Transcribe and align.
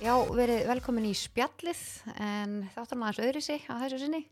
Já, 0.00 0.14
verið 0.32 0.62
velkomin 0.70 1.06
í 1.10 1.14
spjallið 1.16 1.80
en 2.24 2.54
þáttur 2.74 2.98
maður 3.00 3.26
öðri 3.26 3.42
sig 3.44 3.66
á 3.68 3.76
þessu 3.82 3.98
sinni. 4.00 4.22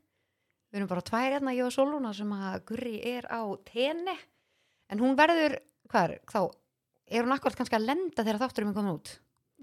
Við 0.72 0.80
erum 0.80 0.90
bara 0.90 1.04
tvær 1.04 1.26
hérna, 1.34 1.52
ég 1.56 1.66
og 1.68 1.72
Soluna 1.74 2.12
sem 2.16 2.30
að 2.34 2.56
Gurri 2.68 2.94
er 3.08 3.28
á 3.28 3.40
tenni 3.68 4.14
en 4.92 5.00
hún 5.02 5.16
verður, 5.18 5.58
hvað 5.92 6.06
er, 6.08 6.14
þá 6.28 6.40
er 7.08 7.24
hún 7.26 7.34
akkurat 7.36 7.58
kannski 7.60 7.76
að 7.78 7.86
lenda 7.88 8.24
þegar 8.24 8.40
þátturum 8.44 8.72
er 8.72 8.76
komin 8.78 8.94
út, 8.96 9.12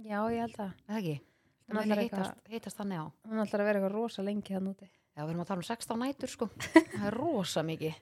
Já, 0.06 0.20
ég 0.34 0.42
held 0.46 0.60
að. 0.62 0.72
eða 0.90 1.00
ekki? 1.02 1.16
Hún 1.66 1.80
ætlar 1.82 2.02
eitthvað- 2.04 2.26
heitast, 2.26 2.50
heitast 2.54 2.78
þannig 2.82 3.02
á. 3.02 3.06
Hún 3.30 3.42
ætlar 3.46 3.62
að 3.64 3.66
vera 3.70 3.80
eitthvað 3.80 3.96
rosa 3.98 4.22
lengi 4.26 4.54
þann 4.54 4.70
úti. 4.74 4.90
Já, 5.16 5.22
við 5.24 5.30
erum 5.32 5.42
að 5.42 5.48
tala 5.48 5.64
um 5.64 5.70
16 5.70 6.00
nætur 6.04 6.30
sko, 6.30 6.50
það 6.94 7.08
er 7.10 7.18
rosa 7.18 7.64
mikið. 7.66 7.96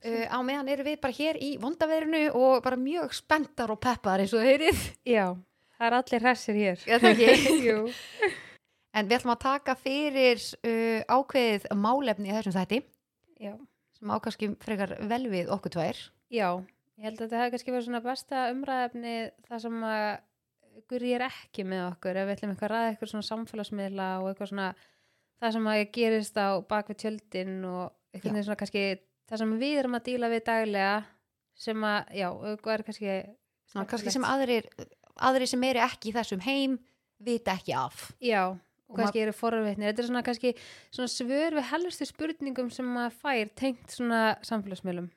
Uh, 0.00 0.26
á 0.32 0.38
meðan 0.42 0.70
erum 0.72 0.86
við 0.88 1.00
bara 1.02 1.12
hér 1.14 1.36
í 1.44 1.50
vondaverinu 1.60 2.22
og 2.34 2.62
bara 2.64 2.78
mjög 2.80 3.12
spenntar 3.14 3.70
og 3.70 3.78
peppar 3.84 4.22
eins 4.24 4.32
og 4.34 4.42
heyrið. 4.46 4.78
Já, 5.04 5.26
það 5.80 5.88
er 5.88 5.96
allir 5.96 6.24
hressir 6.26 6.58
hér. 6.60 6.86
Er 6.86 7.02
það 7.02 7.22
ekki? 7.24 7.52
Jú. 7.68 7.76
En 8.90 9.06
við 9.08 9.20
ætlum 9.20 9.34
að 9.36 9.44
taka 9.44 9.76
fyrir 9.78 10.40
uh, 10.66 11.00
ákveðið 11.08 11.68
málefni 11.78 12.30
í 12.30 12.34
þessum 12.34 12.56
þætti 12.56 12.80
Já. 13.40 13.52
sem 13.96 14.12
ákvæmski 14.12 14.50
frekar 14.64 14.96
vel 15.10 15.22
við 15.32 15.52
okkur 15.54 15.76
tvær. 15.76 16.00
Já, 16.30 16.48
ég 16.98 17.06
held 17.06 17.16
að 17.16 17.24
þetta 17.24 17.40
hefði 17.40 17.54
kannski 17.54 17.74
verið 17.74 17.86
svona 17.86 18.02
besta 18.04 18.48
umræðefni 18.54 19.14
það 19.46 19.64
sem 19.66 19.86
að 19.92 20.10
Guri 20.90 21.10
er 21.12 21.24
ekki 21.26 21.64
með 21.66 21.82
okkur 21.90 22.16
ef 22.16 22.26
við 22.28 22.36
ætlum 22.36 22.52
eitthvað 22.52 22.68
að 22.68 22.72
ræða 22.72 22.90
eitthvað 22.90 23.10
svona 23.10 23.26
samfélagsmiðla 23.26 24.06
og 24.20 24.28
eitthvað 24.30 24.50
svona 24.52 24.68
það 25.42 25.54
sem 25.56 25.66
að 25.70 25.80
gerist 25.96 26.38
á 26.38 26.48
bakvið 26.70 26.98
tjöldin 27.02 27.56
og 27.68 27.82
Já. 27.82 28.14
eitthvað 28.14 28.44
svona 28.46 28.60
kannski 28.62 28.84
það 29.30 29.42
sem 29.42 29.56
við 29.60 29.80
erum 29.82 29.98
að 29.98 30.06
díla 30.06 30.30
við 30.30 30.44
daglega 30.46 30.94
sem 31.60 31.84
að, 31.84 32.14
já, 32.16 32.28
er 32.30 33.36
Svona, 33.70 33.86
kannski 33.86 34.10
sem 34.10 34.24
aðrir, 34.26 34.66
aðrir 35.28 35.50
sem 35.50 35.64
eru 35.68 35.84
ekki 35.84 36.10
í 36.10 36.16
þessum 36.16 36.42
heim 36.46 36.78
vita 37.20 37.54
ekki 37.58 37.74
af. 37.76 38.10
Já, 38.24 38.42
og 38.88 38.98
kannski 38.98 39.22
eru 39.22 39.32
forvitnir. 39.36 39.90
Þetta 39.92 40.02
er 40.02 40.08
svona 40.10 40.24
kannski 40.26 40.52
svona 40.90 41.10
svör 41.12 41.56
við 41.58 41.66
helstu 41.70 42.08
spurningum 42.08 42.70
sem 42.74 42.86
maður 42.88 43.16
fær 43.22 43.50
tengt 43.60 43.96
svona 43.96 44.20
samfélagsmiðlum. 44.46 45.10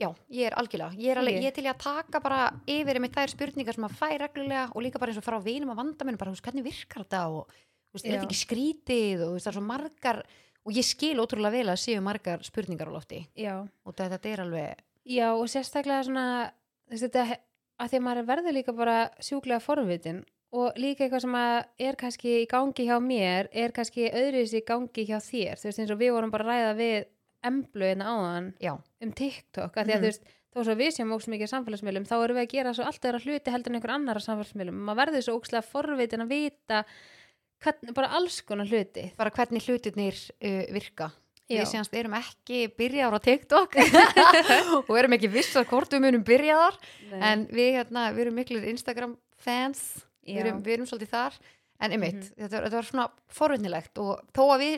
Já, 0.00 0.08
ég 0.32 0.48
er 0.48 0.54
algjörlega. 0.56 0.96
Ég 0.96 1.12
er, 1.12 1.18
alveg, 1.20 1.42
Ég. 1.42 1.50
er 1.50 1.56
til 1.58 1.66
að 1.68 1.82
taka 1.82 2.20
bara 2.24 2.44
yfir 2.64 3.00
með 3.04 3.18
þær 3.18 3.32
spurningar 3.34 3.76
sem 3.76 3.84
að 3.84 3.98
fæ 3.98 4.06
reglulega 4.22 4.62
og 4.72 4.80
líka 4.86 5.00
bara 5.02 5.12
eins 5.12 5.20
og 5.20 5.26
frá 5.26 5.36
vinum 5.44 5.74
að 5.74 5.82
vanda 5.82 6.06
minn 6.08 6.16
bara, 6.16 6.32
hvernig 6.32 6.64
virkar 6.64 7.04
þetta 7.04 7.24
og 7.28 7.50
er 7.98 8.06
þetta 8.06 8.24
ekki 8.24 8.38
skrítið 8.38 9.26
og 9.26 9.34
það 9.36 9.50
er 9.50 9.58
svo 9.58 9.64
margar 9.66 10.22
og 10.64 10.72
ég 10.76 10.86
skil 10.86 11.20
ótrúlega 11.20 11.52
vel 11.52 11.72
að 11.72 11.82
séu 11.82 12.00
margar 12.04 12.40
spurningar 12.46 12.88
á 12.88 12.96
lofti 12.96 13.20
Já. 13.36 13.54
og 13.60 13.92
þetta, 13.92 14.08
þetta 14.14 14.32
er 14.32 14.42
alveg, 14.46 14.82
Já, 15.10 15.26
og 15.34 15.46
sérstaklega 15.52 16.06
svona, 16.06 16.24
þetta, 16.88 17.26
að 17.80 17.90
því 17.94 17.98
að 18.00 18.04
maður 18.06 18.28
verður 18.30 18.56
líka 18.58 18.74
bara 18.76 18.96
sjúklega 19.24 19.62
forvitin 19.64 20.20
og 20.52 20.74
líka 20.82 21.04
eitthvað 21.06 21.22
sem 21.24 21.36
er 21.86 21.96
kannski 22.00 22.32
í 22.42 22.46
gangi 22.50 22.86
hjá 22.88 22.96
mér, 23.02 23.48
er 23.54 23.70
kannski 23.72 24.08
öðruðs 24.10 24.54
í 24.58 24.64
gangi 24.66 25.04
hjá 25.06 25.18
þér. 25.22 25.60
Þú 25.60 25.68
veist, 25.70 25.78
eins 25.84 25.92
og 25.94 26.00
við 26.00 26.12
vorum 26.16 26.32
bara 26.34 26.44
að 26.44 26.50
ræða 26.50 26.72
við 26.80 26.96
embluðina 27.46 28.08
áðan 28.10 28.48
já, 28.60 28.72
um 29.00 29.12
TikTok, 29.16 29.76
að 29.78 29.86
því 29.86 29.94
að 29.94 30.00
Mhm. 30.00 30.02
þú 30.02 30.10
veist, 30.10 30.24
þó 30.50 30.58
svo 30.66 30.74
við 30.74 30.90
séum 30.96 31.12
ógst 31.14 31.30
mikið 31.30 31.50
samfélagsmiðlum, 31.54 32.06
þá 32.10 32.16
erum 32.24 32.36
við 32.36 32.44
að 32.46 32.52
gera 32.56 32.74
svo 32.74 32.84
allt 32.84 33.00
öðra 33.06 33.20
hluti 33.24 33.50
heldur 33.54 33.70
en 33.70 33.78
einhver 33.80 33.94
annar 33.94 34.20
samfélagsmiðlum. 34.26 34.82
Maður 34.84 35.00
verður 35.06 35.22
svo 35.24 35.38
ógstlega 35.38 35.64
forvitin 35.70 36.24
að 36.26 36.32
vita 36.34 36.84
hvern, 37.62 37.94
bara 37.94 38.10
alls 38.18 38.40
konar 38.42 38.66
hluti. 38.66 39.12
bara 39.16 39.30
hvernig 39.30 39.62
hlutirnir 39.62 40.18
uh, 40.42 40.72
virka. 40.74 41.12
Við 41.50 41.66
séðast 41.66 41.94
erum 41.98 42.14
ekki 42.20 42.60
byrjaðar 42.78 43.18
á 43.18 43.20
TikTok. 43.26 43.74
Og 44.88 44.92
erum 44.98 45.16
ekki 45.16 45.30
vissar 45.32 45.66
hvort 45.70 45.90
við 45.96 46.04
munum 46.06 46.22
byrjaðar. 46.26 46.76
En 47.18 47.46
við, 47.50 47.72
hérna, 47.80 48.08
við 48.14 48.26
erum 48.28 48.38
miklir 48.38 48.68
Instagram 48.70 49.16
fans. 49.42 49.82
Við 50.26 50.44
erum, 50.44 50.60
við 50.62 50.76
erum 50.78 50.86
svolítið 50.90 51.10
þar. 51.16 51.40
En 51.80 51.94
einmitt, 51.96 52.18
Mhm. 52.20 52.34
þetta, 52.44 52.50
var- 52.58 52.64
þetta 52.66 52.76
var 52.76 52.86
svona 52.90 53.04
forvindilegt 53.32 53.98
og 54.02 54.18
þó 54.36 54.42
að 54.52 54.60
við 54.60 54.74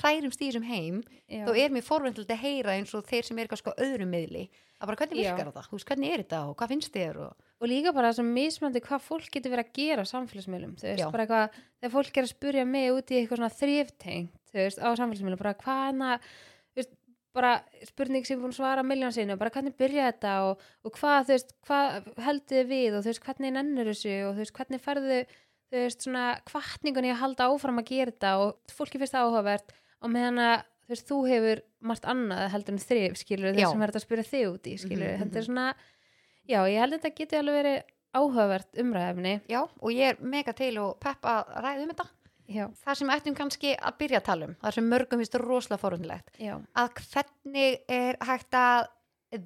hrærimst 0.00 0.40
í 0.40 0.46
þessum 0.48 0.64
heim 0.64 1.02
Já. 1.28 1.44
þá 1.44 1.50
er 1.60 1.68
mér 1.74 1.84
forvindilegt 1.84 2.32
að 2.32 2.40
heyra 2.46 2.72
eins 2.78 2.94
og 2.96 3.04
þeir 3.04 3.24
sem 3.28 3.38
er 3.38 3.46
kannski 3.50 3.74
á 3.76 3.80
öðrum 3.84 4.08
miðli. 4.08 4.46
Að 4.80 4.86
bara 4.88 4.96
hvernig 4.96 5.20
virkar 5.20 5.50
þetta, 5.52 5.64
þú 5.68 5.76
veist, 5.76 5.86
hvernig 5.90 6.12
er 6.14 6.22
þetta 6.24 6.40
og 6.48 6.56
hvað 6.56 6.68
finnst 6.72 6.92
þér 6.96 7.16
og 7.26 7.34
og 7.60 7.68
líka 7.68 7.92
bara 7.92 8.08
þessum 8.12 8.32
mismandi 8.36 8.80
hvað 8.84 9.00
fólk 9.04 9.28
getur 9.32 9.52
verið 9.52 9.64
að 9.68 9.72
gera 9.76 10.02
á 10.04 10.12
samfélagsmiðlum. 10.12 10.74
Þú 10.80 10.84
veist, 10.88 11.00
Já. 11.04 11.10
bara 11.12 11.24
eitthvað, 11.26 11.50
þegar 11.80 11.92
fólk 11.92 12.16
er 12.16 12.24
að 12.24 12.32
spurja 12.32 12.64
mig 12.66 12.90
út 12.92 13.08
í 13.12 13.16
eitthvað 13.20 13.36
svona 13.36 13.56
þriftengt 13.60 14.45
þú 14.56 14.66
veist, 14.66 14.82
á 14.82 14.88
samfélagsmiðlum, 14.98 15.40
bara 15.42 15.54
hvað 15.62 15.82
hana 15.86 16.10
þú 16.20 16.80
veist, 16.80 16.92
bara 17.36 17.50
spurning 17.84 18.24
sem 18.24 18.40
búin 18.40 18.54
að 18.54 18.58
svara 18.60 18.82
miljón 18.86 19.12
sinni, 19.12 19.36
bara 19.36 19.50
hvernig 19.52 19.74
byrja 19.76 20.06
þetta 20.12 20.34
og, 20.48 20.62
og 20.88 20.94
hvað, 20.96 21.26
þú 21.28 21.34
veist, 21.36 21.50
hvað 21.68 22.12
heldur 22.24 22.56
þið 22.62 22.70
við 22.70 22.94
og 22.96 23.02
þú 23.04 23.10
veist, 23.12 23.24
hvernig 23.26 23.52
nennur 23.58 23.90
þessu 23.92 24.14
og 24.28 24.30
þú 24.38 24.44
veist, 24.44 24.54
hvernig 24.56 24.80
færðu, 24.86 25.18
þú 25.66 25.82
veist, 25.82 26.06
svona 26.06 26.24
kvartningunni 26.48 27.10
að 27.12 27.20
halda 27.24 27.50
áfram 27.52 27.82
að 27.82 27.90
gera 27.90 28.14
þetta 28.14 28.32
og 28.44 28.72
fólki 28.72 29.02
finnst 29.02 29.16
það 29.18 29.26
áhugavert 29.28 29.76
og 30.00 30.14
meðan 30.14 30.40
að 30.46 30.56
þú 30.86 30.94
veist, 30.94 31.08
þú 31.10 31.18
hefur 31.28 31.62
margt 31.90 32.04
annað 32.08 32.46
heldur 32.54 32.76
en 32.76 32.82
þrif, 32.86 33.18
skilur, 33.20 33.52
þess 33.56 33.72
sem 33.74 33.82
er 33.84 33.90
þetta 33.92 34.00
að 34.00 34.06
spyrja 34.06 34.26
þig 34.32 34.46
út 34.54 34.66
í, 34.70 34.74
skilur, 34.80 35.12
Mhm, 35.12 35.20
þetta 35.26 35.38
er 35.42 35.46
svona 35.50 35.68
Já, 36.46 36.60
ég 36.70 36.78
held 36.78 36.94
að 36.94 37.00
þetta 37.02 37.16
geti 37.18 37.36
alveg 37.40 37.56
verið 37.58 37.78
áhugavert 38.16 38.76
umræðefni. 38.80 39.32
já, 39.50 39.60
og 39.82 39.90
ég 39.92 40.12
er 40.14 40.20
mega 40.22 40.52
til 40.54 40.78
og 40.78 40.92
peppa 41.02 41.32
að 41.42 41.56
ræða 41.64 41.82
um 41.82 41.90
þetta 41.90 42.06
Já, 42.46 42.66
það 42.82 42.98
sem 43.00 43.12
ættum 43.16 43.36
kannski 43.38 43.72
að 43.74 43.98
byrja 44.00 44.20
að 44.20 44.26
tala 44.28 44.48
um 44.48 44.56
það 44.60 44.76
sem 44.76 44.90
mörgum 44.92 45.22
finnst 45.22 45.38
rosalega 45.42 45.82
forvindilegt 45.82 46.38
já, 46.38 46.54
að 46.78 47.00
hvernig 47.00 47.80
er 47.90 48.18
hægt 48.28 48.58
að 48.58 48.86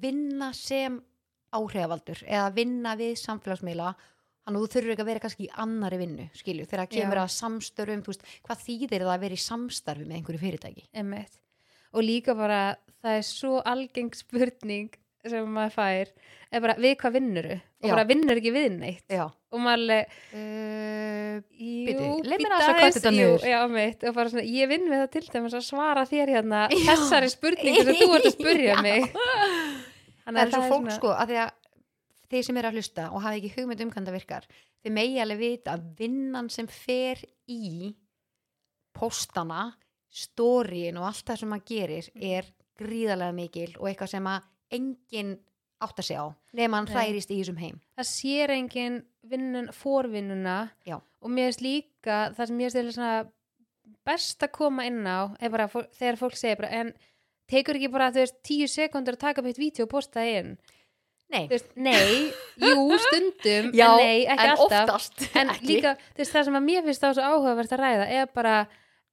vinna 0.01 0.51
sem 0.53 0.99
áhrifavaldur 1.51 2.21
eða 2.27 2.51
vinna 2.55 2.95
við 2.99 3.15
samfélagsmiðla 3.23 3.95
þannig 4.41 4.57
að 4.57 4.63
þú 4.63 4.71
þurfur 4.73 4.93
ekki 4.93 5.03
að 5.03 5.09
vera 5.11 5.23
kannski 5.23 5.45
í 5.45 5.51
annari 5.63 5.99
vinnu 6.01 6.27
skilju, 6.37 6.67
þegar 6.69 6.83
það 6.83 6.93
kemur 6.95 7.19
Já. 7.19 7.23
að 7.23 7.33
samstörfum 7.35 8.03
þú 8.05 8.13
veist, 8.13 8.25
hvað 8.47 8.63
þýðir 8.65 9.05
það 9.05 9.13
að 9.13 9.25
vera 9.25 9.37
í 9.37 9.43
samstarfi 9.45 10.07
með 10.07 10.17
einhverju 10.17 10.41
fyrirtæki 10.41 10.87
emmitt. 11.01 11.37
Og 11.91 12.05
líka 12.07 12.35
bara, 12.37 12.61
það 13.03 13.17
er 13.19 13.27
svo 13.27 13.59
algeng 13.67 14.15
spurning 14.15 14.97
sem 15.29 15.45
maður 15.53 15.73
fær, 15.75 16.09
er 16.51 16.61
bara, 16.63 16.75
við 16.81 16.95
hvað 17.01 17.13
vinnuru? 17.17 17.55
Og 17.81 17.89
bara 17.91 18.05
vinnur 18.09 18.39
ekki 18.41 18.53
við 18.55 18.69
neitt. 18.79 19.05
já 19.11 19.23
Og 19.51 19.59
maður 19.59 19.81
alveg, 19.81 20.13
uh, 20.33 21.35
jú, 21.59 22.07
bíddu 22.23 22.51
aðeins 22.55 24.05
og 24.07 24.15
bara 24.15 24.29
svona, 24.31 24.45
ég 24.47 24.69
vinn 24.71 24.85
við 24.87 25.01
það 25.03 25.09
til 25.15 25.23
dæmis 25.33 25.55
að 25.59 25.65
svara 25.67 26.05
þér 26.07 26.31
hérna 26.37 26.61
Já. 26.71 26.77
þessari 26.91 27.29
spurningu 27.33 27.83
sem 27.83 27.99
þú 27.99 28.09
ert 28.15 28.29
að 28.29 28.35
spurja 28.37 28.77
mig. 28.85 29.09
það 30.25 30.41
er 30.45 30.53
svo 30.55 30.61
fólk 30.69 30.85
svona- 30.87 30.97
sko 30.97 31.13
að 31.15 31.33
því 31.33 31.39
að 31.43 31.51
þeir 32.31 32.45
sem 32.47 32.57
eru 32.61 32.71
að 32.71 32.77
hlusta 32.79 33.09
og 33.11 33.21
hafa 33.25 33.35
ekki 33.41 33.53
hugmynd 33.57 33.81
um 33.85 33.91
það 33.91 34.13
virkar 34.15 34.45
þeir 34.81 34.93
megi 34.95 35.19
alveg 35.21 35.41
vita 35.43 35.75
að 35.75 35.87
vinnan 35.99 36.47
sem 36.49 36.67
fer 36.71 37.19
í 37.51 37.91
postana 38.95 39.65
stóriin 40.11 40.97
og 40.99 41.07
allt 41.09 41.25
það 41.27 41.41
sem 41.41 41.51
maður 41.51 41.67
gerir 41.71 42.07
er 42.15 42.47
gríðarlega 42.81 43.35
mikil 43.35 43.69
og 43.79 43.89
eitthvað 43.91 44.13
sem 44.15 44.27
að 44.31 44.47
enginn 44.71 45.35
átt 45.81 46.01
að 46.01 46.07
segja 46.07 46.25
á 46.25 46.27
nema 46.57 46.79
hann 46.79 46.89
Nei. 46.89 46.95
hræðist 46.95 47.31
í 47.33 47.39
þessum 47.41 47.61
heim 47.61 47.77
það 47.97 48.09
sér 48.11 48.53
engin 48.55 48.99
vinnun, 49.31 49.69
fórvinnuna 49.73 50.57
Já. 50.87 50.97
og 50.99 51.29
mér 51.33 51.51
finnst 51.51 51.63
líka 51.65 52.19
það 52.37 52.51
sem 52.51 52.59
mér 52.59 52.75
finnst 52.75 53.31
best 54.05 54.43
að 54.45 54.53
koma 54.57 54.85
inn 54.89 55.01
á 55.05 55.29
bara 55.51 55.69
þegar 55.69 56.19
fólk 56.21 56.37
segir 56.39 56.61
bara 56.61 56.73
en 56.81 56.93
tekur 57.51 57.77
ekki 57.77 57.91
bara 57.91 58.11
veist 58.15 58.37
tíu 58.45 58.67
sekundur 58.69 59.17
að 59.17 59.25
taka 59.25 59.41
upp 59.41 59.49
eitt 59.51 59.61
vídeo 59.61 59.87
og 59.87 59.93
posta 59.93 60.21
það 60.21 60.37
inn 60.41 60.53
Nei, 61.31 61.45
veist, 61.47 61.69
nei, 61.79 62.27
jú, 62.59 62.97
stundum 62.99 63.69
já, 63.71 63.85
en 63.87 64.01
nei, 64.01 64.17
ekki 64.27 64.47
en 64.49 64.49
alltaf 64.51 64.89
oftast 64.97 65.37
en 65.39 65.51
ekki. 65.53 65.67
líka, 65.69 65.93
veist, 66.17 66.33
það 66.33 66.47
sem 66.49 66.57
að 66.59 66.65
mér 66.65 66.81
finnst 66.83 67.05
þá 67.05 67.13
svo 67.15 67.27
áhugavert 67.29 67.71
að 67.71 67.83
ræða 67.85 68.07
er 68.17 68.25
bara 68.35 68.55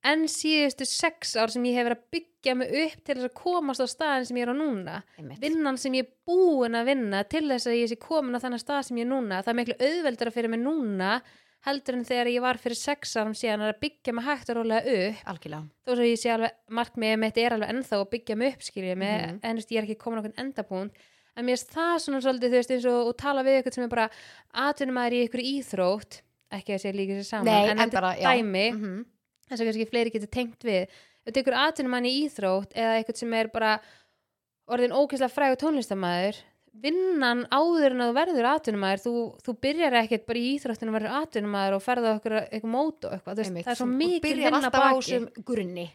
enn 0.04 0.28
síðustu 0.30 0.86
sex 0.86 1.34
ár 1.36 1.50
sem 1.50 1.64
ég 1.66 1.74
hef 1.74 1.88
verið 1.88 1.98
að 1.98 2.10
byggja 2.14 2.54
mig 2.54 2.68
upp 2.84 3.00
til 3.04 3.14
þess 3.18 3.28
að 3.28 3.34
komast 3.34 3.82
á 3.82 3.86
staðin 3.90 4.26
sem 4.28 4.36
ég 4.38 4.46
er 4.46 4.52
á 4.54 4.56
núna 4.56 5.02
Einmitt. 5.18 5.40
vinnan 5.42 5.76
sem 5.78 5.92
ég 5.98 6.06
er 6.06 6.12
búin 6.28 6.76
að 6.78 6.86
vinna 6.92 7.24
til 7.28 7.48
þess 7.50 7.66
að 7.66 7.78
ég 7.82 7.88
sé 7.90 7.96
komin 7.98 8.36
á 8.38 8.42
þannig 8.44 8.62
stað 8.62 8.82
sem 8.86 8.96
ég 8.96 9.06
er 9.08 9.10
núna 9.10 9.42
það 9.42 9.48
er 9.48 9.58
miklu 9.58 9.76
auðveldara 9.88 10.30
fyrir 10.30 10.48
mig 10.54 10.60
núna 10.62 11.20
heldur 11.66 11.96
en 11.98 12.04
þegar 12.06 12.30
ég 12.30 12.40
var 12.40 12.56
fyrir 12.62 12.78
sex 12.78 13.16
árum 13.18 13.34
síðan 13.34 13.66
að 13.66 13.80
byggja 13.82 14.12
mig 14.14 14.24
hægt 14.24 14.50
og 14.54 14.56
rólega 14.60 14.94
upp 14.94 15.32
algjörlega 15.34 15.66
þó 15.82 15.90
svo 15.98 16.06
ég 16.06 16.20
sé 16.22 16.30
alveg, 16.30 16.54
markmiðið 16.70 17.18
mitt 17.24 17.38
er 17.42 17.56
alveg 17.56 17.72
ennþá 17.74 17.98
að 17.98 18.10
byggja 18.14 18.36
mig 18.38 18.54
upp 18.54 18.62
skiljið 18.62 18.96
mig, 18.96 19.20
Mhm. 19.26 19.40
en 19.42 19.56
þú 19.56 19.58
veist, 19.58 19.72
ég 19.74 19.78
er 19.78 19.82
ekki 19.88 19.98
komin 19.98 20.18
á 20.18 20.22
okkur 20.22 20.38
endapunkt 20.38 20.94
en 21.36 21.44
mér 21.44 21.58
finnst 21.58 21.74
það 21.74 21.98
svona 22.06 22.20
svolítið 22.22 22.48
þú 22.54 22.58
veist 22.62 22.70
eins 22.70 22.86
og, 22.86 23.06
og 23.10 23.16
tala 23.18 23.42
við 23.42 23.58
ykkur 23.64 23.74
sem 23.74 23.84
er 23.84 23.88
bara 23.88 24.08
atvinnumæður 24.54 25.12
í 25.18 25.28
ykkur 25.28 25.42
íþrótt 25.50 26.20
ekki 26.54 26.74
að 26.78 26.80
sé 26.86 26.92
líka 26.94 27.18
sér 27.18 27.26
saman 27.28 27.44
Nei, 27.50 27.68
en, 27.68 27.78
en 27.78 27.78
þetta 27.90 27.98
er 27.98 28.00
bara, 28.00 28.14
dæmi 28.22 28.66
Mhm. 28.72 29.04
Þess 29.48 29.60
að 29.60 29.70
kannski 29.70 29.88
fleiri 29.90 30.14
getur 30.14 30.32
tengt 30.34 30.68
við. 30.68 30.86
Ef 30.88 31.30
þetta 31.30 31.42
ykkur 31.42 31.58
atvinnumann 31.64 32.08
í 32.08 32.14
íþrótt 32.24 32.76
eða 32.76 32.98
eitthvað 32.98 33.20
sem 33.22 33.34
er 33.38 33.50
bara 33.52 33.72
orðin 34.68 34.94
ógeðslega 34.96 35.32
frægur 35.32 35.60
tónlistamæður 35.64 36.38
vinnan 36.82 37.44
áður 37.50 37.94
en 37.94 38.02
að 38.02 38.10
þú 38.10 38.16
verður 38.18 38.48
atvinnumæður 38.52 39.02
þú, 39.02 39.12
þú 39.44 39.54
byrjar 39.64 39.96
ekkert 40.02 40.26
bara 40.28 40.40
í 40.40 40.50
íþróttinu 40.54 40.92
að 40.92 40.96
verður 40.98 41.16
atvinnumæður 41.18 41.76
og 41.76 41.84
ferða 41.84 42.12
okkur 42.16 42.36
eitthvað 42.40 42.72
mót 42.74 43.06
og 43.08 43.14
eitthvað, 43.16 43.40
veist, 43.42 43.56
það 43.56 43.72
er 43.72 43.80
svo 43.80 43.88
mikið 43.92 44.42
vinna 44.44 44.70
baki. 44.74 45.20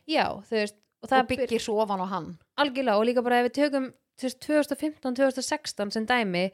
já, 0.10 0.26
veist, 0.50 0.78
og 1.00 1.08
og 1.08 1.12
það 1.14 1.26
byr, 1.32 1.44
byggir 1.44 1.64
svo 1.64 1.78
ofan 1.84 2.04
á 2.04 2.08
hann. 2.12 2.30
Algjörlega 2.64 3.00
og 3.00 3.08
líka 3.08 3.26
bara 3.26 3.42
ef 3.42 3.50
við 3.50 3.56
tökum 3.62 3.90
þú 4.20 4.30
veist, 4.30 4.48
2015-2016 4.48 5.96
sem 5.96 6.08
dæmi 6.10 6.46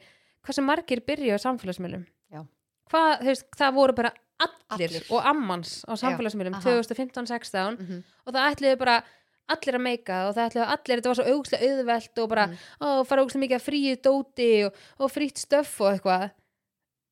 hvað 0.44 0.58
sem 0.58 0.68
margir 0.70 1.04
byrja 1.06 1.38
á 1.40 1.44
samfélagsmiðlum? 1.46 2.06
Hvað, 2.90 3.10
þú 3.20 3.32
veist, 3.32 3.48
það 3.58 3.76
voru 3.76 3.98
bara 3.98 4.14
allir, 4.40 4.88
Allir. 4.88 5.04
og 5.10 5.24
ammans 5.26 5.84
á 5.88 5.92
samfélagsmiðlum 6.00 6.54
aha. 6.54 6.62
2015-16 6.64 7.78
Mhm. 7.78 8.02
og 8.26 8.34
það 8.34 8.54
ætluðu 8.54 8.78
bara 8.78 9.02
allir 9.50 9.74
að 9.74 9.82
meika 9.82 10.28
og 10.28 10.34
það 10.36 10.50
ætluðu 10.50 10.66
allir, 10.74 10.96
þetta 11.00 11.10
var 11.10 11.18
svo 11.18 11.28
augslega 11.34 11.68
auðvelt 11.68 12.18
og 12.22 12.28
bara, 12.28 12.46
Mhm. 12.46 12.56
ó, 12.80 13.06
fara 13.06 13.22
augslega 13.22 13.44
mikið 13.44 13.58
að 13.58 13.68
fríu 13.68 13.96
dóti 14.00 14.50
og, 14.66 14.74
og 15.00 15.10
frýtt 15.10 15.38
stöff 15.46 15.80
og 15.80 15.92
eitthvað 15.98 16.30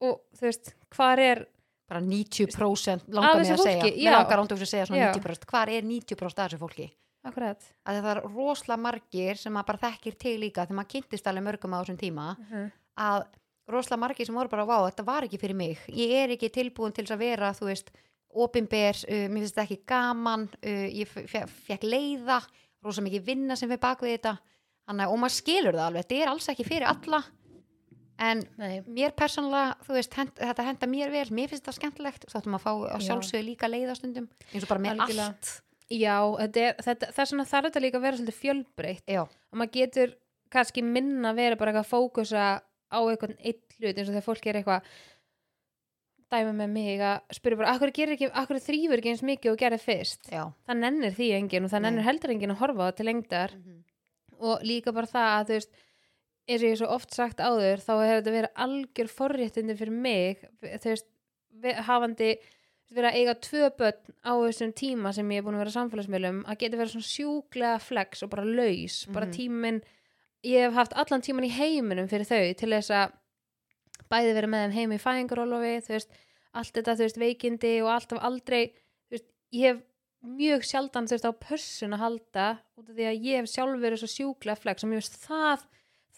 og 0.00 0.20
þú 0.38 0.40
veist, 0.46 0.74
hvar 0.94 1.18
er 1.18 1.46
bara 1.88 2.00
90% 2.00 3.08
langar 3.08 3.36
mig 3.40 3.48
að 3.50 3.58
segja 3.64 3.82
mér 3.82 4.12
langar 4.12 4.38
ándjóks 4.38 4.62
að 4.62 4.72
segja 4.72 4.86
svona 4.86 5.00
Já. 5.00 5.12
90% 5.14 5.46
hvar 5.48 5.68
er 5.72 5.82
90% 5.82 6.38
af 6.38 6.50
þessu 6.50 6.58
fólki 6.60 6.90
akkurat 7.24 7.60
að 7.86 8.02
það 8.02 8.10
er 8.16 8.20
rosalega 8.28 8.80
margir 8.80 9.36
sem 9.36 9.52
maður 9.52 9.66
bara 9.66 9.78
þekkir 9.90 10.18
til 10.18 10.38
líka 10.40 10.66
þegar 10.66 10.76
maður 10.78 10.92
kynntist 10.94 11.26
alveg 11.26 11.44
mörgum 11.48 11.74
á 11.74 11.80
þessum 11.82 11.98
tíma 11.98 12.36
Mhm. 12.38 12.72
að 12.98 13.26
rosalega 13.68 14.00
margir 14.00 14.26
sem 14.28 14.34
voru 14.34 14.48
bara 14.52 14.64
vá, 14.68 14.78
þetta 14.90 15.04
var 15.06 15.26
ekki 15.28 15.38
fyrir 15.40 15.56
mig. 15.58 15.78
Ég 15.92 16.14
er 16.24 16.34
ekki 16.36 16.48
tilbúin 16.54 16.94
til 16.96 17.04
að 17.06 17.18
vera 17.22 17.52
þú 17.56 17.68
veist, 17.70 17.90
opinber, 18.34 18.96
uh, 19.08 19.24
mér 19.28 19.42
finnst 19.44 19.54
þetta 19.56 19.66
ekki 19.68 19.80
gaman 19.88 20.48
uh, 20.62 20.86
ég 20.92 21.08
fekk 21.08 21.84
leiða 21.88 22.40
rosalega 22.84 23.08
mikið 23.10 23.26
vinna 23.26 23.56
sem 23.56 23.68
fyrir 23.70 23.80
bak 23.82 24.00
við 24.04 24.16
þetta. 24.18 24.36
Þannig, 24.88 25.04
að- 25.04 25.12
og 25.12 25.18
maður 25.20 25.36
skilur 25.36 25.76
það 25.76 25.86
alveg, 25.90 26.06
þetta 26.06 26.22
er 26.22 26.28
alls 26.32 26.48
ekki 26.54 26.64
fyrir 26.68 26.88
alla. 26.88 27.22
En 28.18 28.40
Nei, 28.58 28.80
mér 28.82 29.12
persónulega, 29.14 29.76
þú 29.86 29.94
veist, 29.94 30.14
hend, 30.18 30.32
þetta 30.40 30.64
henda 30.66 30.86
mér 30.90 31.10
vel 31.14 31.28
mér 31.30 31.50
finnst 31.52 31.62
þetta 31.62 31.74
skemmtilegt, 31.76 32.24
þá 32.26 32.38
ættum 32.40 32.56
að 32.58 32.64
fá 32.64 32.70
á 32.74 32.98
Já. 32.98 33.04
sjálfsögðu 33.06 33.44
líka 33.46 33.68
leiðastundum 33.70 34.24
eins 34.50 34.64
og 34.64 34.70
bara 34.72 34.82
með 34.82 34.96
Algjörlega. 35.04 35.26
allt. 35.28 35.50
Já, 35.88 36.16
þetta 36.40 36.64
er, 36.64 36.74
þetta, 36.88 37.10
það 37.14 37.22
er 37.22 37.28
svona 37.30 37.44
þarf 37.52 37.68
þetta 37.68 37.82
líka 37.84 37.98
að 38.00 38.02
vera 38.08 38.16
svolítið 38.18 38.38
fjölbreytt. 38.42 39.04
Já, 39.14 39.20
og 39.22 39.54
maður 39.60 39.70
getur 39.76 40.16
kannski 40.50 40.82
minna 40.82 41.30
verið 41.36 41.58
bara 41.60 41.70
eitthvað 41.72 41.86
að 41.86 41.92
fókusa 41.94 42.48
á 42.92 42.98
einhvern 43.04 43.36
eitt 43.40 43.76
hlut 43.78 43.96
eins 43.98 44.08
og 44.08 44.14
þegar 44.14 44.26
fólk 44.28 44.46
er 44.46 44.58
eitthvað 44.60 44.82
dæmi 46.28 46.52
með 46.58 46.72
mig 46.74 47.00
að 47.00 47.36
spyrja 47.38 47.56
bara 47.62 47.70
akkur, 47.72 47.92
ekki, 47.92 48.28
akkur 48.36 48.58
þrýfur 48.60 49.00
ekki 49.00 49.12
eins 49.14 49.22
mikið 49.24 49.52
og 49.54 49.60
gerir 49.62 49.80
fyrst 49.80 50.28
já 50.28 50.42
það 50.68 50.80
nennir 50.82 51.14
því 51.16 51.28
enginn 51.38 51.64
og 51.68 51.72
það 51.72 51.84
nennir 51.86 52.04
heldur 52.08 52.32
enginn 52.34 52.52
að 52.52 52.60
horfa 52.62 52.88
á 52.88 52.96
til 52.98 53.06
lengdar 53.08 53.54
Mhm. 53.56 53.78
og 54.40 54.60
líka 54.62 54.92
bara 54.94 55.06
það 55.06 55.30
að 55.38 55.46
þú 55.48 55.54
veist 55.56 55.72
eins 56.48 56.62
og 56.62 56.68
ég 56.68 56.76
svo 56.78 56.88
oft 56.94 57.14
sagt 57.16 57.38
áður 57.40 57.80
þá 57.80 57.92
hefur 57.96 58.20
þetta 58.20 58.36
verið 58.36 58.52
algjör 58.64 59.08
forréttindi 59.16 59.76
fyrir 59.76 59.92
mig 59.92 60.44
þú 60.60 60.84
veist, 60.92 61.06
ve- 61.64 61.74
hafandi 61.88 62.30
verið 62.92 63.08
að 63.10 63.16
eiga 63.20 63.34
tvö 63.48 63.70
börn 63.76 64.14
á 64.24 64.32
þessum 64.44 64.72
tíma 64.72 65.12
sem 65.14 65.28
ég 65.32 65.38
er 65.38 65.42
búin 65.44 65.56
að 65.56 65.64
vera 65.64 65.76
samfélagsmiðlum 65.76 66.44
að 66.44 66.58
geta 66.58 66.76
verið 66.76 66.92
svona 66.92 67.08
sjúklega 67.08 67.80
flex 67.80 68.22
og 68.22 68.30
bara 68.30 68.44
laus, 68.44 69.06
bara 69.12 69.26
Mhm. 69.26 69.32
tíminn 69.34 69.82
ég 70.46 70.66
hef 70.66 70.76
haft 70.78 70.96
allan 70.98 71.24
tíman 71.24 71.46
í 71.48 71.52
heiminum 71.54 72.08
fyrir 72.10 72.28
þau 72.28 72.54
til 72.58 72.70
þess 72.74 72.94
að 72.94 73.16
bæði 74.08 74.34
verið 74.36 74.52
með 74.52 74.64
þeim 74.64 74.76
heim 74.78 74.94
í 74.94 75.02
fæðingarólofi 75.02 75.74
þú 75.86 75.94
veist, 75.96 76.18
allt 76.58 76.74
þetta, 76.76 76.94
þú 76.94 77.06
veist, 77.06 77.20
veikindi 77.22 77.72
og 77.82 77.90
alltaf 77.92 78.22
aldrei, 78.24 78.62
þú 79.08 79.16
veist, 79.16 79.28
ég 79.54 79.72
hef 79.72 79.82
mjög 80.38 80.64
sjaldan 80.66 81.08
þú 81.08 81.16
veist 81.16 81.28
á 81.28 81.32
pössun 81.42 81.96
að 81.96 82.04
halda 82.04 82.46
út 82.78 82.86
af 82.88 82.94
því 82.94 83.10
að 83.10 83.26
ég 83.28 83.42
hef 83.42 83.50
sjálf 83.52 83.82
verið 83.82 84.02
svo 84.02 84.10
sjúklega 84.14 84.62
flex 84.62 84.84
og 84.86 84.90
mér 84.90 85.02
veist 85.02 85.20
það 85.22 85.66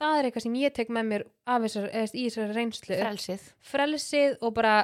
það 0.00 0.16
er 0.16 0.28
eitthvað 0.28 0.46
sem 0.46 0.58
ég 0.60 0.74
tek 0.76 0.92
með 0.92 1.08
mér 1.10 1.26
af 1.44 1.64
þessar, 1.66 1.88
eða, 1.90 2.10
í 2.14 2.24
þessari 2.28 2.56
reynslu. 2.56 2.96
Frelsið. 3.02 3.46
Frelsið 3.70 4.36
og 4.40 4.54
bara 4.56 4.74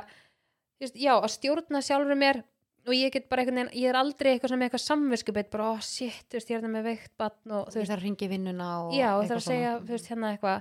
þú 0.77 0.85
veist, 0.85 0.99
já, 1.01 1.13
að 1.17 1.33
stjórna 1.37 1.83
sjálfur 1.85 2.21
mér 2.21 2.43
og 2.87 2.95
ég 2.95 3.13
get 3.13 3.29
bara 3.29 3.43
einhvern 3.43 3.59
veginn, 3.61 3.83
ég 3.83 3.91
er 3.91 3.99
aldrei 3.99 4.33
eitthvað 4.33 4.53
sem 4.53 4.63
eitthvað 4.67 4.85
samviskubit, 4.85 5.51
bara, 5.51 5.71
ó, 5.73 5.75
shit, 5.83 6.27
þú 6.31 6.39
veist, 6.39 6.51
ég 6.53 6.59
er 6.59 6.67
það 6.67 6.75
með 6.77 6.87
veikt 6.91 7.13
batn 7.19 7.55
og 7.57 7.65
þú 7.67 7.81
veist, 7.81 7.81
veist 7.83 7.97
að 7.97 8.05
ringi 8.05 8.29
vinnuna 8.31 8.69
og 8.85 8.93
já, 8.95 9.09
og 9.17 9.25
það 9.25 9.35
er 9.35 9.41
að 9.41 9.47
segja, 9.49 9.73
þú 9.81 9.97
veist, 9.97 10.11
hérna 10.13 10.31
eitthvað 10.35 10.61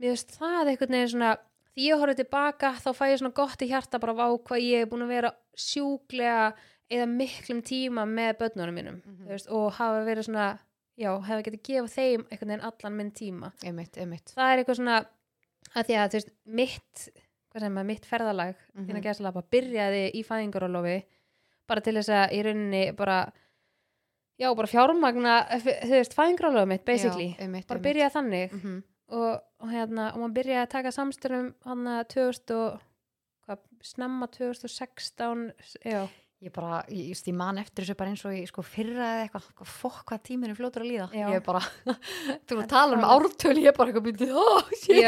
mér 0.00 0.14
veist 0.14 0.36
það 0.36 0.70
einhvern 0.72 0.96
veginn 0.96 1.12
svona 1.12 1.32
því 1.76 1.88
ég 1.90 2.00
horfði 2.00 2.16
tilbaka, 2.22 2.70
þá 2.80 2.88
fæ 2.96 3.04
ég 3.10 3.20
svona 3.20 3.36
gott 3.36 3.64
í 3.64 3.68
hjarta 3.68 4.00
bara 4.00 4.16
vá 4.16 4.26
hvað 4.32 4.64
ég 4.64 4.84
er 4.86 4.90
búin 4.90 5.04
að 5.04 5.12
vera 5.12 5.32
sjúklega 5.56 6.54
eða 6.86 7.08
miklum 7.10 7.60
tíma 7.66 8.06
með 8.08 8.38
börnunum 8.40 8.76
mínum, 8.78 9.02
Mhm. 9.04 9.26
þú 9.26 9.34
veist, 9.34 9.50
og 9.50 9.72
hafa 9.76 10.04
verið 10.06 10.28
svona 10.28 10.58
já, 10.96 11.10
hefur 11.26 11.44
getið 11.44 11.62
gefa 11.62 11.92
þeim 11.92 12.24
einhvern 12.30 12.52
veginn 12.52 12.66
allan 12.70 12.96
minn 12.96 13.12
tíma 13.12 13.52
einmitt, 13.62 13.98
einmitt 14.00 14.32
það 14.32 14.52
er 14.52 14.62
eitthvað 14.62 14.80
svona 14.80 14.98
að 15.74 15.86
því 15.90 15.96
að 16.00 16.08
þú 16.08 16.18
veist, 16.20 16.32
mitt 16.46 17.08
hvað 17.52 17.60
sem 17.60 17.74
maður, 17.74 17.86
mitt 17.90 18.06
ferðalag 18.06 18.54
mm. 18.74 18.86
-hmm. 18.86 19.02
gæslega, 19.02 19.42
byrjaði 19.50 20.04
í 20.14 20.22
fæðingarólofi 20.24 20.96
bara 21.66 21.82
til 21.84 21.96
þess 21.98 22.12
að 22.14 22.36
í 22.36 22.42
rauninni 22.46 22.82
bara 22.98 23.20
já, 24.40 24.50
bara 24.52 24.70
fjármagna 24.70 25.38
þú 25.62 25.94
veist, 25.94 26.16
fæðingarólofi 26.16 26.70
mitt, 26.72 26.84
basically. 26.88 27.30
Já, 27.32 27.46
einmitt, 27.46 27.66
bara 27.68 27.78
einmitt. 27.78 27.88
byrjaði 27.88 28.14
þannig. 28.16 28.52
Mm 28.52 28.60
-hmm. 28.60 28.82
og, 29.20 29.40
og 29.60 29.72
hérna, 29.72 30.12
og 30.12 30.20
maður 30.20 30.36
byrjaði 30.40 30.62
að 30.66 30.74
taka 30.76 30.92
samstörum 30.92 31.48
hann 31.64 31.88
að 31.88 32.04
2000 32.14 32.54
og 32.56 32.78
hvað, 33.46 33.58
snemma 33.82 34.26
2016 34.26 35.52
já, 35.84 36.08
ég 36.42 36.52
bara, 36.52 36.84
ég, 36.88 37.14
ég, 37.14 37.34
man 37.34 37.58
eftir 37.58 37.84
þessu 37.84 37.96
bara 37.96 38.10
eins 38.10 38.24
og 38.24 38.34
ég 38.34 38.48
sko 38.50 38.62
fyrra 38.62 39.10
eða 39.14 39.26
eitthvað, 39.26 39.66
fokk 39.66 40.04
hvað 40.10 40.22
tíminn 40.22 40.50
er 40.50 40.58
fljótur 40.58 40.84
að 40.84 40.90
líða. 40.90 41.08
Já. 41.14 41.28
ég 41.32 41.44
bara, 41.46 41.60
þú 42.46 42.54
erum 42.54 42.64
að 42.64 42.68
tala 42.68 42.96
um 42.96 43.04
ártölu 43.04 43.62
ég 43.64 43.76
bara 43.76 43.88
eitthvað 43.90 44.08
myndið, 44.10 44.32
oh 44.34 44.72
shit. 44.74 45.04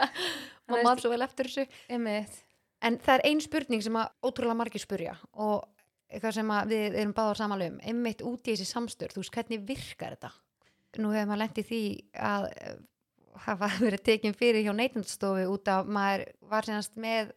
Maður 0.70 0.86
man 0.86 0.98
svo 1.02 1.10
vel 1.10 1.22
eftir 1.22 1.48
þessu. 1.50 1.66
Einmitt, 1.90 2.44
en 2.86 2.98
það 3.02 3.16
er 3.16 3.26
ein 3.30 3.42
spurning 3.44 3.82
sem 3.84 3.98
að 4.00 4.12
ótrúlega 4.26 4.58
margir 4.58 4.82
spurja 4.82 5.16
og 5.32 5.66
eitthvað 6.10 6.36
sem 6.40 6.52
við 6.70 6.96
erum 7.00 7.16
báðar 7.16 7.38
samanlega 7.38 7.74
um 7.74 7.82
einmitt 7.92 8.22
út 8.26 8.48
í 8.48 8.54
þessi 8.54 8.68
samstör, 8.68 9.12
þú 9.14 9.22
veist 9.22 9.34
hvernig 9.36 9.66
virkar 9.68 10.16
þetta? 10.16 10.32
Nú 10.98 11.12
hefur 11.14 11.28
maður 11.30 11.42
lent 11.44 11.60
í 11.60 11.66
því 11.68 11.82
að 12.18 12.46
eh, 12.50 12.78
hafa 13.46 13.68
verið 13.84 14.06
tekin 14.08 14.34
fyrir 14.36 14.66
hjá 14.66 14.72
neytundstofu 14.74 15.46
út 15.52 15.70
af 15.70 15.86
maður 15.86 16.26
var 16.50 16.66
senast 16.66 16.98
með 16.98 17.30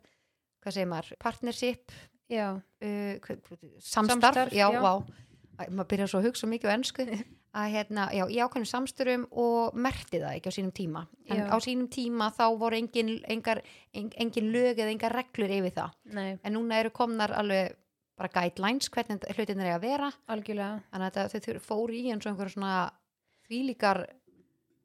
hvað 0.63 0.77
segir 0.77 0.89
maður, 0.89 1.19
partnership 1.21 1.93
uh, 2.31 2.57
samstarf, 3.83 3.83
Samstarf, 3.83 4.53
já, 4.55 4.69
já. 4.71 4.81
Æ, 5.59 5.63
maður 5.69 5.89
byrjar 5.91 6.09
svo 6.09 6.21
að 6.21 6.29
hugsa 6.31 6.49
mikið 6.49 6.71
á 6.71 6.75
ennsku 6.77 7.05
að 7.53 7.69
hérna, 7.75 8.07
já, 8.15 8.23
í 8.33 8.39
ákveðnum 8.41 8.69
samstörum 8.69 9.27
og 9.29 9.75
merti 9.77 10.17
það 10.21 10.39
ekki 10.39 10.49
á 10.49 10.55
sínum 10.55 10.73
tíma. 10.73 11.03
En 11.29 11.43
Já. 11.43 11.45
á 11.53 11.57
sínum 11.61 11.85
tíma 11.93 12.31
þá 12.33 12.45
voru 12.57 12.79
engin, 12.79 13.13
engar, 13.29 13.61
en, 13.93 14.09
engin 14.17 14.49
lög 14.53 14.81
eða 14.81 14.93
engar 14.93 15.13
reglur 15.13 15.53
yfir 15.53 15.75
það. 15.77 15.93
Nei, 16.17 16.31
en 16.41 16.57
núna 16.57 16.81
eru 16.81 16.93
komnar 16.95 17.35
alveg 17.37 17.75
bara 18.17 18.31
guidelines 18.33 18.89
hvernig 18.93 19.23
hlutin 19.37 19.61
er 19.61 19.75
að 19.75 19.85
vera. 19.85 20.09
Algjörlega. 20.33 20.81
Þannig 20.93 21.21
að 21.21 21.37
þau 21.45 21.61
fóru 21.61 21.97
í 21.97 22.09
eins 22.09 22.25
og 22.25 22.33
einhver 22.33 22.53
svona 22.53 22.75
þvílíkar 23.47 24.05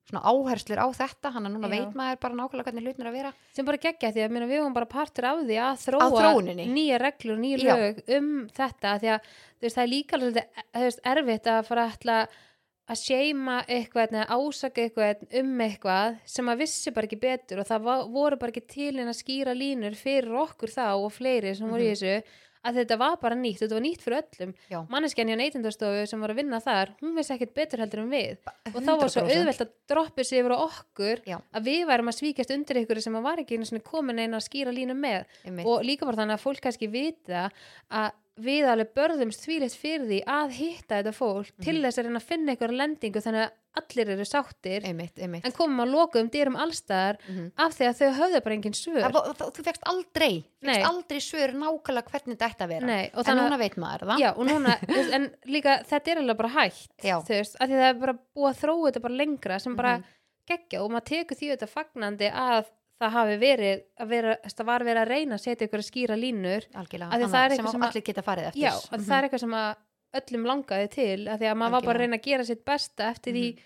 svona 0.08 0.24
áherslur 0.24 0.80
á 0.80 0.88
þetta. 0.96 1.32
Hann 1.34 1.48
að 1.48 1.54
núna 1.56 1.68
Já. 1.68 1.74
veit 1.74 1.96
maður 1.96 2.20
bara 2.24 2.38
nákvæmlega 2.38 2.68
hvernig 2.68 2.84
hlutin 2.86 3.04
er 3.04 3.10
að 3.10 3.16
vera. 3.18 3.32
Sem 3.56 3.68
bara 3.68 3.80
geggja 3.80 4.12
því 4.12 4.24
að 4.24 4.34
meina, 4.34 4.48
við 4.48 4.62
varum 4.62 4.76
bara 4.76 4.90
partur 4.92 5.28
af 5.28 5.40
því 5.44 5.58
að 5.64 5.80
þróa 5.84 6.58
nýja 6.68 7.00
reglur, 7.00 7.40
nýja 7.40 7.60
Já. 7.64 7.72
lög 7.76 8.02
um 8.18 8.30
þetta. 8.56 8.94
Því 9.02 9.12
að 9.14 9.32
veist, 9.60 9.76
það 9.76 9.82
er 9.84 9.92
líka 9.92 10.18
alveg 10.20 11.00
erfitt 11.12 11.50
að 11.52 11.64
fara 11.68 11.88
að 11.88 12.44
að 12.88 13.00
seima 13.02 13.60
eitthvað 13.68 14.12
eða 14.16 14.26
ásaka 14.38 14.84
eitthvað 14.86 15.24
um 15.42 15.54
eitthvað 15.60 16.18
sem 16.24 16.48
að 16.48 16.58
vissi 16.64 16.90
bara 16.96 17.06
ekki 17.10 17.20
betur 17.20 17.60
og 17.62 17.68
það 17.68 17.88
voru 18.16 18.36
bara 18.40 18.50
ekki 18.54 18.66
til 18.66 18.92
en 18.98 19.08
að 19.12 19.18
skýra 19.22 19.54
línur 19.56 19.94
fyrir 19.98 20.32
okkur 20.46 20.72
þá 20.72 20.86
og 20.96 21.10
fleiri 21.12 21.54
sem 21.56 21.68
voru 21.68 21.84
í 21.84 21.90
Mhm. 21.92 21.96
þessu 21.96 22.44
að 22.68 22.74
þetta 22.80 22.96
var 22.98 23.16
bara 23.22 23.36
nýtt, 23.38 23.60
þetta 23.62 23.76
var 23.76 23.84
nýtt 23.84 24.02
fyrir 24.02 24.18
öllum 24.18 24.54
Já. 24.68 24.78
manneskjan 24.90 25.28
hjá 25.30 25.36
neytindastofu 25.38 26.06
sem 26.10 26.20
var 26.20 26.30
að 26.34 26.36
vinna 26.40 26.58
þar 26.60 26.90
hún 27.00 27.14
vissi 27.14 27.32
ekkert 27.36 27.54
betur 27.54 27.78
heldur 27.84 28.00
en 28.02 28.10
við 28.10 28.38
og 28.74 28.82
þá 28.82 28.90
var 28.98 29.08
svo 29.14 29.22
100%. 29.22 29.36
auðvelt 29.38 29.62
að 29.62 29.70
droppa 29.88 30.24
sig 30.24 30.40
yfir 30.42 30.52
á 30.52 30.58
okkur 30.66 31.22
Já. 31.24 31.38
að 31.54 31.62
við 31.70 31.86
værum 31.86 32.08
að 32.10 32.18
svíkjast 32.18 32.50
undir 32.56 32.80
ykkur 32.82 33.00
sem 33.00 33.14
að 33.14 33.22
var 33.22 33.36
ekki 33.44 33.80
komin 33.84 34.18
einu 34.18 34.36
að 34.36 34.48
skýra 34.48 34.74
línu 34.74 34.96
með 34.98 35.24
Einmitt. 35.46 35.66
og 35.66 35.84
líka 35.86 36.04
bara 36.04 36.16
þannig 36.18 36.34
að 36.34 36.44
fólk 36.44 36.60
kannski 36.60 36.90
vita 36.90 37.50
að 37.90 38.10
við 38.38 38.66
alveg 38.70 38.92
börðumst 38.94 39.42
þvílegt 39.46 39.76
fyrir 39.78 40.04
því 40.08 40.18
að 40.24 40.50
hitta 40.58 40.98
þetta 41.02 41.12
fólk 41.16 41.50
Mhm. 41.58 41.64
til 41.64 41.82
þess 41.82 41.98
að 41.98 42.04
reyna 42.08 42.20
að 42.20 42.28
finna 42.28 42.52
ykkur 42.56 42.72
lendingu 42.78 43.20
þannig 43.24 43.44
að 43.46 43.50
allir 43.78 44.08
eru 44.10 44.24
sáttir 44.26 44.82
einmitt, 44.84 45.18
einmitt. 45.22 45.44
en 45.44 45.52
komum 45.52 45.78
að 45.84 45.92
lokum 45.92 46.28
dyrum 46.30 46.56
allstaðar 46.56 47.16
Mhm. 47.28 47.52
af 47.56 47.72
því 47.78 47.84
að 47.88 47.98
þau 47.98 48.14
höfðu 48.18 48.42
bara 48.44 48.54
engin 48.56 48.74
svör 48.74 49.02
Það 49.02 49.12
það- 49.12 49.52
þú 49.54 49.62
fegst 49.68 49.82
aldrei 49.86 50.44
aldrei 50.82 51.20
svör 51.20 51.52
nákvæmlega 51.54 52.10
hvernig 52.10 52.38
þetta 52.38 52.64
að 52.64 52.68
vera 52.68 52.86
Nei, 52.86 53.04
en 53.14 53.24
að 53.24 53.36
núna 53.38 53.58
veit 53.58 53.76
maður 53.76 54.06
það 54.08 54.18
Já, 54.18 54.34
núna, 54.36 54.78
en 55.14 55.30
líka 55.46 55.84
þetta 55.86 56.08
er 56.10 56.16
alveg 56.18 56.36
bara 56.36 56.48
hægt, 56.48 56.88
veist, 57.28 57.56
því 57.58 57.68
það 57.68 57.90
er 57.90 57.94
bara 57.94 58.18
búið 58.36 58.50
að 58.54 58.60
þróa 58.62 58.90
þetta 58.92 59.02
bara 59.02 59.14
lengra 59.14 59.60
sem 59.60 59.76
bara 59.76 59.98
Mhm. 59.98 60.04
geggja 60.48 60.80
og 60.82 60.90
maður 60.90 61.04
tekur 61.04 61.36
því 61.36 61.56
þetta 61.56 61.68
fagnandi 61.68 62.32
að 62.32 62.64
það 63.00 63.10
hafi 63.14 63.36
verið 63.38 63.82
að 64.00 64.08
vera, 64.08 64.36
það 64.48 64.66
var 64.66 64.84
verið 64.88 65.02
að 65.04 65.08
reyna 65.12 65.34
að 65.38 65.44
setja 65.44 65.66
ykkur 65.68 65.82
að 65.82 65.88
skýra 65.90 66.16
línur. 66.18 66.66
Algjörlega, 66.74 67.10
það 67.12 67.28
sem, 67.28 67.56
sem 67.56 67.66
að 67.66 67.74
að- 67.78 67.88
allir 67.88 68.04
geta 68.08 68.22
farið 68.26 68.48
eftir. 68.50 68.62
Já, 68.62 68.72
að 68.74 69.06
það 69.08 69.18
er 69.18 69.28
eitthvað 69.28 69.44
sem 69.44 69.56
að 69.58 69.76
öllum 70.18 70.46
langaði 70.48 70.90
til, 70.90 71.28
af 71.28 71.38
því 71.40 71.46
að 71.52 71.56
maður 71.60 71.70
var 71.70 71.70
bara 71.70 71.78
að 71.78 71.84
Algjörlega. 71.84 71.98
reyna 72.00 72.16
að 72.18 72.22
gera 72.28 72.44
sitt 72.44 72.64
besta 72.64 73.10
eftir 73.12 73.32
því 73.34 73.46
Mhm. 73.54 73.62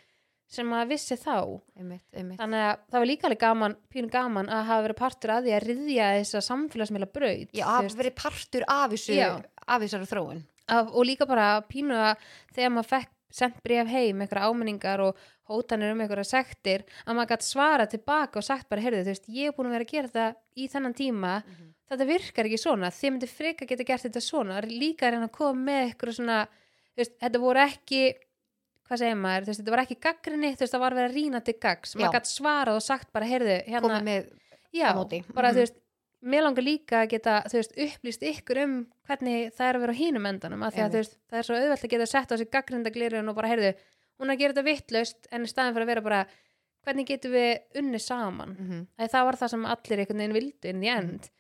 sem 0.53 0.67
maður 0.69 0.89
vissi 0.93 1.17
þá. 1.17 1.61
Einmitt, 1.79 2.05
einmitt. 2.12 2.39
þannig 2.39 2.62
að 2.69 2.77
það 2.93 2.99
var 3.01 3.07
líka 3.07 3.25
alveg 3.29 3.39
gaman, 3.39 3.77
pínu 3.95 4.11
gaman 4.11 4.47
að 4.49 4.65
hafa 4.67 4.89
verið 4.89 4.97
partur 4.97 5.31
að 5.31 5.45
því 5.47 5.53
að 5.57 5.67
riðja 5.71 6.07
þessa 6.21 6.41
samfélagsmiðla 6.51 7.12
braut 7.12 7.49
Já, 7.55 7.65
að 7.65 7.97
verið 7.97 8.15
partur 8.17 8.65
af 8.69 8.91
þessu 8.91 9.45
af 9.69 9.81
þessari 9.81 10.09
þróun. 10.12 10.43
Af, 10.69 10.89
og 10.93 11.05
líka 11.07 11.27
bara 11.27 11.62
pínu 11.62 11.95
að 11.95 12.17
þegar 12.55 12.71
maður 12.71 12.91
fekk 12.93 13.09
sendt 13.33 13.59
bref 13.65 13.89
heim, 13.91 14.21
einhverja 14.23 14.49
áminningar 14.51 15.01
og 15.09 15.17
hótanir 15.51 15.93
um 15.95 16.01
einhverja 16.05 16.25
sektir 16.29 16.85
að 17.07 17.17
maður 17.19 17.31
gætt 17.35 17.47
svara 17.49 17.87
tilbaka 17.91 18.39
og 18.41 18.45
sagt 18.47 18.69
bara, 18.71 18.81
heyrðu, 18.85 19.03
þú 19.07 19.12
veist, 19.12 19.29
ég 19.29 19.49
er 19.51 19.57
búin 19.57 19.71
að 19.71 19.77
vera 19.79 19.87
að 19.89 19.93
gera 19.95 20.09
þetta 20.12 20.27
í 20.57 20.69
þennan 20.73 20.95
tíma. 20.99 21.33
Þetta 21.93 22.07
virkar 22.09 22.49
ekki 22.49 22.59
svona, 22.62 22.89
þið 22.95 23.11
myndi 23.12 23.29
freka 23.29 23.67
geta 23.69 23.85
gert 23.85 24.07
þetta 24.07 24.21
svona, 24.25 24.61
líka 24.65 25.07
að 25.09 25.12
reyna 25.17 25.27
að 25.29 25.35
koma 25.37 25.67
með 25.67 25.91
ykkur 25.93 26.12
svona, 26.17 26.39
veist, 26.97 27.19
þetta 27.21 27.41
voru 27.43 27.61
ekki 27.67 28.03
hvað 28.89 28.99
segir 29.03 29.19
maður, 29.21 29.45
veist, 29.49 29.61
þetta 29.61 29.75
var 29.75 29.83
ekki 29.85 29.99
gaggrinni, 30.07 30.53
það 30.57 30.81
var 30.81 30.97
að 31.03 31.12
rýna 31.17 31.41
til 31.45 31.55
gags 31.61 31.95
maður 31.97 32.17
gætt 32.17 32.31
svarað 32.33 32.79
og 32.81 32.83
sagt 32.87 33.12
bara, 33.12 33.29
heyrðu, 33.29 33.59
hérna 33.69 34.01
já, 34.73 34.89
bara 35.35 35.49
Mhm. 35.53 35.57
þú 35.57 35.61
veist 35.62 35.77
mér 36.23 36.45
langar 36.47 36.64
líka 36.64 37.02
að 37.02 37.11
geta, 37.17 37.41
veist, 37.52 37.75
upplýst 37.76 38.23
ykkur 38.23 38.61
um 38.62 38.76
hvernig 39.09 39.50
það 39.57 39.69
er 39.69 39.79
að 39.79 39.85
vera 39.87 39.95
á 39.97 40.00
hínum 40.00 40.29
endanum 40.31 40.62
af 40.62 40.75
því 40.76 40.85
að 40.85 40.95
þú 40.95 41.00
veist, 41.02 41.19
það 41.31 41.38
er 41.41 41.49
svo 41.49 41.59
auðvelt 41.59 41.85
að 41.88 41.93
geta 41.97 42.07
sett 42.12 42.33
á 42.33 42.35
sig 42.38 42.50
gaggrindaglirun 42.52 43.29
og 43.33 43.37
bara, 43.38 43.50
heyrðu, 43.52 43.75
hún 44.21 44.31
er 44.31 44.37
að 44.37 44.43
gera 44.45 44.55
þetta 44.55 44.69
vittlaust 44.71 45.29
en 45.33 45.47
í 45.47 45.50
staðin 45.50 45.75
fyrir 45.76 45.87
að 45.88 45.93
vera 45.93 46.07
bara 46.07 46.23
hvernig 46.87 47.07
getum 47.11 47.35
við 47.35 47.79
unni 47.83 48.00
saman? 48.02 48.57
Mhm. 48.59 48.87
að 48.99 49.12
það 49.14 49.29
var 49.29 49.41
það 49.43 49.55
sem 49.55 49.67
allir 49.75 50.02
einhvern 50.02 50.23
veginn 50.23 50.38
vildu 50.38 50.69
inn 50.73 50.83
í 50.83 50.91
end. 50.97 51.31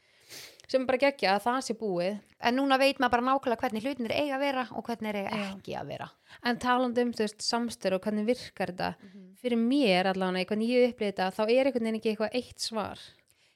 Sem 0.72 0.86
bara 0.86 0.98
geggja 0.98 1.34
að 1.36 1.42
það 1.44 1.56
sé 1.66 1.74
búið. 1.76 2.20
En 2.40 2.56
núna 2.56 2.78
veit 2.80 2.98
maður 2.98 3.10
bara 3.10 3.24
nákvæmlega 3.26 3.60
hvernig 3.60 3.82
hlutin 3.84 4.06
er 4.08 4.14
eiga 4.16 4.36
að 4.38 4.40
vera 4.46 4.62
og 4.72 4.84
hvernig 4.86 5.10
er 5.10 5.18
eiga 5.20 5.40
ekki 5.50 5.74
að 5.76 5.90
vera. 5.90 6.06
En 6.48 6.56
talandi 6.62 7.02
um, 7.02 7.10
þú 7.12 7.26
veist, 7.26 7.42
samstöru 7.44 7.98
og 7.98 8.06
hvernig 8.06 8.24
virkar 8.26 8.72
þetta? 8.72 8.94
Mhm. 9.02 9.26
fyrir 9.42 9.58
mér 9.58 10.06
allavega, 10.06 10.46
hvernig 10.48 10.68
ég 10.70 10.94
upplýði 10.94 11.12
þetta 11.12 11.30
þá 11.34 11.42
er 11.50 11.66
einhvern 11.66 11.82
veginn 11.82 11.98
ekki 11.98 12.10
eitthvað 12.12 12.34
eitt 12.38 12.60
svar 12.62 12.98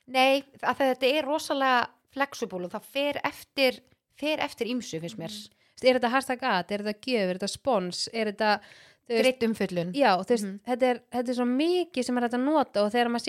nei, 0.07 0.43
að 0.63 0.77
þetta 0.83 1.07
er 1.19 1.25
rosalega 1.27 1.87
flexible 2.15 2.65
og 2.65 2.73
það 2.73 2.85
fer 2.95 3.21
eftir 3.25 3.81
fer 4.17 4.39
eftir 4.41 4.67
ímsu 4.73 5.01
finnst 5.03 5.19
mér 5.21 5.29
veist, 5.33 5.85
er 5.85 5.99
þetta 5.99 6.11
hashtag 6.15 6.43
at, 6.49 6.71
er 6.73 6.85
þetta 6.87 7.01
gjöf, 7.11 7.29
er 7.31 7.37
þetta 7.39 7.49
spons 7.53 8.09
er 8.13 8.31
þetta, 8.33 8.61
greitt 9.09 9.43
umföllun 9.45 9.93
já, 9.95 10.17
veist, 10.25 10.45
Mhm. 10.47 10.61
þetta, 10.67 10.87
er, 10.95 11.01
þetta 11.13 11.29
er 11.31 11.35
svo 11.41 11.45
mikið 11.51 12.05
sem 12.05 12.17
er 12.19 12.23
hægt 12.23 12.35
að 12.39 12.47
nota 12.47 12.83
og 12.87 12.93
þegar 12.93 13.11
maður 13.13 13.27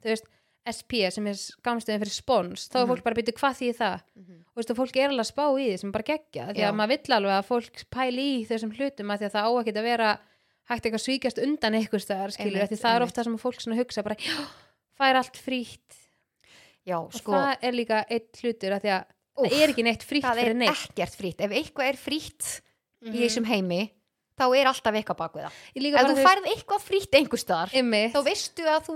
þú 0.00 0.08
veist, 0.14 0.24
SP 0.64 0.92
sem 1.12 1.26
er 1.28 1.34
skamstöðin 1.36 2.00
fyrir 2.00 2.14
spons, 2.14 2.68
þá 2.72 2.76
er 2.78 2.86
Mhm. 2.86 2.90
fólk 2.94 3.02
bara 3.04 3.14
að 3.14 3.18
byrja 3.20 3.36
hvað 3.36 3.58
því 3.60 3.68
það, 3.76 4.00
Mhm. 4.16 4.38
og 4.48 4.54
veist, 4.56 4.70
fólk 4.80 4.96
er 4.96 5.08
alveg 5.10 5.20
að 5.26 5.32
spá 5.34 5.44
í 5.60 5.66
því 5.68 5.78
sem 5.78 5.92
bara 5.92 6.02
geggja, 6.08 6.46
því 6.54 6.56
Já. 6.56 6.70
að 6.70 6.74
maður 6.74 6.88
vill 6.88 7.14
alveg 7.18 7.34
að 7.36 7.48
fólk 7.50 7.84
pæli 7.90 8.26
í 8.40 8.46
þessum 8.48 8.72
hlutum 8.72 9.10
að 9.12 9.18
því 9.20 9.26
að 9.28 9.34
það 9.34 9.44
á 9.44 9.50
ekki 9.60 9.74
að 9.76 9.82
vera 9.82 10.18
hægt 10.70 10.84
eitthvað 10.86 11.04
svíkjast 11.04 11.42
undan 11.44 11.74
því 12.70 12.80
það 12.80 12.96
er 12.96 13.02
ofta 13.04 13.24
sem 13.24 13.36
fólk 13.38 13.60
hugsa 13.76 14.02
bara, 14.02 14.16
já, 14.16 14.46
fær 14.98 15.16
allt 15.20 15.36
frítt 15.36 16.03
já, 16.86 16.96
og 17.00 17.12
sko, 17.16 17.32
það 17.32 17.66
er 17.70 17.72
líka 17.80 18.04
eitt 18.10 18.40
hlutur 18.42 18.76
að 18.78 18.84
því 18.86 18.92
að 18.98 19.04
Úff, 19.34 19.50
það 19.50 19.58
er 19.64 19.72
ekki 19.74 19.82
neitt 19.88 20.04
frítt 20.06 20.22
það 20.28 20.38
er 20.38 20.44
fyrir 20.44 20.58
neitt. 20.60 20.84
ekkert 20.88 21.16
frýtt 21.18 21.40
ef 21.48 21.50
eitthvað 21.58 21.88
er 21.90 21.96
frýtt 21.98 22.52
Mhm. 23.04 23.12
í 23.12 23.18
þessum 23.26 23.44
heimi 23.50 23.80
þá 24.38 24.44
er 24.56 24.66
alltaf 24.70 24.94
eitthvað 24.96 25.16
bak 25.18 25.34
við 25.36 25.42
það. 25.44 25.58
Ef 26.00 26.06
þú 26.08 26.22
færð 26.24 26.46
eitthvað 26.54 26.84
frýtt 26.88 27.18
einhver 27.18 27.38
staðar 27.42 27.74
Einmitt. 27.76 28.14
þá 28.14 28.20
veistu 28.24 28.64
að 28.64 28.86
þú 28.86 28.94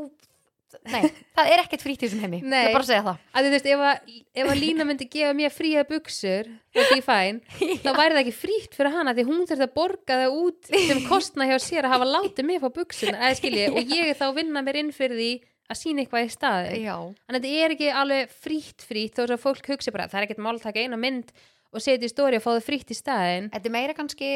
nei, 0.89 1.03
það 1.37 1.51
er 1.53 1.61
ekkert 1.65 1.83
frýtt 1.85 2.03
í 2.03 2.07
þessum 2.09 2.23
heimi. 2.25 2.41
Ég 2.41 2.69
er 2.69 2.73
bara 2.73 2.85
að 2.85 2.89
segja 2.89 3.05
það. 3.05 3.19
Að 3.35 3.45
þú 3.45 3.53
veist, 3.55 3.67
ef 3.73 3.83
að, 3.91 4.15
ef 4.43 4.49
að 4.53 4.59
Lína 4.63 4.87
myndi 4.89 5.09
gefa 5.13 5.35
mér 5.37 5.53
fría 5.53 5.85
buksur 5.89 6.49
það 6.79 6.93
er 6.97 7.05
fæn, 7.07 7.41
þá 7.85 7.91
væri 7.99 8.15
það 8.17 8.23
ekki 8.25 8.35
frítt 8.39 8.75
fyrir 8.79 8.93
hana 8.97 9.15
því 9.19 9.27
hún 9.29 9.47
þurft 9.49 9.67
að 9.69 9.75
borga 9.77 10.19
það 10.23 10.39
út 10.43 10.73
sem 10.73 11.05
kostna 11.09 11.49
hjá 11.51 11.57
sér 11.61 11.85
að 11.89 11.95
hafa 11.99 12.09
látið 12.15 12.45
mig 12.49 12.61
fá 12.65 12.69
buksun 12.73 13.15
eða 13.17 13.35
skilji, 13.39 13.69
og 13.75 13.83
ég 13.99 14.13
er 14.13 14.19
þá 14.19 14.27
vinna 14.37 14.63
mér 14.65 14.81
inn 14.83 14.93
fyrir 14.97 15.17
því 15.21 15.31
að 15.69 15.77
sína 15.83 16.01
eitthvað 16.05 16.25
í 16.27 16.31
staði 16.33 16.83
já, 16.85 16.97
þannig 16.97 17.39
að 17.39 17.43
þetta 17.45 17.65
er 17.65 17.71
ekki 17.77 17.91
alveg 18.03 18.31
frítt 18.31 18.83
frítt 18.89 19.15
þó 19.19 19.23
að 19.29 19.41
fólk 19.43 19.67
hugsi 19.69 19.91
bara, 19.93 20.09
það 20.09 20.21
er 20.23 20.27
ekkert 20.29 20.39
mál 20.47 20.55
að 20.57 20.63
taka 20.63 20.81
eina 20.81 20.97
mynd 20.97 21.33
og 21.73 21.81
setja 21.85 22.09
í 22.09 22.13
stóri 22.13 22.37
og 22.37 22.43
fá 22.43 22.51
það 22.57 22.65
frítt 22.71 22.91
í 22.91 22.97
staðin 22.97 23.51
þetta 23.53 23.69
er 23.69 23.75
meira 23.75 23.95
kannski 23.99 24.31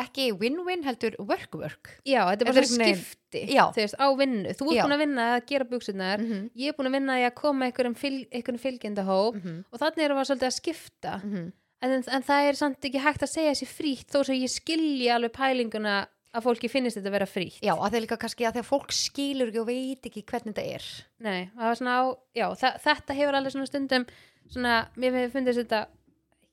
ekki 0.00 0.30
win-win 0.40 0.86
heldur 0.86 1.12
work-work. 1.20 1.98
Já, 2.08 2.22
þetta 2.24 2.32
er 2.32 2.38
Þetta 2.38 2.46
bara 2.48 2.56
er 2.56 2.64
einhvern 2.64 2.80
veginn- 2.80 3.02
skipti 3.04 3.82
veist, 3.82 3.96
á 4.00 4.06
vinnu, 4.16 4.54
þú 4.56 4.68
Já. 4.72 4.82
búin 4.86 4.94
að 4.96 5.02
vinna 5.04 5.26
að 5.36 5.46
gera 5.50 5.64
buksunar 5.68 6.18
mm 6.22 6.30
-hmm. 6.30 6.50
ég 6.56 6.68
er 6.68 6.72
búin 6.78 6.88
að 6.88 6.96
vinna 6.96 7.12
að 7.28 7.34
koma 7.34 7.66
einhverjum, 7.66 7.94
fylg, 7.94 8.28
einhverjum 8.32 8.58
fylgjendahóp 8.64 9.34
Mhm. 9.36 9.64
og 9.70 9.78
þannig 9.80 10.04
erum 10.04 10.16
við 10.18 10.24
svolítið 10.30 10.48
að 10.48 10.60
skipta. 10.60 11.20
Mhm. 11.24 11.52
en, 11.82 11.90
en 12.08 12.22
það 12.22 12.48
er 12.48 12.52
samt 12.54 12.80
ekki 12.84 12.98
hægt 13.04 13.22
að 13.22 13.34
segja 13.34 13.52
sér 13.52 13.68
frítt 13.68 14.08
þó 14.08 14.24
sem 14.24 14.36
ég 14.36 14.48
skilji 14.48 15.08
alveg 15.10 15.32
pælinguna 15.32 16.06
að 16.32 16.44
fólki 16.46 16.70
finnist 16.72 16.96
þetta 16.98 17.10
að 17.10 17.16
vera 17.18 17.28
frítt. 17.28 17.58
Já, 17.60 17.74
að 17.74 17.86
það 17.86 17.96
er 17.98 18.04
líka 18.06 18.20
kannski 18.22 18.46
að 18.48 18.58
þegar 18.58 18.68
fólk 18.68 18.94
skilur 18.96 19.50
ekki 19.52 19.60
og 19.62 19.68
veit 19.68 20.06
ekki 20.08 20.22
hvernig 20.28 20.54
þetta 20.54 20.76
er. 20.78 20.86
Nei, 21.26 21.40
svona 21.76 21.96
á, 21.98 22.02
já, 22.36 22.46
þetta 22.86 23.16
hefur 23.18 23.38
alveg 23.38 23.56
svona 23.56 23.68
stundum 23.68 24.06
svona, 24.52 24.78
mér 24.96 25.18
hefur 25.18 25.36
fundist 25.38 25.62
þetta 25.62 25.82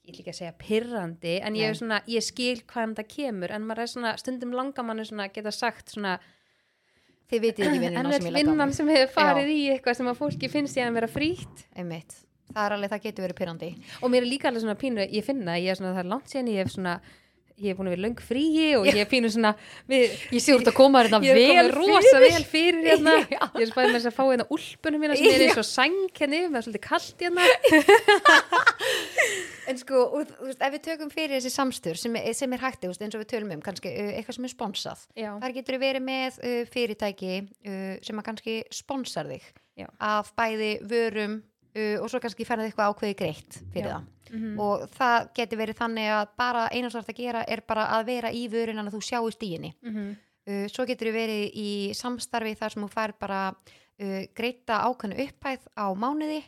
ég 0.09 0.15
vil 0.15 0.24
ekki 0.24 0.33
að 0.33 0.39
segja 0.39 0.55
pirrandi 0.59 1.36
en 1.45 1.57
ég, 1.59 1.75
svona, 1.77 2.01
ég 2.09 2.25
skil 2.25 2.57
hvaðan 2.69 2.95
það 2.98 3.09
kemur 3.13 3.53
en 3.53 3.65
maður 3.67 3.83
er 3.83 3.91
svona, 3.93 4.13
stundum 4.21 4.55
langar 4.57 4.88
manni 4.88 5.05
svona 5.07 5.27
að 5.27 5.36
geta 5.38 5.53
sagt 5.53 5.93
svona, 5.93 6.15
þið 7.29 7.45
vitið 7.45 7.67
ekki 7.67 7.79
en 7.79 7.86
vinnuna 7.86 8.15
sem 8.15 8.25
ég 8.25 8.33
legg 8.33 8.41
á 8.41 8.50
vinnan 8.50 8.75
sem 8.75 8.91
hefur 8.93 9.13
farið 9.13 9.53
í 9.53 9.59
eitthvað 9.75 10.00
sem 10.00 10.12
að 10.12 10.19
fólki 10.24 10.51
finnst 10.51 10.79
ég 10.79 10.89
að 10.89 10.98
vera 10.98 11.12
frítt. 11.12 11.65
Einmitt, 11.77 12.17
það 12.50 12.63
er 12.65 12.77
alveg, 12.77 12.93
það 12.93 13.07
getur 13.07 13.27
verið 13.27 13.39
pyrrandi 13.41 13.71
og 14.00 14.13
mér 14.13 14.25
er 14.25 14.31
líka 14.31 14.50
alveg 14.50 14.65
svona 14.65 14.79
pínu, 14.81 15.05
ég 15.05 15.27
finna 15.27 15.59
ég 15.62 15.74
er 15.74 15.79
svona, 15.79 15.93
það 15.98 16.05
er 16.05 16.13
langt 16.15 16.31
síðan, 16.33 16.53
ég 16.55 16.63
hef 16.63 16.74
svona 16.74 16.95
ég 17.60 17.72
hef 17.72 17.80
búin 17.80 17.89
að 17.89 17.96
vera 17.96 18.06
löng 18.08 18.24
fríi 18.24 18.68
og 18.78 18.88
ég 18.89 19.00
er 19.04 19.10
pínu 19.10 19.32
svona 19.32 19.54
við, 19.89 20.16
ég 20.34 20.44
sé 20.44 20.56
úr 20.56 20.60
þetta 20.63 20.74
að 20.74 20.80
koma 20.80 21.04
þetta 21.06 21.20
er 21.24 21.39
vel 21.39 21.72
rosa 21.75 22.24
vel 22.24 22.46
fyrir 22.48 22.82
hérna. 22.88 23.16
Já. 23.36 23.42
ég 23.44 23.63
er 23.66 23.72
spæðið 23.72 23.92
með 23.92 23.98
þess 23.98 24.10
að 24.12 24.18
fá 24.18 24.24
hérna 24.25 24.48
úlpunum 24.56 25.06
mína 25.06 25.20
sem 25.20 25.30
er 25.32 25.46
eins 25.48 25.62
og 25.62 25.70
sæng 25.70 26.22
henni 26.22 26.42
með 26.48 26.68
svolítið 26.68 26.86
kallt 26.88 27.25
hérna. 27.28 27.48
En 29.70 29.78
sko, 29.78 30.00
og, 30.18 30.30
þú 30.34 30.48
veist, 30.48 30.62
ef 30.66 30.72
við 30.74 30.82
tökum 30.88 31.12
fyrir 31.13 31.36
þessi 31.36 31.51
samstur 31.54 31.98
sem 32.00 32.16
er, 32.18 32.32
sem 32.34 32.54
er 32.56 32.63
hægt, 32.63 32.86
eins 32.88 33.13
og 33.13 33.22
við 33.22 33.28
tölum 33.30 33.51
um 33.54 33.62
kannski 33.62 33.92
uh, 33.92 34.08
eitthvað 34.18 34.39
sem 34.39 34.48
er 34.48 34.54
sponsað. 34.56 35.04
Já, 35.13 35.30
þar 35.44 35.54
getur 35.60 35.78
við 35.78 35.84
verið 35.84 36.06
með 36.08 36.39
uh, 36.39 36.56
fyrirtæki 36.74 37.36
uh, 37.44 37.92
sem 38.08 38.22
að 38.22 38.28
kannski 38.32 38.56
sponsar 38.74 39.30
þig 39.30 39.46
Já. 39.78 39.86
af 40.01 40.34
bæði 40.39 40.72
vörum 40.89 41.38
uh, 41.75 41.97
og 42.03 42.07
svo 42.11 42.21
kannski 42.23 42.47
færði 42.47 42.69
eitthvað 42.69 42.93
ákveði 42.93 43.17
greitt 43.19 43.59
fyrir 43.73 43.89
Já. 43.89 43.97
það. 43.97 44.07
Mm 44.29 44.59
og 44.61 44.83
það 44.93 45.29
getur 45.33 45.57
verið 45.57 45.77
þannig 45.79 46.07
að 46.13 46.27
bara 46.38 46.67
eina 46.69 46.89
svart 46.93 47.07
að 47.09 47.17
gera 47.17 47.43
er 47.49 47.63
bara 47.65 47.88
að 47.97 48.03
vera 48.05 48.29
í 48.29 48.43
vörun 48.47 48.77
að 48.77 48.91
þú 48.93 49.01
sjáist 49.01 49.43
í 49.43 49.53
henni. 49.55 49.73
-hmm. 49.81 50.15
uh, 50.49 50.67
svo 50.69 50.85
getur 50.85 51.07
við 51.09 51.13
verið 51.13 51.45
í 51.55 51.93
samstarfi 51.93 52.55
þar 52.55 52.71
sem 52.71 52.83
þú 52.83 52.89
fær 52.93 53.13
bara 53.19 53.41
uh, 53.49 54.23
greita 54.35 54.83
ákveðnu 54.85 55.17
upphæð 55.25 55.65
á 55.73 55.85
mánuði 55.97 56.43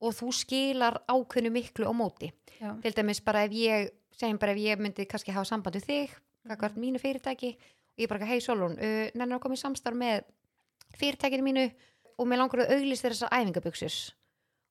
og 0.00 0.14
þú 0.14 0.32
skilar 0.32 1.02
ákveðnu 1.08 1.50
miklu 1.50 1.90
á 1.90 1.92
móti. 1.92 2.32
Já, 2.60 2.80
til 2.82 2.92
dæmis 2.94 3.20
bara 3.20 3.44
ef 3.44 3.52
ég 3.52 3.90
segjum 4.12 4.38
bara 4.38 4.52
ef 4.52 4.58
ég 4.58 4.78
myndi 4.78 5.06
kannski 5.06 5.32
hafa 5.32 5.44
samband 5.44 5.76
við 5.76 5.84
þig 5.84 6.10
kakvart 6.48 6.76
mínu 6.76 7.00
fyrirtæki 7.00 7.56
og 7.56 7.98
ég 7.98 8.08
bara 8.08 8.26
hei 8.26 8.40
Solon, 8.40 8.76
uh, 8.78 9.08
nennar 9.14 9.38
að 9.38 9.42
koma 9.42 9.54
í 9.54 9.60
samstarf 9.60 9.96
með 9.96 10.24
fyrirtækinu 10.98 11.46
mínu 11.46 11.64
og 12.18 12.28
mér 12.28 12.42
langar 12.42 12.64
að 12.64 12.76
auglýst 12.76 13.06
þessar 13.06 13.32
æfingabuxur 13.32 13.96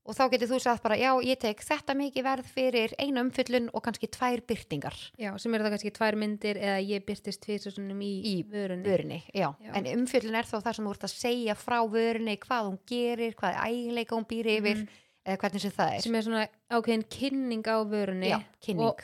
og 0.03 0.15
þá 0.17 0.24
getur 0.33 0.50
þú 0.51 0.57
sagt 0.60 0.83
bara 0.83 0.98
já 1.00 1.12
ég 1.24 1.39
tek 1.39 1.62
þetta 1.63 1.93
mikið 1.95 2.25
verð 2.27 2.48
fyrir 2.51 2.91
eina 3.00 3.22
umfyllun 3.24 3.69
og 3.74 3.83
kannski 3.86 4.10
tvær 4.12 4.41
byrtingar 4.50 4.98
já, 5.19 5.31
sem 5.39 5.53
eru 5.55 5.63
það 5.63 5.75
kannski 5.77 5.91
tvær 5.95 6.17
myndir 6.19 6.60
eða 6.60 6.79
ég 6.83 7.05
byrtist 7.07 7.41
tviðsessunum 7.45 8.01
í, 8.03 8.10
Í 8.33 8.36
vörunni 8.51 8.83
vörunni, 8.89 9.22
já. 9.31 9.48
Já. 9.63 9.72
en 9.79 9.88
umfyllun 9.93 10.36
er 10.36 10.50
þá 10.50 10.57
það 10.60 10.75
sem 10.75 10.86
þú 10.89 10.95
ert 10.98 11.07
að 11.07 11.13
segja 11.15 11.55
frá 11.55 11.77
vörunni 11.88 12.36
hvað 12.43 12.67
hún 12.67 12.79
gerir, 12.91 13.36
hvað 13.39 13.62
eiginleika 13.63 14.15
hún 14.19 14.27
býr 14.27 14.51
yfir 14.57 14.77
Mhm. 14.83 14.89
eða 15.25 15.38
hvernig 15.39 15.62
sem 15.63 15.72
það 15.72 15.95
er 15.95 16.01
sem 16.03 16.15
er 16.19 16.22
svona 16.27 16.48
ákveðin 16.69 17.05
kynning 17.07 17.63
á 17.63 17.77
vörunni 17.88 18.27
já, 18.33 18.41
kynning 18.60 18.89
og, 18.89 19.01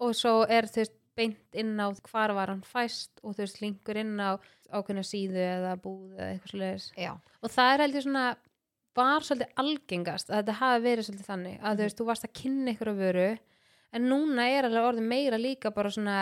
og 0.00 0.14
svo 0.16 0.46
er 0.48 0.64
þú 0.64 0.80
veist 0.80 0.94
beint 1.18 1.36
inn 1.60 1.76
á 1.76 1.92
hvar 2.08 2.32
var 2.32 2.46
hann 2.54 2.62
fæst 2.64 3.10
og 3.22 3.34
þú 3.34 3.42
veist 3.44 3.60
linkur 3.60 3.96
inn 4.00 4.16
á 4.16 4.38
ákveðna 4.72 5.04
síðu 5.04 5.36
eða 5.44 5.76
búð 5.76 6.14
eða 6.16 6.30
eitthvað 6.32 6.52
svoleiðis 6.54 6.86
já, 6.96 7.12
og 7.42 7.50
það 7.52 7.72
er 7.74 7.82
heldur 7.84 8.04
svona 8.06 8.24
var 8.98 9.24
svolítið 9.26 9.62
algengast 9.62 10.30
að 10.30 10.40
þetta 10.40 10.58
hafi 10.58 10.84
verið 10.84 11.08
svolítið 11.08 11.30
þannig 11.30 11.62
að 11.62 11.78
þú 11.78 11.86
veist, 11.86 11.98
þú 11.98 12.08
varst 12.10 12.28
að 12.28 12.36
kynna 12.42 12.74
ykkur 12.74 12.92
að 12.92 13.02
vöru 13.04 13.30
en 13.94 14.06
núna 14.10 14.46
er 14.52 14.68
alveg 14.68 14.90
orðið 14.90 15.10
meira 15.14 15.40
líka 15.40 15.72
bara 15.74 15.92
svona 15.94 16.18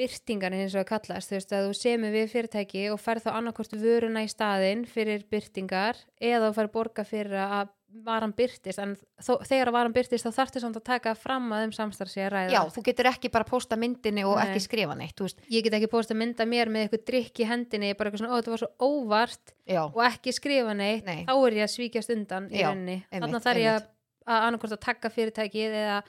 byrtingar 0.00 0.54
eins 0.56 0.74
og 0.74 0.84
að 0.84 0.88
kallast, 0.94 1.28
þú 1.28 1.36
veist, 1.36 1.52
að 1.52 1.66
þú 1.68 1.74
semur 1.76 2.14
við 2.14 2.30
fyrirtæki 2.32 2.86
og 2.92 3.02
færð 3.02 3.26
þá 3.26 3.30
annarkvort 3.34 3.76
vöruna 3.82 4.24
í 4.24 4.30
staðinn 4.32 4.86
fyrir 4.88 5.26
byrtingar 5.30 6.00
eða 6.16 6.48
þú 6.48 6.56
færð 6.56 6.72
borga 6.78 7.04
fyrir 7.04 7.36
að 7.44 7.74
varan 8.04 8.32
byrtist 8.36 8.78
en 8.82 8.92
þó, 9.20 9.32
þegar 9.46 9.70
að 9.70 9.74
varan 9.76 9.94
byrtist 9.94 10.26
þá 10.26 10.36
þarftu 10.36 10.62
samt 10.62 10.78
að 10.78 10.84
taka 10.86 11.14
fram 11.18 11.48
að 11.56 11.64
um 11.66 11.72
samstarf 11.74 12.12
sé 12.12 12.22
að 12.26 12.32
ræða. 12.34 12.52
Já, 12.54 12.60
þú 12.74 12.84
getur 12.86 13.08
ekki 13.10 13.30
bara 13.34 13.46
posta 13.48 13.78
myndinni 13.80 14.24
og 14.28 14.36
Nei. 14.38 14.44
ekki 14.46 14.62
skrifa 14.64 14.96
neitt 14.98 15.16
þú 15.18 15.26
veist, 15.26 15.42
ég 15.50 15.66
get 15.66 15.76
ekki 15.78 15.90
posta 15.90 16.16
mynda 16.18 16.46
mér 16.48 16.70
með 16.72 16.86
eitthvað 16.86 17.04
drikk 17.10 17.42
í 17.42 17.48
hendinni 17.50 17.92
bara 17.98 18.10
eitthvað 18.10 18.22
svona, 18.22 18.32
ó 18.32 18.38
þetta 18.38 18.54
var 18.54 18.62
svo 18.62 18.70
óvart 18.86 19.54
já, 19.66 19.82
og 19.88 20.00
ekki 20.06 20.34
skrifa 20.36 20.74
neitt, 20.78 21.04
Nei. 21.08 21.24
þá 21.26 21.34
er 21.34 21.58
ég 21.58 21.66
að 21.66 21.74
svíkjast 21.74 22.14
undan 22.16 22.48
í 22.50 22.62
Já, 22.62 22.68
rauninni, 22.70 22.98
einmitt, 23.10 23.26
þannig 23.26 23.46
þarf 23.48 23.62
ég 23.64 23.78
að, 23.78 23.88
að 24.26 24.48
annarkort 24.48 24.76
að 24.76 24.82
taka 24.86 25.12
fyrirtækið 25.16 25.78
eða 25.84 26.00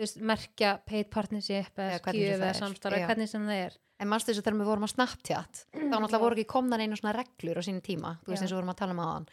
veist, 0.00 0.20
merkja 0.20 0.76
paid 0.88 1.10
partnership 1.12 1.76
Eða 1.76 1.90
eða 1.98 2.14
skjöf 2.14 2.38
eða 2.40 2.54
samstarf, 2.60 3.00
já. 3.00 3.06
hvernig 3.10 3.30
sem 3.32 3.44
það 3.48 3.62
er. 3.66 3.76
En 3.96 4.10
mannstu 4.12 4.28
þess 4.28 4.42
að 4.42 4.48
þegar 4.50 4.58
við 4.60 4.68
vorum 4.68 4.84
á 4.84 4.90
Snapchat 4.92 5.60
þá 5.72 5.94
náttúrulega 6.02 6.20
voru 6.20 6.36
ekki 6.36 6.50
komnan 6.52 6.82
einu 6.84 6.98
svona 7.00 7.14
reglur 7.16 7.56
á 7.56 7.64
sínum 7.64 7.80
tíma, 7.84 8.10
þú 8.24 8.34
veist 8.34 8.44
eins 8.44 8.52
og 8.52 8.58
við 8.58 8.60
vorum 8.60 8.72
að 8.74 8.80
tala 8.82 8.92
um 8.92 9.00
aðan 9.06 9.28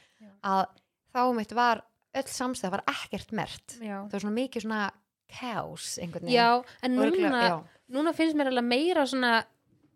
að 0.53 0.61
þá 1.13 1.21
mitt 1.35 1.51
var 1.57 1.83
öll 2.15 2.29
samstæð 2.29 2.71
var 2.71 2.83
ekkert 2.87 3.31
mert. 3.33 3.77
Já, 3.81 4.03
það 4.07 4.11
var 4.13 4.23
svona 4.25 4.37
mikið 4.37 4.65
svona 4.67 4.81
chaos 5.33 5.97
einhvern 6.01 6.27
veginn. 6.27 6.35
Já 6.37 6.63
en 6.83 6.95
núna, 6.97 7.41
já, 7.47 7.55
núna 7.89 8.13
finnst 8.13 8.35
mér 8.37 8.51
alveg 8.51 8.67
meira 8.67 9.05
svona 9.09 9.33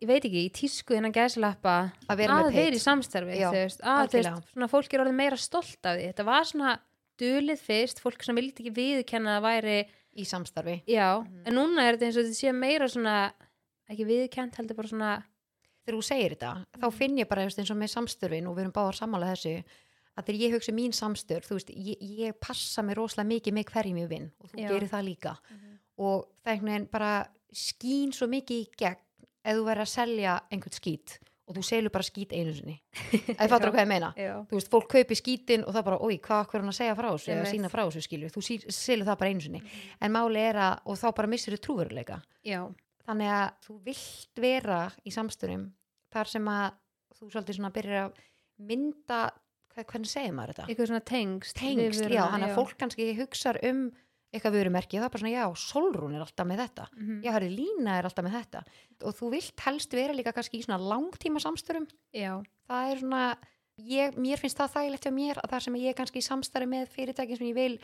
ég 0.02 0.08
veit 0.10 0.26
ekki, 0.26 0.44
í 0.46 0.52
tísku 0.54 0.94
innan 0.98 1.14
gæslappa 1.14 1.92
að 2.10 2.18
vera 2.22 2.40
að 2.44 2.52
vera 2.54 2.76
í 2.78 2.82
samstarfi 2.82 3.38
Já, 3.40 3.50
veist, 3.54 3.82
að 3.82 4.12
veist, 4.14 4.52
svona 4.54 4.68
fólk 4.70 4.94
er 4.94 5.02
orðið 5.06 5.16
meira 5.18 5.38
stolt 5.42 5.86
af 5.90 5.96
því. 5.98 6.08
Þetta 6.12 6.26
var 6.28 6.44
svona 6.46 6.74
dulið 7.18 7.62
fyrst, 7.66 8.02
fólk 8.04 8.22
sem 8.24 8.38
vildi 8.38 8.62
ekki 8.62 8.74
viðurkenna 8.78 9.40
að 9.40 9.48
væri, 9.48 9.78
í 10.18 10.24
samstarfi. 10.26 10.84
Já, 10.90 11.22
Mhm. 11.22 11.44
en 11.46 11.54
núna 11.54 11.82
er 11.88 11.98
þetta 11.98 12.06
eins 12.08 12.18
og 12.18 12.24
þetta 12.26 12.38
sé 12.42 12.54
meira 12.54 12.86
svona, 12.90 13.32
ekki 13.90 14.06
viðurkent 14.06 14.56
heldur 14.58 14.76
bara 14.76 14.88
svona, 14.88 15.24
þegar 15.86 15.98
þú 15.98 16.04
segir 16.04 16.36
þetta, 16.36 16.66
þá 16.78 16.86
Mhm. 16.88 16.94
finn 16.94 17.18
ég 17.18 17.28
bara 17.30 17.42
eins 17.46 17.72
og 17.72 17.78
með 17.78 17.94
samstörfin 17.94 18.48
og 18.48 18.56
við 18.58 18.62
erum 18.66 18.74
báðar 18.74 18.98
sammála 18.98 19.34
þessu 19.34 19.64
að 20.18 20.28
þegar 20.28 20.42
ég 20.42 20.56
hugsa 20.58 20.74
um 20.74 20.80
mín 20.80 20.96
samstörf 20.96 21.48
þú 21.50 21.60
veist, 21.60 21.72
ég, 21.72 22.04
ég 22.24 22.38
passa 22.42 22.84
mig 22.86 22.98
rosalega 22.98 23.32
mikið 23.36 23.58
með 23.58 23.72
hverjum 23.72 24.02
ég 24.02 24.10
vinn 24.12 24.28
og 24.42 24.52
þú 24.52 24.64
Já. 24.64 24.70
gerir 24.72 24.92
það 24.92 25.08
líka. 25.12 25.36
Og 25.98 26.26
það 26.42 26.52
er 26.52 26.56
einhvern 26.56 26.74
veginn 26.74 26.92
bara 26.94 27.14
skín 27.54 28.14
svo 28.16 28.28
mikið 28.32 28.64
í 28.64 28.68
gegn 28.82 29.04
ef 29.48 29.56
þú 29.58 29.66
verður 29.70 29.86
að 29.86 29.94
selja 29.94 30.38
einhvern 30.52 30.78
skít 30.78 31.20
og 31.48 31.56
þú 31.56 31.62
selur 31.64 31.94
bara 31.94 32.04
skít 32.04 32.34
einu 32.36 32.52
sinni. 32.52 32.76
Eða 33.38 33.48
fattur 33.54 33.72
hvað 33.74 33.86
ég 33.86 33.92
meina. 33.94 34.10
Já, 34.20 34.34
þú 34.50 34.58
veist, 34.58 34.72
fólk 34.74 34.90
kaupi 34.92 35.16
skítin 35.16 35.64
og 35.64 35.78
það 35.78 35.86
bara, 35.88 36.00
oi, 36.04 36.18
hvað 36.20 36.42
hvað 36.50 36.58
er 36.58 36.66
hann 36.66 36.74
að 36.74 36.80
segja 36.82 36.98
frá 36.98 37.08
þessu? 37.14 37.32
eða 37.32 37.54
sína 37.54 37.72
frá 37.72 37.84
þessu 37.86 38.04
skilju, 38.04 38.32
þú 38.34 38.44
selur 38.76 39.08
það 39.08 39.22
bara 39.22 39.32
einu 39.32 39.46
sinni. 39.46 39.62
En 40.04 40.12
máli 40.12 40.44
er 40.44 40.60
að, 40.60 40.82
og 40.92 41.00
þá 41.00 41.08
bara 41.22 41.32
missir 41.32 41.56
þú 41.56 41.62
trúveruleika 41.64 42.20
þannig 43.08 43.32
að 43.32 43.48
þú 43.64 43.76
vilt 43.86 44.42
vera 44.44 44.80
í 45.08 45.14
samstörum 45.16 45.68
þar 46.14 46.32
sem 46.32 46.50
að 46.52 46.66
þú 47.18 47.30
svolítið 47.32 47.58
svona 47.58 47.74
byrjar 47.76 48.08
að 48.08 48.24
mynda 48.68 49.20
hvernig 49.86 50.07
segir 50.10 50.34
maður 50.34 50.53
þetta? 50.55 50.67
eitthvað 50.67 50.88
svona 50.88 51.05
tengst, 51.05 51.55
Tengst, 51.55 52.01
já, 52.10 52.24
þannig 52.31 52.50
að 52.50 52.55
fólk 52.55 52.77
kannski 52.77 53.07
hugsar 53.17 53.60
um 53.69 53.91
eitthvað 54.34 54.55
vörumerki, 54.57 54.98
það 55.00 55.05
er 55.05 55.10
bara 55.10 55.22
svona, 55.24 55.36
já, 55.38 55.55
Solrún 55.55 56.15
er 56.15 56.22
alltaf 56.25 56.46
með 56.48 56.57
þetta, 56.65 56.88
Mhm. 56.98 57.22
já, 57.24 57.31
hörru, 57.31 57.50
Lína 57.55 57.98
er 58.00 58.03
alltaf 58.03 58.25
með 58.25 58.36
þetta. 58.43 58.63
Og 59.05 59.13
þú 59.15 59.31
vilt 59.31 59.60
helst 59.60 59.91
vera 59.91 60.13
líka 60.13 60.34
kannski 60.34 60.60
í 60.60 60.65
svona 60.65 60.79
langtíma 60.84 61.39
samstörum 61.39 61.88
já, 62.13 62.43
það 62.69 62.91
er 62.91 62.98
svona, 63.00 63.38
ég, 63.79 64.15
mér 64.17 64.38
finnst 64.38 64.57
það 64.57 64.74
þægilegt 64.74 65.03
hjá 65.05 65.13
mér 65.13 65.36
að 65.43 65.50
það 65.51 65.62
sem 65.63 65.74
ég 65.75 65.89
er 65.89 65.93
kannski 65.93 66.17
í 66.19 66.27
samstarfi 66.27 66.67
með 66.67 66.88
fyrirtækin 66.89 67.38
sem 67.38 67.48
ég 67.48 67.53
vil 67.55 67.79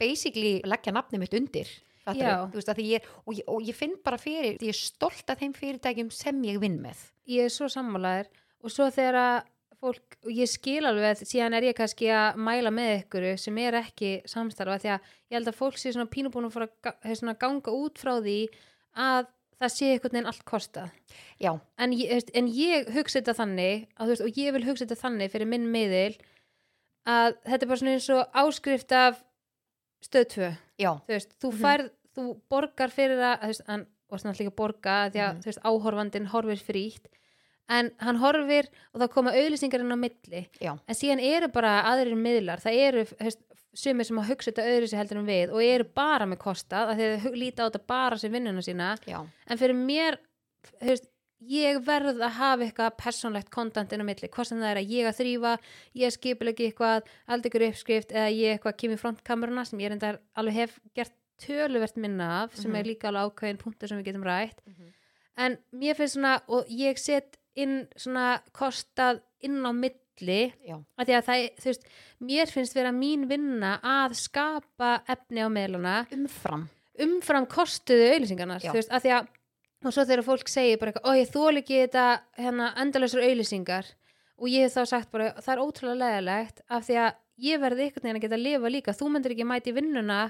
basically 0.00 0.62
leggja 0.64 0.92
nafni 0.92 1.18
mitt 1.18 1.34
undir. 1.36 1.68
Þú 2.52 2.58
veist, 2.58 2.78
ég, 2.84 3.02
og, 3.26 3.34
ég, 3.34 3.44
og 3.48 3.62
ég 3.62 3.74
finn 3.74 3.94
bara 4.04 4.18
fyrir, 4.20 4.58
ég 4.60 4.68
er 4.68 4.76
stolt 4.76 5.30
af 5.32 5.38
þeim 5.40 5.54
fyrirtækjum 5.56 6.10
sem 6.12 6.42
ég 6.44 6.58
vinn 6.60 6.78
með. 6.82 6.96
Ég 7.26 7.44
er 7.46 7.48
svo 7.48 7.66
sammálaðir 7.72 8.26
og 8.62 8.70
svo 8.70 8.90
þegar 8.92 9.14
að 9.14 9.44
fólk, 9.84 10.16
og 10.24 10.32
ég 10.32 10.48
skil 10.50 10.82
alveg 10.88 11.22
síðan 11.22 11.56
er 11.58 11.68
ég 11.68 11.76
kannski 11.78 12.08
að 12.14 12.40
mæla 12.40 12.72
með 12.74 12.92
ykkur 13.04 13.26
sem 13.40 13.58
er 13.62 13.78
ekki 13.82 14.10
samstarfa 14.30 14.80
því 14.82 14.90
að 14.96 15.08
ég 15.30 15.38
held 15.38 15.50
að 15.52 15.58
fólk 15.60 15.78
sé 15.80 15.92
svona 15.94 16.10
pínubúin 16.10 16.48
að 16.48 16.56
fara 16.56 17.34
ganga 17.44 17.74
út 17.76 18.00
frá 18.00 18.16
því 18.24 18.38
að 18.96 19.26
það 19.60 19.70
sé 19.74 19.90
einhvern 19.92 20.16
veginn 20.16 20.30
allt 20.30 20.44
kostað 20.44 20.90
já, 21.40 21.52
en 21.78 21.92
en 22.34 22.48
ég 22.50 22.88
hugsa 22.94 23.20
þetta 23.20 23.36
þannig 23.38 23.86
að, 23.96 24.08
veist, 24.08 24.24
og 24.26 24.38
ég 24.40 24.52
vil 24.56 24.64
hugsa 24.66 24.84
þetta 24.84 25.02
þannig 25.04 25.30
fyrir 25.32 25.46
minn 25.50 25.68
miðil 25.70 26.16
að 27.06 27.36
þetta 27.44 27.62
er 27.62 27.68
bara 27.70 27.80
svona 27.80 27.94
eins 27.94 28.08
og 28.10 28.38
áskrift 28.44 28.92
af 28.96 29.22
stöð 30.04 30.26
2 30.34 30.50
já, 30.80 30.92
þú 31.06 31.18
þú 31.40 31.50
Mhm. 31.52 31.60
færð, 31.62 31.90
þú 32.16 32.40
borgar 32.50 32.90
fyrir 32.90 33.18
það, 33.20 33.86
og 34.10 34.20
svona 34.20 34.36
líka 34.38 34.54
borga 34.54 35.10
því 35.10 35.20
að, 35.20 35.32
Mhm. 35.34 35.40
þú 35.42 35.46
veist, 35.50 35.62
áhorfandinn 35.64 36.26
horfir 36.32 36.60
frítt 36.60 37.06
en 37.68 37.90
hann 38.04 38.16
horfir 38.20 38.68
og 38.92 39.00
það 39.00 39.10
koma 39.14 39.32
auðlýsingarinn 39.32 39.94
á 39.94 39.98
milli. 39.98 40.42
Já, 40.60 40.72
en 40.86 40.94
síðan 40.98 41.22
eru 41.24 41.48
bara 41.48 41.82
aðrir 41.92 42.16
miðlar. 42.16 42.60
Það 42.60 42.80
eru, 42.88 43.04
sumir 43.74 44.04
sem 44.06 44.18
að 44.20 44.28
hugsa 44.30 44.52
þetta 44.52 44.86
sér 44.86 45.00
heldur 45.00 45.18
en 45.18 45.26
við 45.26 45.50
og 45.54 45.62
eru 45.64 45.84
bara 45.96 46.26
með 46.30 46.38
kostað 46.44 46.92
að 46.92 47.00
þeir 47.00 47.34
líta 47.40 47.64
á 47.64 47.68
þetta 47.70 47.86
bara 47.90 48.18
sem 48.20 48.32
vinnuna 48.32 48.62
sína. 48.62 48.92
Já, 49.08 49.18
en 49.48 49.58
fyrir 49.58 49.74
mér 49.74 50.18
veist, 50.80 51.08
ég 51.44 51.80
verð 51.84 52.20
að 52.22 52.36
hafa 52.38 52.64
eitthvað 52.64 52.94
persónlegt 53.02 53.50
kontant 53.52 53.92
inn 53.92 54.00
á 54.00 54.06
milli, 54.06 54.28
hvort 54.32 54.48
sem 54.48 54.60
það 54.62 54.70
er 54.70 54.80
að 54.80 54.92
ég 54.94 55.08
að 55.10 55.18
þrýfa 55.18 55.50
ég 56.00 56.14
skipilegi 56.14 56.68
eitthvað, 56.70 57.10
aldrei 57.26 57.50
ykkur 57.50 57.66
uppskrift 57.68 58.14
eða 58.14 58.30
ég 58.32 58.54
eitthvað 58.54 58.78
kemur 58.80 59.00
frontkameruna 59.02 59.64
sem 59.68 59.82
ég 59.82 59.90
reyndar 59.92 60.20
alveg 60.40 60.54
hef 60.62 60.78
gert 60.96 61.12
töluvert 61.42 61.96
minna 62.00 62.44
af 62.44 62.54
sem 62.56 62.70
Mhm. 62.70 62.78
er 62.78 62.84
líka 62.84 63.08
alveg 63.10 63.34
ákveðin 63.34 63.58
punktur 63.60 63.88
sem 63.88 63.98
við 63.98 64.06
getum 64.12 64.24
rætt. 64.24 64.60
Mhm. 64.66 64.92
en 65.36 65.58
mér 65.74 65.96
finnst 65.98 66.14
svona 66.16 66.40
og 66.48 66.64
ég 66.70 66.96
set 66.96 67.36
inn 67.54 67.84
svona 67.96 68.40
kostað 68.56 69.20
inn 69.44 69.60
á 69.62 69.70
milli. 69.74 70.40
Að 70.98 71.12
að 71.18 71.26
það, 71.28 71.44
veist, 71.64 71.86
mér 72.22 72.50
finnst 72.52 72.76
vera 72.76 72.92
mín 72.94 73.26
vinna 73.30 73.76
að 73.82 74.14
skapa 74.20 74.96
efni 75.10 75.42
á 75.42 75.48
meðluna 75.50 75.96
umfram. 76.14 76.68
umfram 76.98 77.46
kostuðu 77.50 78.12
auðlýsingarnar 78.14 78.62
og 79.84 79.92
svo 79.92 80.04
þegar 80.06 80.24
fólk 80.24 80.48
segir 80.48 80.78
bara 80.80 80.92
eitthvað, 80.94 81.10
ó 81.10 81.18
ég 81.18 81.32
þól 81.34 81.58
ekki 81.60 81.80
þetta 81.82 82.04
hérna 82.40 82.70
endalausar 82.80 83.26
auðlýsingar 83.26 83.90
og 84.40 84.48
ég 84.48 84.64
hef 84.64 84.78
þá 84.78 84.86
sagt 84.94 85.10
bara, 85.12 85.34
það 85.42 85.52
er 85.54 85.64
ótrúlega 85.64 86.00
leðilegt 86.00 86.62
af 86.72 86.86
því 86.86 86.96
að 87.02 87.10
ég 87.44 87.60
verði 87.60 87.84
einhvern 87.88 88.06
veginn 88.06 88.16
að 88.20 88.24
geta 88.24 88.38
að 88.38 88.46
lifa 88.46 88.72
líka, 88.72 88.94
þú 88.96 89.10
myndir 89.12 89.34
ekki 89.34 89.46
mæti 89.50 89.74
vinnuna 89.76 90.20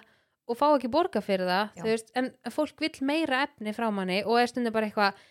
og 0.44 0.58
fá 0.58 0.66
ekki 0.74 0.90
borga 0.92 1.22
fyrir 1.24 1.48
það 1.48 1.86
veist, 1.86 2.10
en 2.18 2.32
fólk 2.52 2.80
vill 2.82 2.98
meira 3.06 3.44
efni 3.46 3.72
frá 3.76 3.86
manni 3.94 4.22
og 4.24 4.40
er 4.40 4.50
stundum 4.50 4.74
bara 4.74 4.90
eitthvað 4.90 5.22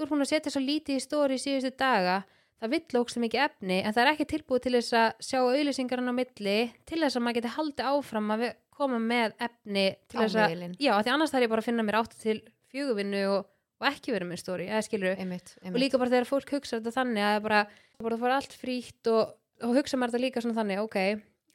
þú 0.00 0.06
ert 0.06 0.12
búin 0.14 0.24
að 0.24 0.30
setja 0.32 0.52
svo 0.54 0.62
lítið 0.64 0.96
í 0.96 1.02
stóri 1.04 1.36
síðustu 1.40 1.74
daga 1.76 2.22
það 2.60 2.72
vill 2.74 3.00
ógst 3.00 3.20
mikið 3.20 3.42
efni 3.44 3.78
en 3.84 3.92
það 3.92 4.02
er 4.02 4.10
ekki 4.14 4.26
tilbúið 4.30 4.64
til 4.64 4.72
þess 4.78 4.96
að 4.96 5.26
sjá 5.26 5.38
auðlýsingarinn 5.42 6.12
á 6.12 6.14
milli 6.16 6.56
til 6.88 7.00
þess 7.02 7.18
að 7.18 7.24
maður 7.26 7.38
geti 7.38 7.52
haldið 7.56 7.90
áfram 7.90 8.34
að 8.34 8.44
koma 8.80 9.00
með 9.04 9.34
efni 9.44 9.86
til 10.08 10.22
þess 10.22 10.38
að 10.40 10.54
já, 10.80 10.92
því 10.96 11.12
annars 11.12 11.34
þarf 11.34 11.44
ég 11.44 11.52
bara 11.52 11.64
að 11.64 11.68
finna 11.68 11.84
mér 11.84 11.98
átt 12.00 12.16
til 12.20 12.38
fjöguvinnu 12.72 13.22
og, 13.34 13.50
og 13.80 13.88
ekki 13.90 14.14
verið 14.14 14.30
með 14.30 14.40
stóri 14.40 14.68
eða 14.70 14.84
skilur 14.86 15.16
einmitt, 15.16 15.54
einmitt. 15.60 15.74
og 15.74 15.82
líka 15.84 16.00
bara 16.00 16.14
þegar 16.14 16.30
fólk 16.30 16.54
hugsa 16.56 16.78
þetta 16.78 16.94
þannig 16.96 17.26
að 17.26 17.40
bara, 17.48 17.60
bara 18.00 18.16
það 18.16 18.24
fara 18.24 18.38
allt 18.40 18.56
frítt 18.56 19.12
og, 19.12 19.34
og 19.66 19.76
hugsa 19.76 20.00
maður 20.00 20.16
þetta 20.16 20.24
líka 20.24 20.44
svona 20.44 20.60
þannig 20.60 20.84
ok, 20.84 20.98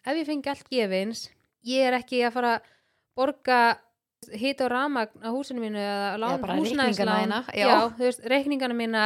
ef 0.05 0.21
ég 0.21 0.29
fengi 0.29 0.53
allt 0.53 0.69
gefins 0.73 1.25
ég 1.65 1.89
er 1.89 1.97
ekki 1.97 2.21
að 2.25 2.38
fara 2.38 2.55
að 2.58 2.71
borga 3.15 3.60
hita 4.33 4.65
og 4.65 4.71
ramagn 4.71 5.21
á 5.25 5.29
húsinu 5.33 5.61
mínu 5.63 5.77
eða 5.81 6.17
lán, 6.21 6.41
bara 6.41 6.55
húsnæðislán 6.59 7.33
reikningana 8.31 8.73
mína 8.77 9.03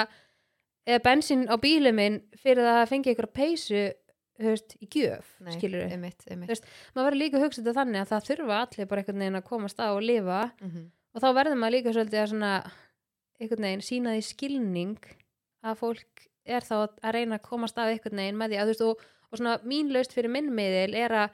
eða 0.88 1.02
bensin 1.06 1.48
á 1.50 1.56
bílu 1.62 1.92
minn 1.94 2.22
fyrir 2.40 2.66
að 2.66 2.88
fengi 2.90 3.12
ykkur 3.14 3.28
peysu 3.36 3.90
veist, 4.40 4.78
í 4.80 4.88
gjöf, 4.88 5.26
Nei, 5.44 5.58
einmitt, 5.92 6.24
einmitt. 6.32 6.48
Veist, 6.50 6.64
maður 6.96 7.10
verður 7.10 7.20
líka 7.20 7.38
að 7.38 7.44
hugsa 7.44 7.62
þetta 7.62 7.74
þannig 7.82 8.02
að 8.06 8.12
það 8.14 8.28
þurfa 8.30 8.60
allir 8.64 8.88
bara 8.88 9.02
einhvern 9.04 9.20
veginn 9.20 9.40
að 9.42 9.48
komast 9.50 9.80
á 9.84 9.88
og 9.92 10.02
lifa 10.02 10.52
Mhm. 10.62 10.86
og 11.14 11.22
þá 11.22 11.28
verður 11.36 11.58
maður 11.60 11.76
líka 11.76 11.94
svolítið 11.94 12.22
að 12.24 12.30
svona 12.32 12.54
einhvern 13.42 13.66
veginn 13.68 13.84
sína 13.84 14.14
því 14.16 14.24
skilning 14.30 14.98
að 15.64 15.76
fólk 15.82 16.26
er 16.46 16.62
þá 16.64 16.76
að 17.04 17.14
reyna 17.14 17.36
að 17.38 17.48
komast 17.50 17.78
af 17.78 17.92
einhvern 17.92 18.16
veginn 18.24 18.38
með 18.40 18.50
því 18.54 18.58
að 18.62 18.66
þú 18.66 18.72
veist 18.74 18.86
og, 18.88 19.04
og 19.32 19.38
svona 19.38 19.58
mín 19.68 19.92
laust 19.94 20.14
fyrir 20.16 20.32
minn 20.32 20.50
miðil 20.56 20.96
er 20.96 21.12
að 21.12 21.30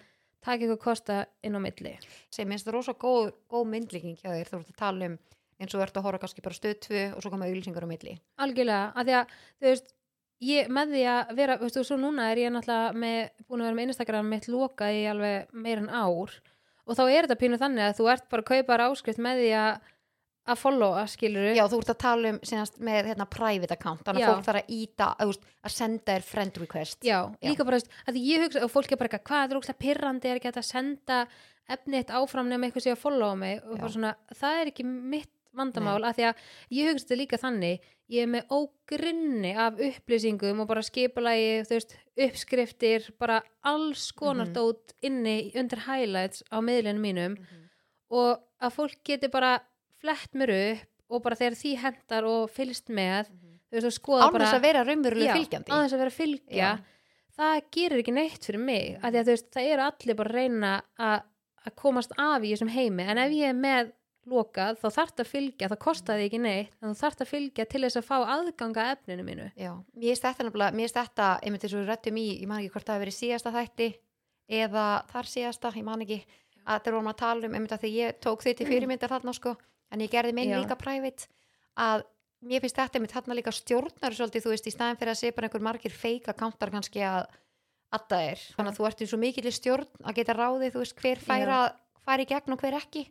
taka 0.46 0.62
eitthvað 0.62 0.82
kosta 0.84 1.20
inn 1.46 1.58
á 1.58 1.62
milli. 1.62 1.96
Sem 2.34 2.50
minnst 2.50 2.68
það 2.68 2.78
rosa 2.78 2.96
góð, 3.02 3.34
góð 3.52 3.68
myndlíking 3.74 4.18
hjá 4.22 4.30
þér 4.32 4.52
þú 4.52 4.62
ert 4.62 4.72
að 4.72 4.80
tala 4.82 5.12
um 5.12 5.20
eins 5.60 5.76
og 5.76 5.84
ert 5.86 5.98
að 5.98 6.08
horfa 6.08 6.24
kannski 6.26 6.44
bara 6.44 6.58
stöð 6.58 6.80
2 6.86 7.04
og 7.16 7.22
svo 7.24 7.32
koma 7.32 7.48
auðlýsingar 7.48 7.86
á 7.88 7.90
milli. 7.90 8.18
Algjörlega, 8.44 8.90
að 8.92 9.08
því 9.08 9.16
að 9.20 9.36
þú 9.36 9.70
veist 9.70 9.94
ég 10.46 10.74
með 10.74 10.92
því 10.96 11.04
að 11.12 11.32
vera, 11.38 11.56
þú 11.60 11.68
veist, 11.68 11.80
og 11.80 11.88
svo 11.88 11.98
núna 12.00 12.28
er 12.32 12.42
ég 12.44 12.52
náttúrulega 12.54 13.00
með, 13.06 13.22
búin 13.48 13.64
að 13.64 13.70
vera 13.70 13.78
með 13.80 13.88
Instagram 13.90 14.32
mitt 14.34 14.50
lokað 14.52 14.98
í 14.98 15.06
alveg 15.12 15.56
meir 15.56 15.82
en 15.82 15.90
ár 15.90 16.36
og 16.86 16.98
þá 16.98 17.04
er 17.08 17.26
þetta 17.26 17.40
pínu 17.42 17.60
þannig 17.62 17.88
að 17.88 18.00
þú 18.00 18.10
ert 18.14 18.28
bara 18.30 18.46
að 18.46 18.52
kaupa 18.52 18.90
áskrift 18.90 19.22
með 19.24 19.42
því 19.42 19.52
að 19.62 19.94
að 20.48 20.60
followa, 20.62 21.08
skilur 21.10 21.56
já 21.58 21.64
þú 21.68 21.80
ert 21.82 21.90
að 21.90 21.98
tala 22.04 22.30
um 22.30 22.40
senast, 22.46 22.76
með 22.80 23.08
hérna, 23.10 23.26
private 23.26 23.74
account 23.74 24.04
þannig 24.06 24.24
að 24.28 24.34
fólk 24.36 24.46
þarf 24.46 24.62
að 24.62 24.74
íta 24.76 25.08
að, 25.20 25.32
að 25.66 25.72
senda 25.74 26.14
þér 26.16 26.22
friend 26.30 26.58
request 26.62 27.00
Já, 27.04 27.20
Já. 27.42 27.50
líka 27.50 27.66
bara, 27.66 27.80
þú 27.82 28.12
að 28.14 28.20
ég 28.22 28.44
hugsa 28.46 28.64
og 28.64 28.72
fólk 28.76 28.92
er 28.92 28.98
bara 29.02 29.10
eitthvað, 29.10 29.26
hvað 29.32 29.52
er 29.56 29.58
ógslag 29.62 29.80
pirrandi 29.82 30.30
er 30.30 30.36
ekki 30.42 30.52
að 30.54 30.62
senda 30.70 31.28
efnið 31.68 31.98
eitt 32.04 32.14
áfram 32.14 32.48
nema 32.52 32.68
eitthvað 32.70 32.86
sé 32.86 32.94
að 32.94 33.02
followa 33.02 33.36
mig 33.42 33.58
og 33.66 33.74
Já. 33.74 33.82
bara 33.82 33.94
svona, 33.98 34.16
það 34.38 34.62
er 34.62 34.72
ekki 34.74 34.86
mitt 34.86 35.32
vandamál 35.56 36.04
að 36.04 36.16
því 36.20 36.24
að 36.30 36.40
ég 36.78 36.90
hugsa 36.92 37.06
þetta 37.08 37.18
líka 37.24 37.38
þannig 37.42 37.80
ég 38.14 38.22
er 38.22 38.28
með 38.30 38.50
ógrinni 38.54 39.54
af 39.58 39.80
upplýsingum 39.82 40.60
og 40.62 40.68
bara 40.70 40.82
skipulagi 40.86 41.64
þú 41.66 41.74
veist, 41.80 41.96
uppskriftir, 42.22 43.08
bara 43.18 43.40
alls 43.64 44.12
konar 44.12 44.46
Mhm. 44.46 44.54
dót 44.54 44.94
inni 45.02 45.52
undir 45.56 45.80
highlights 45.88 46.44
á 46.54 46.60
miðlunum 46.62 47.02
mínum 47.02 47.34
Mhm. 47.40 47.64
og 48.12 48.40
að 48.62 48.76
fólk 48.78 48.98
geti 49.04 49.28
bara 49.32 49.60
flett 50.06 50.38
mér 50.38 50.54
upp 50.56 51.16
og 51.16 51.22
bara 51.26 51.38
þegar 51.40 51.60
því 51.60 51.74
hendar 51.84 52.30
og 52.30 52.48
fylgst 52.54 52.90
með 52.94 53.30
þú 53.30 53.78
veist, 53.78 53.90
og 53.90 53.96
skoða 53.98 54.32
bara 54.34 54.48
þess 54.48 54.58
að 54.60 54.66
vera 54.66 54.86
raunveruleg 54.88 55.30
Já, 55.30 55.36
fylgjandi. 55.36 55.72
án 55.74 55.84
þess 55.84 55.98
að 55.98 56.04
vera 56.04 56.14
að 56.14 56.20
fylgja. 56.22 56.56
Já. 56.56 56.72
það 57.36 57.60
gerir 57.76 58.02
ekki 58.02 58.16
neitt 58.16 58.48
fyrir 58.48 58.64
mig 58.64 58.88
því 59.02 59.12
að 59.12 59.20
þú 59.20 59.36
veist, 59.36 59.52
það 59.54 59.70
eru 59.74 59.86
allir 59.90 60.18
bara 60.22 60.32
að 60.32 60.40
reyna 60.40 60.72
að, 61.10 61.30
að 61.66 61.78
komast 61.82 62.18
af 62.22 62.46
í 62.46 62.54
þessum 62.54 62.74
heimi. 62.74 63.06
En 63.06 63.22
ef 63.22 63.36
ég 63.36 63.52
er 63.52 63.60
með 63.60 63.94
lokað 64.26 64.80
þá 64.82 64.88
þarf 64.96 65.20
að 65.22 65.30
fylgja, 65.30 65.68
það 65.70 65.82
kostaði 65.84 66.24
ekki 66.26 66.40
neitt 66.42 66.72
en 66.80 66.94
þú 66.94 67.02
þarf 67.04 67.20
að 67.22 67.30
fylgja 67.30 67.66
til 67.70 67.82
þess 67.84 68.00
að 68.00 68.08
fá 68.08 68.16
aðganga 68.24 68.86
að 68.86 68.94
efninu 68.96 69.26
mínu. 69.28 69.46
Já, 69.54 69.74
mér 69.94 70.08
finnst 70.10 70.26
þetta 70.26 70.48
nefnilega, 70.48 70.78
mér 70.80 70.88
finnst 70.88 70.98
þetta 70.98 71.28
einmitt 71.46 71.66
þess 71.66 71.76
að 71.76 71.84
við 71.84 71.92
rættum 71.92 72.18
í, 72.18 72.26
ég 72.42 72.50
man 72.50 72.64
ekki 72.64 72.74
hvort 72.74 72.88
það 72.88 72.98
hafi 72.98 73.06
verið 73.06 73.18
síðasta 73.20 73.54
þætti 73.54 73.90
eða 74.62 74.88
þar 75.12 75.30
síðasta, 75.30 75.74
ég 75.78 75.86
man 75.86 76.06
ekki 76.06 76.20
að 76.66 76.82
þegar 76.82 76.98
vorum 76.98 77.12
að 77.12 77.20
tala 77.22 77.46
um, 77.50 77.56
einmitt 77.60 77.76
að 77.76 77.86
því 77.86 77.92
ég 78.00 78.20
tók 78.26 78.46
þau 78.46 78.52
til 78.58 78.70
fyrirmyndar 78.72 79.14
þarna 79.14 79.36
sko, 79.38 79.54
en 79.96 80.04
ég 80.04 80.12
gerði 80.14 80.36
minn 80.38 80.52
Já. 80.52 80.60
líka 80.62 80.76
private, 80.80 81.30
að 81.80 82.04
mér 82.46 82.62
finnst 82.66 82.78
þetta 82.78 83.00
einmitt 83.00 83.16
þarna 83.16 83.38
líka 83.40 83.54
stjórnar 83.56 84.14
svolítið, 84.20 84.44
þú 84.46 84.54
veist, 84.54 84.68
í 84.70 84.74
staðin 84.76 85.00
fyrir 85.00 85.14
að 85.16 85.20
sé 85.24 85.32
bara 85.34 85.48
einhver 85.50 85.64
margir 85.66 85.96
feika 85.96 86.36
kántar 86.38 86.74
kannski 86.76 87.02
að 87.08 87.26
Adda 87.96 88.18
er, 88.34 88.40
þannig 88.58 88.74
að 88.74 88.78
þú 88.80 88.86
ert 88.90 89.02
í 89.02 89.08
svo 89.08 89.18
mikill 89.22 89.52
stjórn 89.56 89.88
að 90.04 90.16
geta 90.20 90.34
ráðið, 90.36 90.74
þú 90.76 90.82
veist, 90.84 90.96
hver 91.00 91.22
færa 91.24 91.60
færi 92.06 92.26
í 92.26 92.30
gegn 92.34 92.54
og 92.56 92.60
hver 92.62 92.76
ekki 92.82 93.06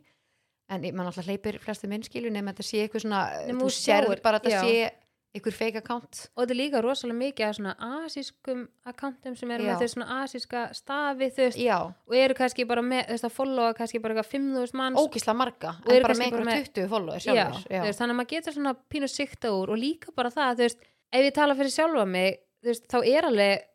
en 0.69 0.81
mann 0.97 1.07
alltaf 1.09 1.25
hleypir 1.27 1.57
flesti 1.61 1.87
minnskilu 1.89 2.29
nema 2.33 2.53
þetta 2.53 2.65
sé 2.65 2.83
eitthvað 2.85 3.03
svona, 3.05 3.19
Nema 3.47 3.61
þú 3.61 3.67
þú 3.69 3.73
sér 3.75 4.05
sjáir- 4.07 4.21
bara 4.25 4.39
að 4.39 4.45
þetta 4.45 4.55
já. 4.55 4.61
sé 4.65 5.04
einhver 5.35 5.53
fake 5.55 5.81
account. 5.81 6.21
Og 6.35 6.43
þetta 6.45 6.53
er 6.55 6.59
líka 6.59 6.81
rosalega 6.83 7.17
mikið 7.19 7.45
af 7.49 7.55
svona 7.57 7.73
asískum 8.05 8.61
akkantum 8.87 9.35
sem 9.37 9.51
eru 9.51 9.65
Já. 9.65 9.69
með 9.73 9.83
þau 9.83 9.91
svona 9.93 10.17
asíska 10.23 10.63
stafi 10.77 11.29
þú 11.35 11.43
veist 11.45 11.59
já, 11.61 11.77
og 11.91 12.15
eru 12.15 12.37
kannski 12.39 12.65
bara 12.69 12.81
með, 12.85 13.03
þú 13.09 13.15
veist 13.17 13.27
að 13.29 13.35
followa 13.35 13.75
kannski 13.77 14.01
bara 14.03 14.15
eitthvað 14.15 14.31
5.000 14.39 14.79
manns. 14.81 14.99
Ógisla 15.03 15.35
marga 15.35 15.75
Og 15.83 15.91
eru 15.93 16.01
bara 16.07 16.13
kannski 16.15 16.31
bara 16.37 16.49
með- 16.49 16.65
20 16.73 16.89
followers 16.95 17.25
já, 17.27 17.33
sjálfur, 17.35 17.69
þú 17.69 17.85
veist, 17.85 17.99
þannig 18.01 18.15
að 18.15 18.19
maður 18.21 18.33
getur 18.35 18.57
svona 18.57 18.75
pínu 18.95 19.09
sikta 19.11 19.53
úr 19.53 19.69
og 19.75 19.77
líka 19.81 20.15
bara 20.15 20.29
það, 20.33 20.55
þú 20.55 20.65
veist 20.69 20.79
ef 21.11 21.21
ég 21.29 21.33
tala 21.33 21.55
fyrir 21.55 21.73
sjálfa 21.75 22.05
mig, 22.07 22.39
þú 22.63 22.71
veist, 22.71 22.87
þá 22.87 22.97
er 23.05 23.29
alveg 23.31 23.65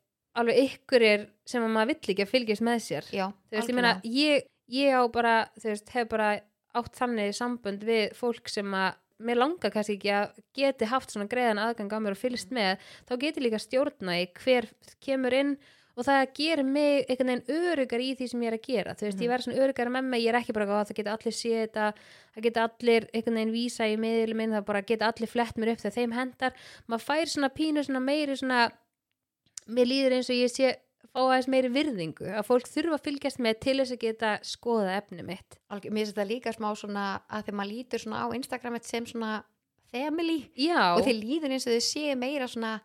alveg 0.41 0.59
ykkurir 0.63 1.27
sem 1.45 1.63
að 1.67 1.73
maður 1.75 1.89
vill 1.91 2.15
ekki 2.15 2.23
að 2.25 2.31
fylgjast 2.31 2.63
með 2.63 2.79
sér. 2.85 3.05
Já, 3.11 3.27
þú 3.51 3.57
veist, 3.59 3.69
ég 3.69 3.75
meina, 3.75 3.93
ég, 4.07 4.45
ég 4.71 4.95
á 4.95 5.03
bara 5.11 5.35
þú 5.59 5.69
veist, 5.73 5.89
hef 5.91 6.09
bara 6.09 6.29
átt 6.79 6.95
þannig 6.95 7.33
sambönd 7.35 7.83
við 7.83 8.13
fólk 8.15 8.47
sem 8.49 8.71
að 8.79 8.95
mér 9.21 9.37
langar 9.43 9.71
kannski 9.75 9.99
ekki 9.99 10.13
að 10.17 10.39
geti 10.57 10.89
haft 10.91 11.13
svona 11.13 11.29
greiðan 11.31 11.61
aðgang 11.63 11.93
á 11.93 11.99
mér 12.01 12.17
og 12.17 12.23
fylgst 12.23 12.51
með 12.57 12.79
þá 13.09 13.13
geti 13.21 13.45
líka 13.45 13.61
stjórna 13.61 14.17
í 14.23 14.27
hver 14.41 14.69
kemur 15.05 15.37
inn 15.37 15.53
og 15.99 16.07
það 16.07 16.21
gerir 16.39 16.65
mig 16.65 17.05
einhvern 17.11 17.29
veginn 17.35 17.73
örugar 17.73 18.01
í 18.01 18.11
því 18.17 18.29
sem 18.31 18.41
ég 18.45 18.49
er 18.53 18.57
að 18.57 18.63
gera. 18.65 18.95
Þú 18.95 19.05
veist, 19.05 19.19
Mhm. 19.19 19.25
ég 19.25 19.31
verð 19.33 19.45
svona 19.45 19.61
örugar 19.61 19.89
með 19.91 20.05
mig, 20.05 20.23
ég 20.23 20.29
er 20.33 20.39
ekki 20.41 20.55
bara 20.55 20.67
að 20.67 20.87
það 20.89 20.95
geta 20.97 21.13
allir 21.17 21.35
séð 21.37 21.59
þetta, 21.67 21.87
það 22.35 22.43
geta 22.47 22.63
allir 22.69 23.09
einhvern 23.13 23.35
veginn 23.37 23.53
vísa 23.53 23.85
í 23.91 23.97
miðlum 24.01 24.37
minn, 24.37 24.51
það 24.55 24.65
bara 24.65 24.83
geta 24.83 25.13
allir 25.13 25.29
flett 25.29 25.57
mér 25.57 25.73
upp 25.73 25.79
þegar 25.83 25.97
þeim 25.99 26.13
hendar. 26.15 26.53
Maður 26.89 27.05
fær 27.05 27.27
svona 27.35 27.51
pínu 27.51 27.85
svona 27.85 28.01
meiri 28.01 28.37
svona 28.39 28.71
mér 29.69 29.87
líður 29.91 30.13
eins 30.17 30.31
og 30.31 30.37
ég 30.41 30.51
sé 30.55 30.77
fá 31.11 31.21
aðeins 31.25 31.49
meiri 31.51 31.71
virðingu 31.75 32.29
að 32.39 32.45
fólk 32.47 32.69
þurfa 32.71 32.99
að 32.99 33.05
fylgjast 33.09 33.41
með 33.43 33.61
til 33.65 33.77
þess 33.81 33.95
að 33.97 34.03
geta 34.05 34.35
skoða 34.47 34.93
efni 35.01 35.25
mitt. 35.27 35.57
Algjör, 35.71 35.91
mér 35.95 36.05
finnst 36.07 36.15
þetta 36.15 36.29
líka 36.31 36.53
smá 36.55 36.69
svona 36.79 37.07
að 37.29 37.45
þegar 37.49 37.59
maður 37.61 37.73
lítur 37.75 38.05
svona 38.05 38.21
á 38.23 38.27
Instagramet 38.39 38.85
sem 38.87 39.07
svona 39.11 39.33
family 39.91 40.39
já, 40.55 40.95
og 40.95 41.03
þeir 41.07 41.19
líður 41.19 41.57
eins 41.57 41.67
og 41.67 41.75
þau 41.75 41.83
séu 41.89 42.15
meira 42.21 42.47
svona 42.47 42.77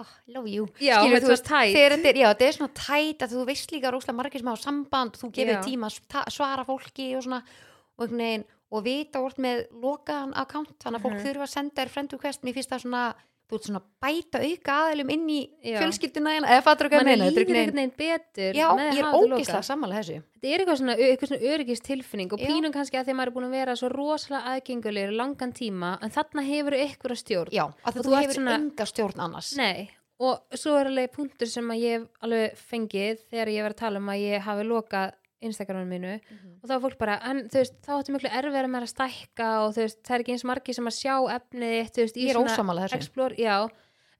oh, 0.00 0.12
love 0.32 0.48
you. 0.48 0.68
Já 0.80 1.02
Skilur, 1.02 1.26
veist, 1.28 1.44
tætt 1.44 1.74
þetta 1.76 2.08
er, 2.08 2.16
já, 2.22 2.28
þetta 2.32 2.46
er 2.48 2.56
svona 2.56 2.72
tæt 2.80 3.24
að 3.26 3.34
þú 3.36 3.42
veist 3.50 3.74
líka 3.74 3.92
róslega 3.92 4.16
margir 4.16 4.40
sem 4.40 4.48
á 4.48 4.56
samband 4.56 5.18
þú 5.20 5.28
gefur 5.36 5.60
tíma 5.66 5.90
að 5.92 6.32
svara 6.32 6.64
fólki 6.64 7.10
og 7.18 7.26
svona 7.26 7.42
og, 7.44 8.06
einhvern 8.06 8.22
veginn, 8.24 8.46
og 8.70 8.84
vita 8.86 9.20
úr 9.20 9.34
með 9.42 9.66
lokaðan 9.82 10.32
account 10.38 10.72
þannig 10.80 11.00
að 11.00 11.04
fólk 11.04 11.18
Mhm. 11.18 11.24
þurfa 11.26 11.44
að 11.44 11.52
senda 11.52 11.82
þér 11.82 11.88
friend 11.92 12.12
request. 12.16 12.42
Mér 12.46 12.54
finnst 12.56 12.70
það 12.70 12.82
svona, 12.86 13.02
þú 13.50 13.58
ert 13.58 13.66
svona 13.68 13.82
bæta 14.00 14.40
auka 14.46 14.76
aðilum 14.86 15.10
inn 15.12 15.26
í 15.28 15.38
Já. 15.66 15.76
fjölskylduna 15.82 16.34
eða 16.40 16.62
fattur 16.64 16.88
mann 16.90 17.00
ég 17.00 17.08
meina, 17.10 17.26
er 17.26 17.34
líður 17.34 17.58
einhvern 17.60 17.80
veginn 17.80 17.94
betur 17.98 18.58
já, 18.60 18.66
ég 18.78 19.00
er 19.02 19.18
ógislega 19.18 19.62
sammála 19.66 19.98
þessu. 20.00 20.18
Þetta 20.40 20.50
er 20.54 20.62
eitthvað 20.64 20.80
svona, 20.80 20.96
eitthvað 20.96 21.32
svona 21.32 21.52
öryggist 21.54 21.86
tilfinning 21.90 22.32
og 22.32 22.40
Já. 22.40 22.48
pínum 22.48 22.72
kannski 22.74 22.96
að 23.00 23.08
því 23.10 23.14
að 23.14 23.18
maður 23.20 23.32
er 23.32 23.36
búin 23.36 23.48
að 23.50 23.56
vera 23.58 23.76
svo 23.76 23.90
rosalega 23.92 24.54
aðgengulegur 24.54 25.16
langan 25.20 25.52
tíma 25.52 25.94
en 26.00 26.10
þarna 26.14 26.46
hefur 26.46 26.78
eitthvað 26.78 27.20
stjórn. 27.24 27.52
Já, 27.52 27.64
að 27.84 27.98
þú, 27.98 28.04
þú 28.06 28.16
hefur 28.20 28.38
svona- 28.38 28.58
enga 28.60 28.86
stjórn 28.86 29.20
annars. 29.26 29.56
Nei, 29.58 29.90
og 30.20 30.42
svo 30.54 30.76
er 30.80 30.86
alveg 30.90 31.12
punktur 31.16 31.48
sem 31.48 31.64
að 31.72 31.80
ég 31.80 31.98
hef 31.98 32.08
alveg 32.22 32.56
fengið 32.70 33.18
þegar 33.30 33.48
ég 33.54 33.62
var 33.64 33.72
að 33.74 33.80
tala 33.82 33.98
um 33.98 34.08
að 34.12 34.20
ég 34.24 34.40
hafi 34.44 34.64
lokað 34.68 35.12
Instagraminu 35.40 35.88
mínu 35.90 36.12
Mhm. 36.20 36.54
og 36.62 36.68
þá 36.68 36.72
var 36.74 36.80
fólk 36.84 36.98
bara, 36.98 37.18
en 37.30 37.42
þú 37.48 37.58
veist, 37.62 37.74
þá 37.82 37.90
áttu 37.96 38.12
miklu 38.14 38.28
erfið 38.30 38.68
með 38.70 38.82
að 38.86 38.92
stækka 38.94 39.48
og 39.64 39.74
þú 39.74 39.80
veist, 39.86 40.02
það 40.04 40.14
er 40.16 40.20
ekki 40.24 40.32
eins 40.36 40.44
margi 40.44 40.74
sem 40.74 40.86
að 40.90 40.98
sjá 41.00 41.14
efnið 41.36 41.90
þú 41.94 42.04
veist, 42.04 42.16
í 42.16 42.26
ég 42.26 42.30
er 42.34 42.42
ósammála 42.44 42.84
þessu 42.88 42.98
explore, 43.00 43.34
já, 43.36 43.56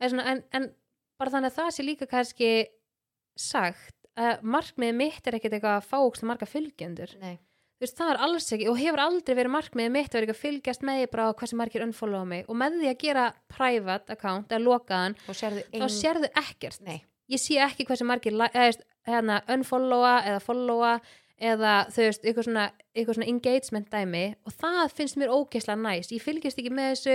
en, 0.00 0.10
svona, 0.10 0.26
en, 0.32 0.42
en 0.52 0.70
bara 1.18 1.30
þannig 1.30 1.50
að 1.52 1.58
það 1.60 1.70
sé 1.76 1.82
líka 1.84 2.06
kannski 2.08 2.50
sagt 3.36 3.94
að 4.20 4.42
markmiðið 4.42 4.96
mitt 4.98 5.26
er 5.28 5.36
ekkert 5.38 5.54
eitthvað 5.56 5.78
að 5.78 5.86
fá 5.88 5.96
ókslega 6.02 6.30
marga 6.32 6.48
fylgjendur 6.50 7.12
Nei. 7.20 7.36
þú 7.78 7.84
veist, 7.86 7.96
það 8.00 8.10
er 8.14 8.18
alls 8.26 8.48
ekki 8.52 8.68
og 8.68 8.78
hefur 8.80 9.02
aldrei 9.04 9.34
verið 9.38 9.54
markmiðið 9.54 9.94
mitt 9.94 10.10
að 10.10 10.18
vera 10.18 10.26
ekki 10.26 10.34
að 10.36 10.42
fylgjast 10.44 10.82
með 10.88 10.98
ég 11.04 11.10
bara 11.14 11.28
á 11.30 11.36
hversu 11.40 11.56
margir 11.60 11.84
unfollowa 11.86 12.26
mig 12.26 12.44
og 12.50 12.58
með 12.60 12.80
því 12.80 12.90
að 12.90 12.98
gera 13.04 13.26
private 13.48 14.16
account 14.16 14.52
lokaðan, 14.60 15.16
þá 15.28 15.32
sérðu 15.40 15.62
þá 15.72 15.86
sérðu 15.94 16.30
ekkert 16.42 16.80
Nei. 16.84 16.98
Ég 17.30 17.38
sé 17.40 17.58
ekki 17.62 17.86
hversu 17.88 18.04
margir 18.08 18.32
hérna, 19.06 19.40
unfollowa 19.48 20.22
eða 20.26 20.40
followa 20.44 20.94
eða 21.40 21.74
þú 21.88 22.02
veist, 22.04 22.24
eitthvað 22.24 22.44
svona, 22.50 22.64
eitthvað 22.94 23.16
svona 23.16 23.28
engagement 23.32 23.90
dæmi 23.90 24.24
og 24.46 24.52
það 24.60 24.90
finnst 24.98 25.16
mér 25.16 25.32
ógeðslega 25.32 25.80
næst 25.80 26.12
ég 26.12 26.20
fylgjast 26.24 26.58
ekki 26.60 26.72
með 26.76 26.90
þessu 26.92 27.14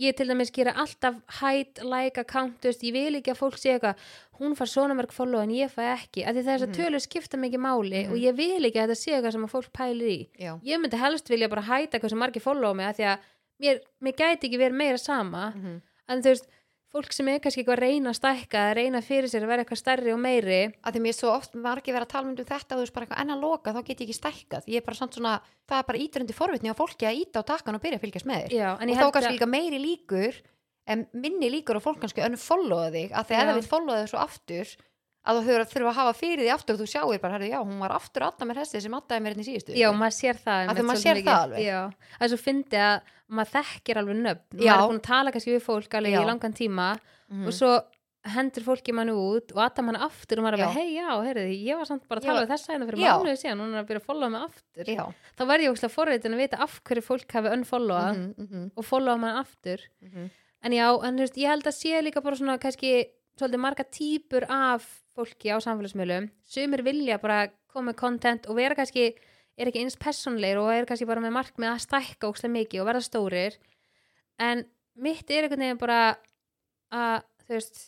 ég 0.00 0.14
til 0.16 0.28
dæmis 0.30 0.52
gera 0.54 0.72
alltaf 0.78 1.16
hide, 1.40 1.82
like 1.84 2.20
account, 2.22 2.62
veist, 2.62 2.84
ég 2.86 2.92
vil 2.94 3.18
ekki 3.18 3.32
að 3.34 3.40
fólk 3.40 3.58
sé 3.58 3.74
eitthvað 3.74 3.98
hún 4.38 4.54
far 4.56 4.70
svona 4.70 4.94
mörg 4.96 5.10
follow 5.12 5.42
en 5.42 5.50
ég 5.50 5.68
fæ 5.74 5.82
ekki 5.96 6.22
af 6.24 6.36
því 6.36 6.44
þess 6.46 6.62
að 6.62 6.68
Mhm. 6.70 6.76
tölur 6.78 7.02
skipta 7.04 7.36
mikið 7.36 7.60
máli 7.66 8.04
Mhm. 8.06 8.12
og 8.12 8.16
ég 8.18 8.36
vil 8.36 8.62
ekki 8.64 8.78
að 8.80 8.86
þetta 8.88 9.02
sé 9.02 9.10
eitthvað 9.18 9.32
sem 9.32 9.44
að 9.44 9.50
fólk 9.50 9.72
pælir 9.72 10.08
í 10.08 10.28
já. 10.38 10.60
ég 10.62 10.78
myndi 10.80 10.96
helst 10.96 11.28
vilja 11.28 11.48
bara 11.50 11.62
hæta 11.62 11.98
hversu 12.00 12.16
margir 12.16 12.40
follow 12.42 12.72
mig 12.74 12.86
af 12.86 12.96
því 12.96 13.04
að 13.04 13.18
mér, 13.60 13.80
mér 14.00 14.14
gæti 14.16 14.44
ekki 14.48 14.58
verið 14.62 14.76
meira 14.78 14.98
sama 14.98 15.52
Mhm. 15.56 15.82
en 16.08 16.22
þú 16.22 16.28
veist, 16.30 16.46
fólk 16.90 17.14
sem 17.14 17.28
er 17.30 17.40
kannski 17.42 17.62
eitthvað 17.62 17.78
að 17.78 17.84
reyna 17.84 18.10
að 18.10 18.18
stækka 18.18 18.62
að 18.66 18.72
reyna 18.78 19.00
fyrir 19.06 19.30
sér 19.30 19.44
að 19.46 19.52
vera 19.52 19.64
eitthvað 19.64 19.80
stærri 19.80 20.14
og 20.14 20.20
meiri. 20.22 20.60
Að 20.82 20.96
því 20.96 21.02
mér 21.04 21.16
svo 21.16 21.32
oft 21.32 21.54
margir 21.54 21.96
vera 21.96 22.06
að 22.08 22.12
tala 22.14 22.30
um 22.30 22.36
þetta 22.38 22.58
og 22.58 22.80
þú 22.80 22.84
veist 22.84 22.96
bara 22.96 23.06
eitthvað 23.06 23.22
enn 23.24 23.34
að 23.34 23.44
loka 23.46 23.74
þá 23.76 23.80
get 23.80 23.92
ég 23.94 24.06
ekki 24.08 24.18
stækkað. 24.18 24.70
Ég 24.70 24.82
er 24.82 24.86
bara 24.86 24.98
samt 24.98 25.18
svona, 25.18 25.34
það 25.70 25.82
er 25.82 25.88
bara 25.90 26.02
íturundi 26.04 26.36
forvitni 26.36 26.72
á 26.74 26.80
fólki 26.80 27.06
að 27.06 27.20
íta 27.22 27.44
á 27.46 27.48
takkan 27.52 27.78
og 27.78 27.84
byrja 27.84 28.00
að 28.00 28.06
fylgjast 28.06 28.30
með 28.30 28.46
þér. 28.46 28.56
Já, 28.58 28.70
og 28.74 28.94
þá 29.00 29.06
kannski 29.06 29.30
að 29.30 29.36
líka 29.38 29.50
meiri 29.54 29.82
líkur 29.84 30.40
en 30.90 31.06
minni 31.14 31.50
líkur 31.52 31.78
og 31.78 31.84
fólk 31.84 32.00
kannski 32.02 32.24
unfollowa 32.26 32.90
þig 32.90 33.14
að 33.14 33.30
þegar 33.30 33.44
Já. 33.44 33.50
það 33.50 33.60
vil 33.60 33.70
followa 33.70 34.00
þig 34.00 34.10
svo 34.10 34.22
aftur 34.24 34.72
að 35.20 35.40
þú 35.40 35.56
þurfa, 35.68 35.90
að 35.90 35.98
hafa 35.98 36.16
fyrir 36.16 36.42
því 36.44 36.52
aftur 36.54 36.76
og 36.76 36.80
þú 36.80 36.88
sjáir 36.88 37.20
bara, 37.20 37.36
herri, 37.36 37.50
já, 37.52 37.60
hún 37.60 37.80
var 37.82 37.92
aftur 37.92 38.24
að 38.24 38.48
mér 38.48 38.60
hessi 38.62 38.80
sem 38.80 38.96
attaði 38.96 39.20
mér 39.24 39.34
hérna 39.34 39.44
í 39.44 39.48
síðustu 39.50 39.76
Já, 39.76 39.88
maður 39.92 40.16
sér 40.16 40.36
það 40.40 40.60
einmitt 40.64 40.88
maður 40.88 41.02
sér 41.04 41.20
það 41.20 41.40
alveg. 41.44 41.60
Já, 41.66 41.80
er 42.24 42.32
svo 42.32 42.40
fyndi 42.40 42.78
að 42.80 42.96
maður 43.30 43.50
þekkir 43.58 44.00
alveg 44.00 44.16
nöfn 44.24 44.48
Já. 44.56 44.60
maður 44.64 44.80
er 44.80 44.90
búin 44.90 45.02
að 45.02 45.08
tala 45.10 45.34
kannski 45.34 45.52
við 45.54 45.64
fólk 45.66 45.96
alveg 46.00 46.12
Já. 46.16 46.20
í 46.20 46.28
langan 46.30 46.56
tíma 46.56 46.88
Mhm. 47.30 47.46
og 47.46 47.52
svo 47.54 47.72
hendur 48.20 48.64
fólki 48.64 48.92
mann 48.92 49.08
út 49.08 49.52
og 49.54 49.60
aðta 49.64 49.84
mann 49.84 49.96
aftur 49.96 50.40
og 50.40 50.44
maður 50.44 50.58
er 50.58 50.64
alveg, 50.66 50.76
hei 50.76 50.88
já, 50.98 51.08
heyrðu, 51.24 51.44
ég 51.56 51.78
var 51.78 51.86
samt 51.88 52.04
bara 52.08 52.20
að 52.20 52.26
tala 52.28 52.42
við 52.42 52.50
þessa 52.52 52.72
hérna 52.74 52.88
fyrir 52.88 53.00
Já. 53.00 53.12
mánuði 53.16 53.38
síðan, 53.40 53.60
hún 53.62 53.72
er 53.72 53.80
að 53.80 53.88
byrja 53.88 54.00
að 54.02 54.08
followa 54.08 54.30
mig 54.34 54.42
aftur 54.44 54.84
þá 55.38 55.42
verð 55.48 55.64
ég 55.64 55.72
óslega 55.72 55.94
forritin 55.94 56.34
að 56.36 56.42
vita 56.42 56.58
mhm, 56.60 58.34
mhm, 58.36 58.64
og 58.76 58.84
mhm. 58.84 60.28
að 62.10 62.20
bara 62.20 62.36
svolítið 63.40 63.62
marga 63.62 63.86
típur 63.88 64.46
af 64.52 64.86
fólki 65.16 65.50
á 65.52 65.58
samfélagsmiðlum 65.64 66.30
sumir 66.46 66.82
vilja 66.86 67.18
bara 67.22 67.48
koma 67.70 67.90
með 67.92 67.98
content 68.00 68.46
og 68.50 68.56
vera 68.58 68.74
kannski, 68.78 69.14
er 69.58 69.68
ekki 69.70 69.82
eins 69.84 69.96
personleir 70.00 70.58
og 70.58 70.70
er 70.72 70.86
kannski 70.88 71.06
bara 71.08 71.20
með 71.22 71.34
markmið 71.36 71.70
að 71.72 71.82
stækka 71.86 72.30
ókslega 72.30 72.54
mikið 72.56 72.80
og 72.82 72.88
verða 72.90 73.04
stórir 73.06 73.56
en 74.40 74.64
mitt 74.96 75.30
er 75.30 75.44
einhvern 75.46 75.60
veginn 75.66 75.80
bara 75.80 76.00
að 76.90 77.22
þú 77.46 77.56
veist 77.56 77.80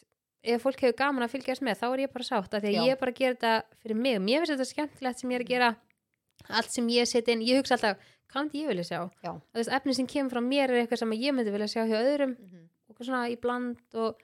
ef 0.42 0.62
fólk 0.64 0.80
hefur 0.82 0.96
gaman 0.98 1.22
að 1.26 1.34
fylgjast 1.36 1.62
með 1.62 1.78
þá 1.82 1.86
er 1.92 2.00
ég 2.04 2.12
bara 2.12 2.26
sátt 2.26 2.54
að 2.54 2.64
því 2.64 2.70
að 2.72 2.74
Já. 2.76 2.82
ég 2.86 2.92
er 2.96 3.00
bara 3.00 3.12
að 3.14 3.18
gera 3.22 3.34
þetta 3.36 3.80
fyrir 3.82 3.98
mig 4.02 4.16
og 4.18 4.24
mér 4.26 4.42
finnst 4.42 4.52
þetta 4.56 4.70
skemmtilegt 4.72 5.20
sem 5.22 5.30
ég 5.30 5.38
er 5.38 5.44
að 5.46 5.52
gera 5.52 5.70
allt 6.58 6.72
sem 6.74 6.88
ég 6.90 7.06
set 7.06 7.28
inn, 7.30 7.44
ég 7.46 7.60
hugsa 7.60 7.76
alltaf 7.78 8.02
hvað 8.32 8.56
ég 8.58 8.66
vilja 8.72 8.84
sjá 8.88 8.98
Já. 9.22 9.30
og 9.36 9.54
þess 9.54 9.70
efni 9.78 9.94
sem 9.94 10.08
kemur 10.10 10.34
frá 10.34 10.42
mér 10.42 10.72
er 10.72 10.80
eitthvað 10.82 11.02
sem 11.04 11.12
ég 11.14 11.34
myndi 11.36 11.52
vilja 11.54 11.70
sjá 11.70 11.82
hjá 11.86 11.98
öðrum 12.00 12.34
Mhm. 12.38 12.62
og 12.88 12.90
eitthvað 12.94 13.06
svona 13.06 13.22
í 13.30 13.36
bland 13.40 13.78
og 13.94 14.18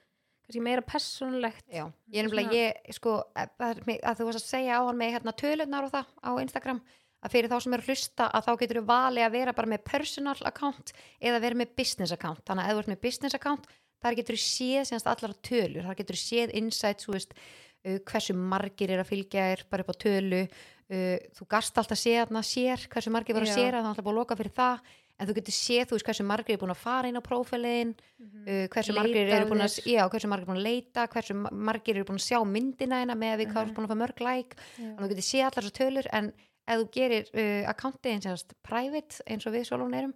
kannski 0.49 0.63
meira 0.65 0.85
persónlegt 0.85 1.67
Já, 1.69 1.85
ég 2.09 2.23
er 2.23 2.25
nefnilega, 2.25 2.57
ég, 2.57 2.95
sko, 2.97 3.19
að, 3.37 3.51
að, 3.61 3.83
að 4.01 4.21
þú 4.21 4.29
varst 4.29 4.41
að 4.41 4.47
segja 4.49 4.79
á 4.81 4.83
hann 4.87 4.97
með 4.97 5.13
hérna 5.19 5.35
tölunar 5.37 5.89
og 5.89 5.93
það 5.93 6.07
á 6.25 6.31
Instagram, 6.41 6.81
að 7.21 7.35
fyrir 7.35 7.51
þá 7.53 7.57
sem 7.61 7.75
eru 7.77 7.85
að 7.85 7.91
hlusta 7.93 8.29
að 8.33 8.47
þá 8.47 8.53
getur 8.63 8.81
þú 8.81 8.85
valið 8.89 9.27
að 9.27 9.37
vera 9.37 9.55
bara 9.59 9.71
með 9.75 9.85
personal 9.91 10.37
account 10.49 10.93
eða 11.21 11.43
vera 11.45 11.61
með 11.61 11.75
business 11.77 12.15
account, 12.17 12.41
þannig 12.49 12.65
að 12.65 12.71
ef 12.71 12.79
þú 12.79 12.83
ert 12.83 12.93
með 12.95 13.03
business 13.05 13.37
account, 13.37 13.69
þar 14.01 14.19
getur 14.21 14.39
þú 14.39 14.45
séð 14.47 14.89
síðanst 14.89 15.11
allar 15.13 15.35
tölur, 15.51 15.89
þar 15.89 15.99
getur 16.01 16.19
þú 16.19 16.23
séð 16.23 16.55
insights, 16.63 17.09
þú 17.09 17.17
veist, 17.17 17.37
uh, 17.85 17.99
hversu 18.09 18.39
margir 18.39 18.95
er 18.95 19.03
að 19.03 19.11
fylgja 19.11 19.51
þér 19.51 19.65
bara 19.69 19.85
upp 19.85 19.93
á 19.93 20.01
tölu, 20.07 20.41
uh, 20.47 21.17
þú 21.37 21.49
gast 21.51 21.83
alltaf 21.83 22.01
séð 22.01 22.23
þarna 22.23 22.45
sér, 22.47 22.89
hversu 22.89 23.13
margir 23.13 23.37
voru 23.37 23.51
að 23.51 23.59
sér, 23.59 23.75
það 23.75 23.83
er 23.83 23.91
alltaf 23.91 24.07
búið 24.07 24.15
að 24.15 24.21
loka 24.23 24.39
fyrir 24.39 24.57
það, 24.57 24.95
en 25.19 25.27
þú 25.27 25.35
getur 25.35 25.55
séð, 25.57 25.87
þú 25.91 25.97
veist, 25.97 26.07
hversu 26.07 26.25
margir 26.25 26.55
er 26.55 26.61
búin 26.63 26.71
að 26.75 26.79
fara 26.83 27.09
inn 27.11 27.19
á 27.19 27.23
prófælin, 27.27 27.95
uh, 28.23 28.67
hversu 28.71 28.95
margir 28.95 29.25
Leita 29.27 29.37
eru 29.41 29.49
búin 29.51 29.65
að, 29.65 29.73
þér. 29.75 29.89
já, 29.97 30.03
hversu 30.13 30.29
margir 30.31 30.45
eru 30.45 30.53
búin 30.53 30.61
að 30.61 30.69
leita 30.69 31.07
hversu 31.11 31.35
ma- 31.35 31.51
margir 31.51 31.97
eru 31.97 32.05
búin 32.07 32.21
að 32.21 32.27
sjá 32.29 32.39
myndina 32.47 33.01
hérna 33.03 33.17
með 33.19 33.33
að 33.35 33.41
við 33.43 33.49
Mhm. 33.49 33.59
eru 33.63 33.75
búin 33.75 33.87
að 33.89 33.93
fá 33.93 33.99
mörg 34.05 34.21
like 34.21 34.57
Já. 34.79 34.93
og 34.95 35.01
þú 35.03 35.09
getur 35.09 35.27
séð 35.31 35.45
allar 35.49 35.65
þessar 35.65 35.79
tölur 35.81 36.07
en 36.13 36.33
ef 36.69 36.79
þú 36.79 36.91
gerir 36.93 37.25
uh, 37.35 37.73
accountiðin 37.73 38.23
semast 38.23 38.55
private 38.63 39.21
eins 39.27 39.47
og 39.47 39.53
við 39.55 39.67
sjálfum 39.69 39.95
erum 39.99 40.15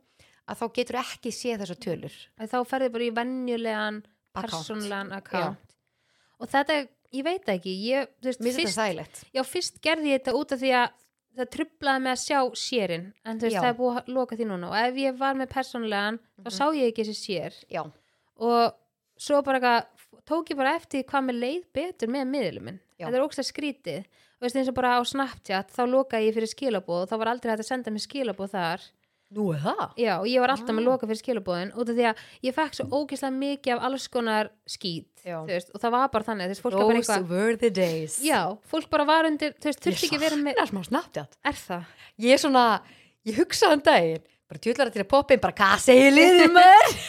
að 0.48 0.58
þá 0.58 0.66
getur 0.74 0.96
ekki 1.02 1.30
séð 1.32 1.60
þessar 1.62 1.80
tölur 1.82 2.14
að 2.38 2.50
þá 2.52 2.58
ferði 2.66 2.92
bara 2.92 3.04
í 3.04 3.10
venjulegan 3.18 4.02
Account. 4.34 4.52
persónlegan 4.52 5.12
account 5.12 5.58
og 6.40 6.48
þetta, 6.48 6.88
ég 7.12 7.24
veit 7.24 7.44
ekki 7.46 7.72
ég, 7.90 8.06
veist, 8.22 8.40
fyrst, 8.40 9.24
já, 9.34 9.42
fyrst 9.44 9.80
gerði 9.82 10.12
ég 10.14 10.22
þetta 10.22 10.34
út 10.38 10.52
af 10.52 10.58
því 10.62 10.70
að 10.78 10.90
það 11.36 11.50
trublaði 11.56 12.02
með 12.04 12.12
að 12.12 12.22
sjá 12.22 12.38
sérin 12.60 13.06
en 13.24 13.38
þú 13.38 13.46
veist, 13.48 13.54
Já. 13.56 13.60
það 13.62 13.70
er 13.72 13.78
búið 13.80 13.98
að 14.02 14.08
loka 14.18 14.36
því 14.36 14.46
núna 14.50 14.68
og 14.70 14.76
ef 14.82 14.94
ég 15.00 15.18
var 15.18 15.34
með 15.34 15.48
persónlegan, 15.54 16.18
þá 16.42 16.48
Mhm. 16.48 16.56
sá 16.58 16.64
ég 16.76 16.86
ekki 16.92 17.06
þessi 17.08 17.24
sér 17.26 17.52
já, 17.70 17.82
og 18.36 18.74
svo 19.18 19.42
bara 19.42 19.60
eitthvað 19.60 19.86
tók 20.26 20.50
ég 20.52 20.56
bara 20.56 20.74
eftir 20.76 21.04
hvað 21.04 21.24
mér 21.28 21.38
leið 21.40 21.64
betur 21.74 22.08
með 22.08 22.28
miðlum 22.28 22.62
minn 22.64 22.80
Já. 22.98 23.06
Þetta 23.08 23.16
er 23.18 23.24
ógst 23.26 23.42
skrítið 23.50 23.98
og 24.04 24.40
veist 24.46 24.56
eins 24.56 24.68
og 24.68 24.74
bara 24.74 24.98
á 24.98 25.02
Snapchat 25.02 25.72
þá 25.74 25.82
lokaði 25.90 26.28
ég 26.28 26.34
fyrir 26.36 26.50
skilabóð 26.54 27.02
og 27.02 27.08
þá 27.10 27.16
var 27.18 27.28
aldrei 27.32 27.50
hægt 27.52 27.64
að 27.64 27.70
senda 27.72 27.90
mér 27.90 28.04
skilabóð 28.06 28.50
þar 28.52 28.80
Nú 29.32 29.46
er 29.54 29.60
það? 29.64 29.82
já 29.96 30.12
og 30.20 30.26
ég 30.28 30.40
var 30.44 30.50
alltaf 30.52 30.74
með 30.76 30.82
Ah. 30.82 30.88
loka 30.90 31.06
fyrir 31.08 31.20
skilabóðin 31.22 31.70
út 31.74 31.88
af 31.88 31.96
því 31.96 32.04
að 32.10 32.16
ég 32.44 32.54
fekk 32.54 32.74
svo 32.76 32.84
ógeðslega 32.92 33.38
mikið 33.38 33.72
af 33.76 33.82
alls 33.88 34.08
konar 34.12 34.50
þú 35.46 35.52
veist, 35.54 35.70
og 35.74 35.80
það 35.80 35.90
var 35.96 36.08
bara 36.12 36.24
þannig 36.24 36.44
þú 36.44 36.52
veist, 36.52 36.62
fólk 36.66 36.72
Those 36.72 36.82
eitthvað 37.00 37.28
were 37.30 37.56
the 37.56 37.70
days 37.70 38.18
já, 38.22 38.40
fólk 38.68 38.90
bara 38.90 39.04
var 39.08 39.24
undir, 39.30 39.54
þú 39.56 39.70
veist, 39.70 39.80
þurfti 39.80 40.06
ekki 40.08 40.16
að 40.18 40.26
vera 40.26 40.36
með 40.36 40.54
er? 40.60 41.26
Ég 42.18 42.32
er 42.36 42.38
svona, 42.42 42.66
ég 43.24 43.34
hugsaði 43.40 43.72
um 43.78 43.80
daginn 43.80 44.22
bara 44.52 44.62
djúlar 44.68 44.92
til 44.94 45.02
að 45.04 45.10
poppa 45.16 45.34
inn, 45.36 45.42
bara 45.42 45.56
hvað 45.58 45.82
segir 45.88 46.14
liðið 46.14 46.54
mér? 46.54 46.92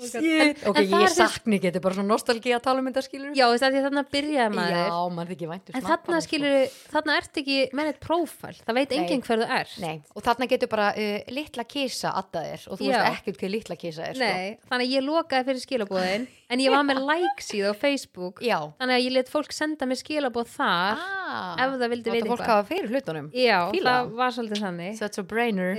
Shit. 0.00 0.62
Ok, 0.66 0.78
en 0.78 0.86
það 0.86 0.88
ég 0.88 0.94
er 0.94 1.10
þess- 1.10 1.18
sakni 1.20 1.58
getur 1.62 1.82
bara 1.84 1.96
svona 1.96 2.10
nostalgí 2.14 2.52
að 2.56 2.62
tala 2.64 2.82
um 2.82 2.88
þetta 2.90 3.02
skilur 3.04 3.34
já, 3.36 3.44
veist, 3.50 3.64
af 3.66 3.72
því 3.74 3.80
að 3.80 3.86
þarna 3.88 4.04
byrjaði 4.14 4.54
maður 4.56 4.78
Já, 4.80 4.96
mann 5.16 5.30
þykir 5.30 5.50
væntu 5.52 5.74
en 5.76 5.86
þarna 5.86 6.20
skilur, 6.24 6.56
þarna 6.94 7.16
ertu 7.20 7.42
ekki 7.42 7.58
með 7.76 7.90
eitt 7.92 8.00
prófæl, 8.04 8.54
það 8.64 8.78
veit 8.80 8.90
Nei. 8.94 8.98
enginn 9.00 9.24
hver 9.26 9.42
þú 9.44 9.48
er 9.60 9.74
Nei, 9.84 9.94
og 10.16 10.26
þarna 10.26 10.50
getur 10.54 10.72
bara 10.72 10.88
uh, 10.96 11.16
litla 11.36 11.66
kísa 11.68 12.14
atta 12.20 12.44
þér 12.46 12.66
og 12.70 12.80
þú 12.80 12.88
Já. 12.88 12.92
veist 12.96 13.20
ekkert 13.20 13.40
hvað 13.42 13.54
litla 13.56 13.78
kísa 13.80 14.06
er 14.08 14.18
sko. 14.18 14.30
Nei, 14.30 14.58
þannig 14.70 14.86
að 14.90 14.94
ég 14.96 15.06
lokaði 15.08 15.48
fyrir 15.50 15.64
skilabóðin 15.66 16.28
en 16.50 16.60
ég 16.64 16.72
var 16.74 16.82
með 16.88 17.00
like 17.06 17.44
síðu 17.46 17.70
á 17.70 17.74
Facebook 17.78 18.42
Já. 18.42 18.58
þannig 18.80 18.96
að 18.98 19.04
ég 19.06 19.14
let 19.14 19.30
fólk 19.32 19.54
senda 19.54 19.86
mér 19.86 20.00
skilabóð 20.00 20.50
þar 20.56 21.00
ah, 21.00 21.54
ef 21.62 21.74
það 21.78 21.88
vildi 21.94 22.10
fólk 22.10 22.20
eitthvað. 22.20 22.46
hafa 22.50 22.68
fyrir 22.70 22.90
hlutunum. 22.90 23.30
Já, 23.32 23.58
Fíla 23.70 23.94
það 23.94 24.04
það. 24.04 24.14
var 24.20 24.36
svolítið 24.36 24.62
þannig. 24.66 24.94
So 24.98 25.08
it's 25.10 25.22
a 25.22 25.26
brainer. 25.30 25.72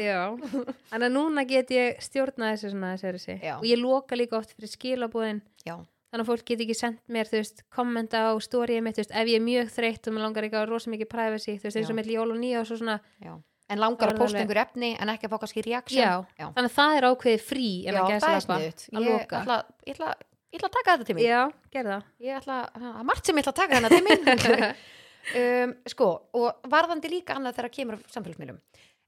Þannig 0.91 1.07
að 1.07 1.15
núna 1.15 1.45
get 1.49 1.71
ég 1.75 2.01
stjórnað 2.03 2.55
þessu 2.55 2.73
svona 2.73 2.93
þessi 3.01 3.37
og 3.57 3.65
ég 3.67 3.81
loka 3.81 4.15
líka 4.19 4.39
oft 4.39 4.55
fyrir 4.55 4.71
skilabóðin 4.71 5.41
Já, 5.67 5.75
þannig 6.11 6.23
að 6.25 6.31
fólk 6.31 6.45
get 6.49 6.63
ekki 6.65 6.75
sendt 6.77 7.03
mér, 7.11 7.29
þú 7.29 7.39
veist, 7.41 7.63
kommenta 7.71 8.25
á 8.27 8.31
stóriðið 8.41 8.83
mitt, 8.87 8.97
þú 8.97 9.03
veist, 9.05 9.13
ef 9.15 9.29
ég 9.31 9.37
er 9.39 9.45
mjög 9.45 9.69
þreytt 9.75 10.07
og 10.09 10.15
mér 10.17 10.25
langar 10.27 10.47
ekki 10.47 10.57
að 10.59 10.67
rosa 10.71 10.91
mikið 10.91 11.09
privacy, 11.11 11.55
þú 11.59 11.67
veist, 11.69 11.77
eins 11.79 11.91
og 11.93 11.97
með 11.99 12.09
jól 12.15 12.29
og 12.33 12.39
nýja 12.41 12.63
og 12.63 12.67
svo 12.71 12.79
svona, 12.81 12.97
já. 13.21 13.35
En 13.71 13.79
langar 13.79 14.09
Það 14.09 14.17
að 14.17 14.19
posta 14.19 14.39
einhver 14.41 14.59
efni 14.65 14.89
en 14.99 15.09
ekki 15.13 15.27
að 15.29 15.31
fá 15.31 15.37
kannski 15.45 15.61
reaction? 15.63 16.01
Já, 16.01 16.25
Já. 16.35 16.47
þannig 16.57 16.67
að 16.67 16.73
það 16.75 16.95
er 16.97 17.05
ákveðið 17.07 17.43
frí 17.47 17.67
en 17.87 17.93
Já, 17.95 18.01
að 18.01 18.01
það 18.01 18.11
gæsa 18.11 18.31
lappa 18.33 18.41
sniðut 18.57 18.81
að 18.91 19.05
Ég 19.05 19.13
loka. 19.13 19.39
ætla, 19.45 19.57
ég, 19.87 19.93
ætla, 19.95 20.09
ég 20.51 20.59
ætla 20.59 20.69
að 20.69 20.75
taka 20.77 20.95
þetta 20.95 21.07
til 21.09 21.15
mín 21.17 21.25
Já, 21.27 21.41
gerð 21.73 21.91
það. 21.93 22.07
Ég 22.27 22.39
ætla, 22.41 22.57
það 22.75 22.87
er 23.01 23.05
margt 23.11 23.29
sem 23.29 23.37
ég 23.39 23.45
ætla 23.45 23.53
að 23.53 23.59
taka 23.61 23.77
þarna 23.77 23.91
til 23.93 24.03
mín 24.07 24.65
um, 25.41 25.75
Sko, 25.93 26.09
og 26.39 26.67
varðandi 26.71 27.11
líka 27.13 27.37
annað 27.37 27.59
þegar 27.59 27.73
kemur 27.77 27.99
af 27.99 28.09
samfélagsmiðlum 28.15 28.59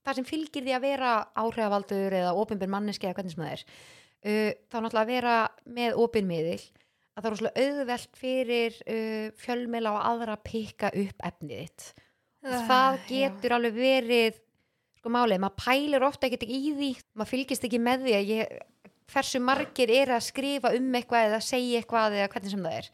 Það 0.04 0.18
sem 0.20 0.26
fylgir 0.28 0.66
því 0.66 0.74
að 0.76 0.84
vera 0.84 1.12
áhrifavaldur 1.40 2.16
eða 2.20 2.32
opinber 2.36 2.68
manneski 2.72 3.08
eða 3.08 3.16
hvernig 3.22 3.36
sem 3.36 3.44
það 3.44 3.54
er 3.56 3.62
uh, 3.64 4.50
þá 4.68 4.76
náttúrulega 4.84 5.04
að 5.06 5.12
vera 5.14 5.36
með 5.80 6.00
opinmiðil 6.04 6.62
að 7.14 7.20
það 7.22 7.28
er 7.30 7.34
rosalega 7.36 7.64
auðvelt 7.68 8.18
fyrir 8.20 8.80
uh, 8.84 9.28
fjölmiðla 9.44 9.94
og 9.96 10.08
aðra 10.12 10.36
að 10.40 10.44
pikka 10.50 10.90
upp 11.04 11.28
efnið 11.32 11.62
þitt 11.66 11.92
Ah, 12.44 12.66
það 12.68 12.96
já. 12.98 13.04
getur 13.08 13.54
alveg 13.56 13.76
verið 13.78 14.40
sko 15.00 15.12
málið, 15.16 15.38
maður 15.40 15.62
pælir 15.64 16.04
ofta 16.04 16.28
ekkert 16.28 16.42
í 16.44 16.58
því 16.76 16.90
maður 17.16 17.30
fylgist 17.30 17.64
ekki 17.70 17.80
með 17.80 18.02
því 18.04 18.16
að 18.18 18.32
ég, 18.34 18.58
hversu 19.12 19.42
margir 19.44 19.92
er 19.92 20.14
að 20.16 20.28
skrifa 20.30 20.74
um 20.78 20.94
eitthvað 21.00 21.30
eða 21.30 21.42
segja 21.44 21.82
eitthvað 21.82 22.20
eða 22.20 22.30
hvernig 22.34 22.54
sem 22.54 22.68
það 22.68 22.78
er. 22.80 22.92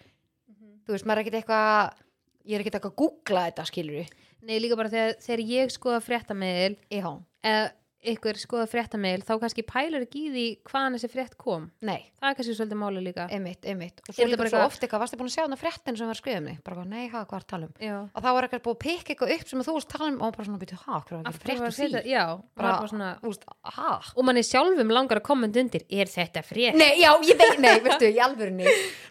Þú 0.86 0.96
veist, 0.96 1.06
maður 1.06 1.20
er 1.20 1.26
ekkert 1.26 1.40
eitthvað 1.42 2.06
ég 2.50 2.56
er 2.56 2.64
ekkert 2.64 2.80
eitthvað 2.80 2.94
að 2.96 3.00
googla 3.04 3.46
þetta 3.50 3.68
skilur 3.70 4.18
Nei, 4.40 4.56
líka 4.64 4.78
bara 4.80 4.92
þegar, 4.92 5.18
þegar 5.20 5.42
ég 5.52 5.72
skoða 5.74 6.00
fréttameðil 6.00 6.76
já, 6.88 7.10
eða 7.44 7.64
ykkur 8.00 8.38
skoða 8.40 8.66
fréttameðil 8.72 9.24
þá 9.28 9.34
kannski 9.42 9.64
pælur 9.68 10.04
ekki 10.06 10.22
í 10.24 10.30
því 10.32 10.44
hvaðan 10.70 10.94
þessi 10.96 11.10
frétt 11.12 11.34
kom. 11.38 11.66
nei, 11.84 12.06
Það 12.20 12.30
er 12.30 12.36
kannski 12.38 12.54
svolítið 12.56 12.80
máli 12.80 13.02
líka. 13.04 13.26
einmitt, 13.32 13.66
einmitt 13.68 14.00
og 14.08 14.16
svo 14.16 14.28
líka 14.28 14.38
bara 14.40 14.50
svo 14.54 14.62
oft 14.64 14.84
eitthvað, 14.86 15.02
varstu 15.04 15.18
búin 15.20 15.28
að 15.30 15.34
sjá 15.36 15.44
hana 15.44 15.58
fréttin 15.60 15.98
sem 16.00 16.08
var 16.08 16.16
skrifað 16.20 16.40
um 16.40 16.48
þig, 16.48 16.62
bara 16.64 16.86
nei, 16.88 17.08
hafa 17.12 17.26
hvað 17.28 17.40
er 17.40 17.44
að 17.44 17.50
tala 17.52 17.68
um 17.68 17.74
Já. 17.84 17.98
og 18.16 18.24
þá 18.24 18.30
var 18.38 18.48
eitthvað 18.48 18.64
búið 18.70 18.78
að 18.78 18.84
pikka 18.86 19.14
eitthvað 19.14 19.34
upp 19.36 19.48
sem 19.52 19.64
þú 19.68 19.76
varst 19.76 19.90
að 19.90 19.98
tala 19.98 20.10
um 20.14 20.22
og 20.30 20.32
bara 20.38 20.48
svona 20.48 20.62
byrju, 20.64 20.80
ha, 20.86 21.02
hvað 21.10 21.20
er 21.20 21.40
frétt 21.44 21.60
þetta? 21.60 22.04
því 22.04 22.14
Já, 22.14 22.24
Bara- 22.56 22.78
bara, 22.80 22.88
svona... 22.94 23.10
Þú 23.20 23.34
veist, 23.34 23.44
ha, 23.76 23.92
Og 24.16 24.24
manni 24.30 24.44
sjálfum 24.48 24.96
langar 24.96 25.20
að 25.20 25.28
kommenta 25.28 25.60
undir, 25.60 25.84
er 25.92 26.08
þetta 26.08 26.44
frétt? 26.48 26.80
Nei, 26.80 27.00
já, 27.04 27.12
ég 27.28 27.36
veit, 27.40 27.60
nei, 27.60 27.76
veistu, 27.84 28.08
í 28.16 28.20
alvörinni 28.24 28.64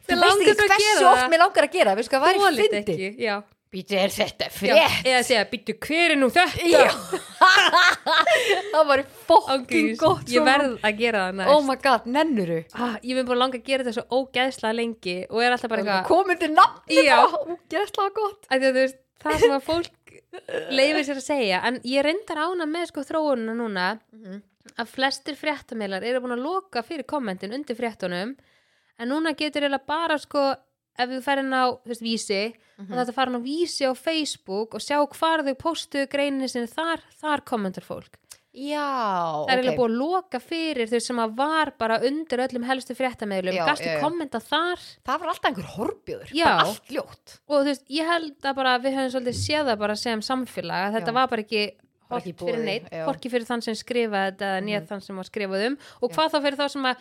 Þú 0.09 0.16
Þig 0.16 0.24
veist 0.24 0.48
ekki 0.48 0.72
hversu 0.72 1.07
oft 1.12 1.29
mér 1.29 1.44
langar 1.44 1.68
að 1.68 1.72
gera 1.77 1.94
veistu 1.98 2.16
hvað 2.16 3.48
ég 3.68 3.83
já. 3.83 3.88
Býtu, 3.88 3.96
er 4.00 4.12
þetta 4.14 4.46
já. 4.48 4.52
frétt? 4.54 5.07
Eða 5.07 5.22
segja, 5.26 5.44
býttu, 5.50 5.74
hver 5.85 6.14
er 6.14 6.18
nú 6.18 6.28
þetta? 6.33 6.68
Já, 6.68 6.88
það 8.72 8.88
var 8.88 9.02
fokking 9.28 9.54
Ángríns, 9.59 10.00
gott 10.00 10.33
Ég 10.33 10.46
verð 10.46 10.78
að 10.81 11.02
gera 11.02 11.26
það 11.26 11.38
næst. 11.40 11.52
Oh 11.52 11.62
my 11.66 11.76
god, 11.85 12.09
nennuru 12.09 12.59
ah, 12.74 12.96
ég 13.02 13.18
vil 13.18 13.26
bara 13.28 13.42
langa 13.42 13.61
að 13.61 13.68
gera 13.68 13.85
þetta 13.87 13.96
svo 13.98 14.22
ógeðslega 14.22 14.78
lengi 14.78 15.16
og 15.28 15.44
er 15.44 15.54
alltaf 15.54 15.72
bara 15.72 15.85
eitthvað 15.85 16.09
Komið 16.09 16.42
til 16.42 16.50
nafni 16.54 17.04
Já. 17.04 17.14
bara, 17.20 17.42
ógeðslega 17.54 18.14
gott 18.16 18.50
þú 18.52 18.74
veist, 18.78 19.00
það 19.24 19.40
sem 19.44 19.57
að 19.59 19.66
fólk 19.68 19.94
leifir 20.72 21.04
sér 21.09 21.20
að 21.20 21.26
segja, 21.26 21.62
en 21.68 21.81
ég 21.88 22.04
reyndar 22.04 22.40
ána 22.44 22.68
með 22.68 22.90
sko 22.90 23.04
þróununa 23.09 23.57
núna 23.57 23.88
að 24.78 24.90
flestir 24.92 25.37
fréttamiðlar 25.38 26.04
eru 26.07 26.22
búin 26.22 26.37
að 26.37 26.44
loka 26.44 26.83
fyrir 26.87 27.07
kommentin 27.09 27.54
undir 27.57 27.76
fréttunum 27.78 28.35
en 28.98 29.11
núna 29.11 29.35
getur 29.38 29.64
eiginlega 29.64 29.88
bara 29.88 30.18
sko 30.20 30.50
ef 30.98 31.08
þú 31.08 31.20
færir 31.24 31.44
inn 31.44 31.54
á, 31.54 31.64
veist, 31.87 32.02
vísi 32.02 32.54
Mhm. 32.78 32.92
og 32.92 32.98
þetta 33.00 33.14
fara 33.14 33.30
inn 33.32 33.40
á 33.40 33.42
vísi 33.42 33.82
á 33.87 33.92
Facebook 33.96 34.74
og 34.74 34.80
sjá 34.80 34.98
hvar 35.02 35.42
þau 35.42 35.54
postuðu 35.58 36.06
greininu 36.08 36.48
sinni 36.48 36.68
þar, 36.70 37.00
þar 37.20 37.40
kommentar 37.44 37.82
fólk 37.87 38.14
Já, 38.58 39.44
það 39.46 39.50
er 39.52 39.58
eiginlega 39.61 39.78
búið 39.78 39.90
að 39.92 39.98
loka 39.98 40.38
fyrir 40.42 40.88
þau 40.90 41.00
sem 41.04 41.18
að 41.22 41.34
var 41.38 41.70
bara 41.78 41.98
undir 42.08 42.40
öllum 42.42 42.64
helstu 42.66 42.94
já, 43.87 43.92
já. 43.98 44.00
kommenta 44.02 44.40
þar 44.42 44.78
Það 45.06 45.20
var 45.20 45.28
alltaf 45.28 45.50
einhver. 45.50 45.68
Bara 46.44 46.64
allt 46.64 46.88
ljótt 46.90 47.37
og 47.46 47.61
þú 47.61 47.64
veist, 47.68 47.84
ég 47.90 48.06
held 48.08 48.40
að 48.42 48.54
bara 48.58 48.78
við 48.82 48.96
höfum 48.98 49.12
svolítið 49.14 49.38
séð 49.42 49.68
það 49.70 49.78
bara 49.78 49.96
sem 49.96 50.20
samfélag 50.20 50.92
þetta 50.96 51.12
Já. 51.12 51.14
var 51.14 51.28
bara 51.28 51.42
ekki 51.42 51.62
í 51.68 52.32
fyrir 52.40 52.64
neitt, 52.64 52.88
hvorki 53.04 53.30
fyrir 53.30 53.44
þann 53.46 53.62
sem 53.62 53.74
skrifaði 53.74 54.32
þetta 54.32 54.46
eða 54.48 54.64
nýja 54.64 54.80
Mhm. 54.80 54.88
þann 54.88 55.02
sem 55.02 55.16
var 55.16 55.24
skrifað 55.28 55.66
um 55.66 55.78
og 56.02 56.11
Já. 56.11 56.14
hvað 56.16 56.30
þá 56.32 56.38
fyrir 56.42 56.56
þá 56.58 56.68
sem 56.70 56.82
að 56.82 56.96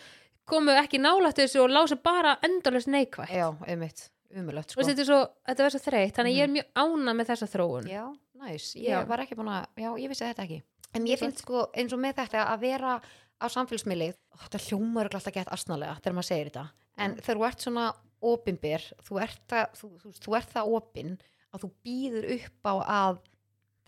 komu 0.47 0.71
ekki 0.79 0.99
nálægt 1.03 1.41
þessu 1.41 1.61
og 1.65 1.69
lásu 1.73 1.97
bara 2.03 2.37
endalust 2.47 2.87
neikvætt. 2.91 3.29
Já, 3.35 3.47
einmitt, 3.67 4.05
umulögt 4.33 4.71
og 4.73 4.77
sko. 4.77 4.87
þetta 4.87 5.03
er 5.03 5.09
svo, 5.11 5.19
þetta 5.49 5.65
var 5.67 5.75
svo 5.75 5.81
þreytt 5.85 6.15
þannig 6.17 6.33
að 6.33 6.39
ég 6.39 6.47
er 6.47 6.53
mjög 6.55 6.67
ána 6.83 7.13
með 7.19 7.29
þessa 7.33 7.49
þróun. 7.53 7.87
Já, 7.91 8.03
næs, 8.41 8.71
ég 8.79 8.89
Já. 8.93 9.03
var 9.09 9.23
ekki 9.25 9.35
búin 9.39 9.51
að 9.53 9.65
Já, 9.83 9.89
ég 10.03 10.09
vissi 10.13 10.25
þetta 10.25 10.43
ekki. 10.47 10.59
En 10.95 11.05
ég 11.07 11.19
finnst 11.19 11.43
sko 11.43 11.67
eins 11.75 11.93
og 11.93 11.99
með 11.99 12.15
þetta 12.23 12.45
að 12.53 12.59
vera 12.63 12.97
á 13.37 13.45
samfélagsmiðli 13.53 14.13
Þetta 14.37 14.59
hljómar 14.67 15.09
alltaf 15.11 15.33
gett 15.35 15.49
asnalega 15.53 15.97
þegar 16.01 16.13
maður 16.17 16.29
segir 16.31 16.49
þetta. 16.51 16.65
En 16.97 17.11
Mm. 17.11 17.21
þegar 17.21 17.37
þú 17.37 17.47
ert 17.47 17.59
svona 17.67 17.85
opinber 18.21 18.81
þú 19.05 19.19
ert, 19.21 19.41
það, 19.49 19.65
þú, 19.77 19.87
þú, 20.01 20.11
þú 20.25 20.35
ert 20.37 20.53
það 20.55 20.71
opin 20.77 21.11
að 21.53 21.61
þú 21.63 21.69
býður 21.85 22.25
upp 22.37 22.65
á 22.65 22.73
að 22.87 23.19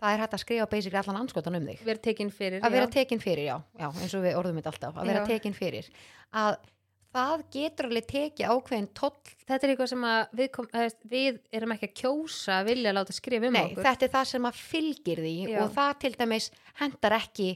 það 0.00 0.14
er 0.14 0.24
hægt 0.24 0.34
að 0.36 0.42
skrifa 0.44 0.66
basically 0.72 1.00
allan 1.02 1.20
anskotan 1.20 1.58
um 1.60 1.70
þig. 1.70 1.80
Verið 1.86 2.02
tekinn 2.08 2.34
fyrir 2.34 2.64
að 2.66 2.76
vera 2.76 2.90
tekin 2.96 3.22
fyrir, 3.22 3.46
já, 3.50 3.56
já 3.80 3.88
eins 3.90 4.16
og 4.16 4.26
við 4.26 4.36
orðum 4.40 4.60
þetta 4.60 4.72
alltaf, 4.74 5.00
að 5.00 5.10
vera 5.12 5.24
tekin 5.28 5.56
fyrir. 5.56 5.90
Að 6.40 6.58
það 7.10 7.44
getur 7.54 7.88
alveg 7.88 8.08
tekið 8.10 8.50
ákveðin 8.54 8.90
toll. 8.96 9.14
Þetta 9.46 9.66
er 9.66 9.72
eitthvað 9.74 9.92
sem 9.92 10.04
við, 10.38 10.50
kom, 10.54 10.68
við 11.10 11.40
erum 11.58 11.74
ekki 11.74 11.88
að 11.90 11.96
kjósa 12.02 12.58
að 12.60 12.68
vilja 12.70 12.92
láta 12.94 13.16
skrifa 13.16 13.48
um 13.50 13.56
Nei, 13.56 13.64
okkur. 13.70 13.86
þetta 13.88 14.06
er 14.06 14.12
það 14.14 14.28
sem 14.32 14.50
að 14.50 14.60
fylgir 14.60 15.24
því 15.24 15.34
Já. 15.50 15.56
og 15.64 15.72
það 15.78 15.96
til 16.04 16.12
dæmis 16.20 16.50
hendar 16.82 17.16
ekki 17.18 17.48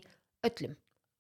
öllum. 0.49 0.75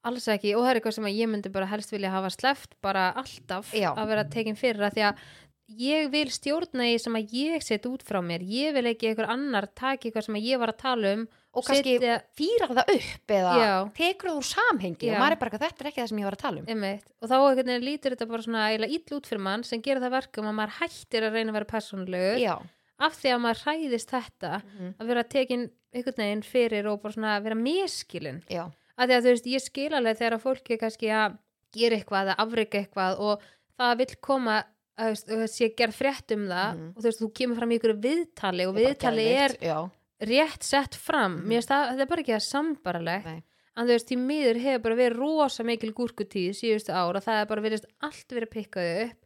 Alls 0.04 0.26
ekki. 0.28 0.50
Og 0.52 0.60
það 0.66 0.70
er 0.70 0.78
eitthvað 0.80 0.96
sem 0.98 1.06
ég 1.14 1.30
myndi 1.32 1.52
bara 1.54 1.68
helst 1.70 1.94
vilja 1.94 2.10
hafa 2.12 2.28
sleft 2.34 2.74
bara 2.84 3.06
alltaf 3.16 3.70
að 3.72 4.10
vera 4.10 4.26
tekinn 4.28 4.58
fyrir 4.58 4.84
að 4.84 4.98
því 4.98 5.06
að 5.08 5.22
ég 5.68 6.11
vil 6.12 6.29
stjórna 6.29 6.85
í 6.92 6.98
sem 7.00 7.14
að 7.16 7.31
ég 7.33 7.62
set 7.64 7.87
út 7.88 8.03
frá 8.05 8.20
mér 8.20 8.42
ég 8.44 8.74
vil 8.77 8.85
ekki 8.90 9.09
einhver 9.09 9.31
annar 9.33 9.66
taki 9.74 10.11
eitthvað 10.11 10.27
sem 10.27 10.35
að 10.37 10.44
ég 10.50 10.59
var 10.61 10.72
að 10.74 10.81
tala 10.83 11.12
um 11.16 11.22
og 11.55 11.64
kannski 11.64 11.94
setja- 11.98 12.20
fýrar 12.37 12.74
það 12.77 12.90
upp 12.94 13.33
eða 13.38 13.55
Já. 13.62 13.72
tekur 13.96 14.29
það 14.31 14.38
úr 14.40 14.48
samhengi 14.50 15.07
Já. 15.09 15.14
og 15.14 15.20
maður 15.22 15.33
er 15.33 15.40
bara 15.40 15.50
að 15.57 15.64
þetta 15.64 15.81
er 15.81 15.88
ekki 15.90 16.03
það 16.03 16.09
sem 16.12 16.18
ég 16.20 16.24
var 16.29 16.37
að 16.37 16.42
tala 16.44 16.61
um 16.61 16.66
Einmitt. 16.68 17.05
og 17.22 17.29
þá 17.31 17.37
veginn 17.55 17.85
lítur 17.88 18.11
þetta 18.16 18.29
bara 18.29 18.42
svona 18.42 18.66
eiginlega 18.68 18.92
ill 18.98 19.16
út 19.18 19.27
fyrir 19.31 19.40
mann 19.48 19.64
sem 19.64 19.81
gerir 19.83 20.03
það 20.05 20.16
verkum 20.18 20.50
að 20.50 20.57
maður 20.61 20.77
hættir 20.83 21.22
að 21.29 21.33
reyna 21.38 21.50
að 21.50 21.59
vera 21.61 21.70
persónulegu 21.72 22.38
Já, 22.44 22.55
af 22.98 23.16
því 23.22 23.33
að 23.35 23.40
maður 23.46 23.62
hræðist 23.64 24.11
þetta 24.12 24.53
Mhm. 24.64 24.94
að 25.00 25.07
vera 25.07 25.24
tekinn 25.24 25.70
einhvern 25.94 26.16
veginn 26.20 26.42
fyrir 26.44 26.87
og 26.92 27.00
bara 27.03 27.14
svona 27.14 27.42
vera 27.42 27.55
miskilin 27.55 28.42
já, 28.50 28.68
að 28.98 29.09
því 29.09 29.14
að 29.16 29.22
þú 29.24 29.31
veist, 29.33 29.46
ég 29.46 29.62
skil 29.62 29.90
alveg 29.94 30.18
þegar 30.18 30.35
að 30.37 30.44
fólki 30.44 30.79
kannski 30.79 31.09
að 31.09 31.38
gera 31.72 31.96
eitthvað 31.96 32.29
eða 32.29 32.37
afrika 32.38 32.79
eitthvað 32.85 33.18
og 33.20 33.40
það 33.79 33.96
vill 33.98 34.16
koma 34.20 34.64
að 34.98 35.11
þú 35.11 35.11
veist, 35.11 35.28
að 35.35 35.52
sé 35.54 35.68
gerð 35.76 35.96
frétt 35.98 36.35
um 36.37 36.44
það 36.48 36.74
Mhm. 36.76 36.88
og 36.96 37.02
þú 37.02 37.07
veist, 37.09 37.20
þú 37.22 37.33
kemur 37.35 37.57
fram 37.59 37.70
í 37.70 37.78
ykkur 37.78 37.96
viðtali 38.00 38.66
og 38.68 38.74
viðtali 38.76 39.26
er 39.35 39.57
já, 39.61 39.90
rétt 40.22 40.62
sett 40.62 40.94
fram 40.94 41.37
Mhm. 41.40 41.48
mér 41.48 41.59
finnst 41.62 41.68
það, 41.68 41.90
þetta 41.90 42.00
er 42.00 42.07
bara 42.07 42.22
ekki 42.22 42.37
að 42.38 42.48
sambaralegt 42.52 43.24
Nei. 43.24 43.42
en 43.76 43.87
þú 43.87 43.90
veist, 43.90 44.09
því 44.09 44.18
miður 44.18 44.61
hefur 44.62 44.83
bara 44.83 44.94
verið 44.94 45.16
rosa 45.18 45.62
mikil 45.64 45.92
gúrkutíð 45.92 46.50
síðustu 46.54 46.92
ár 46.94 47.16
og 47.16 47.22
það 47.24 47.42
er 47.42 47.46
bara 47.46 47.61
verið 47.62 47.85
allt 48.02 48.28
verið 48.28 48.50
pikkað 48.50 49.04
upp 49.11 49.16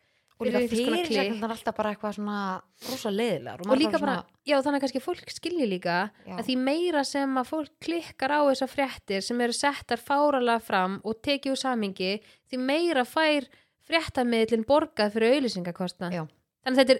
og 0.40 0.46
líka 0.46 0.68
klikk. 0.68 1.07
fyrirsæknar 1.09 1.50
alltaf 1.50 1.74
bara 1.76 1.90
eitthvað 1.94 2.14
svona 2.14 2.62
rosa 2.88 3.11
leiðilegar 3.11 3.61
og 3.66 3.76
líka 3.78 3.98
bara, 3.98 4.24
já 4.46 4.62
þannig 4.62 4.78
að 4.78 4.81
kannski 4.85 5.02
fólk 5.02 5.31
skilji 5.35 5.66
líka 5.68 6.11
Já. 6.26 6.37
að 6.38 6.44
því 6.46 6.57
meira 6.59 7.04
sem 7.04 7.35
að 7.35 7.46
fólk 7.50 7.70
klikkar 7.83 8.31
á 8.31 8.40
þessar 8.46 8.70
fréttir 8.70 9.20
sem 9.22 9.40
eru 9.40 9.52
settar 9.52 9.98
fáralega 9.98 10.62
fram 10.62 11.00
og 11.04 11.20
tekið 11.20 11.50
úr 11.52 11.59
samingi 11.59 12.22
því 12.52 12.59
meira 12.59 13.04
fær 13.04 13.48
fréttamiðlinn 13.88 14.66
borgað 14.68 15.14
fyrir 15.16 15.37
auðlýsingakostna 15.38 16.11
Já. 16.12 16.22
þannig 16.66 16.79
að 16.79 16.92
þetta 16.92 16.94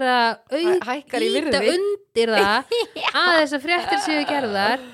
er 0.00 0.06
að 0.10 0.28
Hæ- 0.50 0.84
hækkar 0.90 1.22
í 1.24 1.30
auðvita 1.30 1.62
virði. 1.62 1.78
undir 1.78 2.34
það 2.34 2.76
að 3.22 3.32
þessar 3.40 3.64
fréttir 3.68 4.04
séu 4.08 4.26
gerðar 4.28 4.84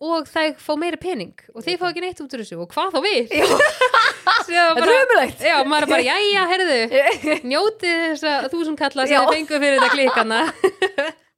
og 0.00 0.24
þær 0.32 0.54
fá 0.56 0.70
meiri 0.80 0.96
pening. 0.96 1.34
Og 1.52 1.60
þið 1.60 1.74
fá 1.76 1.82
ekki 1.90 2.00
neitt 2.00 2.20
út 2.24 2.32
úr 2.32 2.40
þessu. 2.40 2.56
Og 2.62 2.70
hvað 2.72 2.94
þá 2.94 3.00
við? 3.04 3.34
Síðan 4.46 4.70
Þetta 4.78 4.86
er 4.86 4.92
umulegt 5.04 5.42
já, 5.44 5.56
maður 5.68 5.84
er 5.84 5.90
bara, 5.90 6.06
jæja, 6.06 6.44
herðu 6.48 6.78
njótið 7.50 7.98
þess 8.06 8.24
að 8.30 8.46
þúsund 8.54 8.80
kalla 8.80 9.04
sem 9.04 9.12
Já. 9.12 9.20
þið 9.26 9.34
fengu 9.34 9.60
fyrir 9.60 9.76
þetta 9.76 9.90
klikkana 9.98 10.40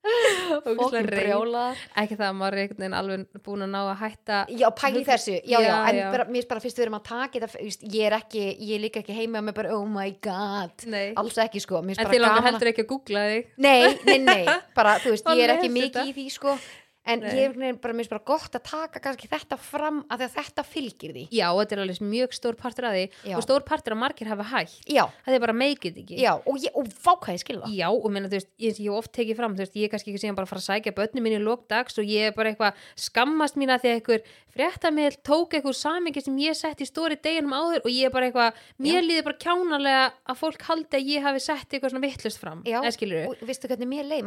Reið. 0.67 1.09
brjálaðar. 1.13 1.83
ekki 2.03 2.17
það 2.19 2.27
að 2.29 2.37
maður 2.39 2.57
er 2.57 2.63
einhvern 2.63 2.81
veginn 2.83 2.97
alveg 2.99 3.43
búin 3.47 3.65
að 3.67 3.71
ná 3.73 3.79
að 3.83 4.01
hætta 4.03 4.39
Já, 4.51 4.67
pæli 4.81 5.03
þessu, 5.07 5.37
já, 5.47 5.57
já, 5.57 5.69
Já, 5.69 5.77
en 5.89 5.99
já. 6.01 6.07
bara, 6.15 6.27
mér 6.27 6.41
finnst 6.41 6.51
bara 6.53 6.65
fyrst 6.65 6.81
við 6.81 6.87
erum 6.87 6.99
að 6.99 7.05
taka 7.09 7.43
þetta, 7.45 7.63
ég 7.95 8.07
er 8.09 8.17
ekki, 8.19 8.43
ég 8.59 8.75
er 8.79 8.83
líka 8.83 9.03
ekki 9.05 9.17
heima 9.17 9.43
með 9.47 9.57
bara, 9.61 9.77
oh 9.79 9.87
my 9.89 10.09
god, 10.25 10.87
Nei. 10.91 11.13
alls 11.23 11.39
ekki, 11.47 11.63
sko, 11.63 11.83
mér 11.87 12.03
en 12.03 12.11
þið 12.11 12.25
langar 12.27 12.47
heldur 12.51 12.73
ekki 12.73 12.85
að 12.87 12.91
googla 12.95 13.25
þig 13.31 13.51
Nei, 13.63 13.81
nei, 14.09 14.19
nei, 14.27 14.57
bara, 14.75 14.97
þú 15.03 15.15
veist, 15.15 15.27
Og 15.31 15.37
ég 15.39 15.47
er 15.47 15.55
ekki 15.57 15.71
mikið 15.79 16.11
í 16.11 16.17
því, 16.19 16.27
sko, 16.35 16.57
en 17.05 17.23
Nei. 17.23 17.33
ég 17.35 17.57
er 17.59 17.79
bara, 17.83 17.95
bara 17.95 18.23
gott 18.25 18.55
að 18.55 18.63
taka 18.69 19.01
kannski 19.03 19.29
þetta 19.31 19.59
fram, 19.59 20.03
að 20.13 20.29
þetta 20.37 20.63
fylgir 20.67 21.15
því. 21.17 21.25
já, 21.35 21.49
þetta 21.59 21.75
er 21.77 21.83
alveg 21.83 22.03
mjög 22.13 22.37
stór 22.37 22.59
partur 22.59 22.87
af 22.87 22.95
því. 22.95 23.05
Já. 23.27 23.37
og 23.37 23.43
stór 23.43 23.65
partur 23.67 23.97
af 23.97 23.99
margir 23.99 24.31
hafa 24.31 24.47
hægt 24.53 24.87
Já, 24.87 25.05
það 25.27 25.35
er 25.35 25.43
bara 25.43 25.57
meikið 25.57 25.99
ekki. 26.03 26.21
Já, 26.23 26.33
og, 26.39 26.61
ég, 26.63 26.71
og 26.79 26.87
vákæði 27.03 27.43
skilða. 27.43 27.73
Já, 27.75 27.89
og 27.91 28.11
minna, 28.15 28.31
þú 28.31 28.39
veist, 28.39 28.51
ég, 28.63 28.79
ég 28.87 28.93
oft 28.95 29.13
tekið 29.17 29.41
fram, 29.41 29.57
veist, 29.59 29.75
ég 29.75 29.89
er 29.89 29.93
kannski 29.93 30.13
ekki 30.13 30.23
síðan 30.23 30.39
bara 30.39 30.47
að 30.47 30.53
fara 30.53 30.63
að 30.63 30.69
sækja 30.71 30.97
börnum 30.99 31.27
mín 31.27 31.39
í 31.39 31.43
lókdags 31.43 31.99
og 31.99 32.07
ég 32.07 32.31
er 32.31 32.37
bara 32.37 32.53
eitthvað 32.53 32.73
skammast 32.95 33.59
mín 33.59 33.73
að 33.75 33.83
því 33.83 33.91
að 33.91 33.99
einhver 33.99 34.21
fréttamiðl 34.53 35.17
tók 35.25 35.55
eitthvað 35.57 35.77
samingi 35.79 36.21
sem 36.23 36.37
ég 36.43 36.57
sett 36.57 36.83
í 36.85 36.87
stóri 36.87 37.17
deginum 37.17 37.55
áður 37.57 37.87
og 37.87 37.91
ég 37.93 38.05
er 38.09 38.13
bara 38.13 38.29
eitthvað, 38.29 38.59
mér 38.85 39.01
líður 39.07 39.25
bara 39.31 39.41
kjánalega 39.41 40.03
að 40.29 40.41
fólk 40.43 40.67
haldi 40.69 40.99
að 40.99 41.09
ég 41.09 41.25
hafi 41.25 41.41
sett 41.41 41.73
eitthvað 41.73 41.95
svona 41.95 42.05
vittlust 42.05 42.43
fram, 42.43 42.61
Já, 42.69 42.83
og 42.83 43.41
veistu 43.49 43.71
hvernig 43.71 43.89
mér 43.89 44.05
leið, 44.11 44.27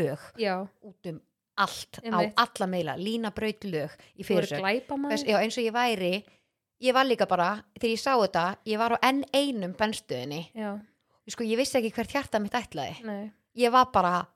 lög 0.00 0.26
Já, 0.40 0.56
út 0.82 1.06
um 1.12 1.20
allt, 1.60 1.98
Einmitt. 2.02 2.32
á 2.34 2.42
alla 2.46 2.66
meila, 2.72 2.94
lína 2.96 3.30
braut 3.36 3.64
lög 3.68 3.90
í 4.16 4.24
fyrirsögn. 4.24 4.64
eins 4.64 5.58
og 5.58 5.64
ég 5.66 5.74
væri 5.76 6.12
ég 6.80 6.94
var 6.96 7.04
líka 7.04 7.26
bara, 7.28 7.50
þegar 7.76 7.92
ég 7.92 8.00
sá 8.00 8.14
þetta 8.16 8.44
ég 8.66 8.78
var 8.80 8.94
á 8.96 8.98
enn 9.04 9.24
einum 9.36 9.74
bennstöðinni 9.76 10.46
sko, 11.28 11.44
ég 11.44 11.56
vissi 11.60 11.76
ekki 11.78 11.92
hvert 11.94 12.10
hjarta 12.10 12.40
mitt 12.42 12.56
ætlaði. 12.56 13.04
Nei. 13.04 13.30
Ég 13.60 13.70
var 13.70 13.90
bara 13.92 14.26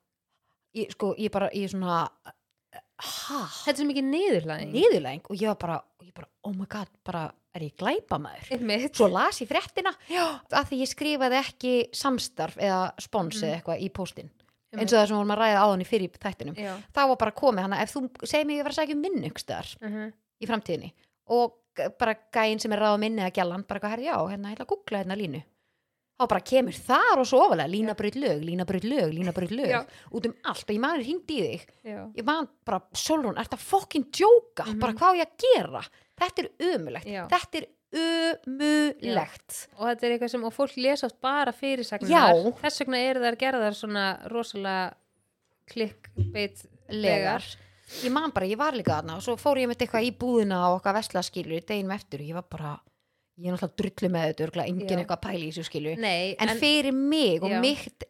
ég, 0.77 0.91
sko, 0.93 1.15
ég 1.19 1.31
bara, 1.33 1.49
ég 1.55 1.71
svona 1.73 2.05
ha, 2.15 3.41
Þetta 3.65 3.73
er 3.73 3.81
svo 3.81 3.87
mikið 3.89 4.07
niðurlæðing 4.11 4.75
niðurlæng 4.75 5.25
og 5.31 5.41
ég 5.41 5.49
var 5.51 5.59
bara, 5.65 5.79
ég 6.05 6.13
bara, 6.15 6.29
oh 6.45 6.53
my 6.55 6.67
god 6.71 6.91
bara, 7.07 7.25
er 7.55 7.65
ég 7.67 7.75
glæpa 7.81 8.19
maður 8.23 8.53
Einmitt. 8.55 8.95
svo 8.99 9.09
las 9.11 9.41
ég 9.43 9.49
fréttina 9.51 9.93
já, 10.11 10.25
að 10.53 10.69
því 10.71 10.79
ég 10.85 10.91
skrifaði 10.93 11.41
ekki 11.41 11.75
samstarf 11.95 12.57
eða 12.59 12.93
spons 13.03 13.41
Mm. 13.41 13.49
eða 13.49 13.57
eitthvað 13.59 13.83
í 13.83 13.91
póstinn 13.95 14.31
eins 14.79 14.93
og 14.93 14.99
það 14.99 15.09
sem 15.11 15.17
vorum 15.19 15.35
að 15.35 15.43
ræða 15.43 15.65
áðan 15.65 15.85
í 15.85 15.89
fyrir 15.89 16.21
þættinum. 16.23 16.59
Já, 16.59 16.75
þá 16.95 17.03
var 17.11 17.19
bara 17.25 17.35
komið 17.41 17.67
hana, 17.69 17.81
ef 17.83 17.95
þú 17.95 18.05
segir 18.25 18.47
mig 18.47 18.55
að 18.55 18.61
ég 18.61 18.69
var 18.69 18.75
að 18.75 18.81
segja 18.81 18.97
um 18.97 19.03
minn 19.05 19.29
ykkur 19.31 19.75
mhm, 19.81 20.13
í 20.41 20.51
framtíðinni 20.51 20.93
og 21.35 21.61
bara 21.99 22.15
gæinn 22.35 22.61
sem 22.63 22.73
er 22.75 22.85
ráð 22.85 23.01
minni 23.03 23.25
að 23.25 23.35
gjallan 23.39 23.67
bara 23.67 23.91
herri, 23.91 24.07
já, 24.07 24.17
hérna, 24.29 24.53
ég 24.53 24.59
ætla 24.59 24.67
að 24.69 24.73
googla 24.75 25.03
hérna 25.03 25.19
línu. 25.19 25.43
Þá 26.15 26.29
bara 26.31 26.45
kemur 26.47 26.77
þar 26.79 27.21
og 27.21 27.27
svo 27.27 27.41
ofalega 27.43 27.71
línabraut 27.73 28.17
lög, 28.23 28.43
línabraut 28.47 28.85
lög, 28.87 29.09
línabraut 29.17 29.51
lög 29.51 29.73
Já. 29.73 29.81
út 30.15 30.29
um 30.29 30.35
allt 30.47 30.69
og 30.69 30.77
ég 30.77 30.83
manur 30.85 31.03
hringdi 31.03 31.39
í 31.41 31.47
þig. 31.49 31.65
Já. 31.91 31.97
Ég 32.15 32.27
man 32.29 32.47
bara, 32.63 32.79
Solrún, 32.95 33.35
ert 33.43 33.57
að 33.57 33.65
fokkin 33.67 34.07
djóka? 34.15 34.69
Mhm. 34.69 34.79
bara 34.79 34.95
hvað 34.95 35.11
á 35.11 35.19
ég 35.19 35.27
að 35.27 35.43
gera? 35.43 35.83
Þetta 36.15 36.45
er 36.45 36.51
ömulegt, 36.71 37.11
Já. 37.11 37.27
þetta 37.27 37.59
er 37.59 37.67
ömulegt 37.95 39.59
og 39.79 39.89
þetta 39.89 40.07
er 40.07 40.15
eitthvað 40.15 40.33
sem, 40.35 40.47
og 40.47 40.55
fólk 40.55 40.79
lesa 40.81 41.09
oft 41.09 41.21
bara 41.25 41.55
fyrirsagnar 41.55 42.41
þess 42.63 42.83
vegna 42.83 43.03
eru 43.11 43.25
þær 43.25 43.41
gerðar 43.41 43.77
svona 43.79 44.07
rosalega 44.33 44.95
klikkbeit 45.71 46.65
legar 46.93 47.45
ég 48.03 48.13
man 48.13 48.33
bara, 48.35 48.49
ég 48.49 48.59
var 48.61 48.77
líka 48.77 48.99
þarna 48.99 49.19
og 49.19 49.25
svo 49.25 49.37
fór 49.41 49.63
ég 49.63 49.71
með 49.71 49.85
eitthvað 49.85 50.09
í 50.09 50.15
búðina 50.19 50.65
og 50.71 50.81
okkar 50.81 50.99
veslaskilur 50.99 51.65
deginum 51.69 51.95
eftir 51.97 52.25
og 52.25 52.33
ég 52.33 52.39
var 52.39 52.49
bara 52.51 52.75
ég 53.35 53.49
er 53.51 53.57
náttúrulega 53.57 53.79
drullu 53.81 54.11
með 54.15 54.27
þetta, 54.31 54.65
Já. 54.65 54.99
eitthvað 54.99 55.17
að 55.17 55.25
pæla 55.27 55.41
í 55.41 55.49
þessu 55.51 55.67
skilu 55.69 55.95
Nei, 55.99 56.35
en, 56.39 56.53
fyrir 56.61 56.95
mig 56.95 57.43
og 57.43 57.57
mitt 57.63 58.07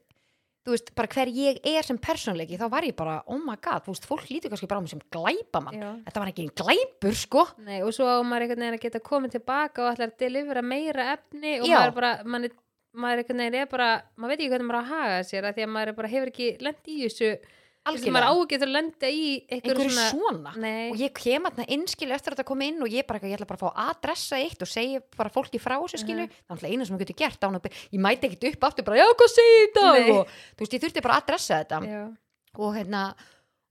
þú 0.65 0.73
veist, 0.73 0.91
bara 0.97 1.11
hver 1.13 1.31
ég 1.37 1.59
er 1.69 1.85
sem 1.85 1.99
persónleiki 2.01 2.57
þá 2.61 2.67
var 2.73 2.87
ég 2.89 2.97
bara, 2.97 3.19
oh 3.29 3.41
my 3.43 3.57
god, 3.61 3.85
þú 3.85 3.93
veist, 3.93 4.07
fólk 4.09 4.29
lítur 4.31 4.53
kannski 4.53 4.69
bara 4.71 4.81
á 4.81 4.85
mig 4.85 4.93
sem 4.95 5.03
glæpamann, 5.13 5.77
Já. 5.77 5.91
þetta 6.07 6.23
var 6.23 6.31
ekki 6.33 6.45
einn 6.47 6.55
glæpur 6.61 7.19
sko, 7.21 7.47
Nei, 7.67 7.81
og 7.85 7.93
svo 7.97 8.09
á 8.09 8.17
maður 8.25 8.47
einhvern 8.47 8.65
veginn 8.65 8.79
að 8.79 8.85
geta 8.87 9.03
komið 9.05 9.35
tilbaka 9.37 9.85
og 9.85 9.91
ætlar 9.93 10.13
að 10.13 10.23
delivera 10.25 10.63
meira 10.65 11.11
efni 11.19 11.59
og 11.61 11.69
Já. 11.69 11.77
maður 11.77 11.95
bara, 11.99 12.13
maður, 12.25 12.57
maður 13.05 13.23
einhvern 13.25 13.45
veginn 13.45 13.61
er 13.61 13.69
bara, 13.75 13.91
maður 14.17 14.33
veit 14.33 14.41
ekki 14.41 14.53
hvernig 14.55 14.71
maður 14.71 14.81
á 14.81 14.85
að 14.85 14.93
haga 14.95 15.21
sér 15.29 15.51
að 15.51 15.59
því 15.59 15.67
að 15.67 15.75
maður 15.77 15.93
er 15.93 15.99
bara 16.01 16.13
hefur 16.15 16.33
ekki 16.33 16.49
lent 16.65 16.89
í 16.89 16.97
þessu 17.05 17.31
þessu 17.93 18.13
maður 18.15 18.25
á 18.25 18.33
algjörlega 18.33 18.49
ekki 18.49 18.59
að 18.65 18.73
lenda 18.75 19.09
í 19.13 19.25
einhverju 19.53 19.91
svona, 19.91 20.07
svona, 20.11 20.53
og 20.91 20.97
ég 21.05 21.13
kem 21.19 21.45
að 21.51 21.61
innskilu 21.69 22.15
eftir 22.17 22.33
að 22.33 22.37
þetta 22.39 22.49
koma 22.49 22.65
inn 22.65 22.81
og 22.83 22.89
ég 22.89 23.07
bara, 23.07 23.19
ég 23.21 23.37
ætla 23.37 23.47
bara 23.51 23.59
að 23.61 23.65
fá 23.65 23.71
að 23.75 23.91
adressa 23.93 24.37
eitt 24.41 24.63
og 24.65 24.69
segja 24.73 25.03
bara 25.19 25.31
fólki 25.35 25.61
frá 25.61 25.77
þessu 25.83 26.01
skilu 26.01 26.25
Mhm. 26.25 26.31
það 26.31 26.49
er 26.49 26.55
alltaf 26.57 26.71
eina 26.71 26.85
sem 26.87 26.97
þú 26.97 27.01
getur 27.05 27.21
gert 27.21 27.41
án 27.45 27.55
að 27.59 27.63
byrja 27.67 27.77
ég 27.93 28.01
mæti 28.01 28.25
ekkit 28.31 28.49
upp 28.55 28.65
aftur 28.71 28.85
bara, 28.85 28.97
já, 28.97 29.07
hvað 29.13 29.31
segir 29.35 29.69
Nei. 29.77 30.11
og 30.11 30.27
þú 30.57 30.61
veist, 30.65 30.73
ég 30.73 30.81
þurfti 30.81 31.03
bara 31.03 31.15
að 31.15 31.23
adressa 31.23 31.55
þetta. 31.65 31.79
Já, 31.85 32.17
og 32.59 32.75
hérna 32.75 33.15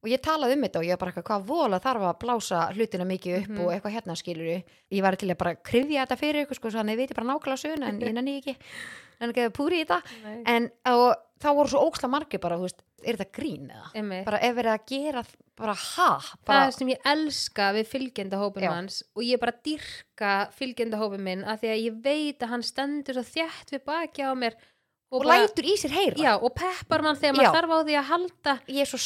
og 0.03 0.09
ég 0.11 0.19
talaði 0.19 0.53
um 0.57 0.63
þetta 0.67 0.79
og 0.79 0.83
ég 0.85 0.99
bara 0.99 1.11
hvað 1.13 1.45
vola 1.47 1.79
þarf 1.79 2.01
að 2.03 2.19
blása 2.19 2.73
hlutina 2.75 3.05
mikið 3.07 3.37
upp 3.39 3.49
Mhm. 3.49 3.59
og 3.65 3.71
eitthvað 3.71 3.93
hérna 3.95 4.15
skilur 4.19 4.63
ég 4.91 5.01
var 5.01 5.15
til 5.15 5.29
að 5.29 5.37
bara 5.37 5.55
krifja 5.55 6.05
þetta 6.05 6.17
fyrir 6.19 6.45
ykkur 6.45 6.55
sko, 6.55 6.69
að 9.19 9.25
en 9.25 9.33
ekki 9.33 9.45
að 9.47 9.55
púri 9.57 9.83
í 9.83 9.87
nei, 10.23 10.35
en 10.55 10.69
og, 10.91 11.07
þá 11.43 11.49
voru 11.53 11.71
svo 11.73 11.85
óksla 11.87 12.09
margir 12.11 12.41
bara, 12.43 12.57
þú 12.59 12.67
veist, 12.67 12.83
er 13.03 13.17
þetta 13.19 13.35
grín 13.35 13.71
eða? 13.71 13.89
Einmitt. 13.99 14.25
Bara 14.27 14.41
ef 14.47 14.55
verið 14.57 14.73
að 14.73 14.85
gera 14.93 15.23
bara 15.59 15.75
ha? 15.77 16.09
Það 16.23 16.49
bara, 16.49 16.65
er 16.65 16.75
sem 16.75 16.91
ég 16.93 17.07
elska 17.13 17.69
við 17.75 17.89
fylgjendahópin 17.91 18.67
hans 18.71 19.01
og 19.13 19.25
ég 19.27 19.41
bara 19.41 19.53
dyrka 19.65 20.31
fylgjendahópin 20.57 21.25
minn 21.25 21.43
af 21.45 21.61
því 21.61 21.73
að 21.73 21.83
ég 21.83 21.99
veit 22.05 22.45
að 22.45 22.53
hann 22.55 22.65
stendur 22.65 23.19
svo 23.19 23.25
þjætt 23.35 23.75
við 23.75 23.83
baki 23.89 24.25
á 24.25 24.31
mér 24.39 24.57
og 25.13 25.23
bara, 25.23 25.43
lætur 25.45 25.65
í 25.69 25.73
sér 25.77 25.91
heyra 25.93 26.15
já, 26.17 26.31
og 26.41 26.53
peppar 26.57 27.03
mann 27.05 27.15
þegar 27.15 27.35
maður 27.37 27.53
þarf 27.53 27.73
á 27.73 27.79
því 27.85 27.95
að 27.99 28.07
halda 28.09 28.53
ég 28.67 28.81
er 28.81 28.89
svo 28.89 28.97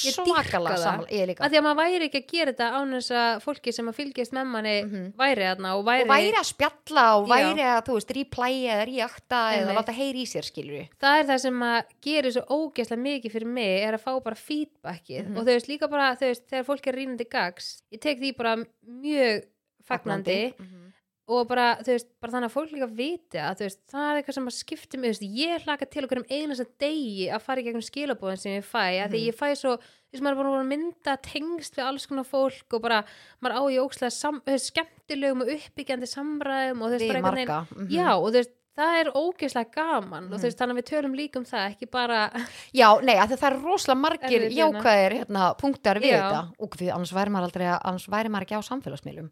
það. 0.71 0.83
saman 0.83 1.07
að 1.43 1.49
því 1.51 1.57
að 1.59 1.65
maður 1.67 1.79
væri 1.81 2.07
ekki 2.07 2.21
að 2.21 2.27
gera 2.31 2.51
þetta 2.53 2.69
án 2.77 2.93
þess 2.97 3.11
að 3.11 3.41
fólki 3.43 3.73
sem 3.75 3.87
að 3.91 3.97
fylgjast 3.99 4.33
með 4.37 4.45
manni 4.53 4.75
Mhm. 4.87 5.03
væri 5.19 5.43
þarna 5.47 5.69
og 5.77 5.83
væri, 5.85 6.01
og 6.03 6.07
væri 6.15 6.37
að 6.39 6.47
spjalla 6.53 7.05
og 7.17 7.27
Já. 7.27 7.33
væri 7.35 7.63
að, 7.67 7.81
þú 7.87 7.93
veist, 7.97 8.11
replæja 8.17 8.71
eða 8.77 8.85
reakta 8.87 9.41
eða 9.57 9.75
láta 9.77 9.93
heyri 9.99 10.21
í 10.23 10.27
sér, 10.31 10.43
skilur 10.47 10.87
það 11.01 11.19
er 11.19 11.25
það 11.27 11.39
sem 11.41 11.59
að 11.59 11.83
gerir 12.01 12.31
svo 12.31 12.43
ógeðslega 12.47 13.03
mikið 13.07 13.31
fyrir 13.35 13.47
mig 13.47 13.83
er 13.83 13.93
að 13.97 14.03
fá 14.07 14.23
bara 14.23 14.35
feedbackið 14.35 15.27
Mhm. 15.27 15.37
og 15.37 15.43
þau 15.43 15.53
veist 15.53 15.67
líka 15.67 15.89
bara, 15.89 16.15
þau 16.15 16.27
veist, 16.31 16.47
þegar 16.49 16.65
fólk 16.65 16.87
er 16.87 16.93
rínandi 16.95 17.29
gags, 17.29 17.81
ég 17.91 17.99
tek 17.99 18.19
því 18.19 18.37
bara 18.37 18.55
mjög 18.87 19.43
fagnandi 19.87 20.53
Mhm. 20.57 20.86
Og 21.27 21.47
bara, 21.49 21.65
þú 21.83 21.91
veist, 21.91 22.07
bara 22.23 22.31
þannig 22.31 22.47
að 22.47 22.53
fólk 22.55 22.71
líka 22.71 22.87
viti 22.95 23.39
að, 23.43 23.55
þú 23.59 23.65
veist, 23.67 23.79
það 23.91 24.05
er 24.07 24.19
eitthvað 24.21 24.35
sem 24.37 24.45
að 24.47 24.55
skipti 24.55 24.97
mig, 25.01 25.09
þú 25.11 25.13
veist, 25.13 25.37
ég 25.41 25.65
hlaka 25.67 25.87
til 25.91 26.03
okkur 26.07 26.21
um 26.21 26.27
einasta 26.31 26.65
degi 26.79 27.25
að 27.35 27.41
fara 27.43 27.59
í 27.61 27.65
gegnum 27.67 27.83
skilabóðin 27.83 28.39
sem 28.39 28.53
ég 28.55 28.67
fæ, 28.67 28.83
að 29.03 29.11
því 29.11 29.19
Mhm. 29.19 29.27
ég 29.27 29.35
fæ 29.35 29.47
svo 29.59 29.73
þú 29.75 30.13
veist, 30.13 30.23
maður 30.23 30.31
er 30.31 30.39
bara 30.39 30.61
að 30.63 30.69
mynda 30.71 31.17
tengst 31.27 31.75
við 31.75 31.83
alls 31.87 32.05
konar 32.07 32.23
fólk 32.23 32.73
og 32.73 32.81
bara, 32.81 33.03
maður 33.43 33.57
á 33.59 33.61
í 33.67 33.77
veist, 34.47 34.71
skemmtilegum 34.71 35.41
og 35.43 35.51
uppbyggjandi 35.57 36.07
samræðum 36.07 36.81
og 36.81 36.87
þú 36.87 36.95
veist, 36.95 37.07
bara 37.11 37.19
einhvern 37.19 37.35
veginn 37.35 37.51
marga 37.51 37.67
mhm. 37.75 37.89
já, 37.91 38.07
og 38.15 38.29
þú 38.31 38.39
veist, 38.39 38.53
það 38.77 38.99
er 39.01 39.07
ógeðslega 39.17 39.71
gaman 39.73 40.23
og 40.23 40.29
Mhm. 40.31 40.39
þú 40.39 40.45
veist, 40.47 40.57
þannig 40.61 40.75
að 40.75 40.79
við 40.79 40.89
tölum 40.91 41.15
líka 41.17 41.37
um 41.37 41.45
það 41.45 41.63
ekki 41.71 41.91
bara, 41.91 42.31
Já, 42.71 42.87
nei, 43.01 43.15
að 43.15 43.35
það 43.35 43.51
er 43.51 43.59
rosalega 43.67 43.99
margir 43.99 44.41
jákvæðir 44.53 45.13
hérna, 45.17 45.57
punktar 45.59 45.99
við 45.99 46.13
Já. 46.13 46.21
þetta 46.21 46.41
og 46.63 46.77
við, 46.77 46.93
annars 46.93 47.11
væri 47.11 47.31
maður 47.35 47.47
aldrei 47.49 47.65
að, 47.67 47.79
annars 47.83 48.07
væri 48.07 48.29
maður 48.29 48.45
ekki 48.47 48.55
á 48.55 48.69
samfélagsmiðlum 48.69 49.31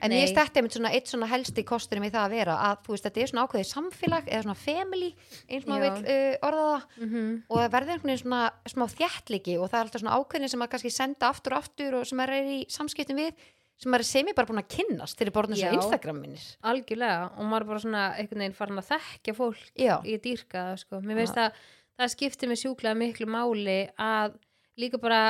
en 0.00 0.12
Nei. 0.12 0.18
ég 0.20 0.30
stætti 0.30 0.60
einmitt 0.60 0.76
svona 0.76 0.92
eitt 0.92 1.08
svona 1.10 1.28
helsti 1.30 1.64
kostur 1.66 2.00
með 2.02 2.16
það 2.16 2.26
að 2.26 2.34
vera 2.36 2.56
að 2.68 2.80
þú 2.84 2.94
veist, 2.94 3.06
þetta 3.06 3.22
er 3.22 3.30
svona 3.30 3.44
ákveðið 3.46 3.68
samfélag 3.70 4.30
eða 4.30 4.44
svona 4.44 4.58
family, 4.60 5.10
eins 5.48 5.66
og 5.66 5.72
maður 5.72 5.86
vil 5.86 6.16
uh, 6.16 6.48
orða 6.48 6.64
það. 6.68 6.86
Mm 7.00 7.34
og 7.46 7.60
það 7.60 7.74
verður 7.76 7.92
einhvern 7.94 8.10
veginn 8.10 8.22
svona 8.22 8.42
smá 8.72 8.86
þjættliki 8.92 9.58
og 9.58 9.70
það 9.70 9.78
er 9.78 9.84
alltaf 9.86 10.02
svona 10.02 10.16
ákveðin 10.20 10.52
sem 10.52 10.60
maður 10.62 10.72
kannski 10.74 10.92
senda 10.94 11.30
aftur 11.30 11.56
og 11.56 11.62
aftur 11.64 11.96
og 12.00 12.08
sem 12.08 12.20
maður 12.20 12.36
er 12.36 12.50
í 12.56 12.58
samskiptum 12.76 13.20
við 13.22 13.46
sem 13.76 13.92
maður 13.92 14.04
er 14.04 14.08
sem 14.08 14.30
ég 14.30 14.36
bara 14.36 14.48
búin 14.48 14.62
að 14.62 14.70
kynnast 14.72 15.20
eru 15.20 15.32
bara 15.36 15.52
Já. 15.52 15.66
svona 15.66 15.80
Instagram 15.80 16.20
minnir. 16.22 16.44
Algjörlega. 16.64 17.24
Og 17.36 17.48
maður 17.50 17.66
er 17.66 17.70
bara 17.70 17.82
svona 17.84 18.04
einhvern 18.16 18.44
veginn 18.44 18.56
farin 18.56 18.80
að 18.80 18.90
þekkja 18.92 19.34
fólk 19.36 19.64
Já, 19.76 19.94
ég 20.08 20.22
dýrka 20.24 20.62
sko, 20.80 21.00
mér 21.04 21.20
finnst 21.22 21.40
að 21.42 21.58
það 21.96 22.12
skiptir 22.14 22.50
mig 22.50 22.60
sjúklega 22.62 22.96
miklu 22.96 23.28
máli 23.28 23.78
að 24.00 24.38
líka 24.80 25.00
bara 25.00 25.20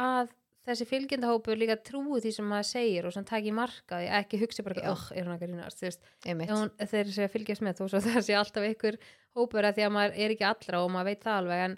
að 0.00 0.32
þessi 0.68 0.86
fylgjendahópur 0.90 1.56
líka 1.56 1.76
trúi 1.80 2.20
því 2.20 2.32
sem 2.36 2.44
maður 2.50 2.68
segir 2.68 3.06
og 3.08 3.14
sem 3.16 3.24
taki 3.24 3.52
marka 3.56 4.00
því 4.02 4.10
ekki 4.20 4.40
hugsi 4.42 4.62
bara, 4.66 4.74
Já. 4.82 4.90
oh, 4.92 5.06
er 5.16 5.24
hún 5.24 5.36
ekki 5.38 5.48
rínast 5.48 5.80
þú 5.80 5.86
veist, 5.88 6.04
þeir 6.90 7.12
sé 7.14 7.24
að 7.24 7.32
fylgjast 7.36 7.64
með 7.64 7.80
þó 7.80 7.88
svo 7.88 8.02
það 8.04 8.20
sé 8.28 8.36
alltaf 8.36 8.66
einhver 8.68 8.98
hópur 9.38 9.64
að 9.64 9.74
því 9.78 9.86
að 9.88 9.94
maður 9.96 10.20
er 10.20 10.34
ekki 10.36 10.46
allra 10.50 10.82
og 10.84 10.92
maður 10.92 11.10
veit 11.10 11.24
það 11.24 11.38
alveg 11.40 11.64
en 11.64 11.76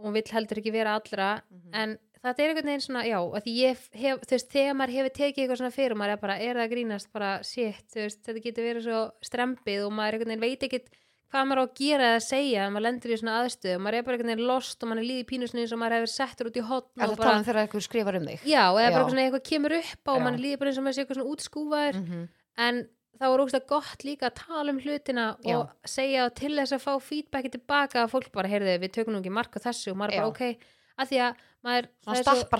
hún 0.00 0.16
vill 0.16 0.30
heldur 0.36 0.60
ekki 0.62 0.72
vera 0.76 0.94
allra 1.00 1.30
Mhm. 1.50 1.74
en 1.74 1.98
þetta 2.20 2.42
er 2.44 2.48
einhvern 2.52 2.68
veginn 2.68 2.84
svona, 2.84 3.02
já 3.08 3.18
að 3.20 3.46
hef, 3.56 4.20
þú 4.28 4.34
veist, 4.36 4.50
þegar 4.52 4.74
maður 4.76 4.94
hefur 4.98 5.14
tekið 5.16 5.42
eitthvað 5.44 5.60
svona 5.62 5.72
fyrir 5.76 5.96
maður 5.96 6.12
er 6.12 6.20
bara, 6.20 6.38
er 6.38 6.54
það 6.60 6.64
að 6.66 6.72
grínast 6.74 7.12
bara 7.12 7.30
shit, 7.42 7.84
þú 7.88 8.00
veist, 8.04 8.22
þetta 8.26 8.42
getur 8.44 8.66
verið 8.68 8.84
svo 8.84 9.00
strempið 9.24 9.86
og 9.86 9.92
maður 9.96 10.40
veit 10.40 10.62
ekkit 10.68 10.90
hvað 11.30 11.46
maður 11.46 11.60
á 11.62 11.64
að 11.66 11.74
gera 11.80 12.06
eða 12.10 12.22
segja 12.26 12.64
ef 12.66 12.72
maður 12.74 12.84
lendur 12.88 13.10
í 13.14 13.18
svona 13.20 13.34
aðstöðu, 13.44 13.78
maður 13.84 13.96
er 14.00 14.02
bara 14.06 14.16
einhvern 14.18 14.30
veginn 14.32 14.46
lost 14.50 14.82
og 14.82 14.88
maður 14.90 15.02
er 15.02 15.08
líði 15.10 15.26
pínusni 15.30 15.62
eins 15.62 15.72
og 15.74 15.78
maður 15.80 15.96
hefur 16.00 16.12
settur 16.14 16.50
út 16.50 16.56
í 16.58 16.64
hotn 16.66 16.90
Er 17.00 17.06
það 17.06 17.16
bara, 17.20 17.28
tala 17.30 17.38
um 17.40 17.44
þegar 17.46 17.60
eitthvað 17.64 17.84
skrifar 17.86 18.18
um 18.20 18.26
þig? 18.30 18.40
já, 18.50 18.62
eða 18.66 18.86
Já. 18.90 18.94
bara 18.96 19.08
svona 19.10 19.24
eitthvað 19.26 19.44
kemur 19.50 19.76
upp 19.78 20.10
á 20.10 20.12
og 20.16 20.22
maður 20.26 20.42
líði 20.44 20.58
bara 20.58 20.70
eins 20.72 20.80
og 20.80 20.84
maður 20.88 20.96
sé 20.98 21.04
eitthvað 21.04 21.20
svona 21.20 21.32
útskúfaður. 21.34 22.00
Mm 22.04 22.28
en 22.60 22.80
það 23.20 23.30
var 23.30 23.40
ógst 23.44 23.66
gott 23.70 24.02
líka 24.04 24.26
að 24.28 24.34
tala 24.40 24.72
um 24.74 24.78
hlutina 24.82 25.24
Já. 25.46 25.54
og 25.60 25.70
segja 25.88 26.24
og 26.26 26.34
til 26.34 26.50
þess 26.58 26.72
að 26.76 26.82
fá 26.82 26.92
feedbacki 27.00 27.50
tilbaka 27.54 28.02
að 28.02 28.10
fólk 28.12 28.30
bara, 28.34 28.48
heyrðu, 28.50 28.74
við 28.82 28.92
tökum 28.96 29.14
nú 29.14 29.20
ekki 29.22 29.32
mark 29.32 29.54
á 29.56 29.60
þessu 29.64 29.92
og 29.94 29.96
maður 30.00 30.16
Já. 30.16 30.20
bara, 30.20 30.28
ok, 30.34 30.66
að 31.00 31.08
því 31.12 31.20
að 31.24 31.40
maður, 31.64 31.88
það 32.04 32.18
er 32.18 32.24
svo- 32.40 32.50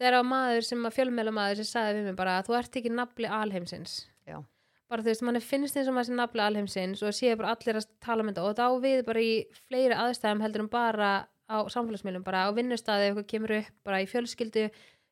það 0.00 0.08
er 0.08 0.16
sem 0.16 0.16
þegar 0.16 0.18
á 0.20 0.22
maður 0.32 0.66
sem 0.68 0.88
að 0.88 0.96
fjölmjöla 0.98 1.36
maður 1.36 1.62
sem 1.62 1.70
sagði 1.70 1.96
við 1.96 2.10
mig 2.10 2.18
bara 2.18 2.42
þú 2.46 2.58
ert 2.58 2.78
ekki 2.80 2.92
nafli 2.92 3.30
alheimsins. 3.30 3.94
Já. 4.26 4.42
bara 4.90 5.02
þú 5.02 5.10
veist, 5.10 5.22
manni 5.26 5.40
finnst 5.42 5.76
eins 5.76 5.88
og 5.88 5.96
maður 5.96 6.10
sem 6.10 6.20
nafli 6.20 6.42
alheimsins 6.42 7.02
og 7.02 7.14
séu 7.16 7.36
bara 7.36 7.54
allir 7.56 7.80
að 7.80 7.88
tala 8.00 8.22
um 8.22 8.28
þetta 8.30 8.44
og 8.46 8.58
þá 8.58 8.66
við 8.84 9.00
bara 9.06 9.22
í 9.22 9.32
fleiri 9.66 9.96
aðstæðum 9.96 10.44
heldur 10.44 10.62
en 10.62 10.68
bara 10.70 11.08
á 11.46 11.56
samfélagsmiðlum, 11.70 12.26
bara 12.26 12.46
á 12.46 12.50
vinnustæði 12.54 13.08
eitthvað 13.10 13.26
kemur 13.30 13.56
upp, 13.60 13.72
bara 13.86 14.02
í 14.02 14.06
fjölskyldu 14.10 14.68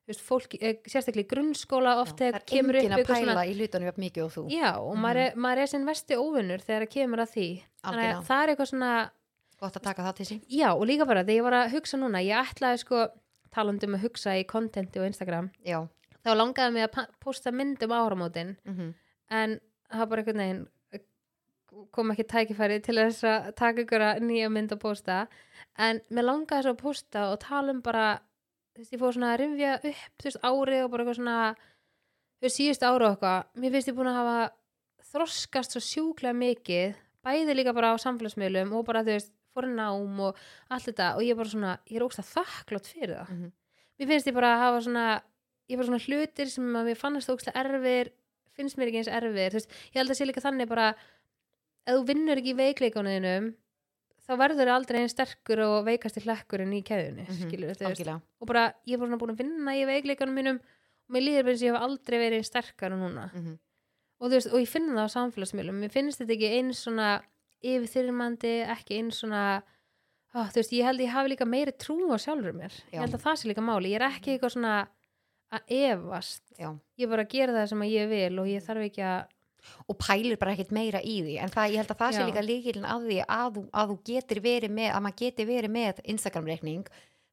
veist, 0.07 0.21
fólk, 0.21 0.55
eh, 0.59 0.77
sérstaklega 0.85 1.25
í 1.25 1.29
grunnskóla 1.31 1.95
oft 2.01 2.15
Já, 2.15 2.25
þegar 2.25 2.39
það 2.39 2.49
kemur 2.51 2.75
er 2.75 2.79
upp 2.79 2.83
engin 2.83 2.95
að 2.95 2.99
eitthvað 2.99 3.15
pæla 3.15 3.33
svona 3.33 3.45
í 3.45 3.55
hlutunum 3.57 3.89
jafn 3.89 4.03
mikið 4.05 4.25
og 4.25 4.33
þú. 4.35 4.43
Já, 4.53 4.69
og 4.77 4.97
maður, 5.01 5.21
er, 5.23 5.37
maður 5.45 5.61
er 5.63 5.71
sinn 5.71 5.87
vesti 5.89 6.19
óvinnur 6.19 6.65
þegar 6.65 6.85
það 6.85 6.93
kemur 6.95 7.23
að 7.23 7.31
því. 7.35 7.47
Þannig 7.81 8.03
Algjörlega. 8.03 8.17
að 8.19 8.27
það 8.29 8.43
er 8.43 8.53
eitthvað 8.53 8.71
svona 8.71 8.91
gott 9.63 9.79
að 9.79 9.85
taka 9.87 10.05
það 10.05 10.17
til 10.19 10.27
sín. 10.29 10.41
Já, 10.51 10.69
og 10.75 10.85
líka 10.85 11.07
bara 11.09 11.23
þegar 11.23 11.39
ég 11.39 11.47
var 11.47 11.57
að 11.61 11.75
hugsa 11.75 11.99
núna, 11.99 12.23
ég 12.25 12.51
ætlaði 12.51 12.81
sko 12.83 13.05
talandi 13.55 13.87
um 13.87 13.97
að 13.97 14.05
hugsa 14.09 14.35
í 14.35 14.43
kontenti 14.49 14.99
og 14.99 15.07
Instagram 15.07 15.49
já, 15.63 15.79
þá 16.25 16.31
langaði 16.35 16.75
mig 16.75 16.87
að 16.89 17.09
posta 17.23 17.55
mynd 17.55 17.83
um 17.87 17.95
áramótin. 17.95 18.55
Mm 18.67 18.93
en 19.29 19.59
það 19.91 20.09
bara 20.09 20.23
einhvern 20.23 20.41
veginn 20.41 20.61
eh, 20.93 21.03
kom 21.95 22.11
ekki 22.13 22.27
tækifæri 22.29 22.79
til 22.85 22.97
þess 22.99 23.25
að 23.29 23.51
taka 23.59 23.85
ykkur 23.85 24.05
nýja 24.23 24.49
mynd 24.53 24.75
að 24.75 24.81
posta. 24.83 25.21
En 25.77 26.01
mér 26.09 26.29
langaði 26.29 26.67
svo 26.67 26.75
að 26.75 26.83
posta 26.83 27.29
og 27.31 27.39
tala 27.43 27.73
um 27.75 27.81
bara 27.85 28.19
þú 28.75 28.83
veist, 28.83 28.93
ég 28.93 29.01
fór 29.01 29.15
svona 29.15 29.31
að 29.33 29.41
rifja 29.43 29.73
upp 29.79 30.19
þú 30.21 30.29
veist, 30.29 30.43
árið 30.43 30.83
og 30.83 30.91
bara 30.91 31.05
eitthvað 31.05 31.19
svona 31.19 31.39
veist, 32.43 32.59
síðust 32.59 32.85
og 32.89 33.07
eitthvað. 33.09 33.49
Mér 33.55 33.75
finnst 33.75 33.91
ég 33.91 33.97
búin 33.97 34.11
að 34.11 34.21
hafa 34.21 34.37
þroskast 35.11 35.75
svo 35.75 35.83
sjúklega 35.83 36.37
mikið 36.37 37.01
bæði 37.25 37.55
líka 37.57 37.73
bara 37.73 37.93
á 37.93 38.03
samfélagsmiðlum 38.03 38.73
og 38.77 38.85
bara 38.85 39.01
þú 39.05 39.15
veist, 39.15 39.31
fór 39.55 39.69
í 39.69 39.73
nám 39.75 40.19
og 40.27 40.37
allt 40.69 40.89
þetta 40.89 41.09
og 41.15 41.23
ég 41.25 41.31
er 41.35 41.39
bara 41.39 41.53
svona, 41.55 41.73
ég 41.89 41.97
er 41.99 42.05
ógst 42.05 42.21
þakklátt 42.35 42.91
fyrir 42.91 43.15
það. 43.15 43.31
Mhm. 43.31 43.51
mér 43.99 44.07
finnst 44.11 44.27
ég 44.27 44.33
bara 44.35 44.53
að 44.55 44.63
hafa 44.65 44.81
svona 44.85 45.05
ég 45.69 45.73
er 45.73 45.77
bara 45.81 45.87
svona 45.89 46.05
hlutir 46.05 46.49
sem 46.51 46.71
að 46.75 46.85
mér 46.91 46.97
fannast 46.99 47.29
ógstlega 47.31 47.61
erfir 47.63 48.11
finnst 48.55 48.77
mér 48.77 48.87
ekki 48.91 49.01
eins 49.03 49.07
erfir. 49.11 49.51
Þú 49.51 49.59
veist, 49.59 49.71
ég 49.91 49.99
held 49.99 50.09
að 50.11 50.17
sé 50.19 50.25
líka 50.27 50.43
þannig 50.43 50.67
bara 50.69 50.89
ef 51.87 51.93
þú 51.95 52.05
vinnur 52.07 52.37
ekki 52.39 52.53
í 52.53 52.59
veikleikunum 52.59 53.53
þá 54.25 54.31
verður 54.41 54.71
aldrei 54.73 54.99
einn 55.03 55.09
sterkur 55.11 55.59
og 55.61 55.85
veikasti 55.85 56.23
hlekkurinn 56.25 56.73
í 56.73 56.81
keðunni 56.83 57.27
Mhm, 57.27 57.43
skilur 57.45 57.75
þetta 57.75 58.21
og 58.41 58.47
bara 58.47 58.73
ég 58.87 58.93
er 58.95 58.97
bara 58.97 59.09
svona 59.11 59.19
búin 59.21 59.35
að 59.35 59.41
vinna 59.43 59.71
í 59.77 59.83
veikleikunum 59.85 60.33
mínum 60.33 60.59
og 60.59 61.13
mér 61.13 61.21
líður 61.21 61.49
eins 61.51 61.61
og 61.61 61.67
ég 61.67 61.73
hef 61.75 61.81
aldrei 61.85 62.17
verið 62.17 62.39
einn 62.39 62.49
sterkar 62.49 62.91
en 62.91 62.99
núna. 63.03 63.25
Mhm. 63.33 63.59
og, 64.19 64.31
þú 64.31 64.33
veist, 64.33 64.53
og 64.53 64.59
ég 64.59 64.67
finna 64.67 64.95
það 64.95 65.05
á 65.05 65.15
samfélagsmiðlum. 65.15 65.79
Mér 65.83 65.91
finnst 65.91 66.19
þetta 66.21 66.33
ekki 66.33 66.49
eins 66.57 66.79
svona 66.87 67.21
yfirþyrmandi, 67.63 68.55
ekki 68.75 68.99
eins 68.99 69.21
svona 69.21 69.45
ó, 70.35 70.43
þú 70.51 70.59
veist, 70.59 70.75
ég 70.75 70.87
held 70.87 70.99
að 70.99 71.05
ég 71.05 71.15
hafi 71.15 71.31
líka 71.31 71.47
meiri 71.47 71.75
trú 71.79 71.97
á 72.11 72.17
sjálfur 72.19 72.55
mér, 72.57 72.73
Já. 72.89 72.97
ég 72.97 73.05
held 73.05 73.17
að 73.17 73.25
það 73.25 73.39
sé 73.39 73.49
líka 73.51 73.63
máli 73.65 73.93
ég 73.93 73.99
er 74.01 74.07
ekki 74.09 74.35
eitthvað 74.35 74.55
svona 74.57 74.75
að 75.55 75.73
efast 75.77 76.43
Já. 76.59 76.69
ég 76.99 77.07
er 77.07 77.13
bara 77.13 77.25
að 77.25 77.33
gera 77.35 77.55
það 77.55 77.71
sem 77.71 77.87
ég 77.87 78.11
vil 78.11 78.39
og 78.41 78.51
ég 78.51 78.65
þarf 78.65 78.87
ekki 78.89 79.05
að 79.07 79.33
og 79.89 79.97
pælir 79.97 80.37
bara 80.37 80.53
ekkert 80.53 80.73
meira 80.75 81.01
í 81.01 81.15
því 81.25 81.35
en 81.41 81.53
það, 81.53 81.71
ég 81.73 81.81
held 81.81 81.93
að 81.93 82.01
það 82.01 82.15
sé 82.15 82.21
Já. 82.21 82.27
líka 82.29 82.45
líkilin 82.45 82.85
að 82.85 83.07
því 83.09 83.19
að 83.25 83.55
þú, 83.55 83.63
að 83.73 83.91
þú 83.91 83.97
getur 84.11 84.41
verið 84.45 84.75
með 84.77 84.89
að 84.91 85.05
maður 85.05 85.21
getur 85.23 85.49
verið 85.49 85.73
með 85.73 86.01
Instagram-reikning 86.13 86.91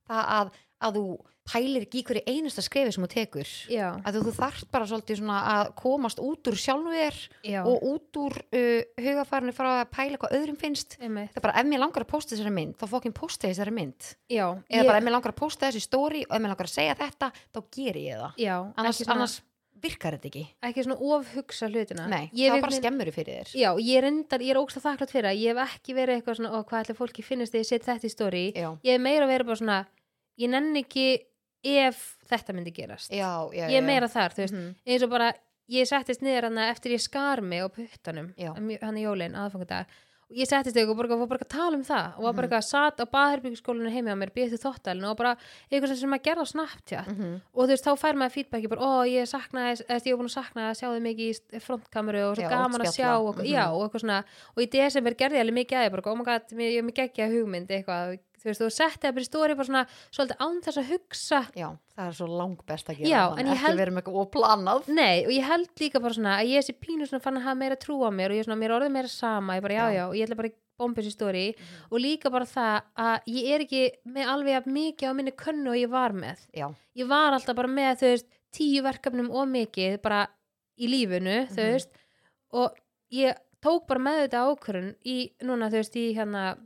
það 0.08 0.30
að, 0.38 0.52
að 0.82 0.98
þú 0.98 1.04
pælir 1.42 1.82
ekki 1.82 1.98
í 1.98 2.02
hverju 2.06 2.20
einasta 2.30 2.62
skrefi 2.62 2.92
sem 2.94 3.02
þú 3.02 3.08
tekur. 3.10 3.48
Já, 3.72 3.88
að 4.06 4.18
þú, 4.22 4.30
þarft 4.36 4.68
bara 4.70 4.86
svolítið 4.86 5.16
svona 5.18 5.38
að 5.50 5.70
komast 5.80 6.20
út 6.22 6.46
úr 6.52 6.54
sjálfur 6.62 7.16
og 7.66 7.82
út 7.88 8.14
úr 8.22 8.36
uh, 8.38 8.84
hugafarinu 9.02 9.50
frá 9.56 9.66
að 9.80 9.88
pæla 9.90 10.20
hvað 10.22 10.36
öðrum 10.38 10.58
finnst. 10.60 10.94
Einmitt, 11.02 11.32
það 11.34 11.40
er 11.40 11.44
bara 11.48 11.56
ef 11.58 11.66
mér 11.72 11.82
langar 11.82 12.04
að 12.06 12.12
posta 12.14 12.36
þessari 12.36 12.52
mynd 12.54 12.76
þá 12.78 12.84
fokkin 12.94 13.10
posta 13.16 13.50
þessari 13.50 13.74
mynd. 13.74 14.12
Já 14.30 14.44
eða 14.70 14.84
ég, 14.84 14.90
bara 14.92 15.00
ef 15.00 15.04
mér 15.08 15.16
langar 15.16 15.32
að 15.34 15.40
posta 15.42 15.66
þessi 15.66 15.82
story 15.88 16.22
og 16.28 16.36
ef 16.36 16.40
mér 16.44 16.52
langar 16.54 16.68
að 16.70 16.76
segja 16.76 16.94
þetta 17.02 17.32
þá 17.34 17.58
ger 17.74 17.96
ég 18.04 18.20
það. 18.22 18.38
Já, 18.38 18.54
annars, 18.76 19.00
svona, 19.02 19.16
annars 19.18 19.34
virkar 19.82 20.14
þetta 20.14 20.28
ekki. 20.30 20.44
ekki 20.62 20.84
svona 20.86 21.00
ofhugsa 21.16 21.66
hlutina. 21.66 22.04
Nei, 22.06 22.28
það 22.30 22.38
bara 22.38 22.54
einhvern- 22.60 22.78
skemmur 22.78 23.10
fyrir 23.10 23.34
þér. 23.40 23.48
Já, 23.58 23.70
ég 23.82 23.98
er 23.98 24.06
endar, 24.12 24.38
ég 24.46 24.54
er 24.54 24.60
ógst 24.62 24.78
að 24.78 24.84
þakklátt 24.86 25.10
fyrir 25.10 25.26
það. 25.26 25.40
Ég 25.42 25.50
hef 25.50 25.58
ekki 25.74 25.90
verið 25.96 26.14
eitthvað 26.20 26.36
svona, 26.38 26.52
ó, 30.38 30.40
ég 30.40 30.44
er 30.44 30.50
bara 30.50 30.60
nenni 30.60 30.82
ekki 30.84 31.18
ef 31.64 32.16
þetta 32.28 32.54
myndi 32.54 32.72
gerast 32.74 33.10
já, 33.10 33.50
já, 33.54 33.68
Ég 33.70 33.78
er 33.78 33.82
meira 33.86 34.08
þar, 34.08 34.32
þú 34.34 34.42
veist 34.42 34.54
Mhm. 34.54 34.74
eins 34.86 35.02
og 35.02 35.10
bara, 35.10 35.32
ég 35.70 35.86
settist 35.86 36.20
niður 36.22 36.42
hann 36.50 36.58
eftir 36.58 36.92
ég 36.92 37.00
skar 37.00 37.40
mig 37.42 37.60
á 37.62 37.68
puttanum 37.68 38.34
Já. 38.36 38.54
hann 38.54 38.96
í 38.96 39.02
jólin, 39.04 39.34
aðfangandag 39.36 39.86
og 40.32 40.36
ég 40.38 40.46
settist 40.48 40.74
eitthvað 40.74 40.90
og 40.90 40.96
bara, 40.96 41.26
bara 41.26 41.38
að 41.44 41.48
tala 41.48 41.76
um 41.76 41.84
það 41.84 42.16
og 42.16 42.22
var 42.24 42.32
Mhm. 42.32 42.36
bara 42.36 42.48
eitthvað, 42.48 42.64
satt 42.64 42.96
á 42.98 43.06
baðherbyggiskólinu 43.06 43.90
heimi 43.92 44.10
á 44.10 44.16
mér, 44.16 44.30
býðið 44.32 44.56
til 44.58 44.64
þóttalinu 44.72 45.10
og 45.10 45.16
bara 45.18 45.36
eitthvað 45.70 45.96
sem 45.96 46.10
maður 46.10 46.24
gerði 46.24 46.42
á 46.42 46.52
Snapchat 46.52 47.06
Mhm. 47.06 47.40
og 47.54 47.64
þú 47.64 47.68
veist, 47.68 47.84
þá 47.84 47.92
fær 48.00 48.14
maður 48.16 48.32
feedbacki 48.32 48.68
bara, 48.68 48.80
ó, 48.80 49.06
ég 49.06 49.22
saknaði, 49.28 49.84
eða 49.86 50.02
ég 50.02 50.16
var 50.16 50.24
búin 50.24 50.32
að 50.32 50.42
sakna 50.42 50.70
að 50.70 50.78
sjá 50.80 50.88
þig 50.88 51.02
mikið 51.02 51.40
í 51.52 51.60
frontkameru 51.60 52.30
og 52.30 52.36
svo 52.36 52.42
Já, 52.42 52.48
gaman 52.50 52.80
að 52.80 52.96
sjá 52.96 53.20
og, 53.20 53.36
Mhm. 53.36 53.46
já, 53.46 53.64
og 53.70 53.90
eitthvað 53.92 54.00
svona, 54.02 54.24
og 54.56 54.62
í 54.62 54.70
desember 54.70 55.14
gerði 55.14 55.36
ég 55.36 55.40
alveg 55.46 55.66
mikið 55.66 55.78
að 55.78 55.86
ég 55.86 55.90
bara, 55.92 56.14
my 56.16 56.24
god, 56.24 56.42
mér- 56.48 56.72
ég 56.72 56.78
er 56.78 56.90
mikið 56.90 57.04
ekki 57.06 57.22
að 57.22 57.32
hugmynd 57.36 57.68
eitthvað, 57.68 58.18
þú 58.42 58.48
veist, 58.50 58.60
þú 58.62 58.68
setti 58.74 59.06
það 59.06 59.14
bara 59.16 59.22
í 59.24 59.28
stóri 59.30 59.56
bara 59.56 59.68
svona, 59.68 59.82
svolítið 60.10 60.40
án 60.42 60.60
þess 60.66 60.80
að 60.82 60.88
hugsa. 60.92 61.40
Já, 61.54 61.68
það 61.96 62.06
er 62.08 62.16
svo 62.18 62.26
lang 62.38 62.56
best 62.66 62.88
að 62.90 62.98
gera 62.98 63.08
Já, 63.12 63.22
en 63.38 63.46
ég 63.46 63.52
ekki 63.52 63.62
held- 63.66 63.78
verið 63.80 63.94
með 63.94 64.02
eitthvað 64.02 64.22
oplanað 64.26 64.88
Nei, 64.88 65.24
og 65.26 65.32
ég 65.32 65.44
held 65.46 65.68
líka 65.80 66.00
bara 66.02 66.14
svona 66.14 66.34
að 66.40 66.50
ég 66.52 66.66
sé 66.66 66.72
pínu 66.74 67.06
svona 67.08 67.22
fann 67.22 67.36
að 67.38 67.46
hafa 67.46 67.54
meira 67.62 67.76
trú 67.76 68.00
á 68.02 68.10
mér 68.10 68.30
og 68.30 68.36
ég 68.36 68.40
er 68.40 68.48
svona, 68.50 68.60
mér 68.62 68.74
orðið 68.78 68.92
meira 68.98 69.08
sama, 69.08 69.54
ég 69.56 69.62
bara, 69.62 69.74
já, 69.74 69.86
Já. 69.94 70.04
og 70.08 70.14
ég 70.18 70.26
ætla 70.28 70.36
bara 70.36 70.50
bombis 70.78 71.06
í 71.06 71.12
stóri 71.14 71.54
og 71.92 71.98
líka 72.00 72.30
bara 72.32 72.44
það 72.44 72.82
að 72.98 73.20
ég 73.28 73.50
er 73.54 73.60
ekki 73.60 73.82
með 74.08 74.26
alveg 74.34 74.66
mikið 74.66 75.06
á 75.06 75.12
minni 75.14 75.30
könnu 75.32 75.68
og 75.70 75.76
ég 75.78 75.88
var 75.92 76.10
með. 76.12 76.38
Já, 76.56 76.66
ég 76.96 77.06
var 77.06 77.32
alltaf 77.36 77.54
bara 77.54 77.68
með 77.68 78.00
þú 78.00 78.08
veist 78.10 78.26
tíu 78.52 78.82
verkefnum 78.82 79.30
og 79.30 79.46
mikið 79.52 80.00
bara 80.02 80.26
í 80.80 80.88
lífinu 80.88 81.46
þú 81.52 81.62
Mhm. 81.62 81.72
veist. 81.72 81.92
Tók 83.62 83.86
bara 83.86 84.00
með 84.02 84.16
þetta 84.26 84.40
ákvörun 84.50 84.88
í 85.06 85.16
núna 85.46 85.68
þú 85.70 85.78
veist 85.78 85.94
í 86.00 86.06
hérna 86.16 86.56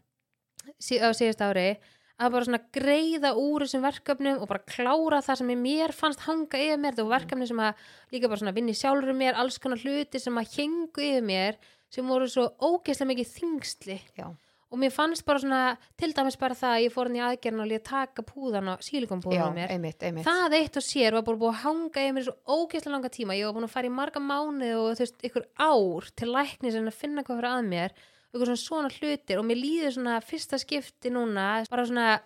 sí, 0.79 0.99
á 0.99 1.11
síðast 1.17 1.45
ári 1.45 1.69
að 2.17 2.33
bara 2.33 2.47
svona 2.49 2.62
greiða 2.73 3.35
úr 3.37 3.67
þessum 3.67 3.85
verkefnum 3.85 4.41
og 4.41 4.49
bara 4.49 4.64
klára 4.64 5.21
það 5.25 5.41
sem 5.43 5.53
mér 5.61 5.93
fannst 5.93 6.25
hanga 6.25 6.61
yfir 6.62 6.81
mér, 6.81 6.97
það 6.97 7.11
var 7.11 7.19
verkefni 7.19 7.49
sem 7.51 7.61
að 7.61 7.85
líka 8.14 8.31
bara 8.33 8.41
svona 8.41 8.57
vinni 8.57 8.77
sjálfur 8.77 9.19
mér, 9.19 9.37
alls 9.37 9.61
konar 9.61 9.83
hluti 9.83 10.23
sem 10.23 10.41
að 10.41 10.57
hengu 10.57 11.05
yfir 11.05 11.29
mér 11.29 11.61
sem 11.93 12.09
voru 12.09 12.29
svo 12.31 12.49
ógeðslega 12.57 13.11
mikið 13.12 13.33
þingsli 13.35 13.99
já, 14.17 14.27
og 14.33 14.81
mér 14.81 14.95
fannst 14.97 15.27
bara 15.29 15.45
svona 15.45 15.61
til 16.01 16.11
dæmis 16.17 16.41
bara 16.41 16.57
það 16.57 16.73
að 16.79 16.87
ég 16.87 16.97
fór 16.97 17.11
hann 17.11 17.21
í 17.21 17.25
aðgerðin 17.29 17.62
og 17.67 17.71
lið 17.71 17.85
taka 17.93 18.27
púðan 18.27 18.73
á 18.73 18.75
sílikonpúðan 18.89 19.37
já, 19.37 19.47
á 19.53 19.57
mér. 19.61 19.77
einmitt, 19.77 20.03
einmitt. 20.03 20.27
Það 20.27 20.59
eitt 20.59 20.81
og 20.81 20.89
sér 20.89 21.21
var 21.21 21.29
bara 21.29 21.43
búið 21.45 21.53
að 21.53 21.62
hanga 21.67 22.03
yfir 22.03 22.17
mér 22.17 22.27
svo 22.27 22.37
ógeðslega 22.49 22.97
langa 22.97 23.12
tíma, 23.12 23.37
ég 23.37 23.47
var 23.47 23.57
búin 23.59 23.69
að 23.69 23.77
fara 23.77 23.93
í 23.93 23.95
marga 23.95 24.25
mánuði 24.25 24.75
og 24.81 24.89
þú 24.97 25.05
veist, 25.05 25.25
ykkur 25.29 25.49
ár 25.61 26.12
til 26.17 26.33
læknis 26.33 26.81
en 26.81 26.91
að 26.91 27.01
finna 27.05 27.27
hvað 27.29 27.43
fyrir 27.43 27.53
að 27.53 27.71
mér. 27.71 27.95
og 27.95 28.16
svona 28.45 28.57
svona 28.61 28.91
hlutir 28.93 29.39
og 29.41 29.45
mér 29.49 29.57
líður 29.57 29.93
svona 29.97 30.20
fyrsta 30.20 30.59
skipti 30.61 31.09
núna, 31.11 31.64
bara 31.70 31.84
svona 31.89 32.20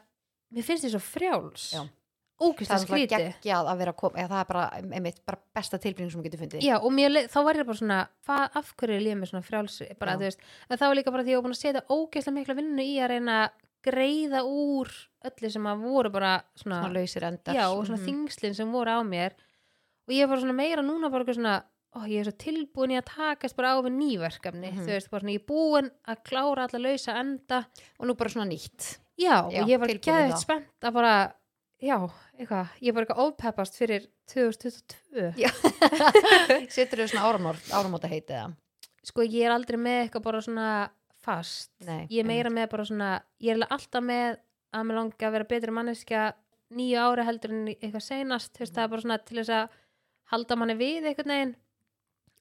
mér 0.50 0.64
finnst 0.66 0.84
því 0.84 0.90
svo 0.90 1.00
frjáls 1.00 1.68
Já. 1.76 1.84
það 1.84 2.46
ógeðslega 2.48 2.74
er 2.74 2.80
svona 2.80 2.98
skríti 2.98 3.14
geggjað 3.20 3.70
að 3.70 3.78
vera 3.78 3.92
að 3.92 3.96
koma 4.00 4.26
það 4.26 4.40
er 4.40 4.48
bara, 4.48 4.64
einmitt, 4.80 5.18
bara 5.28 5.38
besta 5.54 5.78
tilbyrning 5.78 6.10
sem 6.10 6.20
þú 6.20 6.24
getur 6.26 6.40
fundið 6.40 6.64
Já, 6.66 6.76
og 6.80 6.90
mér, 6.96 7.10
þá 7.30 7.38
var 7.44 7.54
ég 7.60 7.66
bara 7.68 7.78
svona 7.82 7.98
hvað, 8.26 8.44
af 8.56 8.74
hverju 8.80 9.00
líður 9.04 9.18
mér 9.20 9.30
svona 9.30 9.46
frjálsi 9.46 9.88
bara, 10.00 10.12
Já. 10.12 10.16
þú 10.16 10.26
veist, 10.26 10.40
en 10.70 10.78
það 10.80 10.88
var 10.88 10.96
líka 10.98 11.12
bara 11.14 11.22
því 11.22 11.28
að 11.28 11.32
ég 11.34 11.36
var 11.40 11.46
búin 11.46 11.56
að 11.58 11.62
setja 11.62 11.84
ógeðslega 11.94 12.36
mikla 12.40 12.56
vinnu 12.58 12.82
í 12.88 12.94
að 13.04 13.10
reyna 13.14 13.36
að 13.44 13.50
greiða 13.80 14.40
úr 14.44 14.90
öllu 15.24 15.50
sem 15.52 15.66
að 15.70 15.84
voru 15.84 16.10
bara 16.12 16.32
svona, 16.56 16.80
svona 16.82 16.92
lausir 16.96 17.24
endar 17.24 17.54
já, 17.56 17.64
og 17.72 17.86
svona 17.86 18.00
Mhm. 18.00 18.08
þingslinn 18.08 18.54
sem 18.56 18.72
voru 18.72 18.90
á 18.92 19.00
mér 19.04 19.32
og 20.08 20.12
ég 20.16 20.28
var 20.28 20.36
svona 20.40 20.52
meira 20.56 20.82
núna 20.82 21.10
bara 21.12 21.24
svona 21.32 21.62
ó, 21.96 21.98
ég 22.06 22.20
er 22.20 22.28
svo 22.30 22.36
tilbúin 22.38 22.92
í 22.94 22.98
að 23.00 23.08
takast 23.10 23.56
bara 23.58 23.74
á 23.74 23.82
við 23.82 23.96
nýverkefni, 23.98 24.70
Mhm. 24.72 24.84
þú 24.86 24.92
veist, 24.94 25.10
bara 25.10 25.20
svona 25.24 25.34
ég 25.34 25.40
er 25.42 25.46
búin 25.50 25.90
að 26.06 26.22
klára 26.24 26.68
alla 26.68 26.78
lausa 26.88 27.16
enda. 27.20 27.64
Og 27.98 28.06
nú 28.06 28.14
bara 28.16 28.30
svona 28.30 28.48
nýtt. 28.50 28.98
Já, 29.18 29.50
Já, 29.50 29.62
og 29.62 29.68
ég 29.68 29.78
var 29.80 29.88
það. 29.88 30.38
spennt 30.38 30.80
að 30.82 30.92
bara 30.92 31.32
já, 31.82 31.96
eitthvað, 32.38 32.68
ég 32.80 32.94
bara 32.94 33.04
eitthvað 33.06 33.24
ofpeppast 33.26 33.74
fyrir 33.76 34.06
2022 34.30 35.34
Já. 35.36 35.50
setur 36.70 37.02
þau 37.02 37.08
svona 37.10 37.26
áramót, 37.28 37.70
áramóta 37.72 38.08
heiti 38.08 38.32
eða 38.36 38.54
sko 39.04 39.22
ég 39.24 39.46
er 39.48 39.52
aldrei 39.54 39.78
með 39.80 39.98
eitthvað 40.08 40.22
bara 40.22 40.40
svona 40.44 40.90
fast. 41.20 41.70
Nei, 41.84 42.06
ég 42.10 42.20
er 42.22 42.28
meira 42.28 42.50
með 42.52 42.70
bara 42.70 42.84
svona 42.88 43.10
ég 43.42 43.56
er 43.56 43.66
alltaf 43.68 44.02
með 44.04 44.38
að 44.72 44.86
mér 44.86 44.98
langi 45.00 45.26
að 45.26 45.32
vera 45.36 45.48
betri 45.50 45.74
manneskja 45.74 46.24
nýju 46.76 47.00
ári 47.02 47.24
heldur 47.26 47.50
en 47.56 47.66
eitthvað 47.74 48.04
seinast, 48.06 48.52
þú 48.54 48.62
veist, 48.62 48.74
það 48.76 48.84
er 48.84 48.92
bara 48.94 49.02
svona 49.02 49.18
til 49.26 49.38
þess 49.40 49.50
að 49.56 49.68
halda 50.30 50.56
manni 50.60 50.76
við 50.78 51.08
einhvern 51.10 51.32
veginn 51.34 51.56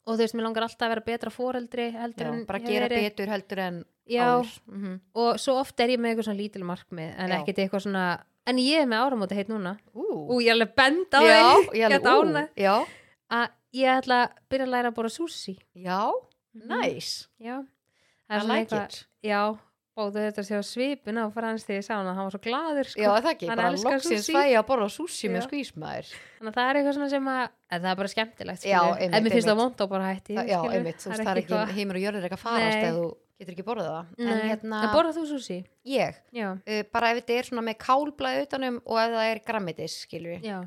og 0.08 0.16
þú 0.16 0.18
veist, 0.24 0.36
mér 0.36 0.43
langar 0.47 0.64
alltaf 0.64 0.86
að 0.88 0.93
vera 0.95 1.06
betra 1.06 1.30
foreldri 1.34 1.91
heldur 1.93 2.26
já, 2.26 2.34
en 2.34 2.45
bara 2.45 2.60
gera 2.60 2.88
verið. 2.88 3.04
betur 3.10 3.28
heldur 3.34 3.60
en 3.60 3.86
Já, 4.10 4.24
áður. 4.26 4.54
Mhm. 4.68 5.00
og 5.14 5.36
svo 5.38 5.60
oft 5.60 5.80
er 5.80 5.88
ég 5.89 6.00
með 6.00 6.16
eitthvað 6.16 6.26
svona 6.30 6.39
lítil 6.41 6.64
markmið 6.66 7.14
en 7.18 7.30
Já. 7.30 7.36
ekkert 7.43 7.58
eitthvað 7.62 7.84
svona 7.86 8.06
en 8.47 8.58
ég 8.58 8.82
er 8.82 8.88
með 8.88 9.04
áramóta 9.06 9.36
heit 9.36 9.47
núna. 9.52 9.78
Ú, 9.93 10.06
og 10.32 10.41
ég 10.41 10.47
er 10.50 10.56
alveg 10.58 10.76
bend 10.76 11.14
á 11.14 11.20
þig 11.22 11.76
ég 11.78 12.02
ú, 12.02 12.10
ánægð. 12.10 12.50
já, 12.58 12.86
að 13.30 13.50
ég 13.74 14.00
ætla 14.02 14.18
að 14.26 14.32
byrja 14.50 14.66
að 14.66 14.72
læra 14.74 14.89
að 14.89 14.95
bóra 14.95 15.10
sushi. 15.14 15.58
Já, 15.76 16.12
næs 16.56 17.28
já, 17.39 17.60
það 18.30 18.34
I 18.34 18.39
er 18.39 18.43
like 18.47 18.60
eitthvað 18.66 18.86
it. 18.86 19.06
Já, 19.24 19.58
og 20.00 20.12
þetta 20.16 20.43
sé 20.47 20.58
á 20.60 20.64
svipin 20.66 21.20
á 21.20 21.26
frans 21.34 21.66
þegar 21.68 21.80
ég 21.82 21.86
sá 21.88 21.93
hana, 21.97 22.14
hann 22.18 22.28
var 22.28 22.34
svo 22.36 22.41
glaður 22.45 22.89
sko. 22.89 23.02
Já, 23.04 23.10
það 23.20 23.30
ekki, 23.34 23.47
Hann 23.50 23.60
bara 23.62 23.72
loksins 23.76 24.26
sushi. 24.26 24.36
fæ 24.36 24.41
ég 24.50 24.60
að 24.60 24.68
borða 24.70 24.89
sushi 24.93 25.30
með 25.32 25.41
Já. 25.41 25.47
skvísmaður 25.47 26.12
þannig 26.14 26.52
að 26.52 26.60
það 26.60 26.70
er 26.70 26.80
eitthvað 26.80 26.97
svona 27.00 27.10
sem 27.14 27.30
að 27.34 27.45
það 27.70 27.89
er 27.91 28.00
bara 28.02 28.12
skemmtilegt 28.14 28.68
Já, 28.70 28.80
einmitt, 28.80 29.14
en 29.14 29.24
mér 29.26 29.36
finnst 29.36 29.50
það 29.52 29.60
vond 29.62 29.84
á 29.84 29.86
bara 29.93 30.10
hætti 30.14 30.38
Já, 30.39 30.43
skilur. 30.45 30.76
einmitt, 30.80 31.00
þú 31.04 31.10
veist, 31.12 31.24
það 31.24 31.32
er 31.34 31.41
ekki 31.43 31.54
eitthvað- 31.54 31.76
heimur 31.80 32.00
og 32.00 32.06
jörður 32.06 32.28
ekki 32.30 32.38
að 32.39 32.45
farast 32.45 32.84
ef 32.89 32.95
þú 33.00 33.06
getur 33.39 33.54
ekki 33.56 33.64
borðað 33.70 33.91
það. 33.93 34.08
En 34.20 34.41
hérna, 34.50 34.82
en 34.84 34.89
borða 34.95 35.14
þú 35.16 35.24
sushi? 35.30 35.60
ég, 35.86 36.16
já, 36.36 36.47
uh, 36.52 36.84
bara 36.91 37.12
ef 37.14 37.22
þetta 37.24 37.38
er 37.39 37.43
svona 37.43 37.64
með 37.70 37.78
kálblæð 37.86 38.41
utanum 38.43 38.82
og 38.86 38.97
ef 39.00 39.10
það 39.16 39.32
er 39.32 39.39
við 40.28 40.43
já, 40.43 40.60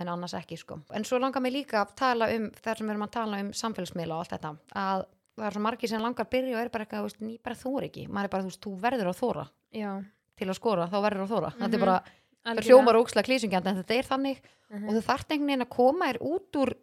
en 0.00 0.08
annars 0.08 0.32
ekki, 0.34 0.56
sko 0.56 0.80
En 0.96 1.04
svo 1.04 1.18
langar 1.20 1.42
mig 1.42 1.52
líka 1.52 1.84
að 1.84 1.94
tala 1.96 2.28
um, 2.34 2.50
þar 2.50 2.76
sem 2.78 2.86
við 2.86 2.90
erum 2.94 3.04
að 3.04 3.10
tala 3.10 3.40
um 3.42 3.50
samfélagsmiðla 3.52 4.14
og 4.16 4.20
allt 4.24 4.32
þetta 4.32 4.56
að 4.74 5.04
það 5.38 5.46
er 5.48 5.56
svo 5.56 5.62
margir 5.64 5.88
sem 5.92 6.02
langar 6.02 6.28
byrja 6.32 6.56
og 6.56 6.62
er 6.64 6.70
bara 6.74 6.84
eitthvað, 6.86 7.06
veist, 7.08 7.20
ný 7.24 7.38
bara 7.42 7.56
þóra 7.58 7.88
ekki 7.88 8.06
maður 8.08 8.24
er 8.28 8.32
bara, 8.34 8.42
þú 8.46 8.50
veist, 8.52 8.62
þú 8.66 8.72
verður 8.82 9.10
að 9.12 9.20
þóra 9.22 9.46
já 9.78 9.90
til 10.38 10.46
að 10.48 10.54
skora, 10.60 10.86
þá 10.90 10.98
verður 11.02 11.24
að 11.24 11.32
þóra 11.34 11.52
þetta 11.58 11.64
er 11.74 11.78
Mhm. 11.78 11.84
bara, 11.86 11.96
það 12.02 12.50
algjörlega. 12.52 12.68
hljómar 12.68 12.98
ókslega 13.00 13.26
klísungjand 13.28 13.66
en 13.66 13.78
þetta 13.82 13.94
er 13.98 14.06
þannig 14.12 14.38
Mhm. 14.70 14.88
og 14.88 14.94
þú 14.94 15.02
þarft 15.08 15.28
einhvern 15.32 15.46
veginn 15.48 15.66
að 15.66 15.74
koma 15.74 16.04
þér 16.12 16.18
út 16.22 16.52
úr 16.62 16.74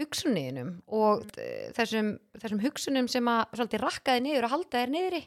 hugsunniðinum 0.00 0.70
og 0.92 1.22
mm. 1.24 1.72
þessum, 1.76 2.08
þessum 2.36 2.60
hugsunum 2.64 3.08
sem 3.08 3.24
að 3.32 3.44
svolítið 3.56 3.80
rakkaði 3.84 4.22
niður 4.26 4.44
og 4.48 4.50
halda 4.52 4.82
þér 4.82 4.92
niðri 4.92 5.22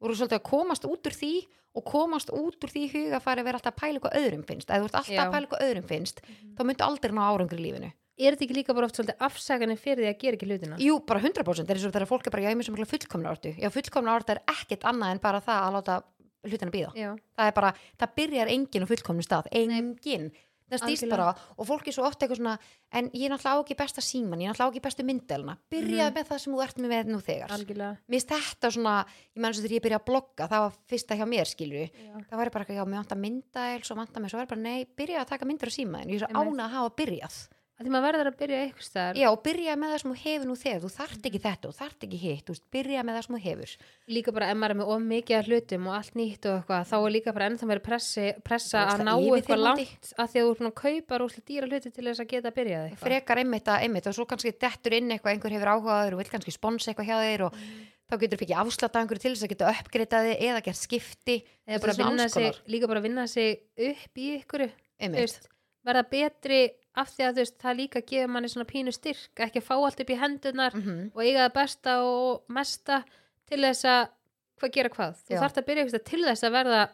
og 0.00 0.10
þú 0.10 0.16
svolítið 0.20 0.38
að 0.40 0.48
komast 0.50 0.84
út 0.88 1.08
úr 1.08 1.16
því 1.16 1.32
og 1.74 1.84
komast 1.88 2.30
út 2.30 2.58
úr 2.66 2.70
því 2.74 2.82
huga 2.92 3.20
að 3.24 3.44
vera 3.44 3.58
alltaf 3.58 3.72
að 3.72 3.80
pæla 3.80 3.98
eitthvað 3.98 4.18
öðrum 4.20 4.44
finnst 4.46 4.68
eða 4.68 4.82
þú 4.84 4.88
ert 4.90 4.98
alltaf 5.00 5.14
Já. 5.14 5.22
að 5.24 5.32
pæla 5.32 5.46
eitthvað 5.46 5.64
öðrum 5.68 5.88
finnst 5.88 6.20
þá 6.54 6.60
myndu 6.68 6.84
aldrei 6.86 7.12
ná 7.16 7.22
árangur 7.24 7.58
í 7.60 7.64
lífinu 7.64 7.92
er 8.18 8.34
þetta 8.36 8.44
ekki 8.46 8.56
líka 8.60 8.74
bara 8.76 8.86
oft 8.86 8.96
svolítið 8.98 9.18
afsaganir 9.26 9.78
fyrir 9.80 10.04
því 10.04 10.10
að 10.12 10.18
gera 10.22 10.38
ekki 10.38 10.46
hlutina? 10.50 10.78
Jú, 10.78 10.98
bara 11.06 11.20
100% 11.20 11.68
er 11.70 11.74
eins 11.76 11.84
og 11.88 11.92
þegar 11.94 12.06
fólk 12.10 12.26
er 12.26 12.30
bara, 12.36 12.42
já, 12.42 12.48
ég 12.48 12.54
er 12.54 12.60
með 12.62 12.70
sem 12.70 12.90
fullkomna 12.94 13.30
ortu 13.34 13.54
já, 13.58 13.68
fullkomna 13.74 14.14
ortu 14.14 14.32
er 14.36 14.42
ekkert 14.54 14.84
annað 14.84 15.10
en 15.16 15.22
bara 15.24 15.40
það 15.44 15.60
að 15.68 15.76
láta 15.78 16.00
hlutina 16.44 16.70
býða 16.74 16.90
já, 16.94 17.12
það 17.36 17.46
er 17.50 17.54
bara, 17.60 17.74
það 17.98 18.16
byrjar 18.20 18.50
enginn 18.52 18.84
á 18.84 18.90
fullkomnum 18.90 19.24
stað. 19.24 19.48
Enginn, 19.50 20.28
það 20.70 20.80
stýst 20.80 21.10
bara 21.12 21.26
og 21.60 21.66
fólk 21.68 21.88
er 21.88 21.94
svo 21.94 22.04
ofta 22.08 22.24
eitthvað 22.24 22.38
svona 22.40 22.54
en 22.96 23.10
ég 23.12 23.26
er 23.28 23.32
náttúrulega 23.34 23.62
ekki 23.64 23.76
besta 23.78 24.00
síman, 24.04 24.40
ég 24.40 24.48
er 24.48 24.54
náttúrulega 24.54 24.72
ekki 24.74 24.82
bestu 24.86 25.04
mynddelna 25.04 25.54
byrjaði 25.70 26.08
Mhm. 26.10 26.14
með 26.16 26.28
það 26.30 26.38
sem 26.40 26.54
þú 26.54 26.62
ert 26.64 26.78
með 26.80 27.10
nú 27.12 27.18
þegar. 27.20 27.50
Mér 28.08 28.24
þetta 28.24 28.70
svona, 28.72 28.94
ég 29.36 29.40
menn 29.42 29.52
svo 29.54 29.62
þegar 29.62 29.76
ég 29.76 29.84
byrja 29.84 29.98
að 30.00 30.06
blogga 30.08 30.48
það 30.48 30.60
var 30.64 30.72
fyrsta 30.88 31.16
hjá 31.20 31.26
mér 31.28 31.44
skilju 31.46 31.90
það 32.30 32.36
var 32.40 32.50
bara 32.50 32.64
eitthvað, 32.64 32.76
já, 32.80 32.84
mér 32.84 33.00
vantar 33.04 33.18
myndæl 33.18 33.84
svo 33.84 33.94
vantar 33.96 34.22
mér, 34.22 34.30
svo 34.32 34.38
var 34.40 34.46
bara, 34.46 34.60
nei, 34.60 34.84
byrjaði 34.84 35.20
að 35.24 35.28
taka 35.28 35.44
myndir 35.46 35.68
á 35.68 35.72
símaðin 35.76 36.10
ég 36.10 36.22
er 36.22 36.26
svo 36.26 36.32
ána 36.34 36.64
að 36.64 36.74
hafa 36.76 36.96
byrjað 36.96 37.36
að 37.74 37.86
því 37.86 37.90
maður 37.90 38.06
verður 38.06 38.28
að 38.30 38.36
byrja 38.38 38.58
eitthvað 38.62 38.86
staðar. 38.86 39.18
Já, 39.18 39.26
og 39.32 39.40
byrjaði 39.42 39.78
með 39.80 39.92
það 39.92 40.00
sem 40.00 40.10
þú 40.10 40.18
hefur 40.22 40.46
nú 40.46 40.54
þegar. 40.60 40.82
Þú 40.84 40.90
þarft 40.94 41.24
ekki 41.28 41.40
þetta 41.42 41.68
og 41.70 41.74
þarft 41.74 42.04
ekki 42.06 42.18
hitt, 42.22 42.42
þú 42.44 42.54
veist, 42.54 42.64
byrjaði 42.74 43.06
með 43.08 43.16
það 43.16 43.24
sem 43.26 43.34
þú 43.34 43.40
hefur. 43.44 43.72
Líka 44.14 44.34
bara 44.36 44.50
ef 44.52 44.58
maður 44.60 44.74
er 44.74 44.78
með 44.78 44.92
of 44.94 45.02
mikið 45.10 45.48
hlutum 45.50 45.88
og 45.90 45.96
allt 45.98 46.18
nýtt 46.20 46.46
og 46.46 46.60
eitthvað 46.60 46.86
þá 46.92 46.94
er 47.00 47.14
líka 47.16 47.34
bara 47.34 47.48
ennþá 47.50 47.68
meira 47.70 47.82
pressi, 47.88 48.28
pressa 48.46 48.84
að 48.92 49.02
ná 49.08 49.12
eitthvað 49.16 49.64
langt 49.64 50.12
að 50.14 50.30
því 50.30 50.38
að 50.38 50.46
þú 50.46 50.52
er 50.52 50.60
búin 50.60 50.70
að 50.70 50.76
kaupa 50.84 51.18
rúslega 51.24 51.48
dýra 51.50 51.70
hluti 51.70 51.90
til 51.90 52.06
þess 52.06 52.22
að 52.22 52.30
geta 52.30 52.52
að 52.52 52.58
byrja 52.60 52.84
eitthvað. 52.84 53.08
Frekar 53.08 53.42
einmitt 53.42 53.72
að 53.74 53.88
einmitt 53.88 54.06
og 54.06 54.14
svo 54.14 54.28
kannski 54.30 54.54
dettur 54.54 54.96
inn 55.00 55.10
eitthvað, 55.10 55.34
einhver 55.34 55.56
hefur 55.58 55.72
áhugaður 55.74 56.14
og 56.14 56.22
vil 56.22 56.30
kannski 56.30 56.54
sponsa 56.54 56.92
eitthvað 56.92 57.10
hjá 57.10 57.18
þeir 57.24 57.44
og 57.48 57.58
þá 58.04 58.16
getur 58.20 58.40
fikk 58.42 58.54
afslátt 58.60 58.94
af 58.94 59.02
einhverju 59.02 59.24
til 59.24 59.34
þess 59.34 59.46
að 59.46 59.52
geta 59.54 59.72
uppgreitaði 59.72 60.34
eða 60.44 60.62
gert 60.66 60.78
skipti 60.78 61.36
eða 61.64 61.80
bara 61.82 61.96
vinna 61.98 62.28
sig, 62.30 62.62
líka 62.70 62.90
bara 62.90 63.02
vinna 63.04 63.26
sig 63.30 63.64
upp 63.74 64.20
í 64.20 64.28
einmitt, 64.44 65.48
verða 65.84 66.04
betri 66.12 66.60
af 66.94 67.10
því 67.10 67.26
að 67.28 67.38
veist, 67.40 67.56
það 67.62 67.78
líka 67.80 68.02
gefur 68.06 68.32
manni 68.34 68.50
svona 68.52 68.68
pínu 68.70 68.92
styrk 68.94 69.40
ekki 69.46 69.62
að 69.62 69.66
fá 69.66 69.74
allt 69.76 70.02
upp 70.04 70.12
í 70.14 70.18
hendunar 70.20 70.76
mm 70.76 71.00
og 71.14 71.22
eiga 71.24 71.46
það 71.46 71.56
besta 71.58 71.96
og 72.06 72.44
mesta 72.54 73.00
til 73.50 73.60
þess 73.64 73.88
að 73.90 74.02
hvað 74.60 74.76
gera 74.76 74.92
hvað? 74.94 75.16
Þú 75.24 75.34
Já. 75.34 75.40
þarft 75.42 75.58
að 75.58 75.66
byrja 75.70 75.84
eitthvað 75.84 76.06
til 76.10 76.22
þess 76.28 76.46
að 76.46 76.54
verða 76.58 76.84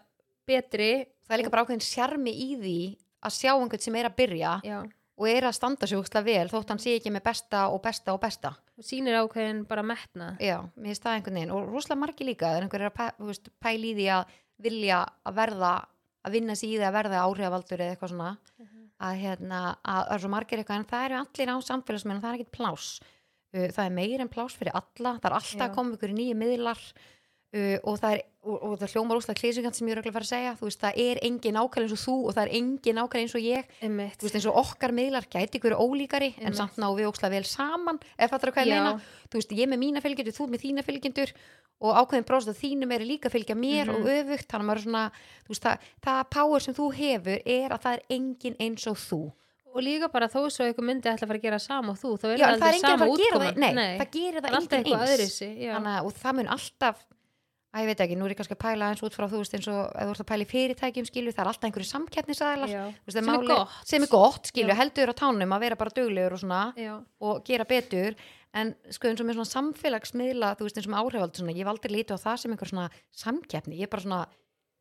betri 0.48 0.90
það 1.26 1.34
er 1.36 1.42
líka 1.42 1.52
bara 1.52 1.66
ákveðin 1.66 1.84
sjarmi 1.84 2.32
í 2.32 2.48
því 2.56 2.78
að 3.20 3.36
sjá 3.36 3.52
einhvern 3.52 3.84
sem 3.84 4.00
er 4.00 4.08
að 4.08 4.16
byrja 4.16 4.54
já, 4.64 4.78
og 5.20 5.28
er 5.28 5.46
að 5.50 5.56
standa 5.58 5.86
sig 5.86 6.00
úkslega 6.00 6.24
vel 6.24 6.48
þótt 6.50 6.72
hann 6.72 6.80
sé 6.80 6.96
ekki 6.96 7.12
með 7.12 7.26
besta 7.28 7.66
og 7.68 7.82
besta 7.84 8.14
og 8.16 8.20
besta. 8.22 8.54
Og 8.80 8.86
sýnir 8.88 9.18
ákveðin 9.20 9.66
bara 9.68 9.84
metna 9.84 10.32
já, 10.40 10.56
mér 10.80 10.94
finnst 10.94 11.04
það 11.04 11.18
einhvern 11.18 11.38
veginn. 11.40 11.52
Og 11.52 11.68
rosalega 11.68 12.00
margi 12.00 12.24
líka 12.24 12.48
þegar 12.48 12.66
einhver 12.66 12.80
er 12.86 12.88
að 12.88 12.96
pæ, 12.96 13.06
þú 13.18 13.28
veist, 13.28 13.50
pæla 13.60 13.90
í 13.90 13.94
því 13.98 14.06
að 14.16 14.36
vilja 14.64 15.00
að 15.28 15.36
verða 15.36 15.72
að 16.24 16.36
vinna 16.36 16.56
sig 16.56 16.72
í 16.72 16.78
því 16.78 16.88
að 16.88 16.96
verða 16.96 17.24
áhrifavaldur 17.26 17.84
eða 17.84 17.94
eitthvað 17.94 18.14
svona 18.14 18.30
að 19.00 19.22
hérna, 19.24 19.60
að 19.82 20.12
er 20.14 20.22
svo 20.22 20.30
margir 20.32 20.60
eitthvað 20.60 20.82
en 20.82 20.90
það 20.90 21.06
eru 21.08 21.18
allir 21.22 21.52
á 21.52 21.56
samfélagsmeina, 21.70 22.20
það 22.20 22.30
er 22.30 22.38
ekkert 22.40 22.56
plás 22.58 22.90
það 23.50 23.84
er 23.84 23.94
meir 23.94 24.22
en 24.22 24.30
plás 24.30 24.54
fyrir 24.54 24.76
alla 24.78 25.16
það 25.18 25.30
er 25.30 25.36
alltaf 25.40 25.72
koma 25.74 25.96
ykkur 25.96 26.12
nýju 26.14 26.36
miðlar 26.38 26.82
uh, 27.54 27.78
og 27.84 27.98
það 28.00 28.12
er 28.16 28.22
og, 28.40 28.56
og 28.64 28.78
það 28.80 28.92
hljómar 28.94 29.18
úslega 29.20 29.36
klísingant 29.36 29.76
sem 29.76 29.88
ég 29.90 29.92
er 29.92 30.00
að 30.00 30.14
fara 30.14 30.24
að 30.24 30.30
segja. 30.32 30.52
Þú 30.56 30.64
veist, 30.64 30.80
það 30.80 31.00
er 31.04 31.18
engin 31.28 31.54
nákvæmlega 31.58 31.84
eins 31.84 31.92
og 31.92 32.00
þú 32.00 32.14
og 32.24 32.32
það 32.36 32.42
er 32.46 32.52
engin 32.56 32.96
nákvæmlega 32.96 33.20
eins 33.26 33.34
og 33.36 33.42
ég. 33.44 33.64
Einmitt. 33.84 34.14
þú 34.16 34.24
veist, 34.24 34.36
eins 34.38 34.46
og 34.48 34.56
okkar 34.62 34.92
miðlar 34.96 35.26
gæti 35.28 35.58
ykkur 35.60 35.74
ólíkari 35.76 36.30
en 36.38 36.46
Einmitt. 36.48 36.56
samt 36.56 36.78
ná 36.80 36.86
við 36.96 37.08
ókslega 37.10 37.34
vel 37.36 37.44
saman 37.44 37.98
ef 38.16 38.30
það 38.32 38.46
er 38.48 38.52
hvað 38.56 38.70
ég 38.70 38.80
meina 38.80 38.94
þú 39.28 39.36
veist, 39.36 39.52
ég 39.60 39.68
með 39.68 39.78
mína 39.84 40.00
fylgjendur, 40.00 40.36
þú 40.40 40.46
með 40.54 40.64
þína 40.64 40.84
fylgjendur 40.88 41.32
og 41.80 41.96
ákveðin 42.00 42.26
bróst 42.28 42.48
að 42.48 42.58
þínum 42.60 42.92
er 42.96 43.04
líka 43.04 43.28
að 43.28 43.36
fylgja 43.36 43.56
mér 43.56 43.86
Mhm. 43.88 43.94
og 43.96 44.08
öfugt, 44.08 44.48
þannig 44.48 44.64
að 44.64 44.68
maður 44.70 44.80
er 44.80 44.84
svona 44.88 45.04
veist, 45.48 45.62
það, 45.64 45.76
það 46.04 46.24
power 46.30 46.60
sem 46.60 46.74
þú 46.74 46.86
hefur 46.96 47.38
er 47.44 47.68
að 47.76 47.80
það 47.84 47.92
er 47.92 48.02
engin 48.16 48.56
eins 48.60 48.86
og 48.88 48.96
þú. 48.96 49.20
Og 49.70 49.82
líka 49.84 50.08
bara 50.10 50.26
þó 50.28 50.48
svo 50.50 50.64
eitthvað 50.66 50.84
myndi 50.88 51.06
ætla 51.12 51.24
að 51.24 51.30
fara 51.30 51.38
að 51.38 51.42
gera 51.44 51.58
sama 51.62 51.92
og 51.92 51.98
þú 52.00 52.16
þá 52.18 52.24
er 52.32 52.38
Já, 52.40 52.46
en 52.50 52.60
það 52.60 52.66
aldrei 52.66 52.80
sama 52.80 53.06
útkoman. 53.06 53.54
Það, 53.54 53.98
það 54.00 54.10
gerir 54.16 54.40
það 54.40 54.56
engin 54.60 54.84
eins. 55.20 55.40
að- 55.70 56.04
og 56.04 56.12
það 56.24 56.34
mun 56.40 56.48
alltaf 56.56 56.96
að 57.70 57.84
ég 57.84 57.88
veit 57.90 58.00
ekki, 58.02 58.16
nú 58.18 58.26
er 58.26 58.32
ég 58.34 58.38
kannski 58.40 58.56
að 58.56 58.62
pæla 58.64 58.88
eins 58.90 59.02
út 59.06 59.14
frá 59.14 59.26
þú 59.30 59.40
veist 59.44 59.54
eins 59.54 59.68
og 59.70 59.92
ef 59.94 60.08
þú 60.08 60.14
ert 60.14 60.22
að 60.24 60.28
pæla 60.30 60.42
í 60.46 60.50
fyrirtækjum 60.50 61.06
skilu 61.06 61.30
það 61.34 61.42
er 61.44 61.50
alltaf 61.52 61.68
einhverju 61.68 61.88
samkeppnisæðlar 61.90 62.72
Sem 63.14 63.28
sem 63.86 64.02
er 64.02 64.10
gott, 64.10 64.50
skilju, 64.50 64.72
Já. 64.74 64.78
heldur 64.80 65.12
á 65.12 65.14
tánum 65.20 65.54
að 65.54 65.62
vera 65.66 65.78
bara 65.78 65.94
duglegur 65.94 66.34
og 66.34 66.42
svona 66.42 66.62
Já. 66.74 66.94
og 67.20 67.44
gera 67.46 67.64
betur. 67.64 68.16
En 68.52 68.74
sko 68.90 69.06
eins 69.06 69.20
og 69.22 69.26
með 69.28 69.38
svona 69.38 69.54
samfélagsmiðla 69.54 70.56
þú 70.58 70.66
veist 70.66 70.80
eins 70.80 70.88
og 70.88 70.94
með 70.96 71.02
áhrifald 71.04 71.36
svona, 71.38 71.52
ég 71.54 71.62
hef 71.62 71.70
aldrei 71.70 71.92
lítið 71.94 72.18
á 72.18 72.24
það 72.26 72.40
sem 72.42 72.50
einhver 72.56 72.70
svona 72.72 72.88
samkeppni, 73.14 73.78
ég 73.78 73.86
er 73.86 73.92
bara 73.94 74.02
svona 74.02 74.22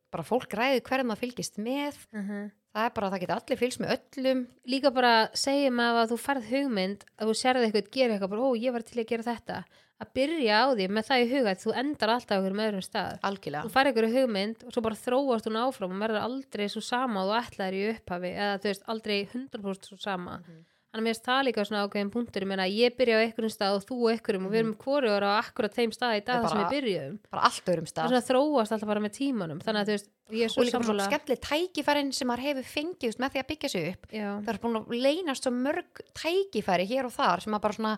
bara 0.09 0.25
fólk 0.25 0.49
ræði 0.57 0.81
hverjum 0.81 1.11
það 1.13 1.21
fylgist 1.21 1.59
með. 1.61 1.99
Mhm. 2.17 2.49
það 2.73 2.85
er 2.85 2.91
bara, 2.93 3.09
það 3.09 3.21
geta 3.21 3.35
allir 3.37 3.57
fylgst 3.57 3.79
með 3.81 3.93
öllum. 3.97 4.41
Líka 4.65 4.91
bara 4.93 5.13
segja 5.33 5.69
með 5.73 6.01
að 6.01 6.09
þú 6.11 6.17
færð 6.25 6.49
hugmynd 6.49 7.05
að 7.17 7.29
þú 7.29 7.33
sérði 7.37 7.65
eitthvað 7.69 7.91
gera 7.91 8.13
eitthvað 8.13 8.29
bara, 8.33 8.41
ó 8.45 8.49
ég 8.57 8.73
var 8.73 8.81
til 8.85 8.99
að 9.01 9.07
gera 9.09 9.25
þetta 9.25 9.57
að 9.99 10.11
byrja 10.15 10.55
á 10.63 10.65
því 10.71 10.87
með 10.95 11.07
það 11.09 11.21
í 11.23 11.29
huga 11.33 11.51
að 11.53 11.61
þú 11.65 11.75
endar 11.81 12.13
alltaf 12.13 12.31
á 12.31 12.37
einhverjum 12.39 12.63
öðrum 12.65 12.85
stað. 12.85 13.19
Algjörlega, 13.27 13.65
þú 13.67 13.73
færð 13.75 13.91
eitthvað 13.91 14.15
hugmynd 14.15 14.63
og 14.65 14.73
svo 14.75 14.83
bara 14.85 14.99
þróast 15.03 15.49
hún 15.49 15.59
áfram 15.59 15.95
og 15.95 16.03
verður 16.05 16.23
aldrei 16.23 16.65
svo 16.71 16.83
sama 16.85 17.25
og 17.25 17.31
þú 17.33 17.37
ætlaðir 17.43 17.77
í 17.79 17.85
upphafi 17.93 18.33
eða 18.33 18.57
þú 18.63 18.71
veist 18.71 18.89
aldrei 18.95 19.17
100% 19.27 19.89
svo 19.91 19.99
sama. 19.99 20.39
Mhm. 20.39 20.65
þannig 20.89 21.05
að 21.05 21.05
mér 21.05 21.17
það 21.21 21.43
líka 21.45 21.63
svona 21.69 21.81
ákveðin 21.85 22.09
punktur. 22.09 22.41
Ég 22.49 22.73
ég 22.73 22.95
byrja 22.97 23.17
á 23.19 23.21
einhverjum 23.21 23.51
stað 23.53 23.75
og 23.77 23.83
þú 23.85 23.97
einhverjum 24.09 24.45
og 24.47 24.51
við 24.51 24.59
erum 24.59 24.71
hvorugur 24.81 25.21
á 25.21 25.31
akkurat 25.37 25.75
þeim 25.75 25.91
stað 25.93 26.15
í 26.17 26.23
dag 26.25 26.41
þar 26.41 26.49
sem 26.49 26.57
bara- 26.57 26.69
við 26.69 26.73
byrjuðum. 26.73 27.19
bara 27.29 27.43
allt 27.45 27.65
öðrum 27.69 27.85
stað 27.85 28.03
er 28.03 28.09
svona 28.09 28.29
þróast 28.29 28.71
alltaf 28.73 28.89
bara 28.89 28.99
með 28.99 29.13
tímanum. 29.19 29.59
Þannig 29.61 29.81
að 29.83 29.85
þú 29.85 29.93
veist, 29.93 30.09
og 30.57 30.65
líka 30.65 30.71
bara 30.73 30.89
svona 30.89 31.05
sammála. 31.05 31.09
skemmtileg 31.11 31.41
tækifærin 31.45 32.11
sem 32.13 32.27
maður 32.27 32.45
hefur 32.47 32.65
fengið 32.73 33.17
með 33.21 33.29
því 33.29 33.39
að 33.43 33.47
byggja 33.51 33.69
sig 33.69 33.87
upp. 33.93 34.07
Já, 34.09 34.29
það 34.41 34.49
er 34.49 34.57
búin 34.57 34.79
að 34.81 35.01
leynast 35.05 35.43
svo 35.45 35.51
mörg 35.53 36.01
tækifæri 36.17 36.87
hér 36.89 37.05
og 37.05 37.13
þar 37.13 37.41
sem 37.43 37.53
að 37.53 37.61
bara 37.61 37.73
svona 37.73 37.97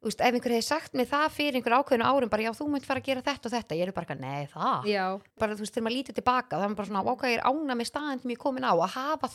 þú 0.00 0.08
veist, 0.08 0.22
ef 0.24 0.36
einhver 0.36 0.54
hefði 0.56 0.64
sagt 0.66 0.94
mig 0.96 1.08
það 1.10 1.26
fyrir 1.34 1.58
einhver 1.58 1.76
ákveðinu 1.76 2.08
árum 2.08 2.32
bara 2.32 2.44
já 2.46 2.50
þú 2.56 2.66
munt 2.72 2.86
fara 2.88 3.02
að 3.02 3.08
gera 3.10 3.24
þetta 3.26 3.48
og 3.50 3.54
þetta. 3.54 3.76
Ég 3.76 3.84
er 3.84 3.94
bara 3.96 4.06
eitthvað, 4.06 4.22
nei 4.24 4.48
það. 4.48 4.88
Já, 4.88 5.04
bara 5.42 5.56
þú 5.56 5.64
veist, 5.64 5.74
þegar 5.76 5.86
maður 5.86 5.96
lítið 5.98 6.18
tilbaka 6.20 6.60
það 6.60 6.66
er 6.66 6.76
bara 6.78 6.90
svona, 6.90 7.04
ákveð 7.10 7.32
ég 7.32 7.36
er 7.36 7.46
ána 7.50 7.76
með 7.76 7.90
staðin 7.90 8.22
sem 8.22 8.32
ég 8.32 8.40
er 8.40 8.44
komin 8.46 8.68
á 8.68 8.72
að 8.72 8.84
hafa 8.96 9.30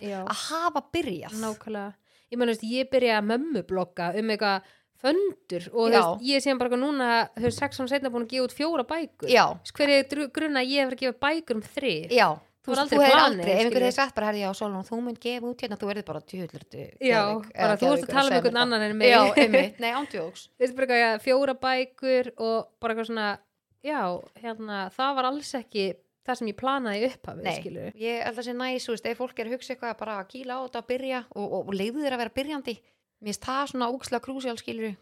já. 0.00 0.20
að 0.24 0.44
hafa 0.48 0.84
byrjað. 0.96 1.38
Nákvæmlega. 1.44 2.12
Ég 2.30 2.38
meina, 2.40 2.52
þú 2.52 2.56
veist, 2.56 2.68
ég 2.72 2.92
byrja 2.94 3.18
að 3.18 3.28
mömmublogga 3.28 4.12
um 4.16 4.32
eitthvað 4.32 4.68
föndur 5.00 5.66
og 5.72 5.88
þú 5.88 5.96
veist, 5.96 6.24
ég 6.28 6.44
síðan 6.44 6.60
bara 6.60 6.70
eitthvað 6.70 6.84
núna, 6.84 7.08
þú 7.36 7.46
veist, 7.48 7.60
sex 7.60 7.80
án 7.80 7.90
setna 7.90 8.12
búin 8.12 8.24
að 8.24 8.32
gefa 8.34 8.46
út 8.48 8.56
fjóra 8.56 8.86
bækur. 8.88 9.28
já, 9.28 9.44
Þú 9.52 9.64
veist, 9.64 9.76
Hver 9.76 9.92
er 9.96 10.30
grunna 10.32 10.62
að 10.64 10.72
ég 10.72 10.88
Þú 12.60 12.74
þú, 12.74 12.76
veist, 12.76 12.92
hefur 12.92 13.20
aldrei, 13.24 13.52
ef 13.52 13.58
einhver 13.60 13.70
skilur. 13.70 13.84
hefði 13.86 13.96
sagt 13.96 14.14
bara 14.14 14.26
herði 14.28 14.40
já, 14.44 14.50
Solon, 14.58 14.84
þú 14.84 14.96
munt 15.06 15.20
gefa 15.22 15.46
út 15.48 15.62
hérna, 15.64 15.76
þú 15.80 15.86
verður 15.88 16.04
bara 16.10 16.20
djúðlur 16.28 16.64
Já, 17.00 17.22
bara 17.56 17.76
þú 17.80 17.86
ert 17.94 18.04
að 18.04 18.10
tala 18.12 18.28
um 18.28 18.34
einhvern 18.36 18.60
annan 18.60 18.82
en 18.84 18.96
mig. 19.00 19.08
já, 19.14 19.20
einmitt, 19.40 19.78
nei, 19.82 19.92
ándjóks 19.96 20.42
Þú 20.50 20.60
veist, 20.66 20.76
bara 20.76 20.86
eitthvað, 20.98 21.24
fjóra 21.24 21.54
bækur 21.64 22.30
og 22.36 22.68
bara 22.80 22.92
eitthvað 22.94 23.08
svona, 23.08 23.28
já, 23.86 24.00
hérna, 24.42 24.82
það 24.92 25.16
var 25.16 25.24
alls 25.30 25.54
ekki, 25.56 25.86
það 26.28 26.34
sem 26.42 26.50
ég 26.52 26.58
planaði 26.60 27.08
upp 27.08 27.28
af 27.32 27.40
Nei, 27.40 27.56
skilur 27.62 27.90
ég 27.96 28.20
held 28.28 28.38
að 28.38 28.44
sé 28.50 28.52
næs, 28.60 28.84
þú 28.84 28.92
veist, 28.92 29.08
ef 29.08 29.16
fólk 29.24 29.40
er 29.40 29.46
að 29.48 29.54
hugsa 29.56 29.72
eitthvað 29.72 29.96
bara 30.04 30.18
að 30.20 30.28
kýla 30.34 30.52
á 30.60 30.64
þetta 30.68 30.82
að 30.84 30.90
byrja 30.92 31.20
og, 31.32 31.46
og, 31.48 31.60
og 31.64 31.72
leiðu 31.80 32.04
þér 32.04 32.12
að 32.18 32.22
vera 32.26 32.36
byrjandi. 32.36 32.76
Mér 33.20 33.32
finnst 33.32 33.44
það 33.48 33.64
svona 33.72 33.88
ógslega 33.92 34.24
krúsjál 34.24 34.56
skilur 34.60 34.94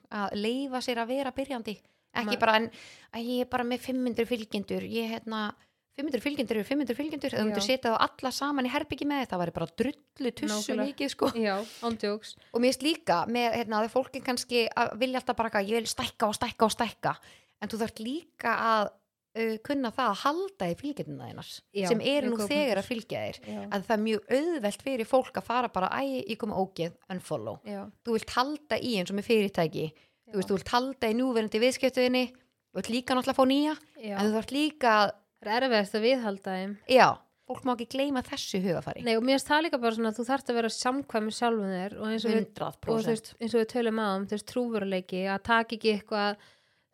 að 5.99 6.09
leifa 6.09 6.19
sér 6.19 6.23
að 6.23 6.25
vera 6.25 6.39
byrjandi 6.39 6.49
ekki 6.49 6.49
Ma- 6.49 6.59
bara 6.59 6.59
en 6.59 6.59
að 6.59 6.59
ég 6.59 6.59
er 6.59 6.59
bara 6.59 6.59
með 6.59 6.59
500 6.59 6.59
fylgjendur 6.59 6.59
ég 6.59 6.65
500 6.65 6.65
fylgjendur 6.65 6.65
eru 6.65 6.65
500 6.65 6.99
fylgjendur 6.99 7.37
myndir 7.39 7.63
Já. 7.63 7.69
setja 7.69 7.91
þá 7.91 8.07
alla 8.07 8.31
saman 8.35 8.67
í 8.67 8.73
herbyggi 8.73 9.09
með 9.09 9.25
þetta 9.25 9.41
væri 9.43 9.55
bara 9.57 9.69
drullu 9.79 10.33
tussu 10.39 10.77
mikið 10.79 11.13
sko. 11.15 11.33
Já, 11.35 11.57
ándjóks 11.83 12.37
og 12.53 12.63
mér 12.63 12.73
finnst 12.73 12.87
líka 12.87 13.19
með 13.27 13.59
hérna 13.59 13.83
að 13.83 13.93
fólki 13.93 14.23
kannski 14.25 14.69
að 14.71 14.95
vilja 15.03 15.23
alltaf 15.23 15.37
bara 15.37 15.51
eitthvað, 15.51 15.69
ég 15.69 15.83
vil 15.83 15.91
stækka 15.91 16.31
og 16.31 16.39
stækka 16.39 16.65
og 16.65 16.75
stækka. 16.75 17.13
En 17.59 17.69
þú 17.69 17.81
þarft 17.83 18.03
líka 18.05 18.55
að 18.55 18.91
uh, 19.39 19.55
kunna 19.67 19.91
það 19.95 20.11
að 20.13 20.21
halda 20.23 20.69
í 20.71 20.75
fylgjendina 20.79 21.29
þeinar 21.29 21.53
Já, 21.75 21.87
sem 21.91 22.03
eru 22.15 22.33
nú 22.33 22.47
þegar 22.47 22.83
að 22.83 22.91
fylgja 22.91 23.23
þér. 23.27 23.41
Já, 23.43 23.61
að 23.67 23.87
það 23.89 23.97
er 23.97 24.05
mjög 24.07 24.35
auðvelt 24.39 24.85
fyrir 24.87 25.09
fólk 25.11 25.41
að 25.41 25.49
fara 25.49 25.73
bara 25.75 25.91
æ, 25.99 26.23
ég 26.23 26.39
kom 26.39 26.55
ógeð, 26.55 26.95
unfollow. 27.11 27.59
Já, 27.67 27.83
þú 28.07 28.15
vilt 28.15 28.37
halda 28.37 28.79
í 28.79 28.99
eins 29.01 29.11
og 29.11 29.19
með 29.19 29.31
fyrirtæki. 29.33 29.89
Þú 30.29 30.37
veist, 30.39 30.51
þú 30.51 30.59
vilt 30.59 30.73
halda 30.77 31.09
í 31.11 31.17
núverandi 31.17 31.63
viðskiptuðinni 31.63 32.27
þú 32.69 32.83
vilt 32.83 32.91
líka 32.93 33.17
náttúrulega 33.17 33.35
að 33.35 33.39
fá 33.39 33.49
nýja 33.49 33.75
já. 33.97 34.15
en 34.15 34.29
þú 34.29 34.35
þarft 34.37 34.53
líka 34.55 34.95
að, 34.95 35.13
það 35.45 35.57
er 35.57 35.67
erfiðast 35.69 35.95
að 35.99 36.07
viðhalda 36.09 36.55
þeim 36.59 36.77
já, 36.91 37.09
fólk 37.49 37.65
má 37.65 37.73
ekki 37.77 37.87
gleyma 37.95 38.23
þessu 38.27 38.61
hugafari 38.65 39.03
Nei, 39.07 39.15
og 39.17 39.23
mér 39.25 39.39
finnst 39.39 39.49
það 39.53 39.65
líka 39.69 39.81
bara 39.81 39.95
svona 39.97 40.13
að 40.13 40.19
þú 40.21 40.27
þarft 40.29 40.53
að 40.53 40.59
vera 40.61 40.73
samkvæmi 40.75 41.35
sjálfum 41.39 41.73
þér 41.79 41.97
og 41.99 42.07
eins 42.13 42.25
og 42.29 42.35
við, 42.35 42.45
og, 42.45 42.79
þú 42.85 42.99
100% 42.99 43.11
veist, 43.13 43.35
eins 43.41 43.55
og 43.55 43.61
við 43.63 43.69
tölum 43.73 44.01
á 44.03 44.07
um 44.19 44.27
þú 44.29 44.37
veist, 44.37 44.49
trúveruleiki, 44.53 45.23
að 45.33 45.43
taka 45.49 45.77
ekki 45.79 45.93
eitthvað 45.97 46.47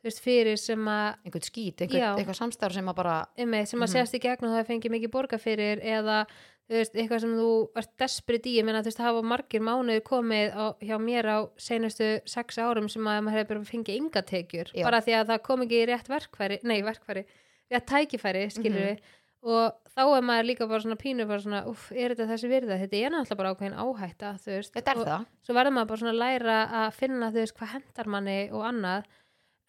veist, 0.05 0.21
fyrir 0.21 0.59
sem 0.61 0.89
að 0.95 1.07
einhvern 1.25 1.47
skít, 1.49 1.81
einhvern, 1.81 2.03
Já. 2.05 2.11
eitthvað 2.21 2.41
samstarf 2.43 2.75
sem 2.77 2.91
að 2.93 2.99
bara 3.01 3.17
einmitt, 3.41 3.69
sem 3.71 3.81
að 3.81 3.89
Mhm. 3.89 3.95
sést 3.97 4.15
í 4.15 4.21
gegn 4.21 4.45
og 4.45 4.53
það 4.59 4.69
fengið 4.69 4.95
mikið 4.99 5.11
borga 5.17 5.39
fyrir 5.41 5.81
eða 5.81 6.27
veist, 6.69 6.95
eitthvað 6.95 7.21
sem 7.21 7.33
þú 7.37 7.49
ert 7.77 7.91
desperate 7.99 8.47
í, 8.49 8.55
ég 8.61 8.65
meina 8.65 8.81
þú 8.81 8.89
veist, 8.93 8.99
það 9.01 9.09
hafa 9.11 9.23
margir 9.33 9.61
mánuði 9.65 10.01
komið 10.05 10.53
á, 10.57 10.65
hjá 10.81 10.97
mér 11.01 11.25
á 11.29 11.39
seinustu 11.57 12.21
sex 12.29 12.57
árum 12.61 12.89
sem 12.93 13.03
að 13.05 13.25
maður 13.25 13.37
hefur 13.41 13.49
bara 13.49 13.65
fengið 13.73 13.97
enga 13.99 14.23
tekjur, 14.23 14.71
Já. 14.77 14.85
bara 14.85 15.01
því 15.01 15.13
að 15.19 15.27
það 15.33 15.43
kom 15.43 15.61
ekki 15.67 15.81
í 15.83 15.89
rétt 15.89 16.09
verkfæri, 16.09 16.61
nei 16.65 16.81
verkfæri 16.83 17.25
rétt 17.73 17.87
tækifæri, 17.91 18.47
skilur 18.51 18.81
Mhm. 18.81 18.89
við 18.89 19.01
og 19.45 19.75
þá 19.95 20.01
er 20.17 20.23
maður 20.25 20.47
líka 20.49 20.69
bara 20.69 20.81
svona 20.81 20.97
pínu 20.97 21.27
bara 21.29 21.39
svona, 21.41 21.67
uff, 21.69 21.91
er 21.93 22.15
þetta 22.15 22.29
þessi 22.31 22.49
virða? 22.49 22.79
Þetta 22.81 23.01
er 23.05 23.11
náttúrulega 23.13 23.37
bara 23.37 23.55
ákveðin 23.55 23.77
áhætta, 23.77 24.31
þú 24.41 24.51
veist. 24.57 24.73
Þetta 24.73 24.91
er 24.95 24.99
og 24.99 25.07
það, 25.07 25.27
svo 25.45 25.55
verður 25.55 25.73
maður 25.77 25.89
bara 25.91 26.01
svona 26.01 26.15
að 26.15 26.23
læra 26.25 26.57
að 26.81 26.95
finna 26.95 27.29
þú 27.31 27.35
veist 27.43 27.55
hvað 27.59 27.73
hendar 27.75 28.07
manni 28.07 28.39
og 28.53 28.63
annað. 28.65 29.05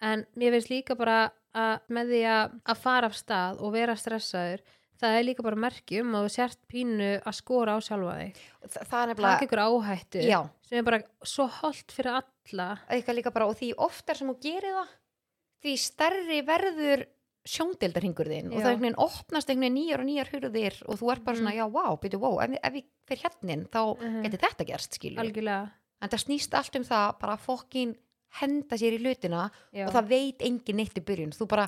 En 0.01 0.25
mér 0.37 0.51
finnst 0.55 0.69
líka 0.71 0.95
bara 0.97 1.31
að 1.55 1.79
með 1.89 2.07
því 2.11 2.21
að, 2.31 2.55
að 2.71 2.77
fara 2.77 3.05
af 3.07 3.13
stað 3.15 3.61
og 3.61 3.71
vera 3.75 3.95
stressaður 3.95 4.61
það 4.95 5.17
er 5.19 5.23
líka 5.27 5.43
bara 5.43 5.55
merkjum 5.59 6.15
og 6.15 6.25
þú 6.25 6.31
sért 6.31 6.59
pínu 6.71 7.21
að 7.21 7.35
skora 7.35 7.75
á 7.75 7.79
sjálfa 7.83 8.15
þig. 8.15 8.39
Þa, 8.71 8.79
það 8.87 9.01
er 9.03 9.09
nefnilega 9.11 9.43
ykkur 9.43 9.63
áhættu 9.65 10.21
já, 10.23 10.39
sem 10.63 10.77
er 10.79 10.83
bara 10.87 11.01
svo 11.23 11.47
holdt 11.51 11.91
fyrir 11.91 12.21
alla. 12.23 12.79
Eitthvað 12.89 13.15
líka 13.19 13.33
bara 13.35 13.47
og 13.51 13.55
því 13.59 13.73
oftar 13.75 14.15
sem 14.15 14.27
þú 14.31 14.37
gerir 14.39 14.71
það 14.79 14.87
því 15.65 15.73
stærri 15.83 16.39
verður 16.47 17.05
sjóndeldarhingur 17.45 18.27
þinn 18.29 18.51
og 18.51 18.59
það 18.59 18.71
einhvern 18.71 18.81
veginn 18.85 18.99
opnast 19.05 19.49
einhvern 19.49 19.65
veginn 19.65 19.77
nýjar 19.79 19.99
og 20.01 20.07
nýjar 20.09 20.31
hurðir 20.33 20.77
og 20.89 20.99
þú 20.99 21.11
ert 21.13 21.23
bara 21.25 21.37
svona, 21.37 21.51
Mhm. 21.53 21.59
já, 21.59 21.65
wow, 21.71 21.97
byrju, 22.01 22.19
wow 22.19 22.39
ef, 22.41 22.51
ef 22.63 22.73
ég 22.73 22.85
fer 23.07 23.17
hérnin, 23.17 23.67
þá 23.69 23.81
Mhm. 24.01 24.23
geti 24.23 24.37
þetta 24.37 24.65
gerst 24.65 24.93
skilju, 24.99 25.19
algjörlega 25.19 25.71
en 26.01 26.09
það 26.09 26.23
snýst 26.25 26.53
allt 26.57 26.75
um 26.75 26.83
það 26.83 27.19
bara 27.19 27.37
fokkin 27.37 27.95
henda 28.41 28.75
sér 28.77 28.93
í 28.97 28.99
hlutina 28.99 29.51
já. 29.73 29.87
og 29.87 29.93
það 29.93 30.07
veit 30.09 30.39
engin 30.41 30.75
neitt 30.75 30.93
í 30.97 31.01
byrjun 31.05 31.31
þú 31.31 31.47
bara, 31.47 31.67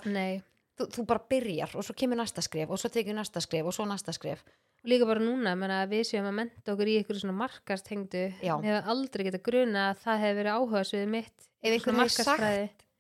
þú, 0.78 0.86
þú 0.92 1.06
bara 1.06 1.20
byrjar 1.30 1.76
og 1.76 1.84
svo 1.84 1.94
kemur 1.96 2.18
næsta 2.18 2.42
skref 2.42 2.70
og 2.70 2.78
svo 2.78 2.90
tekur 2.90 3.14
næsta 3.16 3.42
skref 3.42 3.66
og 3.66 3.74
svo 3.74 3.86
næsta 3.86 4.12
skref 4.14 4.44
líka 4.86 5.06
bara 5.06 5.20
núna 5.20 5.56
menna, 5.58 5.86
við 5.88 6.02
séum 6.06 6.28
að 6.28 6.34
menta 6.34 6.72
okkur 6.74 6.88
í 6.88 7.04
ykkur 7.04 7.16
svona 7.20 7.34
markastengdu 7.34 8.34
Já. 8.42 8.62
hefur 8.62 8.88
aldrei 8.90 9.26
getað 9.32 9.44
gruna 9.44 9.94
að 9.94 9.98
það 10.04 10.20
hefur 10.20 10.44
verið 10.44 10.54
áhuga 10.58 10.84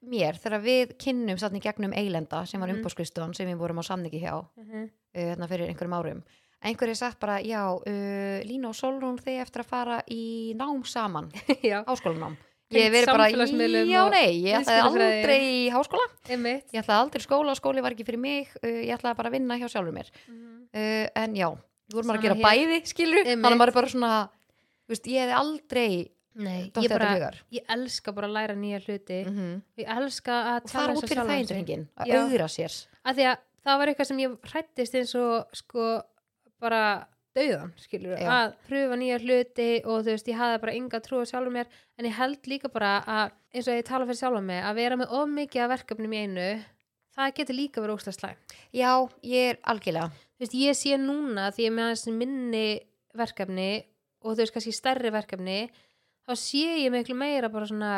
mér 0.05 0.37
þegar 0.37 0.61
við 0.61 0.91
kynnum 1.01 1.37
satt 1.39 1.53
í 1.57 1.61
gegnum 1.63 1.93
Eilenda 1.93 2.45
sem 2.45 2.59
var 2.61 2.69
Mhm. 2.69 2.79
umbóðskristofan 2.83 3.33
sem 3.35 3.47
við 3.49 3.57
vorum 3.57 3.79
á 3.81 3.83
samningi 3.83 4.21
hjá 4.21 4.45
Mhm. 4.57 4.83
uh, 4.83 5.21
hérna 5.21 5.47
fyrir 5.49 5.67
einhverjum 5.69 5.93
árum 5.97 6.23
einhverju 6.63 6.95
sagt 6.95 7.19
bara, 7.19 7.39
já, 7.41 7.63
uh, 7.75 8.41
Lína 8.43 8.69
og 8.69 8.75
Solrún 8.75 9.17
þið 9.19 9.41
eftir 9.41 9.61
að 9.61 9.65
fara 9.65 10.01
í 10.09 10.55
nám 10.55 10.83
saman 10.85 11.31
háskólanám 11.87 12.37
ég 12.71 12.83
hef 12.83 12.91
verið 12.93 13.05
bara, 13.07 13.29
já 13.29 14.09
nei 14.09 14.41
ég 14.43 14.59
ætlaði 14.59 14.81
aldrei 14.83 15.39
í 15.67 15.71
háskóla 15.71 16.07
einmitt 16.29 16.71
ég 16.73 16.83
ætlaði 16.83 16.99
aldrei 17.01 17.21
skóla, 17.23 17.55
skóli 17.55 17.81
var 17.81 17.91
ekki 17.93 18.05
fyrir 18.05 18.19
mig 18.19 18.47
uh, 18.63 18.67
ég 18.67 18.91
ætlaði 18.97 19.15
bara 19.17 19.29
að 19.29 19.37
vinna 19.39 19.57
hjá 19.57 19.67
sjálfur 19.69 19.93
mér 19.93 20.09
Mhm. 20.27 20.67
uh, 20.73 21.07
en 21.15 21.35
já, 21.35 21.49
við 21.87 21.93
vorum 21.95 22.07
bara 22.07 22.19
að 22.19 22.23
gera 22.23 22.35
hér. 22.35 22.43
bæði 22.43 22.81
skilur, 22.85 23.23
Einmitt. 23.25 23.43
þannig 23.45 23.55
að 23.55 23.61
maður 23.61 23.67
er 23.67 23.73
bara 23.73 23.87
svona 23.87 24.29
þú 24.87 24.89
veist, 24.89 25.07
ég 25.07 25.19
hefði 25.23 25.35
aldrei 25.37 26.11
Nei, 26.37 26.69
ég, 26.69 26.91
bara, 26.91 27.31
ég 27.49 27.71
elska 27.73 28.13
bara 28.13 28.27
að 28.29 28.35
læra 28.35 28.55
nýja 28.55 28.79
hluti. 28.83 29.23
Mm 29.25 29.37
-hmm. 29.37 29.61
ég 29.81 29.87
elska 29.97 30.33
að 30.53 30.63
og 30.63 30.69
fara 30.69 30.93
út 30.93 31.09
fyrir 31.09 31.29
þægindringin 31.31 31.87
að 31.97 32.13
auðra 32.19 32.47
sér. 32.47 32.73
Að 33.03 33.15
því 33.17 33.23
að 33.31 33.37
það 33.65 33.77
var 33.77 33.87
eitthvað 33.87 34.07
sem 34.07 34.19
ég 34.19 34.37
hrættist 34.51 34.95
eins 34.95 35.15
og 35.15 35.57
sko 35.57 36.01
bara 36.59 37.07
dauðan, 37.37 37.73
skilur 37.77 38.17
Já. 38.17 38.29
að 38.33 38.55
pröfa 38.67 38.95
nýja 38.97 39.19
hluti 39.21 39.71
og 39.85 40.05
þú 40.05 40.09
veist, 40.13 40.27
ég 40.27 40.39
hafði 40.39 40.61
bara 40.63 40.77
enga 40.77 40.99
trú 41.05 41.15
á 41.21 41.25
sjálfur 41.29 41.53
mér, 41.53 41.67
en 41.97 42.05
ég 42.05 42.17
held 42.17 42.41
líka 42.49 42.67
bara 42.73 42.91
að, 43.05 43.31
eins 43.53 43.67
og 43.67 43.73
ég 43.77 43.85
tala 43.85 44.05
fyrir 44.05 44.21
sjálfur 44.21 44.45
mig 44.47 44.61
að 44.63 44.77
vera 44.81 44.99
með 44.99 45.07
of 45.19 45.27
mikið 45.29 45.61
af 45.65 45.71
verkefnum 45.75 46.13
í 46.13 46.21
einu 46.25 46.49
það 47.17 47.35
getur 47.39 47.55
líka 47.57 47.83
verið 47.83 47.97
óslega 47.97 48.17
slæm 48.17 48.37
já, 48.73 48.91
ég 49.25 49.41
er 49.51 49.57
algjörlega. 49.63 50.07
Þú 50.37 50.41
veist, 50.45 50.57
ég 50.57 50.73
sé 50.77 50.91
núna 51.01 51.43
því 51.53 51.61
ég 51.65 51.73
með 51.73 51.85
þá 56.27 56.33
sé 56.43 56.67
ég 56.83 56.93
miklu 56.93 57.17
meira 57.17 57.49
bara 57.51 57.69
svona 57.69 57.93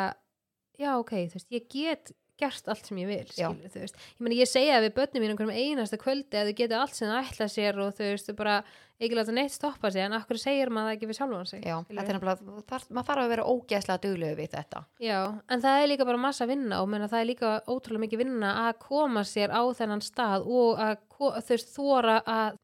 já, 0.80 0.94
ok, 0.96 1.14
þú 1.28 1.38
veist, 1.38 1.50
ég 1.52 1.68
get 1.70 2.12
gert 2.40 2.70
allt 2.72 2.86
sem 2.88 3.00
ég 3.02 3.08
vil, 3.10 3.24
Já. 3.36 3.50
skilur, 3.50 3.72
þú 3.72 3.82
veist. 3.82 3.98
Ég 4.16 4.22
meni, 4.24 4.38
ég 4.40 4.48
segja 4.48 4.78
við 4.80 4.94
börnum 4.96 5.24
mínum 5.24 5.38
hverjum 5.38 5.56
einasta 5.56 5.98
kvöldi 6.00 6.38
að 6.40 6.50
þau 6.50 6.56
geta 6.60 6.78
allt 6.80 6.96
sem 6.96 7.10
það 7.10 7.28
ætla 7.28 7.48
sér 7.52 7.80
og 7.84 7.90
þú 7.98 8.06
veist, 8.06 8.30
þau 8.30 8.38
bara 8.38 8.54
ekki 9.00 9.16
láta 9.16 9.34
neitt 9.36 9.54
stoppa 9.54 9.90
sig 9.92 10.04
en 10.04 10.16
akkur 10.16 10.40
segir 10.40 10.72
maður 10.72 10.90
það 10.90 10.96
ekki 10.96 11.10
við 11.10 11.18
sjálfan 11.18 11.50
sig 11.50 11.62
já, 11.64 11.76
maður 11.88 13.04
þarf 13.10 13.22
að 13.24 13.30
vera 13.34 13.46
ógeðslega 13.48 14.02
duglegu 14.04 14.38
við 14.40 14.56
þetta. 14.56 14.82
Já, 15.04 15.18
en 15.48 15.64
það 15.64 15.82
er 15.82 15.92
líka 15.92 16.08
bara 16.08 16.24
massa 16.24 16.48
vinna 16.48 16.80
og 16.84 16.90
menna, 16.92 17.10
það 17.12 17.24
er 17.24 17.30
líka 17.30 17.52
ótrúlega 17.68 18.04
mikið 18.06 18.24
vinna 18.24 18.54
að 18.66 18.80
koma 18.86 19.24
sér 19.28 19.52
á 19.52 19.62
þennan 19.76 20.04
stað 20.04 20.48
og 20.48 20.80
að 20.80 20.98
þú 21.16 21.32
veist, 21.52 21.72
þóra 21.76 22.18
að 22.24 22.60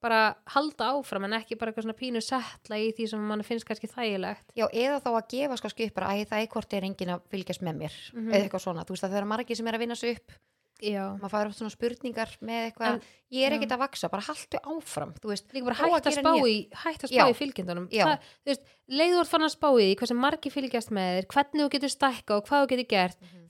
bara 0.00 0.34
halda 0.54 0.90
áfram 0.96 1.24
en 1.28 1.36
ekki 1.40 1.58
bara 1.60 1.72
eitthvað 1.72 1.86
svona 1.88 1.98
pínu 2.00 2.22
settla 2.24 2.76
í 2.80 2.90
því 2.96 3.08
sem 3.12 3.20
mann 3.28 3.42
finnst 3.46 3.66
kannski 3.68 3.90
þægilegt 3.92 4.54
já, 4.56 4.66
eða 4.72 5.00
þá 5.04 5.10
að 5.14 5.28
gefa 5.34 5.56
sko 5.60 5.68
upp 5.88 5.94
bara, 5.94 6.14
æ, 6.16 6.24
það 6.30 6.44
hvort 6.54 6.72
er 6.78 6.82
enginn 6.88 7.14
að 7.16 7.20
fylgjast 7.30 7.62
með 7.62 7.74
mér 7.84 7.94
Mhm. 8.14 8.30
eða 8.32 8.44
eitthvað 8.48 8.64
svona, 8.64 8.84
þú 8.84 8.94
veist 8.96 9.04
að 9.04 9.10
það 9.10 9.20
eru 9.22 9.26
margir 9.34 9.56
sem 9.56 9.68
er 9.68 9.74
að 9.74 9.84
vinna 9.86 9.96
sig 9.96 10.16
upp 10.16 10.38
Já, 10.80 11.12
maður 11.20 11.28
fær 11.34 11.48
oft 11.50 11.58
svona 11.60 11.70
spurningar 11.74 12.30
með 12.40 12.72
eitthvað 12.72 12.94
En- 12.94 13.02
ég 13.36 13.42
er 13.44 13.52
já. 13.52 13.56
ekkert 13.60 13.72
að 13.76 13.78
vaksa, 13.82 14.08
bara 14.08 14.22
haltu 14.24 14.56
áfram 14.64 15.12
þú 15.20 15.28
veist, 15.28 15.52
líka 15.52 15.64
bara 15.68 15.76
Prófa 15.76 15.98
að 16.00 16.06
að 16.08 16.16
spá 16.16 16.32
í 16.48 16.68
að 16.72 17.28
í 17.28 17.36
fylgjendunum 17.36 17.88
Já. 17.92 18.04
það, 18.06 18.18
þú 18.40 18.48
veist, 18.48 18.64
leiður 18.88 19.26
fann 19.28 19.42
að 19.44 19.52
spá 19.52 19.68
í 19.76 19.84
því 19.84 19.96
hversu 20.00 20.16
margir 20.16 20.52
fylgjast 20.56 20.90
með 20.90 21.10
þér, 21.20 21.26
hvernig 21.34 21.60
þú 21.60 21.68
getur 21.76 21.92
stækka 21.92 22.32
og 22.40 22.46
hvað 22.48 22.64
þú 22.64 22.68
getur 22.72 22.88
gert, 22.88 23.20
Mhm. 23.20 23.48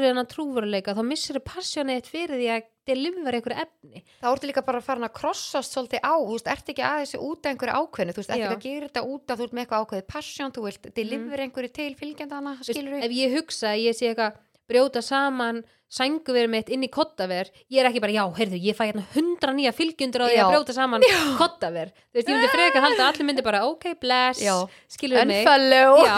þennan 0.00 0.28
trúveruleika, 0.32 0.94
þá 0.96 1.04
missur 1.04 1.36
þau 2.32 2.40
delivera 2.88 3.38
ykkur 3.40 3.54
efni. 3.64 4.02
Þá 4.22 4.28
ertu 4.32 4.48
líka 4.50 4.64
bara 4.66 4.80
farin 4.84 5.06
að 5.06 5.14
krossast 5.20 5.74
svolítið 5.76 6.02
á, 6.02 6.14
þú 6.18 6.36
veist, 6.36 6.48
ert 6.54 6.72
ekki 6.72 6.86
aðeins 6.86 7.14
út 7.18 7.46
af 7.46 7.52
einhverju 7.52 7.76
ákveðinu, 7.82 8.14
þú 8.16 8.22
veist, 8.22 8.32
ert 8.32 8.38
ekki 8.42 8.56
að 8.56 8.64
gera 8.66 8.88
þetta 8.88 9.04
út 9.14 9.34
af 9.34 9.38
þú 9.38 9.46
ert 9.46 9.56
með 9.56 9.64
eitthvað 9.64 9.84
ákveðið 9.86 10.08
passion, 10.14 10.54
þú 10.56 10.64
vilt 10.66 10.88
deliver 10.96 11.44
einhverju 11.46 11.72
til 11.78 11.90
fylgjandana, 12.00 12.56
Veist, 12.58 12.72
skilur 12.72 12.96
við 12.96 13.06
ef 13.06 13.14
ég 13.18 13.36
hugsa 13.38 13.74
ég 13.78 13.98
sé 13.98 14.10
eitthvað 14.10 14.40
brjóta 14.70 15.02
saman 15.02 15.62
sænguverið 15.92 16.48
mitt 16.48 16.70
inn 16.72 16.84
í 16.86 16.88
kottaver 16.88 17.50
ég 17.68 17.82
er 17.82 17.88
ekki 17.90 18.00
bara, 18.00 18.12
já, 18.16 18.22
heyrðu, 18.38 18.56
ég 18.64 18.76
fæ 18.78 18.86
hérna 18.88 19.02
hundra 19.12 19.52
nýja 19.52 19.72
fylgjendur 19.76 20.22
á 20.24 20.26
því 20.30 20.38
að 20.40 20.52
brjóta 20.54 20.72
saman 20.72 21.02
kottaver 21.36 21.90
þú 21.92 22.16
veist, 22.16 22.28
ég 22.30 22.36
myndi 22.38 22.48
frekar 22.54 22.84
halda 22.86 23.08
allir 23.10 23.26
myndi 23.28 23.44
bara 23.44 23.60
ok, 23.68 23.84
bless, 24.00 24.40
Já. 24.40 24.54
skilur 24.88 25.20
við 25.20 25.28
mig? 25.28 25.42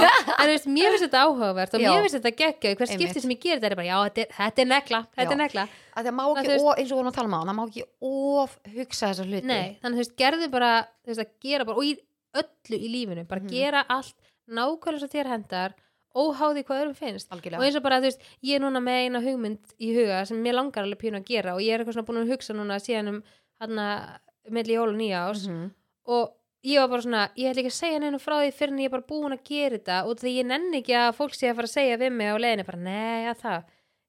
já, 0.05 0.13
en 0.39 0.45
þú 0.45 0.53
veist, 0.53 0.69
mér 0.77 0.95
finnst 0.95 1.07
þetta 1.09 1.25
áhugavert 1.27 1.75
og 1.75 1.83
Já. 1.83 1.89
mér 1.91 2.05
finnst 2.07 2.19
þetta 2.21 2.35
geggja 2.43 2.75
hver 2.79 2.93
skipti 2.93 3.25
sem 3.25 3.35
ég 3.35 3.41
ger 3.43 3.59
þetta 3.59 3.71
er 3.73 3.77
bara, 3.81 3.89
já, 3.91 3.99
þetta 4.07 4.39
þetta 4.39 4.63
er 4.67 4.71
negla 4.71 5.01
þetta 5.19 5.35
er 5.35 5.41
negla, 5.43 5.67
að 5.97 6.07
það 6.11 6.15
má 6.21 6.25
ekki, 6.31 6.49
veist- 6.55 6.65
of, 6.71 6.79
eins 6.79 6.91
og 6.93 6.95
við 6.95 7.01
vorum 7.01 7.11
að 7.11 7.19
tala 7.19 7.31
um 7.33 7.35
á 7.35 7.41
það 7.43 7.59
má 7.59 7.65
ekki 7.67 7.85
of 8.15 8.59
hugsa 8.77 9.11
þessar 9.11 9.27
hluti. 9.33 9.49
Nei 9.51 9.79
þannig 9.83 9.97
þú 9.99 10.03
veist, 10.05 10.17
gerðu 10.23 10.51
bara 10.55 10.71
þú 11.03 11.11
veist, 11.11 11.25
að 11.25 11.33
gera 11.49 11.65
bara, 11.67 11.77
og 11.83 11.85
í 11.91 11.97
öllu 12.35 12.79
í 12.79 12.89
lífinu 12.95 13.27
bara 13.27 13.41
Mhm. 13.43 13.51
gera 13.51 13.83
allt 13.89 14.15
nákvæmlega 14.47 15.01
svo 15.03 15.11
þér 15.11 15.29
hendar 15.35 15.75
óháði 16.15 16.63
hvað 16.65 16.81
öðrum 16.85 16.95
finnst. 16.99 17.31
Algjörlega. 17.35 17.59
Og 17.59 17.65
eins 17.67 17.77
og 17.77 17.83
bara, 17.83 17.99
þú 18.01 18.09
veist, 18.11 18.23
ég 18.43 18.57
er 18.57 18.63
núna 18.65 18.81
með 18.85 19.01
eina 19.05 19.21
hugmynd 19.25 19.75
í 19.81 19.91
huga 19.97 20.21
sem 20.27 20.39
mér 20.45 20.55
langar 20.61 20.85
alveg 20.85 21.01
pínu 21.03 21.21
að 21.21 21.27
gera 21.27 21.55
og 21.55 21.61
ég 21.65 21.75
er 21.75 21.83
eitthvað 21.83 21.99
svona 21.99 22.07
búin 22.09 22.23
að 22.23 22.33
hugsa 22.35 22.55
núna 22.55 22.79
síðan 22.83 23.09
um 23.15 23.23
hann 23.61 23.79
að 23.79 24.53
milli 24.55 24.75
jól 24.79 24.89
og 24.93 24.97
nýja 24.99 25.25
ás 25.31 25.47
Mhm. 25.49 25.71
og 26.07 26.33
ég 26.65 26.81
var 26.81 26.89
bara 26.89 27.03
svona, 27.03 27.29
ég 27.37 27.51
ætla 27.51 27.61
ekki 27.65 27.73
að 27.75 27.81
segja 27.83 27.99
neina 28.01 28.19
frá 28.19 28.37
því 28.41 28.53
fyrir 28.55 28.73
en 28.73 28.79
ég 28.79 28.85
er 28.87 28.95
bara 28.97 29.09
búin 29.11 29.33
að 29.37 29.45
gera 29.45 29.79
þetta. 29.79 30.05
Og 30.07 30.17
því 30.17 30.31
ég 30.39 30.47
nenni 30.47 30.81
ekki 30.83 30.95
að 30.97 31.15
fólk 31.17 31.35
sé 31.35 31.51
að 31.51 31.57
fara 31.57 31.67
að 31.69 31.77
segja 31.77 31.99
við 31.99 32.13
mig 32.13 32.29
á 32.31 32.37
leiðinni 32.39 32.67
bara, 32.67 32.79
nei, 32.79 33.27
að 33.29 33.41
það. 33.43 33.65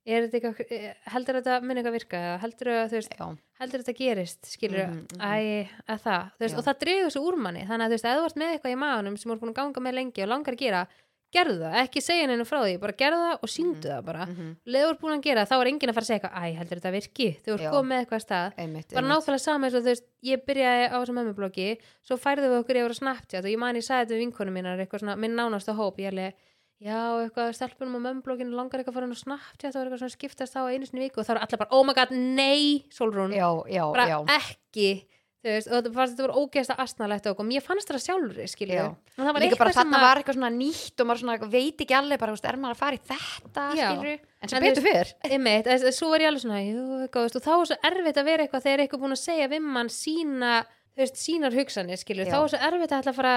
Þetta 0.06 0.38
eitthvað, 0.38 0.72
eh, 0.72 0.94
heldur 1.10 1.36
þetta 1.42 1.62
minn 1.66 1.78
eitthvað 1.78 1.96
virka? 1.98 2.20
Heldur 2.40 2.68
að 2.70 2.92
já, 2.94 3.38
heldur 3.60 3.82
þetta 3.82 3.96
gerist 3.98 4.42
skilur, 4.46 4.86
Mhm, 4.86 5.08
mhm. 5.18 5.20
æ, 5.20 5.68
að 5.90 6.00
það. 6.06 6.32
Veist, 6.40 6.58
og 6.60 6.64
það 6.64 6.80
dregur 6.80 7.10
svo 7.12 7.22
úr 7.26 7.38
manni. 7.42 7.66
Þannig 7.66 7.86
að 7.86 7.90
þú 7.90 7.96
veist, 7.96 8.06
ef 8.06 8.18
þú 8.20 8.26
ert 8.26 8.36
með 8.38 8.52
eitthvað 8.54 8.76
í 8.76 8.82
maðunum 8.84 9.18
sem 9.18 9.32
ert 9.32 9.42
búin 9.42 9.50
að 9.50 9.56
ganga 9.56 9.82
með 9.82 9.94
lengi 9.98 10.22
og 10.22 10.30
langar 10.30 10.54
að 10.54 10.58
gera 10.62 10.88
gerðu 11.36 11.58
það, 11.62 11.76
ekki 11.84 12.02
segja 12.06 12.26
henni 12.30 12.48
frá 12.48 12.58
því 12.64 12.74
bara 12.82 12.96
gerðu 13.02 13.20
það 13.26 13.44
og 13.46 13.52
síndu 13.52 13.92
það 13.92 14.02
bara. 14.10 14.26
mhm, 14.32 14.50
leður 14.66 14.88
þú 14.88 14.94
ert 14.96 15.02
búin 15.04 15.16
að 15.18 15.26
gera 15.28 15.44
það, 15.46 15.52
þá 15.52 15.56
er 15.66 15.72
enginn 15.72 15.92
að 15.92 15.98
fara 16.00 16.06
að 16.06 16.10
segja 16.10 16.20
eitthvað 16.22 16.40
æ, 16.40 16.58
heldur 16.60 16.82
þetta 16.82 16.94
virki, 16.96 17.28
þú 17.46 17.54
ert 17.56 17.66
Já. 17.66 17.70
komið 17.76 17.90
með 17.92 18.02
eitthvað 18.06 18.20
að 18.20 18.26
stað. 18.26 18.58
Einmitt, 18.66 18.90
bara 18.96 19.10
nákvæmlega 19.12 19.44
sama 19.46 19.68
eins 19.70 19.76
og 19.76 19.86
þú 19.86 19.92
veist 19.92 20.08
ég 20.26 20.44
byrjaði 20.50 20.86
á 20.90 20.96
þessum 20.96 21.20
mömmubloggi 21.20 21.70
svo 22.06 22.18
færðu 22.22 22.50
við 22.52 22.60
okkur 22.64 22.80
yfir 22.82 22.96
að 22.96 23.00
Snapchat 23.02 23.44
og 23.46 23.52
ég 23.52 23.62
man 23.62 23.76
ég 23.80 23.86
sagði 23.86 24.06
þetta 24.06 24.16
við 24.16 24.24
vinkonum 24.26 24.56
mínar 24.60 24.82
eitthvað 24.86 25.04
svona 25.06 25.16
minn 25.20 25.36
nánasta 25.38 25.76
hóp 25.78 26.00
ég 26.02 26.12
alveg 26.14 26.34
já 26.86 26.98
eitthvað 27.24 27.54
stelpunum 27.56 27.96
á 27.96 28.06
mömmublogginu 28.10 28.52
langar 28.52 28.82
eitthvað 28.82 28.92
að 28.92 28.98
fara 29.00 29.08
inn 29.08 29.16
á 29.16 29.24
Snapchat 29.24 29.76
og 29.76 29.86
eitthvað 29.86 30.02
svona 30.02 30.16
skiptast 30.16 30.58
á 30.60 30.62
einu 30.68 30.86
sinni 30.90 31.06
viku. 31.06 31.22
Og 31.22 31.28
það 31.28 31.38
eru 31.38 31.44
allir 31.46 31.62
bara 31.62 31.78
oh 31.78 31.86
my 31.88 31.94
god 31.96 32.12
nei 32.12 32.84
Solrún 32.92 33.32
já, 33.32 33.48
já, 33.72 33.84
bara 33.96 34.08
já, 34.12 34.18
ekki 34.36 34.90
veist 35.54 35.68
og 35.70 35.76
þetta 35.78 35.92
voru 36.26 36.42
ógeðst 36.46 36.72
að 36.74 36.80
asnalegt 36.86 37.28
og 37.32 37.42
mér 37.46 37.64
fannst 37.66 37.92
þetta 39.28 39.34
var 39.36 39.44
líka 39.46 39.60
bara 39.62 39.74
þarna 39.78 40.00
var 40.06 40.22
eitthvað 40.22 40.38
svona 40.40 40.52
nýtt 40.56 41.04
og 41.04 41.10
maður 41.10 41.22
svona 41.24 41.50
veit 41.56 41.84
ekki 41.86 41.98
alveg 42.00 42.20
bara, 42.24 42.36
er 42.52 42.58
maður 42.64 42.76
að 42.78 42.82
fara 42.82 42.98
í 42.98 43.04
þetta 43.12 43.66
skilur, 43.76 44.24
en 44.42 44.50
sem 44.50 44.58
En 44.58 44.66
betur 44.70 44.86
fyrr 44.88 45.14
einmitt, 45.36 45.70
þess- 45.70 46.00
svo 46.00 46.10
var 46.14 46.26
ég 46.26 46.32
alveg 46.32 46.46
svona 46.46 46.62
jú, 46.66 46.88
veist, 47.26 47.36
og 47.40 47.46
þá 47.46 47.54
er 47.60 47.70
svo 47.72 47.78
erfitt 47.92 48.18
að 48.24 48.30
vera 48.32 48.48
eitthvað 48.48 48.66
þegar 48.70 48.86
eitthvað 48.86 49.04
búin 49.06 49.18
að 49.18 49.24
segja 49.26 49.52
við 49.54 49.70
mann 49.78 49.90
sína 49.94 50.56
veist, 50.96 51.20
sínar 51.20 51.54
hugsanir, 51.56 52.00
þá 52.32 52.38
er 52.42 52.52
svo 52.56 52.64
erfitt 52.72 52.92
að 52.96 53.02
ætla 53.04 53.14
að 53.16 53.20
fara 53.22 53.36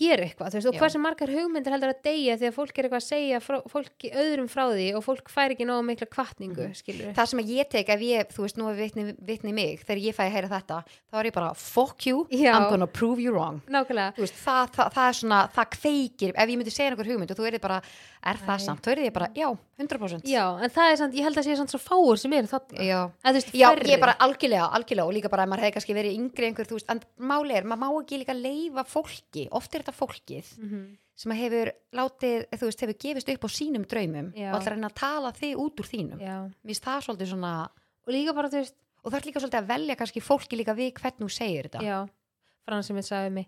gera 0.00 0.24
eitthvað, 0.24 0.48
þú 0.50 0.56
veist, 0.58 0.68
og 0.70 0.74
Já. 0.74 0.80
hversu 0.80 1.00
margar 1.04 1.28
hugmyndir 1.34 1.74
heldur 1.74 1.92
að 1.92 2.02
deyja 2.06 2.36
að 2.40 2.54
fólk 2.56 2.78
er 2.80 2.86
eitthvað 2.88 3.02
að 3.02 3.08
segja 3.10 3.40
frá, 3.44 3.58
fólki 3.68 4.10
öðrum 4.16 4.48
frá 4.48 4.64
því 4.72 4.86
og 4.96 5.04
fólk 5.04 5.28
fær 5.30 5.52
ekki 5.54 5.66
nógu 5.68 5.84
mikla 5.90 6.08
kvartningu, 6.08 6.66
Mhm. 6.70 6.74
skilur 6.80 7.12
það 7.14 7.26
sem 7.28 7.38
að 7.40 7.50
ég 7.52 7.68
tek 7.70 7.88
ef 7.88 8.00
ég, 8.00 8.28
þú 8.32 8.40
veist, 8.46 8.56
nú 8.56 8.68
er 8.70 8.76
vitni, 8.80 9.14
vitni 9.20 9.52
mig 9.52 9.84
þegar 9.84 10.00
ég 10.02 10.14
fæ 10.16 10.24
að 10.24 10.32
heyra 10.32 10.48
þetta, 10.48 10.78
þá 11.12 11.14
er 11.20 11.24
ég 11.30 11.32
bara 11.34 11.54
fuck 11.54 12.06
you, 12.06 12.26
Já. 12.30 12.52
I'm 12.56 12.70
gonna 12.70 12.86
prove 12.86 13.20
you 13.20 13.32
wrong 13.32 13.60
nákvæmlega, 13.68 14.14
þú 14.16 14.24
veist, 14.24 14.38
það, 14.44 14.70
það, 14.72 14.92
það 14.94 15.08
er 15.08 15.16
svona, 15.20 15.40
það 15.52 15.70
kveikir 15.76 16.32
ef 16.34 16.48
ég 16.48 16.56
myndi 16.58 16.70
segja 16.72 16.90
einhver 16.90 17.06
hugmynd 17.06 17.30
og 17.30 17.36
þú 17.36 17.46
er 17.52 17.58
bara 17.60 17.82
er 18.22 18.34
það 18.36 18.56
Nei. 18.58 18.64
samt, 18.66 18.82
þá 18.82 18.88
er 18.92 18.98
ég 19.04 19.12
bara, 19.12 19.28
já, 19.34 19.56
100% 19.80 20.24
já, 20.28 20.44
en 20.62 20.70
það 20.70 20.92
er 20.92 20.96
samt, 20.96 21.14
ég 21.14 21.22
held 21.24 21.36
að 21.36 21.44
sé 21.44 21.56
samt 21.56 21.70
svo 21.72 21.78
fáur 21.80 22.18
sem 22.18 22.32
eru 22.32 22.46
þarna, 22.46 22.78
já, 22.84 23.10
að 23.24 23.30
þú 23.30 23.38
veist, 23.40 23.52
já 23.52 23.68
ég 23.76 23.94
er 23.96 24.00
bara 24.00 24.16
algjörlega, 24.20 24.66
algjörlega 24.76 25.06
og 25.08 25.14
líka 25.14 25.30
bara 25.30 25.42
ef 25.44 25.48
maður 25.48 25.64
hefði 25.64 25.74
kannski 25.76 25.94
verið 25.96 26.16
yngri 26.18 26.46
einhver, 26.50 26.66
þú 26.68 26.76
veist, 26.76 26.90
en 26.90 27.00
máli 27.18 27.54
er, 27.56 27.64
maður 27.64 27.80
má 27.80 27.88
ekki 28.04 28.18
líka 28.20 28.34
leifa 28.36 28.84
fólki, 28.84 29.48
oft 29.52 29.74
er 29.74 29.80
þetta 29.82 29.89
fólkið 29.98 30.58
Mhm. 30.58 30.96
sem 31.20 31.32
hefur 31.32 31.70
látið, 31.92 32.46
þú 32.56 32.64
veist, 32.68 32.80
hefur 32.80 32.98
gefist 32.98 33.28
upp 33.28 33.44
á 33.44 33.48
sínum 33.50 33.84
draumum 33.86 34.32
Já. 34.34 34.54
og 34.54 34.60
að 34.62 34.68
reyna 34.72 34.88
að 34.88 34.94
tala 34.94 35.32
þig 35.32 35.56
út 35.56 35.76
úr 35.76 35.88
þínum. 35.92 36.20
Já, 36.20 36.36
mér 36.64 36.70
finnst 36.72 36.84
það 36.84 37.04
svolítið 37.06 37.28
svona 37.34 37.52
og 38.06 38.08
líka 38.14 38.34
bara, 38.34 38.48
þú 38.48 38.58
veist, 38.62 38.74
og 39.04 39.12
það 39.12 39.18
er 39.20 39.26
líka 39.30 39.40
svolítið 39.40 39.60
að 39.62 39.66
velja 39.66 39.96
kannski 39.96 40.20
fólki 40.24 40.56
líka 40.56 40.74
við 40.76 40.92
hvernig 40.94 41.20
þú 41.20 41.30
segir 41.30 41.68
þetta. 41.68 41.82
Já. 41.82 42.08
Frans 42.64 42.86
sem 42.86 42.96
ég 42.96 43.04
sagði 43.08 43.32
mig 43.32 43.46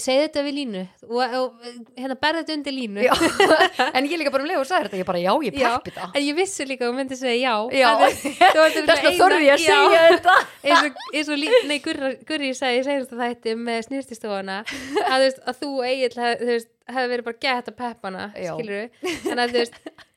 segði 0.00 0.22
þetta 0.24 0.42
við 0.46 0.54
línu. 0.56 0.82
Og, 1.04 1.34
og 1.36 1.66
hérna 1.98 2.16
berði 2.22 2.40
þetta 2.40 2.54
undir 2.56 2.74
línu. 2.76 3.02
Já. 3.04 3.12
en 3.96 4.08
ég 4.08 4.20
líka 4.22 4.32
bara 4.32 4.46
um 4.46 4.48
leið 4.48 4.60
og 4.62 4.68
sagði 4.70 4.88
þetta 4.88 5.00
ég 5.02 5.08
bara, 5.10 5.20
já, 5.20 5.32
ég 5.44 5.56
peppi 5.58 5.92
þetta 5.92 6.06
En 6.16 6.24
ég 6.24 6.38
vissi 6.38 6.66
líka 6.68 6.88
hún 6.88 6.96
myndi 6.96 7.18
segja 7.20 7.36
já. 7.42 7.54
Já. 7.76 7.88
Það 8.00 8.14
það 8.56 8.78
þess 8.78 8.92
vegna 8.92 9.12
þorði 9.18 9.42
ég 9.44 9.56
að 9.56 9.64
segja 9.66 10.04
þetta. 10.06 10.36
Eins 10.68 10.86
og, 10.86 11.02
eins 11.12 11.32
og 11.34 11.42
lí, 11.42 11.50
nei, 11.68 11.76
Gurri, 11.84 12.52
sagði 12.56 12.80
í 12.80 12.86
seinasta 12.86 13.18
þætti 13.20 13.56
með 13.60 13.82
snýrtistofana 13.88 14.62
að, 15.04 15.26
að 15.44 15.60
þú 15.60 15.72
eiginlega 15.84 16.62
hefði 16.92 17.12
verið 17.12 17.28
bara 17.28 17.42
gett 17.44 17.68
að 17.68 17.78
peppana 17.78 18.30
Já. 18.36 18.54
skilur 18.56 18.88
en 19.32 19.42
að 19.42 19.52
þú 19.52 19.60
veist 19.60 20.08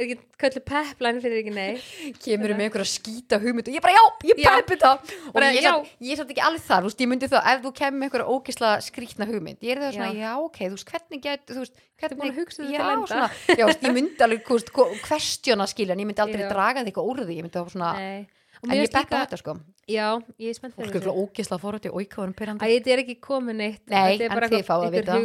ekki 0.00 0.14
köllu 0.40 0.60
pepplæn 0.64 1.18
fyrir 1.20 1.40
ekki 1.42 1.52
nei 1.52 2.12
kemur 2.24 2.54
um 2.54 2.60
einhverja 2.64 2.88
skýta 2.88 3.38
hugmynd 3.42 3.68
og 3.68 3.74
ég 3.76 3.82
bara, 3.84 3.92
já, 3.92 4.04
ég 4.30 4.40
Já. 4.40 4.50
peppi 4.56 4.76
þetta 4.80 4.92
og 5.28 5.32
Bara, 5.36 5.50
ég, 5.52 5.60
já. 5.62 5.72
samt, 5.76 5.90
ég 6.00 6.16
samt 6.16 6.30
ekki 6.32 6.44
alveg 6.48 6.64
þar, 6.64 6.80
þú 6.82 6.88
veist, 6.88 7.00
ég 7.04 7.10
myndi 7.12 7.28
það 7.28 7.48
ef 7.52 7.60
þú 7.66 7.72
kemur 7.80 7.98
með 8.00 8.06
einhverja 8.08 8.32
ógisla 8.32 8.70
skrýtna 8.88 9.28
hugmynd 9.28 9.58
ég 9.62 9.76
er 9.76 9.82
það 9.84 9.92
svona, 9.98 10.12
já, 10.16 10.32
ok, 10.40 10.58
þú 10.64 10.76
veist, 10.78 10.90
hvernig 10.94 11.22
get 11.28 11.44
þú 11.52 11.58
veist, 11.60 11.76
búin 11.76 12.08
hvernig, 12.08 12.32
að 12.32 12.40
hugsa 12.40 12.62
þetta 12.62 12.72
já, 12.72 12.82
til 12.82 12.92
enda? 12.96 13.06
svona, 13.12 13.30
já, 13.60 13.64
veist, 13.68 13.82
ég 13.84 13.96
myndi 14.00 14.26
alveg, 14.26 14.46
þú 14.48 14.58
veist, 14.58 14.72
questiona 15.08 15.66
skilja, 15.68 15.92
en 15.92 16.00
ég 16.02 16.08
myndi 16.08 16.24
aldrei 16.24 16.46
Já. 16.46 16.50
draga 16.56 16.84
þig 16.88 17.02
úr 17.04 17.20
því, 17.26 17.36
ég 17.36 17.44
myndi 17.46 17.58
það 17.60 17.74
svona 17.76 17.92
nei 18.00 18.22
Og 18.62 18.70
en 18.70 18.76
ég 18.78 18.84
líka- 18.86 19.18
þetta, 19.26 19.36
sko 19.42 19.52
Já, 19.90 20.08
ég 20.38 20.48
er 20.52 20.54
spennt 20.54 20.74
fyrir 20.78 20.94
er 20.94 21.02
svona 21.02 21.18
ógisla 21.18 21.56
fórhætti 21.58 21.90
og 21.90 21.98
íkváðum 22.04 22.30
Æ, 22.30 22.38
pyrrandi 22.38 22.68
þetta 22.78 22.90
er 22.94 23.00
ekki 23.02 23.16
komin 23.20 23.56
neitt 23.58 23.80
Nei, 23.90 24.18
þetta 24.20 24.36
en 24.38 24.52
þið 24.52 24.62
fáið 24.68 24.84
að 24.84 24.84
einhver 24.86 25.02
vita. 25.02 25.16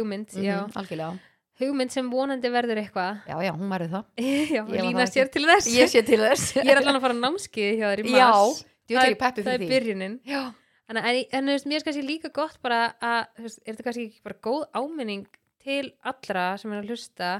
já. 0.42 0.56
Mhm, 0.58 0.72
algjörlega, 0.74 1.20
hugmynd 1.58 1.94
sem 1.94 2.08
vonandi 2.12 2.50
verður 2.52 2.80
eitthvað. 2.82 3.20
Já, 3.28 3.36
já, 3.46 3.52
hún 3.56 3.74
verður 3.74 3.92
það. 3.96 4.24
Já, 4.56 4.62
lína 4.70 5.02
það 5.02 5.12
sér 5.14 5.30
til 5.34 5.44
þess. 5.48 5.68
Ég 5.74 5.92
sé 5.92 6.02
til 6.06 6.20
þess. 6.22 6.54
Ég 6.58 6.72
er 6.72 6.80
allan 6.82 6.98
að 7.00 7.06
fara 7.06 7.18
á 7.18 7.22
námskeiði 7.24 7.76
hjá 7.80 7.86
þér 7.88 8.02
í 8.02 8.14
já, 8.14 8.24
mars. 8.24 8.62
þú 8.88 8.96
veist 8.96 9.08
það, 9.08 9.18
peppi 9.24 9.46
það 9.46 9.56
er 9.56 9.64
byrjunin. 9.74 10.16
Já, 10.28 10.42
en, 10.88 11.00
en, 11.02 11.20
en 11.20 11.50
þú 11.50 11.56
veist, 11.56 11.70
mér 11.70 11.80
er 11.80 11.88
kannski 11.88 12.06
líka 12.06 12.32
gott 12.34 12.58
bara 12.64 12.82
að, 12.98 13.20
er 13.44 13.72
þetta 13.72 13.88
kannski 13.88 14.08
bara 14.26 14.40
góð 14.48 14.66
áminning 14.78 15.26
til 15.64 15.84
allra 16.06 16.50
sem 16.60 16.72
er 16.72 16.82
að 16.82 16.92
hlusta 16.92 17.32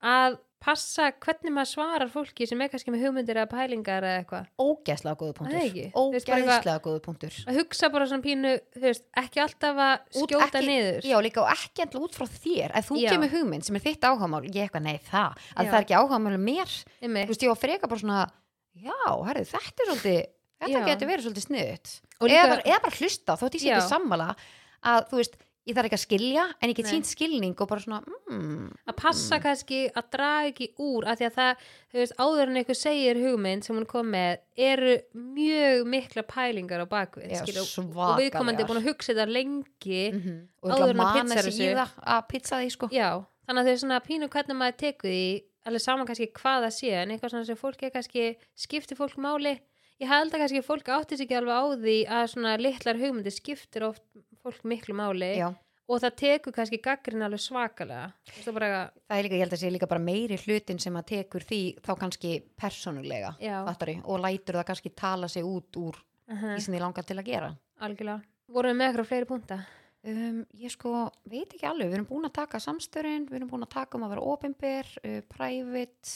að 0.00 0.40
passa 0.60 1.06
hvernig 1.16 1.52
maður 1.56 1.70
svarar 1.70 2.10
fólki 2.12 2.46
sem 2.48 2.60
er 2.60 2.68
kannski 2.68 2.92
með 2.92 3.04
hugmyndir 3.06 3.38
eða 3.40 3.48
pælingar 3.48 4.04
eða 4.04 4.18
eitthvað. 4.20 4.48
Ógeðslega 4.60 5.16
góðu 5.22 5.34
punktur. 5.38 5.92
Ógeðslega 5.96 6.80
góðu 6.84 7.00
punktur. 7.04 7.36
að 7.48 7.58
hugsa 7.62 7.88
bara 7.92 8.06
svona 8.10 8.24
pínu, 8.26 8.52
þú 8.76 8.82
veist, 8.84 9.04
ekki 9.22 9.40
alltaf 9.44 9.80
að 9.86 9.94
skjóta 10.20 10.60
ekki- 10.60 10.68
niður. 10.68 11.00
Já, 11.10 11.16
líka 11.24 11.40
og 11.44 11.48
ekki 11.54 11.84
endla 11.86 12.00
út 12.04 12.14
frá 12.18 12.26
þér. 12.28 12.70
Ef 12.76 12.90
þú 12.90 13.00
Já. 13.00 13.10
kemur 13.14 13.32
hugmynd 13.32 13.64
sem 13.64 13.76
er 13.76 13.80
þitt 13.80 14.04
áhagamál 14.04 14.42
ég 14.44 14.68
eitthvað, 14.68 14.82
nei 14.82 14.98
það, 14.98 15.32
að 15.56 15.64
Já. 15.64 15.70
það 15.70 15.78
er 15.80 15.84
ekki 15.84 15.98
áhagamál 16.00 16.34
um 16.34 16.44
mér, 16.44 16.70
þú 17.00 17.26
veist, 17.32 17.42
ég 17.42 17.48
var 17.48 17.60
freka 17.64 17.88
bara 17.88 18.00
svona 18.00 18.30
já, 18.76 19.26
herri, 19.26 19.44
þetta 19.44 19.80
er 19.80 19.86
svolítið 19.90 20.26
þetta 20.60 20.76
Já. 20.76 20.86
getur 20.86 21.08
verið 21.08 21.24
svolítið 21.24 21.46
sniðut 21.48 22.00
Og 22.20 22.28
eða, 22.28 22.48
bara- 22.52 22.62
eða 22.68 22.82
bara 22.84 22.96
hlusta, 23.00 23.32
þótt 23.40 23.54
ég 23.56 23.60
sé 23.60 23.70
ekki 23.72 23.88
sammála 23.88 24.36
að 24.84 25.08
þú 25.08 25.16
veist, 25.20 25.34
ég 25.68 25.76
þarf 25.76 25.90
ekki 25.90 25.96
að 25.98 26.02
skilja 26.02 26.44
en 26.56 26.70
ég 26.72 26.78
get 26.78 26.88
sínt 26.88 27.08
skilning 27.08 27.58
og 27.60 27.68
bara 27.68 27.82
svona 27.84 27.98
mm, 28.30 28.68
að 28.88 28.96
passa 28.96 29.38
kannski 29.42 29.80
að 29.92 30.06
draga 30.14 30.48
ekki 30.50 30.70
úr 30.80 31.06
að 31.10 31.20
því 31.20 31.26
að 31.28 31.34
það, 31.36 31.66
þú 31.92 32.00
veist, 32.00 32.14
áður 32.16 32.52
en 32.52 32.60
einhver 32.60 32.78
segir 32.80 33.20
hugmynd 33.20 33.66
sem 33.66 33.76
hún 33.76 33.88
kom 33.90 34.08
með 34.14 34.40
eru 34.70 34.96
mjög 35.12 35.84
mikla 35.94 36.24
pælingar 36.30 36.84
á 36.84 36.86
bakvið 36.90 37.34
Já, 37.36 37.42
skilur, 37.44 37.68
og 37.92 38.16
viðkomandi 38.22 38.64
er 38.64 38.70
búin 38.70 38.80
að 38.80 38.88
hugsa 38.88 39.12
þetta 39.12 39.28
lengi 39.28 40.02
mhm. 40.08 40.40
og 40.64 40.74
Áður 40.74 40.94
en 40.94 41.04
að 41.04 41.20
í 41.20 41.36
þessu. 41.36 41.86
að 42.16 42.26
pizza 42.32 42.60
því 42.62 42.72
sko. 42.76 42.90
Já, 42.94 43.08
þannig 43.46 43.62
að 43.62 43.70
þau 43.70 43.74
er 43.74 43.82
svona 43.84 44.02
pínu 44.06 44.30
hvernig 44.32 44.60
maður 44.62 44.80
tekur 44.86 45.12
því 45.12 45.24
alveg 45.68 45.84
saman 45.84 46.08
kannski 46.08 46.30
hvað 46.40 46.66
það 46.66 46.76
sé 46.78 46.94
en 46.96 47.12
eitthvað 47.12 47.34
svona 47.34 47.48
sem 47.50 47.60
fólk 47.60 47.82
er 47.84 47.92
kannski 47.92 48.30
skiptir 48.56 48.96
fólk 48.96 49.20
máli? 49.20 49.58
Ég 50.00 50.08
held 50.08 50.32
að 50.32 50.46
kannski 50.46 50.64
fólk 50.64 50.88
átti 50.88 51.18
sig 51.18 51.26
ekki 51.28 51.36
alveg 51.36 51.52
á 51.60 51.64
því 51.76 51.96
að 52.08 52.28
svona 52.32 52.54
litlar 52.56 53.00
hugmyndir 53.00 53.34
skiptir 53.34 53.84
oft 53.90 54.04
fólk 54.44 54.62
miklu 54.68 54.96
máli 54.98 55.32
já, 55.38 55.48
og 55.90 56.02
það 56.04 56.16
tekur 56.22 56.54
kannski 56.54 56.80
gaggrin 56.82 57.26
alveg 57.26 57.42
svakalega. 57.42 58.12
Bara, 58.54 58.70
það 59.08 59.16
er 59.16 59.26
líka, 59.26 59.38
ég 59.38 59.44
held 59.44 59.56
að 59.56 59.62
sé 59.62 59.72
líka 59.74 59.90
bara 59.90 60.04
meiri 60.04 60.38
hlutin 60.44 60.80
sem 60.82 60.96
að 61.00 61.08
tekur 61.14 61.46
því 61.46 61.60
þá 61.82 61.92
kannski 62.04 62.36
fattari, 62.60 63.98
og 64.04 64.22
lætur 64.22 64.60
það 64.60 64.70
kannski 64.70 64.94
tala 64.94 65.28
sig 65.28 65.46
út 65.46 65.80
úr 65.80 65.98
uh 66.30 66.46
því 66.54 66.60
sem 66.62 66.74
þið 66.76 66.84
langar 66.84 67.04
til 67.06 67.18
að 67.18 67.26
gera. 67.26 67.52
Algjörlega. 67.82 68.22
Vorum 68.50 68.70
við 68.70 68.78
með 68.78 68.90
eitthvað 68.90 69.08
fleiri 69.10 69.30
punta 69.30 69.62
um, 70.06 70.42
ég 70.56 70.72
sko 70.72 70.92
veit 71.28 71.50
ekki 71.50 71.66
alveg, 71.68 71.90
við 71.90 71.98
erum 71.98 72.08
búin 72.08 72.28
að 72.28 72.36
taka 72.40 72.60
samstörin 72.62 73.26
við 73.28 73.40
erum 73.40 73.50
búin 73.52 73.66
að 73.66 73.74
taka 73.74 73.98
um 73.98 74.06
að 74.06 74.14
vera 74.14 74.28
opinber 74.32 74.92
uh, 75.02 75.20
private. 75.32 76.14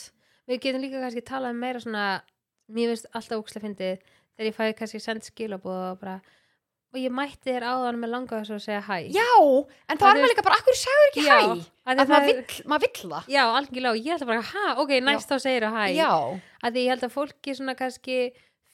Við 0.48 0.62
getum 0.64 0.84
líka 0.84 1.02
kannski 1.02 1.24
talað 1.26 1.56
um 1.56 1.62
meira 1.64 1.82
svona 1.82 2.06
mér 2.74 2.92
finnst 2.92 3.10
alltaf 3.12 3.42
ókslega 3.42 3.66
fyndið 3.66 4.08
þegar 4.34 4.48
ég 4.48 4.56
fæði 4.56 4.78
kannski 4.80 5.02
send 5.02 5.26
skilabóð 5.26 5.82
og 5.90 6.00
bara 6.00 6.16
og 6.94 6.98
ég 7.02 7.10
mætti 7.10 7.50
þér 7.50 7.64
áðan 7.66 7.98
með 7.98 8.10
langa 8.14 8.38
þess 8.40 8.54
að 8.54 8.62
segja 8.64 8.82
hæ. 8.86 8.96
Já, 9.10 9.26
en 9.90 9.98
Það 9.98 10.08
er- 10.08 10.20
maður 10.22 10.30
líka 10.32 10.44
bara 10.46 10.58
akkur 10.60 10.76
sagður 10.78 11.08
ekki 11.10 11.24
hæ, 11.24 11.26
Já, 11.26 11.38
að 11.42 11.94
að 11.94 11.98
það 11.98 12.12
maður 12.14 12.26
vill, 12.30 12.64
maður 12.70 12.84
vill 12.86 13.10
það. 13.10 13.28
Já, 13.34 13.42
algjörlega, 13.58 13.90
og 13.90 14.06
ég 14.06 14.14
ætla 14.14 14.26
bara 14.30 14.42
hæ, 14.42 14.64
ok, 14.84 14.92
næst 15.08 15.28
þá 15.28 15.36
segir 15.42 15.66
það 15.66 15.74
hæ. 15.74 15.84
Já, 15.98 16.10
að 16.64 16.72
því 16.72 16.84
ég 16.84 16.90
held 16.94 17.06
að 17.08 17.14
fólki 17.18 17.56
svona 17.58 17.74
kannski 17.74 18.18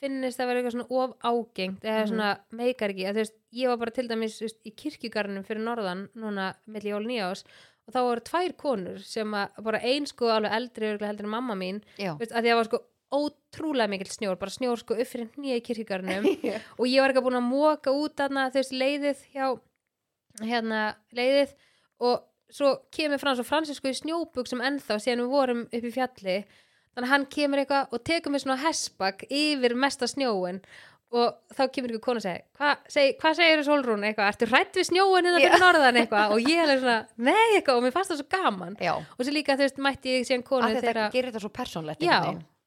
finnist 0.01 0.41
að 0.41 0.47
vera 0.49 0.61
eitthvað 0.61 0.77
svona 0.77 0.91
of 0.91 1.11
ágengt 1.31 1.83
eða 1.85 2.01
Mhm. 2.05 2.09
svona 2.09 2.29
meikar 2.53 2.89
ekki. 2.95 3.05
Að 3.09 3.13
þú 3.17 3.21
veist, 3.25 3.35
ég 3.53 3.69
var 3.69 3.77
bara 3.77 3.91
til 3.91 4.09
dæmis 4.09 4.39
veist, 4.41 4.57
í 4.65 4.71
kirkjugarnum 4.75 5.45
fyrir 5.45 5.61
norðan 5.65 6.09
núna 6.17 6.55
milli 6.67 6.89
jól 6.93 7.05
nýjás 7.05 7.45
og 7.89 7.93
þá 7.95 8.01
voru 8.07 8.21
tvær 8.25 8.53
konur 8.57 8.99
sem 9.05 9.31
að 9.33 9.49
bara 9.63 9.79
ein 9.83 10.07
sko 10.07 10.27
alveg 10.29 10.53
eldri 10.53 10.93
heldur 11.01 11.25
en 11.25 11.35
mamma 11.37 11.55
mín. 11.55 11.83
Veist, 11.99 12.33
að 12.33 12.45
því 12.45 12.49
að 12.53 12.57
var 12.57 12.65
sko 12.65 12.79
ótrúlega 13.11 13.91
mikill 13.91 14.13
snjór 14.13 14.39
bara 14.39 14.55
snjór 14.55 14.79
sko 14.79 14.95
upp 14.95 15.11
fyrir 15.11 15.31
nýja 15.41 15.59
í 15.59 15.65
kirkjugarnum 15.67 16.29
og 16.79 16.87
ég 16.87 17.03
var 17.03 17.11
ekki 17.11 17.25
búin 17.25 17.41
að 17.41 17.49
móka 17.49 17.95
út 17.95 18.15
þarna 18.21 18.49
þú 18.53 18.63
veist 18.63 18.77
leiðið 18.77 19.25
hjá 19.35 19.47
hérna 20.47 20.83
leiðið. 21.17 21.55
Og 22.01 22.21
svo 22.51 22.75
kemur 22.95 23.21
frá 23.23 23.35
svo 23.37 23.47
fransisku 23.47 23.91
í 23.91 23.97
snjóbuxum 23.99 24.63
ennþá 24.65 24.99
síðan 25.03 25.25
við 25.25 25.35
vorum 25.35 25.65
upp 25.69 25.89
í 25.89 25.95
fjalli. 25.95 26.37
Þannig 26.91 27.07
að 27.07 27.13
hann 27.15 27.27
kemur 27.31 27.63
eitthvað 27.63 27.93
og 27.95 28.07
tekur 28.07 28.35
mig 28.35 28.43
svona 28.43 28.61
hessbak 28.65 29.27
yfir 29.29 29.77
mesta 29.79 30.09
snjóin 30.11 30.63
og 31.11 31.55
þá 31.55 31.63
kemur 31.75 31.91
ykkur 31.91 32.03
konu 32.05 32.21
og 32.21 32.23
segir 32.23 32.45
hvað 32.59 32.83
seg, 32.95 33.17
hva 33.19 33.31
segir 33.35 33.61
þú 33.61 33.65
Solrún 33.67 34.05
eitthvað, 34.07 34.29
ertu 34.31 34.47
hrætt 34.51 34.77
við 34.79 34.87
snjóin 34.93 35.27
innan 35.27 35.43
fyrir 35.43 35.63
norðan? 35.63 35.99
Eitthvað. 36.03 36.35
Og 36.35 36.51
ég 36.51 36.63
er 36.63 36.83
svona, 36.83 36.99
nei 37.19 37.57
eitthvað 37.57 37.81
og 37.81 37.87
mér 37.87 37.95
fannst 37.95 38.13
það 38.13 38.21
svo 38.21 38.29
gaman. 38.35 38.77
Já. 38.79 38.93
og 38.95 39.23
svo 39.23 39.35
líka 39.35 39.57
þú 39.59 39.67
veist 39.67 39.81
mætti 39.83 40.15
ég 40.15 40.29
síðan 40.29 40.47
konu 40.47 40.69
að 40.69 40.77
þetta 40.79 40.87
þegar 40.93 41.17
gerir 41.17 41.31
þetta 41.33 41.43
svo 41.43 41.53
persónlegt 41.59 42.07
Já. 42.07 42.19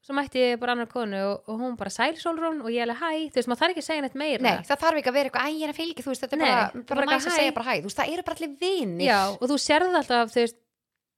Svo 0.04 0.16
mætti 0.18 0.42
ég 0.44 0.58
bara 0.60 0.74
annar 0.76 0.90
konu 0.92 1.20
og, 1.30 1.46
og 1.48 1.62
hún 1.62 1.78
bara 1.80 1.92
sæl 1.94 2.18
Sólrún. 2.20 2.60
Og 2.64 2.70
ég 2.74 2.84
alveg 2.84 3.00
hæ, 3.00 3.12
þú 3.32 3.40
veist, 3.40 3.50
maður 3.52 3.62
þarf 3.64 3.74
ekki 3.76 3.84
að 3.84 3.88
segja 3.90 4.04
neitt 4.04 4.18
meira. 4.20 4.44
Nei, 4.44 4.66
það 4.68 4.82
þarf 4.84 5.00
ekki 5.00 5.12
að 5.14 5.18
vera 5.20 5.30
eitthvað, 5.32 5.48
æ, 5.48 5.56
ég 5.56 5.64
er 5.70 5.74
að 5.74 5.80
fylgja, 5.80 6.04
þú 6.04 6.12
veist, 6.14 6.26
þetta 6.26 6.36
er 6.36 6.42
Nei, 6.44 6.50
bara, 6.50 6.84
bara 6.90 7.00
bara 7.00 7.16
næst 7.16 7.30
að 7.32 7.38
segja 7.40 7.56
bara 7.56 7.68
hæ, 7.70 7.74
þú 7.80 7.88
veist, 7.90 8.02
það 8.02 8.12
eru 8.18 8.26
bara 8.28 8.38
allir 8.40 8.54
vinir. 8.66 9.06
Já, 9.08 9.22
og 9.40 9.48
þú 9.54 9.58
sérði 9.64 9.98
alltaf, 10.02 10.34
þú 10.36 10.42
veist 10.44 10.60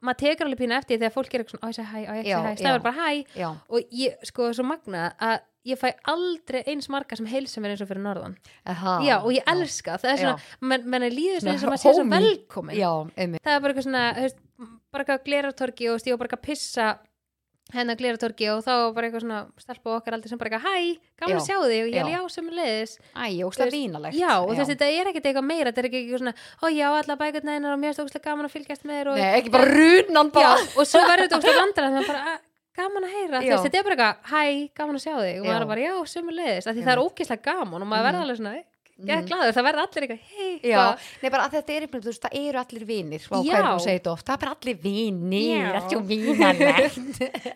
maður 0.05 0.19
tekur 0.21 0.45
alveg 0.45 0.59
pínu 0.61 0.75
eftir 0.77 0.99
þegar 1.01 1.13
fólk 1.15 1.33
er 1.33 1.41
eitthvað 1.41 1.55
svona, 1.55 1.71
ég 1.71 1.77
segi 1.79 1.89
hæ, 1.89 1.99
Já, 2.05 2.13
segi 2.13 2.29
hæ, 2.29 2.51
já. 2.53 2.61
stafur 2.61 2.83
bara 2.85 2.95
hæ. 2.99 3.09
Já, 3.41 3.49
og 3.73 3.95
ég, 4.03 4.17
sko, 4.29 4.49
svo 4.53 4.65
magna 4.69 5.05
að 5.17 5.35
ég 5.65 5.79
fæ 5.81 5.87
aldrei 6.13 6.59
eins 6.69 6.89
marga 6.93 7.17
sem 7.17 7.25
heilsa 7.25 7.63
mér 7.63 7.73
eins 7.73 7.81
og 7.81 7.89
fyrir 7.89 8.03
norðan. 8.05 8.35
Aha, 8.69 8.99
já, 9.01 9.15
og 9.25 9.31
ég 9.33 9.47
elska, 9.49 9.95
það. 10.03 10.11
Er 10.11 10.21
svona 10.21 10.69
menn 10.69 10.85
men 10.93 11.07
líður 11.09 11.41
Svona 11.41 11.57
svona 11.57 11.57
eins 11.57 11.65
og 11.65 11.71
maður 11.71 11.81
sé 11.81 11.95
svo 11.95 12.05
velkomin 12.13 12.77
Já, 12.77 12.91
það 13.15 13.55
er 13.55 13.63
bara 13.63 13.73
eitthvað 13.73 13.87
svona, 13.87 14.03
veist, 14.19 14.37
bara 14.93 15.07
eitthvað 15.07 15.25
gleratorki 15.25 15.89
og 15.89 16.03
stífa 16.03 16.19
bara 16.21 16.29
eitthvað 16.29 16.43
að 16.43 16.49
pissa 16.51 16.87
hennar 17.73 17.95
gleratorki 17.97 18.45
og 18.53 18.61
þá 18.63 18.93
bara 18.93 19.07
eitthvað 19.09 19.23
svona 19.25 19.39
stelpa 19.57 19.95
okkar 19.97 20.13
aldrei 20.13 20.29
sem 20.29 20.37
bara 20.37 20.49
eitthvað 20.51 20.65
hæ, 20.69 20.99
gaman 21.17 21.35
að 21.35 21.41
Já. 21.41 21.45
sjá 21.49 21.57
þig 21.65 21.81
og 21.81 21.89
ég 21.89 21.95
Já. 21.95 22.03
er 22.05 22.11
já 22.13 22.21
sem 22.29 22.49
leiðis 22.49 22.93
Æ, 23.15 23.25
óslega 23.47 23.71
vínalegt. 23.73 24.15
já, 24.19 24.31
og 24.39 24.49
veist, 24.53 24.69
þetta 24.69 24.85
er 24.85 25.09
ekkert 25.09 25.25
eitthvað 25.25 25.47
meira 25.49 25.71
þetta 25.71 25.81
er 25.81 25.87
ekki 25.89 25.99
eitthvað 26.05 26.21
svona, 26.21 26.35
ó 26.61 26.65
já, 26.69 26.87
alla 26.93 27.15
bækurna 27.17 27.55
einar 27.57 27.73
og 27.73 27.79
mér 27.81 27.89
er 27.89 27.97
stókslega 27.97 28.23
gaman 28.29 28.45
að 28.45 28.53
fylgjast 28.55 28.85
með 28.85 28.99
þér 29.01 29.07
og 29.11 29.17
Nei, 29.17 29.31
ekki 29.41 29.51
bara 29.55 29.65
runan 29.73 30.29
já, 30.29 30.35
bara. 30.37 30.61
og 30.77 30.85
svo 30.85 31.01
verður 31.09 31.25
þetta 31.25 31.39
óslega 31.41 31.61
vandræð 31.65 31.89
þannig 31.89 32.03
að 32.03 32.07
bara, 32.13 32.21
"Ah, 32.35 32.39
gaman 32.75 33.03
að 33.03 33.13
heyra, 33.15 33.41
Já. 33.41 33.49
veist, 33.49 33.65
þetta 33.65 33.77
er 33.79 33.83
bara 33.83 33.95
eitthvað 33.95 34.15
hæ, 34.29 34.69
gaman 34.75 34.95
að 34.95 35.03
sjá 35.05 35.13
þig 35.25 35.35
og 35.39 35.45
Já. 35.45 35.49
maður 35.49 35.61
er 35.65 35.71
bara, 35.73 35.81
já, 35.81 36.05
sem 36.05 36.27
leiðis 36.29 36.67
af 36.69 36.75
því 36.75 36.83
það 36.85 36.93
er 36.95 37.03
ógeðslega 37.05 37.41
gaman 37.49 37.81
og 37.81 37.87
maður 37.87 38.03
Mhm. 38.05 38.07
verður 38.13 38.23
alveg 38.25 38.37
svona, 38.37 38.55
ég 38.55 38.63
er 38.95 39.25
glaður, 39.27 39.51
það 39.57 39.65
verður 39.67 39.83
allir 39.85 40.03
eitthvað, 40.05 40.21
hei, 40.35 40.59
Já, 40.71 40.83
nei 41.21 41.29
bara 41.33 41.45
að 41.49 41.55
þetta 41.57 41.73
er 41.75 41.81
einhvern 41.85 42.03
veginn, 42.05 42.21
það 42.25 42.37
eru 42.41 42.59
allir 42.61 42.85
vinir 42.85 43.25
og 43.31 43.45
Já. 43.45 43.55
er 43.57 43.65
þú 43.67 43.79
segið 43.83 43.97
þetta 43.99 44.11
oft, 44.15 44.25
það 44.25 44.35
er 44.35 44.41
bara 44.45 44.55
allir 44.55 44.77
Já. 45.55 45.65
það 45.65 45.75
er 45.75 45.85
svo 45.91 46.01
vínalegt 46.11 47.55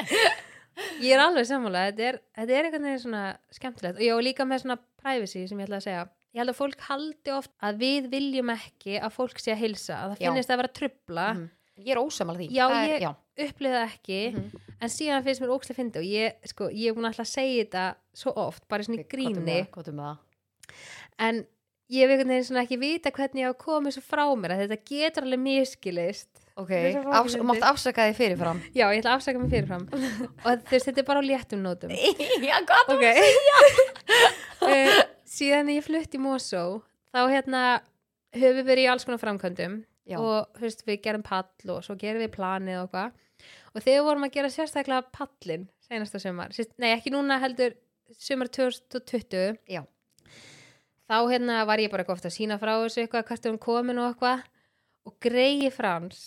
ég 1.03 1.11
er 1.15 1.19
alveg 1.23 1.47
sammála 1.49 1.81
þetta 1.89 2.19
þetta 2.39 2.55
er 2.55 2.67
einhvern 2.69 2.87
veginn 2.87 3.03
svona 3.03 3.23
skemmtilegt 3.55 3.97
og 3.99 4.03
ég 4.05 4.15
og 4.15 4.23
líka 4.23 4.45
með 4.47 4.61
svona 4.63 4.77
privacy 5.01 5.45
sem 5.49 5.59
ég 5.59 5.67
ætla 5.67 5.79
að 5.81 5.87
segja 5.87 6.03
ég 6.35 6.39
held 6.43 6.53
að 6.53 6.59
fólk 6.59 6.83
haldi 6.87 7.33
oft 7.35 7.51
að 7.65 7.79
við 7.81 8.09
viljum 8.13 8.51
ekki 8.53 8.99
að 9.01 9.15
fólk 9.15 9.39
sé 9.41 9.55
að 9.55 9.63
hilsa 9.63 9.95
að 9.97 10.11
það 10.13 10.19
Já. 10.23 10.29
finnist 10.29 10.53
að 10.53 10.61
vera 10.63 10.75
trubla 10.81 11.29
Mhm. 11.35 11.47
Ég 11.79 11.93
er 11.95 11.99
ósamal 12.03 12.35
því 12.35 12.45
Já, 12.51 12.65
er, 12.75 12.89
ég- 12.91 13.01
já. 13.05 13.11
upplifið 13.39 13.75
það 13.79 13.85
ekki 13.87 14.17
Mhm. 14.35 14.47
en 14.83 14.89
síðan 14.91 15.23
finnst 15.23 15.39
mér 15.41 15.53
ókslega 15.55 15.77
fyndi 15.77 15.95
og 16.01 16.03
ég, 16.03 16.33
sko, 16.51 16.67
ég 16.75 16.89
er 16.89 16.93
búin 16.93 17.07
að 17.07 17.23
segja 17.25 17.63
þetta 17.63 17.95
svo 18.13 18.33
oft, 18.35 18.67
bara 18.67 18.83
svona 18.83 18.99
í 18.99 19.03
með 19.05 19.07
gríni 19.13 19.69
komdu 19.71 19.93
með 19.95 20.09
það. 20.09 20.17
En 21.19 21.43
ég 21.89 22.03
hef 22.05 22.13
einhvern 22.13 22.33
veginn 22.33 22.47
svona 22.49 22.65
ekki 22.65 22.79
vita 22.81 23.11
hvernig 23.13 23.43
ég 23.43 23.49
á 23.49 23.53
að 23.53 23.61
koma 23.63 23.89
þessu 23.89 24.05
frá 24.05 24.25
mér 24.37 24.55
að 24.55 24.63
þetta 24.65 24.79
getur 24.91 25.27
alveg 25.27 25.43
miskilist 25.45 26.45
Ok, 26.59 26.73
Afs 27.15 27.37
mátt 27.39 27.63
afsaka 27.63 28.09
þig 28.09 28.17
fyrirfram. 28.17 28.57
Já, 28.75 28.89
ég 28.91 28.99
ætla 28.99 29.13
að 29.13 29.21
afsaka 29.21 29.39
mig 29.39 29.51
fyrirfram. 29.53 29.85
Og 30.43 30.65
veist, 30.67 30.89
þetta 30.89 30.99
er 30.99 31.05
bara 31.07 31.21
á 31.23 31.29
léttum 31.29 31.61
nótum. 31.63 31.93
Já, 32.49 32.57
gott 32.67 32.91
ok. 32.91 33.05
uh, 34.67 34.97
síðan 35.23 35.71
ég 35.71 35.85
flutt 35.85 36.17
í 36.17 36.19
Mosó 36.19 36.81
þá 37.13 37.21
hérna 37.31 37.61
höfum 38.35 38.59
við 38.59 38.67
verið 38.73 38.87
í 38.87 38.89
alls 38.91 39.07
konar 39.07 39.21
framkvæmdum 39.21 39.79
Já. 40.09 40.17
og 40.19 40.59
veist, 40.61 40.83
við 40.87 41.01
gerum 41.05 41.23
pall 41.25 41.71
og 41.71 41.85
svo 41.85 41.95
gerum 41.99 42.23
við 42.23 42.33
planið 42.35 42.83
og 42.83 42.91
hvað 42.93 43.15
og 43.69 43.85
þegar 43.85 44.05
vorum 44.07 44.25
að 44.27 44.35
gera 44.35 44.51
sérstaklega 44.53 45.07
pallin 45.15 45.67
senasta 45.85 46.21
sumar, 46.21 46.53
Sérst, 46.53 46.75
nei 46.81 46.91
ekki 46.91 47.13
núna 47.13 47.39
heldur 47.41 47.75
sumar 48.17 48.49
2020 48.53 49.57
Já. 49.69 49.83
Þá 51.09 51.15
hérna 51.31 51.63
var 51.69 51.81
ég 51.81 51.89
bara 51.91 52.03
eitthvað 52.05 52.19
ofta 52.19 52.29
að 52.31 52.37
sína 52.37 52.59
frá 52.61 52.75
þessu 52.83 53.03
eitthvað 53.05 53.25
hvert 53.31 53.45
er 53.49 53.55
hún 53.55 53.63
komin 53.63 54.01
og 54.03 54.11
eitthvað. 54.13 54.43
Og 55.09 55.15
greiði 55.23 55.71
frans 55.73 56.19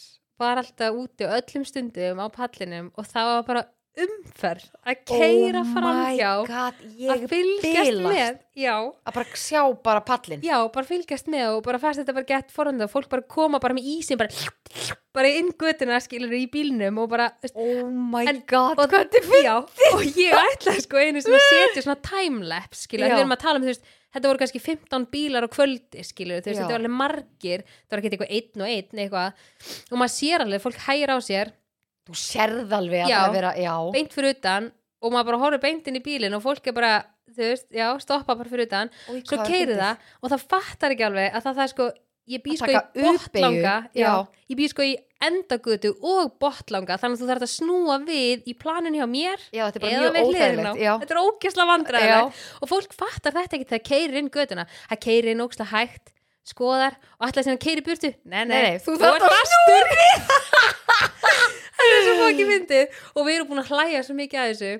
var 0.42 0.58
alltaf 0.58 0.96
úti 0.98 1.28
öllum 1.28 1.64
stundum 1.68 2.18
á 2.18 2.26
pallinum 2.34 2.88
og 2.98 3.06
það 3.06 3.28
var 3.30 3.44
bara 3.46 3.62
umferð 4.02 4.70
að 4.88 5.02
keira 5.04 5.60
oh 5.60 5.68
framhjá 5.68 6.30
my 6.40 6.46
god, 6.48 6.78
að 7.12 7.24
fylgjast 7.28 7.90
bilast. 7.92 8.06
með 8.08 8.38
já, 8.62 8.72
að 8.80 9.16
bara 9.18 9.36
sjá 9.36 9.60
bara 9.84 10.00
pallin 10.08 10.40
já, 10.46 10.56
bara 10.72 10.88
fylgjast 10.88 11.28
með 11.28 11.58
og 11.58 11.60
bara 11.66 11.80
fannst 11.82 12.00
þetta 12.00 12.14
bara 12.16 12.28
gett 12.30 12.54
forhanda 12.56 12.88
og 12.88 12.94
fólk 12.94 13.10
bara 13.12 13.26
koma 13.36 13.60
bara 13.60 13.76
með 13.76 13.90
ísin 13.92 14.16
bara, 14.16 14.32
bara 15.12 15.34
inn 15.36 15.52
götuna 15.60 16.00
skilur 16.00 16.32
í 16.40 16.46
bílnum 16.50 17.02
og 17.04 17.10
bara 17.12 17.28
oh 17.52 17.84
my 17.92 18.24
En- 18.32 18.40
god, 18.48 18.80
og- 18.80 18.88
hvað 18.96 19.12
þetta 19.12 19.42
já, 19.44 19.56
og 19.60 20.06
ég 20.08 20.38
ætlaði 20.40 20.86
sko 20.88 21.04
einu 21.04 21.20
sem 21.26 21.36
að 21.36 21.44
setja 21.52 21.84
svona 21.84 22.00
timelapse 22.08 22.88
skilur, 22.88 23.12
við 23.12 23.20
erum 23.26 23.36
að 23.36 23.44
tala 23.44 23.60
um 23.60 23.68
þú 23.68 23.74
veist 23.76 23.92
þetta 24.12 24.28
voru 24.28 24.42
kannski 24.42 24.60
15 24.62 25.06
bílar 25.12 25.46
á 25.46 25.48
kvöldi 25.52 26.04
skilur, 26.04 26.42
þú 26.42 26.50
veist, 26.52 26.60
þetta 26.60 26.74
var 26.74 26.80
alveg 26.82 26.94
margir 26.98 27.64
það 27.64 27.94
var 27.94 28.02
ekki 28.02 28.12
eitthvað 28.12 28.34
einn 28.38 28.62
og 28.64 28.68
einn 28.72 29.02
eitthvað. 29.06 29.42
Og 29.90 29.98
maður 30.02 30.14
sér 30.18 30.44
alveg, 30.46 30.62
fólk 30.66 30.80
hægir 30.86 31.14
á 31.14 31.18
sér. 31.24 31.52
Þú 32.08 32.18
sérð 32.18 32.72
alveg 32.76 33.04
að 33.06 33.12
Já. 33.12 33.18
það 33.22 33.34
vera, 33.38 33.50
já. 33.62 33.74
Beint 33.94 34.14
fyrir 34.16 34.36
utan 34.36 34.70
og 35.02 35.12
maður 35.14 35.28
bara 35.32 35.42
horfir 35.42 35.62
beint 35.62 35.88
inn 35.90 35.98
í 35.98 36.04
bílinn 36.04 36.34
og 36.36 36.42
fólk 36.44 36.66
er 36.66 36.74
bara, 36.76 36.92
þú 37.32 37.48
veist, 37.48 37.68
já, 37.74 37.86
stoppa 38.02 38.36
bara 38.38 38.50
fyrir 38.50 38.66
utan. 38.68 38.90
Új, 39.10 39.22
svo 39.26 39.38
hvað 39.38 39.48
keiri 39.48 39.72
fyndið. 39.72 39.82
það 39.82 40.16
og 40.22 40.32
það 40.34 40.46
fattar 40.54 40.94
ekki 40.96 41.06
alveg 41.08 41.28
að 41.32 41.46
það, 41.46 41.54
það 41.58 41.64
er 41.66 41.72
sko 41.72 41.88
ég 42.30 42.42
bý 42.44 42.58
sko 42.58 42.70
í 42.70 42.76
botlanga 43.02 43.76
já, 43.90 44.04
já. 44.04 44.12
ég 44.52 44.58
bý 44.58 44.68
sko 44.70 44.86
í 44.86 44.94
endagötu 45.22 45.92
og 46.02 46.32
botlanga 46.42 46.96
þannig 46.98 47.18
að 47.18 47.22
þú 47.22 47.28
þarf 47.30 47.46
að 47.46 47.52
snúa 47.52 47.98
við 48.02 48.46
í 48.50 48.54
planinu 48.58 48.98
hjá 48.98 49.06
mér 49.10 49.44
já, 49.54 49.64
þetta 49.68 49.78
er 49.78 49.84
bara 49.84 49.92
mjög 49.92 50.16
við 50.16 50.26
óþægilegt 50.28 50.82
þetta 51.02 51.14
er 51.14 51.22
ógesla 51.22 51.68
vandræðilegt 51.70 52.42
og 52.62 52.72
fólk 52.72 52.96
fattar 52.96 53.36
þetta 53.36 53.58
ekki 53.58 53.70
þegar 53.70 53.86
keiri 53.90 54.20
inn 54.22 54.32
götuna. 54.32 54.66
Það 54.90 55.02
keiri 55.06 55.34
inn 55.34 55.44
ógesla 55.44 55.68
hægt 55.72 56.12
skoðar 56.46 56.96
og 57.18 57.28
ætlaði 57.28 57.46
sem 57.46 57.56
að 57.56 57.62
keiri 57.62 57.84
burtu. 57.86 58.10
Nei, 58.26 58.42
nei, 58.48 58.54
Nei, 58.54 58.78
þú 58.82 58.96
ert 58.98 59.26
að 59.26 59.34
fastur. 59.36 59.92
það 61.78 61.92
er 61.92 62.06
svo 62.06 62.16
fokki 62.22 62.48
fyndið. 62.48 62.96
Og 63.14 63.28
við 63.28 63.36
erum 63.36 63.50
búin 63.52 63.62
að 63.62 63.70
hlæja 63.72 64.02
svo 64.06 64.16
mikið 64.18 64.42
að 64.42 64.50
þessu. 64.52 64.72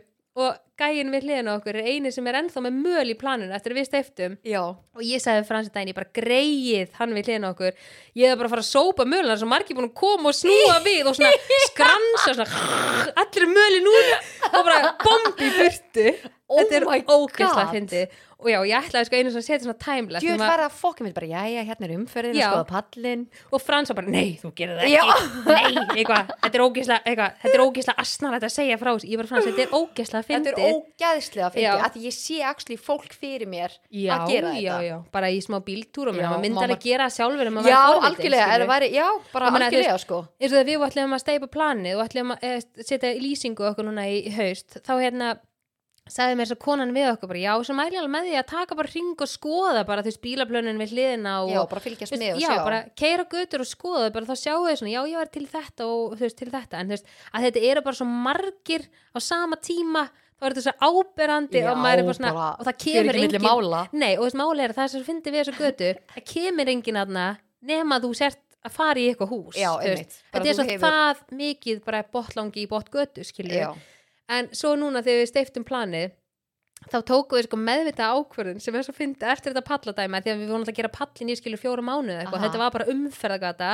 Og 0.43 0.51
gæin 0.81 1.11
við 1.12 1.27
hliðina 1.27 1.53
á 1.53 1.57
okkur 1.59 1.77
er 1.79 1.89
eini 1.93 2.12
sem 2.14 2.27
er 2.31 2.39
ennþá 2.41 2.62
með 2.64 2.79
möl 2.87 3.12
í 3.12 3.16
planinu 3.20 3.55
eftir 3.57 3.75
að 3.75 3.81
við 3.81 3.89
steiftum 3.91 4.37
já, 4.49 4.62
og 4.73 5.03
ég 5.05 5.23
sagði 5.23 5.45
Fransi 5.49 5.73
daginn, 5.75 5.93
ég 5.93 5.99
bara 5.99 6.12
greið 6.16 6.97
hann 6.99 7.12
við 7.16 7.29
hliðina 7.29 7.51
á 7.51 7.53
okkur, 7.53 7.79
ég 8.18 8.33
hef 8.33 8.41
bara 8.41 8.49
að 8.51 8.55
fara 8.57 8.64
að 8.64 8.70
sópa 8.73 9.07
möluna 9.09 9.39
svo 9.41 9.51
margir 9.53 9.79
búin 9.79 9.91
að 9.91 9.97
koma 10.03 10.33
og 10.33 10.39
snúa 10.41 10.81
við 10.89 11.12
og 11.12 11.18
svona 11.18 11.33
skransa 11.68 12.35
svona, 12.35 12.49
allir 13.23 13.49
mölin 13.53 13.93
út 13.93 14.53
og 14.53 14.61
bara 14.66 14.95
bombi 15.05 15.53
burtu. 15.61 16.09
Oh 16.53 16.59
þetta 16.61 16.77
er 16.77 16.85
ógeðslega 16.85 17.53
God. 17.55 17.70
fyndi 17.73 18.01
og 18.43 18.49
já, 18.51 18.57
ég 18.66 18.75
ætlaði 18.89 19.07
sko 19.07 19.16
einu 19.20 19.31
sem 19.31 19.39
að 19.41 19.45
setja 19.47 19.62
svona 19.62 19.79
timelapse 19.81 20.27
djúið 20.27 20.35
um 20.35 20.43
að- 20.43 20.51
verða 20.51 20.64
að 20.66 20.75
fokka 20.81 21.05
mér 21.07 21.12
bara, 21.14 21.29
já, 21.31 21.43
já, 21.49 21.61
hérna 21.68 21.87
er 21.87 21.93
umferðin 21.95 22.35
Já. 22.37 22.43
að 22.43 22.51
skoða 22.53 22.66
pallin 22.73 23.23
og 23.55 23.62
Frans 23.62 23.93
var 23.93 23.97
bara, 24.01 24.11
nei, 24.12 24.33
þú 24.43 24.51
gerir 24.59 24.81
það 24.81 24.89
ekki. 24.89 25.29
Nei, 25.47 25.85
eitthvað, 26.03 26.33
þetta 26.43 26.59
er 26.59 26.64
eitthvað, 27.07 27.37
þetta 27.45 27.55
er 27.55 27.64
ógeðslega 27.64 28.03
asnalegt 28.05 28.47
að 28.49 28.55
segja 28.57 28.79
frá 28.83 28.91
ég 28.99 29.23
bara, 29.23 29.31
Frans, 29.31 29.47
þetta 29.47 29.62
er 29.62 29.77
ógeðslega 29.79 30.27
þetta 30.27 30.33
fyndi 30.35 30.62
er 30.63 30.79
ógæðslega 30.79 31.47
að 31.49 31.59
Já. 31.59 31.73
finna 31.73 31.89
að 31.89 31.99
ég 32.07 32.17
sé 32.17 32.39
actually 32.49 32.79
fólk 32.81 33.15
fyrir 33.19 33.51
mér 33.51 33.77
já, 33.91 34.13
að 34.17 34.33
gera 34.33 34.55
já, 34.57 34.73
þetta. 34.73 34.89
já, 34.89 34.97
bara 35.13 35.31
í 35.31 35.39
smá 35.45 35.59
bíltúrum 35.67 36.19
Já, 36.19 36.27
maður 36.29 36.39
alveg 36.39 36.57
maður- 36.59 36.83
gera 36.87 37.07
það 37.09 37.17
sjálfur 37.19 37.53
maður 37.53 37.73
já, 37.73 37.81
algjörlega, 38.09 38.67
væri, 38.73 38.91
já, 38.97 39.07
bara 39.33 39.53
þú 39.53 39.63
algjörlega 39.63 39.99
sko. 40.03 40.19
og 40.27 40.49
þegar 40.49 40.69
við 40.71 40.89
ætlum 40.89 41.17
að 41.19 41.25
steipa 41.27 41.53
planið 41.59 41.97
og 41.97 42.05
ætlum 42.09 42.35
að 42.37 42.39
e, 42.43 42.53
setja 42.83 43.15
í 43.15 43.23
lýsingu 43.23 43.71
okkur 43.73 43.89
núna 43.89 44.09
í, 44.09 44.21
í 44.29 44.37
haust 44.37 44.79
þá 44.83 44.95
hérna 44.99 45.33
sagði 46.11 46.39
mér 46.39 46.49
svo 46.51 46.57
konan 46.59 46.93
við 46.95 47.09
okkur 47.13 47.31
bara 47.31 47.41
já, 47.43 47.75
mæli 47.79 47.95
ég 47.95 48.03
alveg 48.03 48.13
með 48.13 48.25
því 48.27 48.39
að 48.41 48.49
taka 48.51 48.77
bara 48.79 48.91
hring 48.91 49.23
og 49.23 49.31
skoða 49.31 49.85
bara 49.87 50.03
þú 50.03 50.11
veist 50.11 50.23
bílaplönin 50.25 50.81
við 50.83 50.95
hliðina 50.97 51.35
og 51.45 51.53
já, 51.53 51.61
bara 51.71 51.85
fylgjast 51.85 52.17
með 52.17 52.35
og 52.35 52.43
já, 52.43 52.49
sjá. 52.51 52.65
bara 52.67 52.81
keira 52.99 53.27
götur 53.31 53.63
og 53.63 53.71
skoða 53.71 54.09
bara 54.15 54.27
þá 54.27 54.35
sjáu 54.41 54.65
þau 54.67 54.81
svona, 54.81 54.95
já 54.97 55.01
ég 55.13 55.21
var 55.23 55.31
til 55.31 55.45
þetta 55.53 55.87
og 55.87 56.17
þú 56.17 56.27
veist 56.27 56.41
til 56.41 56.51
þetta, 56.51 56.81
en 56.81 56.91
þú 56.91 56.97
veist, 56.97 57.15
að 57.31 57.47
þetta 57.47 57.65
eru 57.71 57.85
bara 57.87 58.01
svo 58.01 58.09
margir 58.11 58.89
á 59.15 59.19
sama 59.23 59.61
tíma 59.63 60.05
þá 60.43 60.47
er 60.49 60.55
þetta 60.57 60.64
svo 60.66 60.90
áberandi 60.90 61.61
Já, 61.62 61.68
og 61.70 61.84
er 62.11 62.16
svona, 62.18 62.32
bara 62.34 62.49
og 62.59 62.66
það 62.66 62.78
kemur 62.84 63.18
engin 63.22 63.45
nei, 64.03 64.12
og 64.16 64.24
þess 64.26 64.38
máli 64.40 64.64
er 64.64 64.74
að 64.74 64.80
það 64.80 64.88
svo 64.95 65.03
fyndi 65.07 65.34
við 65.34 65.45
þessu 65.45 65.59
götu 65.61 65.90
það 66.16 66.24
kemur 66.32 66.72
engin 66.74 66.99
aðna 67.03 67.26
nema 67.70 68.01
þú 68.03 68.11
sért 68.18 68.40
að 68.62 68.74
fara 68.74 69.03
í 69.03 69.07
eitthvað 69.11 69.30
hús 69.34 69.59
Já, 69.59 69.70
einmitt. 69.82 70.18
Þetta 70.32 70.51
er 70.51 70.59
svo 70.59 70.66
hefur- 70.66 70.88
það 70.88 71.22
mikið 71.38 71.84
bara 71.86 72.03
botlangi 72.14 72.64
í 72.64 72.68
botgötu 72.70 73.24
en 74.32 74.51
svo 74.55 74.74
núna 74.78 75.03
þegar 75.03 75.22
við 75.22 75.30
steiftum 75.32 75.66
planið 75.66 76.12
þá 76.90 76.99
tókum 77.07 77.38
við 77.38 77.47
sko 77.47 77.59
meðvita 77.61 78.11
ákvörðun 78.11 78.62
sem 78.62 78.74
er 78.74 78.86
svo 78.86 78.95
fyndi 78.97 79.26
eftir 79.30 79.53
þetta 79.53 79.66
palladæma 79.68 80.20
því 80.22 80.32
að 80.32 80.40
við 80.40 80.53
alltaf 80.57 80.72
að 80.72 80.78
gera 80.80 80.93
pallin 80.97 81.30
í 81.30 81.36
mánuð 81.86 82.16
eitthvað, 82.18 82.38
Aha. 82.38 82.47
þetta 82.47 82.62
var 82.62 82.72
bara 82.74 82.88
umferðagata 82.90 83.70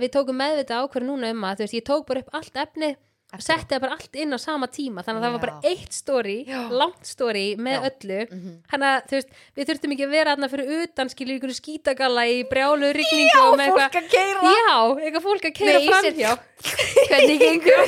við 0.00 0.12
tókum 0.14 0.38
meðvita 0.40 0.80
ákvörðun 0.80 1.10
núna 1.12 1.32
um 1.34 1.44
að 1.44 1.64
veist, 1.66 1.76
ég 1.76 1.84
tók 1.84 2.06
bara 2.08 2.22
upp 2.24 2.38
allt 2.38 2.56
efni. 2.62 2.94
Setti 3.42 3.74
það 3.74 3.80
bara 3.82 3.96
allt 3.96 4.14
inn 4.22 4.32
á 4.32 4.38
sama 4.38 4.66
tíma 4.70 5.02
þannig 5.02 5.18
að 5.18 5.24
það 5.26 5.32
var 5.34 5.42
bara 5.42 5.54
Já. 5.60 5.70
eitt 5.72 6.46
Já. 6.46 6.60
langt 6.70 7.06
story 7.06 7.56
með 7.58 7.74
Já. 7.76 7.80
öllu 7.90 8.18
Mhm. 8.30 8.52
þannig 8.70 8.86
að 8.92 9.00
þú 9.10 9.14
veist, 9.16 9.30
við 9.56 9.66
þurftum 9.70 9.92
ekki 9.96 10.04
að 10.06 10.14
vera 10.14 10.34
aðna 10.36 10.48
fyrir 10.52 10.70
utan 10.84 11.08
skilju 11.10 11.36
ykkur 11.40 11.54
skítagalla 11.58 12.22
í 12.30 12.36
brjálu 12.48 12.92
rigningu 12.94 13.34
já, 13.34 13.56
með 13.58 13.72
fólk 13.74 13.98
að 14.00 14.08
keira 14.14 14.40
Já, 14.54 14.76
eitthvað 15.02 15.26
fólk 15.26 15.44
að 15.50 15.54
keira 15.58 15.78
Nei, 15.78 15.88
framhjá 15.90 16.38
hvernig 17.10 17.38
gengur 17.42 17.82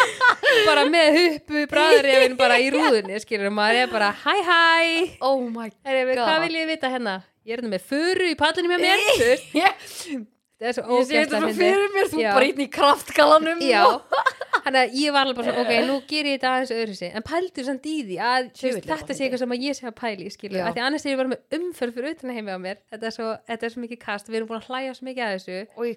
bara 0.70 0.84
með 0.90 1.08
huppu 1.20 1.66
bræðarefin 1.70 2.36
bara 2.40 2.58
í 2.58 2.70
rúðunni 2.74 3.20
skilur 3.22 3.52
maður 3.54 3.82
er 3.84 3.92
bara 3.92 4.10
hæ 4.24 4.34
hæ 4.48 5.18
oh 5.20 5.40
my 5.44 5.68
God. 5.68 6.16
hvað 6.16 6.40
vil 6.48 6.56
ég 6.56 6.66
vita 6.72 6.88
hérna 6.90 7.20
ég 7.44 7.52
er 7.54 7.60
hérna 7.62 7.74
með 7.76 7.84
furu 7.92 8.26
í 8.32 8.36
pallinu 8.36 8.68
með 8.72 8.80
mér 8.88 9.06
þú 9.12 9.28
veist, 9.28 10.30
ég 10.60 10.66
það 10.66 10.70
er 10.70 10.76
svo 10.76 11.00
sé 11.08 11.20
þetta 11.24 11.40
svo 11.40 11.50
fyrir 11.56 11.92
mér 11.94 12.08
þú 12.12 12.22
bara 12.26 12.48
inn 12.50 12.62
í 12.62 12.68
kraftgalanum 12.74 13.62
já, 13.64 13.84
Þannig 14.64 14.80
að 14.80 14.96
ég 15.00 15.14
var 15.14 15.24
alveg 15.24 15.38
bara 15.38 15.52
svona, 15.54 15.62
ok, 15.64 15.86
nú 15.88 15.94
ger 16.10 16.26
ég 16.28 16.34
þetta 16.36 16.50
aðeins 16.50 16.72
öðru 16.76 16.96
sig 16.98 17.14
en 17.16 17.24
pældu 17.24 17.62
samt 17.64 17.86
í 17.88 17.94
því 18.04 18.18
að 18.20 18.50
það 18.60 18.80
þetta 18.90 19.16
sé 19.16 19.24
eitthvað 19.24 19.42
sem 19.42 19.54
að 19.56 19.64
ég 19.64 19.78
sé 19.78 19.86
að 19.88 19.94
pæli 20.02 20.26
skilur, 20.34 20.58
Já. 20.60 20.66
af 20.68 20.76
því 20.76 20.82
annars 20.84 21.06
er 21.06 21.14
ég 21.14 21.20
bara 21.22 21.32
með 21.32 21.56
umferð 21.60 21.96
fyrir 21.96 22.16
utan 22.18 22.34
heimi 22.36 22.52
á 22.52 22.58
mér 22.60 22.82
þetta 22.92 23.08
er 23.08 23.16
svo, 23.16 23.30
þetta 23.48 23.66
er 23.70 23.74
svo 23.74 23.84
mikið 23.86 24.02
kast, 24.04 24.28
við 24.28 24.42
erum 24.42 24.50
búin 24.50 24.60
að 24.60 24.68
hlæja 24.68 24.98
svo 24.98 25.08
mikið 25.08 25.24
að 25.26 25.32
þessu. 25.38 25.62
Új, 25.80 25.94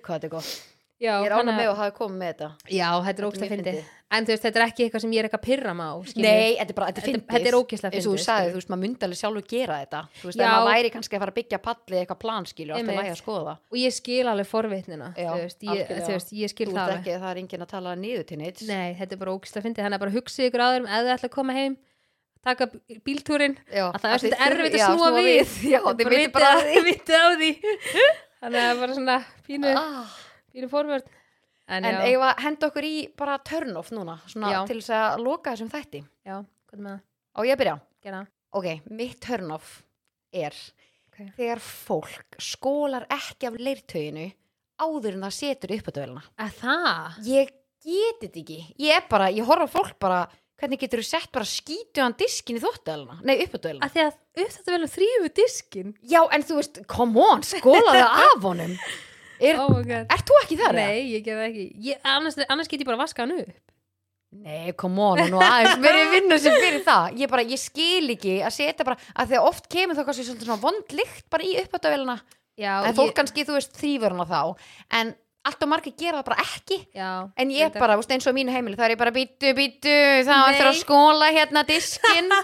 Já, 1.04 1.18
Ég 1.20 1.26
er 1.28 1.34
ánum 1.36 1.52
með 1.58 1.68
að 1.68 1.74
hafa 1.82 1.92
komið 1.98 2.16
með 2.22 2.30
þetta. 2.32 2.48
Já, 2.72 2.88
þetta 3.04 3.20
er 3.20 3.26
mjög 3.44 3.52
fyndið. 3.52 3.76
fyndið. 3.76 3.88
En 4.14 4.22
þú 4.24 4.30
veist, 4.34 4.44
þetta 4.46 4.60
er 4.60 4.64
ekki 4.70 4.82
eitthvað 4.86 5.02
sem 5.04 5.12
ég 5.14 5.20
er 5.20 5.26
eitthvað 5.28 5.42
að 5.42 5.48
pyrra 5.50 5.72
skilur. 6.08 6.24
Nei, 6.24 6.52
þetta 6.60 6.72
er 6.74 6.78
bara, 6.78 6.88
þetta 6.94 7.02
fyndið. 7.08 7.24
þetta 7.34 7.50
er 7.50 7.56
ógeðslega 7.58 7.94
Eins 7.98 8.06
og 8.06 8.08
þú 8.08 8.08
fyndið, 8.14 8.24
sagði, 8.24 8.44
skilur. 8.44 8.54
þú 8.54 8.58
veist, 8.62 8.70
maður 8.74 8.84
myndi 8.84 9.02
alveg 9.08 9.20
sjálfur 9.20 9.46
gera 9.54 9.76
þetta. 9.84 10.00
Þú 10.22 10.26
veist, 10.30 10.38
maður 10.54 10.70
væri 10.70 10.90
kannski 10.94 11.14
að 11.18 11.22
fara 11.24 11.32
að 11.34 11.38
byggja 11.40 11.60
palli 11.68 11.96
eitthvað 12.04 12.20
plan, 12.24 12.44
skilju, 12.54 12.74
alltaf 12.78 12.96
lægi 13.02 13.14
að 13.14 13.22
skoða 13.24 13.54
Og 13.74 13.78
ég 13.84 13.92
skil 13.98 14.26
alveg 14.34 14.48
forvitnina 14.54 15.08
Já, 15.18 15.30
þú 15.34 15.42
veist, 15.44 15.60
ég, 15.64 15.70
þú 15.90 16.12
veist, 16.14 16.30
ég 16.44 16.48
skil 16.54 16.70
Þú 16.70 16.74
það 16.78 16.90
ekki, 16.94 17.14
það 17.24 17.32
er 17.34 17.38
enginn 17.44 17.64
að 17.66 17.72
tala 17.74 17.90
niður 18.00 18.26
til 18.30 18.38
neitt. 18.38 18.60
Nei, 18.70 18.90
þetta 19.02 19.12
er 19.12 19.20
bara 19.24 19.34
ógæslega 19.34 19.66
fyndið. 19.66 19.82
Taka 22.44 22.66
bí- 22.68 23.00
bíltúrin 23.08 23.54
að 23.72 23.96
það 24.04 24.14
er 24.14 24.20
svolítið 24.20 24.42
erfitt 24.44 24.76
að 24.76 24.84
snúa 24.92 25.10
við. 25.16 25.48
Já, 25.74 25.80
þið 25.80 25.96
vitið 26.84 27.16
á 27.16 27.32
því. 27.40 27.52
Þannig 28.44 28.44
að 28.44 28.60
það 28.60 28.68
er 28.74 28.78
bara 28.82 28.92
svona 28.98 29.16
pínu, 29.48 29.72
ah. 29.80 30.12
Pínu 30.54 30.70
forvörn. 30.72 31.04
En, 31.68 31.86
En 31.88 31.96
eigum 32.04 32.22
við 32.22 32.30
að 32.30 32.42
henda 32.44 32.68
okkur 32.70 32.86
í 32.88 32.94
bara 33.18 33.38
turn 33.48 33.78
off 33.80 33.92
núna 33.96 34.18
til 34.28 34.80
þess 34.82 34.90
að 35.00 35.22
loka 35.24 35.54
þessum 35.54 35.72
þætti. 35.72 36.02
Já, 36.28 36.38
hvað 36.70 36.80
með 36.84 36.92
það? 36.96 37.04
Á 37.34 37.40
ég 37.48 37.54
að 37.56 37.62
byrja? 37.64 37.76
Gera. 38.04 38.24
Ok, 38.54 38.68
mitt 38.92 39.20
turn 39.24 39.52
off 39.56 39.78
er 40.34 40.54
Ok. 41.14 41.28
Þegar 41.38 41.60
fólk 41.62 42.38
skólar 42.42 43.04
ekki 43.14 43.46
af 43.46 43.58
leirtöginu 43.62 44.32
áður 44.82 45.14
en 45.14 45.26
það 45.28 45.36
setur 45.38 45.74
upp 45.76 45.90
á 45.90 45.92
döluna 45.94 46.24
Að 46.42 46.56
það? 46.58 47.20
Ég 47.30 47.52
geti 47.86 48.26
þetta 48.26 48.40
ekki. 48.42 48.58
Ég 48.82 48.96
er 48.98 49.04
bara, 49.12 49.28
ég 49.30 49.46
horfa 49.46 49.68
fólk 49.70 50.00
bara 50.02 50.24
Hvernig 50.58 50.82
getur 50.82 51.02
þú 51.04 51.06
sett 51.06 51.30
bara 51.34 51.46
skítuðan 51.46 52.16
diskin 52.18 52.58
í 52.58 52.64
þóttöluna 52.64 53.20
Nei, 53.22 53.36
upp 53.46 53.54
á 53.54 53.60
döluna 53.62 53.86
Að 53.86 53.94
því 53.94 54.04
að 54.08 54.18
upp 54.44 54.54
þetta 54.58 54.74
vel 54.74 54.90
þrýfu 54.96 55.32
diskin 55.38 55.94
Já, 56.02 56.20
en 56.34 56.46
þú 56.50 56.58
veist, 56.64 56.82
come 56.90 57.26
on, 57.30 57.46
skólaðu 57.46 58.06
af 58.10 58.48
honum 58.50 58.74
er, 59.50 59.60
Oh 59.62 59.78
Ert 59.84 60.26
þú 60.28 60.40
ekki 60.44 60.58
þar? 60.60 60.78
Nei, 60.80 61.14
ég 61.14 61.26
gera 61.26 61.48
ekki. 61.50 61.68
Ég, 61.90 62.02
annars, 62.16 62.38
annars 62.48 62.72
get 62.72 62.84
ég 62.84 62.90
bara 62.90 63.02
vaska 63.04 63.26
hann 63.26 63.36
upp. 63.38 63.54
Nei, 64.44 64.72
come 64.80 64.98
on, 64.98 65.20
nú 65.30 65.42
aðeins 65.46 65.78
mér 65.82 65.98
er 66.00 66.08
vinna 66.16 66.38
sem 66.42 66.56
fyrir 66.58 66.82
það. 66.86 67.20
Ég, 67.22 67.30
bara, 67.30 67.44
ég 67.46 67.60
skil 67.62 68.08
ekki 68.16 68.40
að 68.42 68.56
setja 68.56 68.88
bara 68.88 68.98
að 69.14 69.36
að 69.38 69.50
oft 69.52 69.68
kemur 69.70 69.98
þá 70.00 70.08
kannski 70.08 70.26
svona 70.26 70.58
vond 70.62 70.96
lykt 70.98 71.28
bara 71.34 71.46
í 71.46 71.54
uppátavélina 71.62 72.18
Já, 72.58 72.80
en 72.86 72.96
fólk 72.98 73.14
kannski, 73.18 73.46
þú 73.46 73.58
veist, 73.58 73.76
þrýfur 73.78 74.14
hana 74.14 74.26
þá. 74.30 74.42
En 75.00 75.14
allt 75.46 75.66
og 75.66 75.70
margir 75.70 75.94
gera 76.00 76.22
það 76.22 76.28
bara 76.32 76.46
ekki. 76.48 76.80
Já, 76.98 77.12
en 77.38 77.54
ég 77.54 77.68
reyndar. 77.68 77.84
bara, 77.84 78.00
eins 78.16 78.30
og 78.30 78.38
mínu 78.38 78.54
heimili 78.54 78.78
þá 78.80 78.88
er 78.88 78.96
ég 78.96 79.02
bara 79.02 79.14
býtu, 79.14 79.54
býtu, 79.58 79.94
það 80.24 80.34
var 80.34 80.50
Nei. 80.50 80.56
eftir 80.56 80.70
að 80.72 80.82
skóla 80.82 81.30
hérna 81.34 81.66
diskinn. 81.70 82.34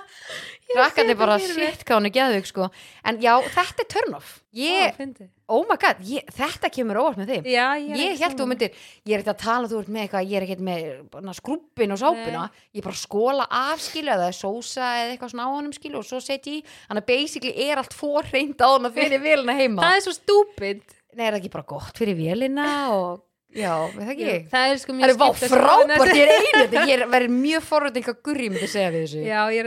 Krakkandi 0.70 1.16
sé 1.16 1.18
bara, 1.18 1.39
það 1.39 1.56
shit, 1.56 1.86
hvað 1.86 1.97
hún 1.97 2.10
er 2.10 2.14
geðug 2.14 2.50
sko. 2.50 2.70
en 3.10 3.20
já, 3.24 3.34
þetta 3.56 3.86
er 3.86 3.89
turn 3.89 4.18
off 4.20 4.38
ég, 4.58 4.95
fyndi. 4.97 5.28
oh 5.52 5.62
my 5.70 5.76
god, 5.78 6.00
ég, 6.10 6.26
þetta 6.34 6.70
kemur 6.74 6.97
óvart 7.04 7.20
með 7.22 7.32
þig 7.34 7.50
Já, 7.54 7.66
ég, 7.78 7.91
er 7.93 8.00
ég 8.02 8.24
held 8.24 8.39
þú 8.39 8.47
myndir, 8.50 8.74
ég 9.06 9.14
er 9.14 9.22
ekki 9.22 9.34
að 9.34 9.43
tala 9.43 9.70
þú 9.70 9.82
ert 9.84 9.91
með 9.93 10.04
eitthvað, 10.06 10.30
ég 10.32 10.39
er 10.39 10.45
ekki 10.47 10.66
með 10.66 10.88
bara 11.14 11.36
skrúbbin 11.38 11.93
og 11.93 12.00
sápuna, 12.02 12.43
ég 12.74 12.86
bara 12.86 12.97
skóla 12.97 13.45
af 13.60 13.84
skilu 13.84 14.14
eða 14.16 14.30
sósa 14.34 14.88
eða 15.04 15.14
eitthvað 15.14 15.34
svona 15.34 15.45
á 15.45 15.54
honum 15.54 15.74
skilu 15.76 16.02
og 16.02 16.08
svo 16.08 16.22
setji 16.24 16.60
í, 16.60 16.62
þannig 16.88 17.04
að 17.06 17.10
basically 17.12 17.54
er 17.68 17.82
allt 17.82 17.97
fórreind 17.97 18.64
á 18.66 18.70
hana 18.74 18.93
fyrir 18.95 19.22
vélina 19.24 19.58
heima. 19.58 19.82
Það 19.86 19.97
er 19.97 20.06
svo 20.08 20.14
stúpid. 20.18 20.86
Nei, 21.14 21.26
er 21.26 21.34
það 21.34 21.39
ekki 21.41 21.52
bara 21.58 21.70
gott 21.70 21.97
fyrir 21.97 22.18
vélina 22.18 22.70
og 22.93 23.22
já, 23.54 23.74
það 23.95 24.14
ekki? 24.14 24.34
Það 24.52 24.66
er 24.70 24.82
sko 24.82 24.93
Það 24.93 25.00
mjög 25.00 25.10
er 25.10 25.18
vá 25.20 25.28
skipta 25.30 25.50
frábært, 25.56 26.12
ég 26.14 26.24
er 26.26 26.34
einu 26.36 26.64
þetta, 26.64 26.84
ég 26.86 26.93
er 26.95 27.06
verið 27.10 27.38
mjög 27.38 27.64
forrönd 27.66 27.97
eitthvað 27.97 28.20
gurri 28.30 28.50
myndi 28.54 28.70
segja 28.70 28.91
við 28.93 29.06
þessu. 29.06 29.22
Já, 29.26 29.41
ég 29.50 29.62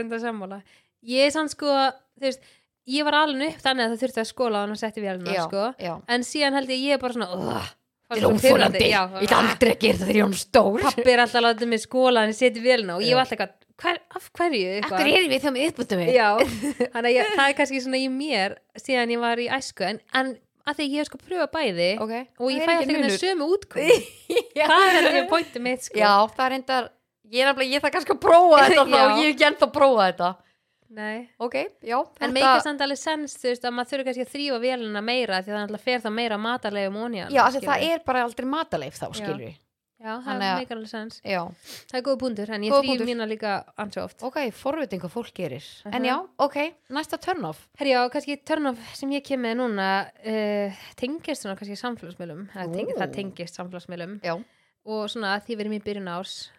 Ég 2.83 2.99
Ég 2.99 3.05
var 3.07 3.15
alveg 3.21 3.53
upp 3.53 3.61
þannig 3.63 3.85
að 3.85 3.93
það 3.93 4.01
þurfti 4.03 4.21
að 4.23 4.27
skóla 4.27 4.59
á 4.59 4.61
hann 4.63 4.73
og 4.75 4.79
setti 4.81 5.01
vélina, 5.03 5.33
já, 5.37 5.43
sko. 5.47 5.63
En 6.11 6.25
síðan 6.27 6.57
held 6.59 6.69
ég 6.73 6.81
ég 6.83 6.97
er 6.97 7.01
bara 7.03 7.15
svona 7.15 7.63
óþólandi, 8.13 8.87
ég 8.91 9.13
get 9.23 9.35
aldrei 9.37 9.71
að 9.73 9.79
gera 9.79 9.97
þetta 9.97 10.05
þegar 10.05 10.17
ég 10.17 10.23
er 10.23 10.27
hún 10.27 10.37
stór. 10.37 10.81
Pappi 10.83 11.13
er 11.13 11.21
alltaf 11.23 11.39
að 11.39 11.45
láta 11.47 11.67
mig 11.71 11.81
skóla 11.83 12.23
hann 12.25 12.35
setti 12.37 12.61
vélina 12.63 12.97
og 12.99 13.05
ég 13.05 13.15
var 13.17 13.23
alltaf 13.23 13.39
eitthvað, 13.39 13.53
hver, 13.83 13.99
af 14.19 14.27
hverju 14.37 14.67
eitthvað? 14.75 14.97
Akkur 14.99 15.13
erum 15.17 15.31
við 15.31 15.43
þegar 15.45 15.55
við 15.57 15.69
uppbúttum 15.71 16.01
við 16.03 16.11
Já, 16.13 16.27
þannig 16.93 17.07
að 17.07 17.15
ég, 17.15 17.31
það 17.37 17.45
er 17.47 17.55
kannski 17.59 17.81
svona 17.85 18.01
í 18.03 18.09
mér 18.13 18.57
síðan 18.83 19.13
ég 19.15 19.23
var 19.23 19.41
í 19.41 19.47
æsku. 19.57 19.87
En, 19.87 20.01
en 20.19 20.33
að 20.67 20.77
því 20.79 20.89
ég 20.91 20.99
hef 21.01 21.09
sko 21.09 21.19
pröfa 21.23 21.47
bæði 21.55 21.89
Ok, 22.03 22.13
og 22.39 22.51
ég 22.53 22.61
það 22.61 22.67
fæ 22.67 22.75
alltaf 22.75 22.93
einhvern 22.93 23.17
sömu 23.23 23.47
útkomu 23.55 23.97
Já. 24.59 24.65
það 24.67 24.85
er 24.91 24.99
þetta 25.07 25.23
pointið 25.31 25.65
mitt 25.65 25.87
sko. 25.87 25.99
Já, 26.03 26.11
það 26.35 26.45
er 26.45 26.57
endar 26.59 26.91
Ég 27.33 27.41
er 27.41 27.49
nefnilega, 27.49 27.73
ég 27.73 27.81
þarf 27.81 27.93
kannski 27.95 28.13
að 28.13 28.21
prófa 28.21 28.57
þetta 28.67 28.83
þá. 28.91 28.93
Já. 28.93 29.03
Ég 29.17 29.23
hef 29.23 29.33
ekki 29.33 29.45
ennþá 29.49 29.65
að 29.65 29.73
prófa 29.79 30.07
þetta 30.11 30.29
Nei. 30.93 31.29
Ok, 31.41 31.55
já 31.81 31.97
en 32.21 32.33
meika 32.35 32.59
samt 32.61 32.81
alveg 32.85 32.99
sens 33.01 33.33
þú 33.41 33.49
veist 33.49 33.63
að 33.65 33.73
maður 33.73 33.91
þurfi 33.93 34.05
kannski 34.09 34.25
að 34.27 34.31
þrýfa 34.35 34.59
vélina 34.61 35.01
meira 35.01 35.39
því 35.41 35.49
að 35.49 35.57
það 35.57 35.65
alltaf 35.67 35.81
fer 35.89 35.99
það 36.05 36.13
meira 36.19 36.37
matarlegum 36.37 36.99
ónýjan 37.07 37.33
Já, 37.33 37.41
af 37.47 37.53
því 37.55 37.61
það 37.65 37.85
er 37.91 38.03
bara 38.05 38.23
aldrei 38.27 38.45
mataleif 38.51 38.99
þá, 39.01 39.07
skilur 39.17 39.41
við 39.47 39.55
Já, 40.03 40.17
það 40.19 40.25
Þannig 40.27 40.49
að- 40.51 40.57
meikar 40.59 40.75
alveg 40.77 40.89
sens 40.91 41.19
Já, 41.23 41.41
Það 41.87 41.97
er 41.97 42.01
góð 42.03 42.17
búndur, 42.19 42.49
en 42.51 42.63
ég 42.67 42.73
þrýf 42.75 43.03
mína 43.07 43.25
líka 43.29 43.51
ansi 43.79 43.99
oft. 44.03 44.23
Ok, 44.27 44.37
forviting 44.51 44.99
hvað 44.99 45.13
fólk 45.13 45.31
gerir. 45.33 45.63
En 45.85 46.01
Mhm. 46.01 46.05
já, 46.09 46.15
ok, 46.43 46.57
næsta 46.91 47.17
turn 47.23 47.45
off 47.45 47.67
Herjá, 47.79 48.09
kannski 48.11 48.35
turn-off 48.43 48.77
sem 48.95 49.09
ég 49.11 49.23
kem 49.23 49.39
með 49.41 49.55
núna 49.61 49.87
uh, 50.11 50.75
tengist 50.99 51.41
svona 51.45 51.55
kannski 51.55 51.79
samfélagsmiðlum 51.79 52.49
Ó. 52.51 52.67
það 52.99 53.13
tengist 53.15 53.55
samfélagsmiðlum. 53.55 54.19
Já. 54.21 54.35
Og 54.85 55.07
svona 55.09 55.37
að 55.39 55.45
því 55.47 55.55
við 55.55 55.59
erum 55.61 55.77
í 55.79 55.83
byrjun 55.87 56.11
árs 56.11 56.49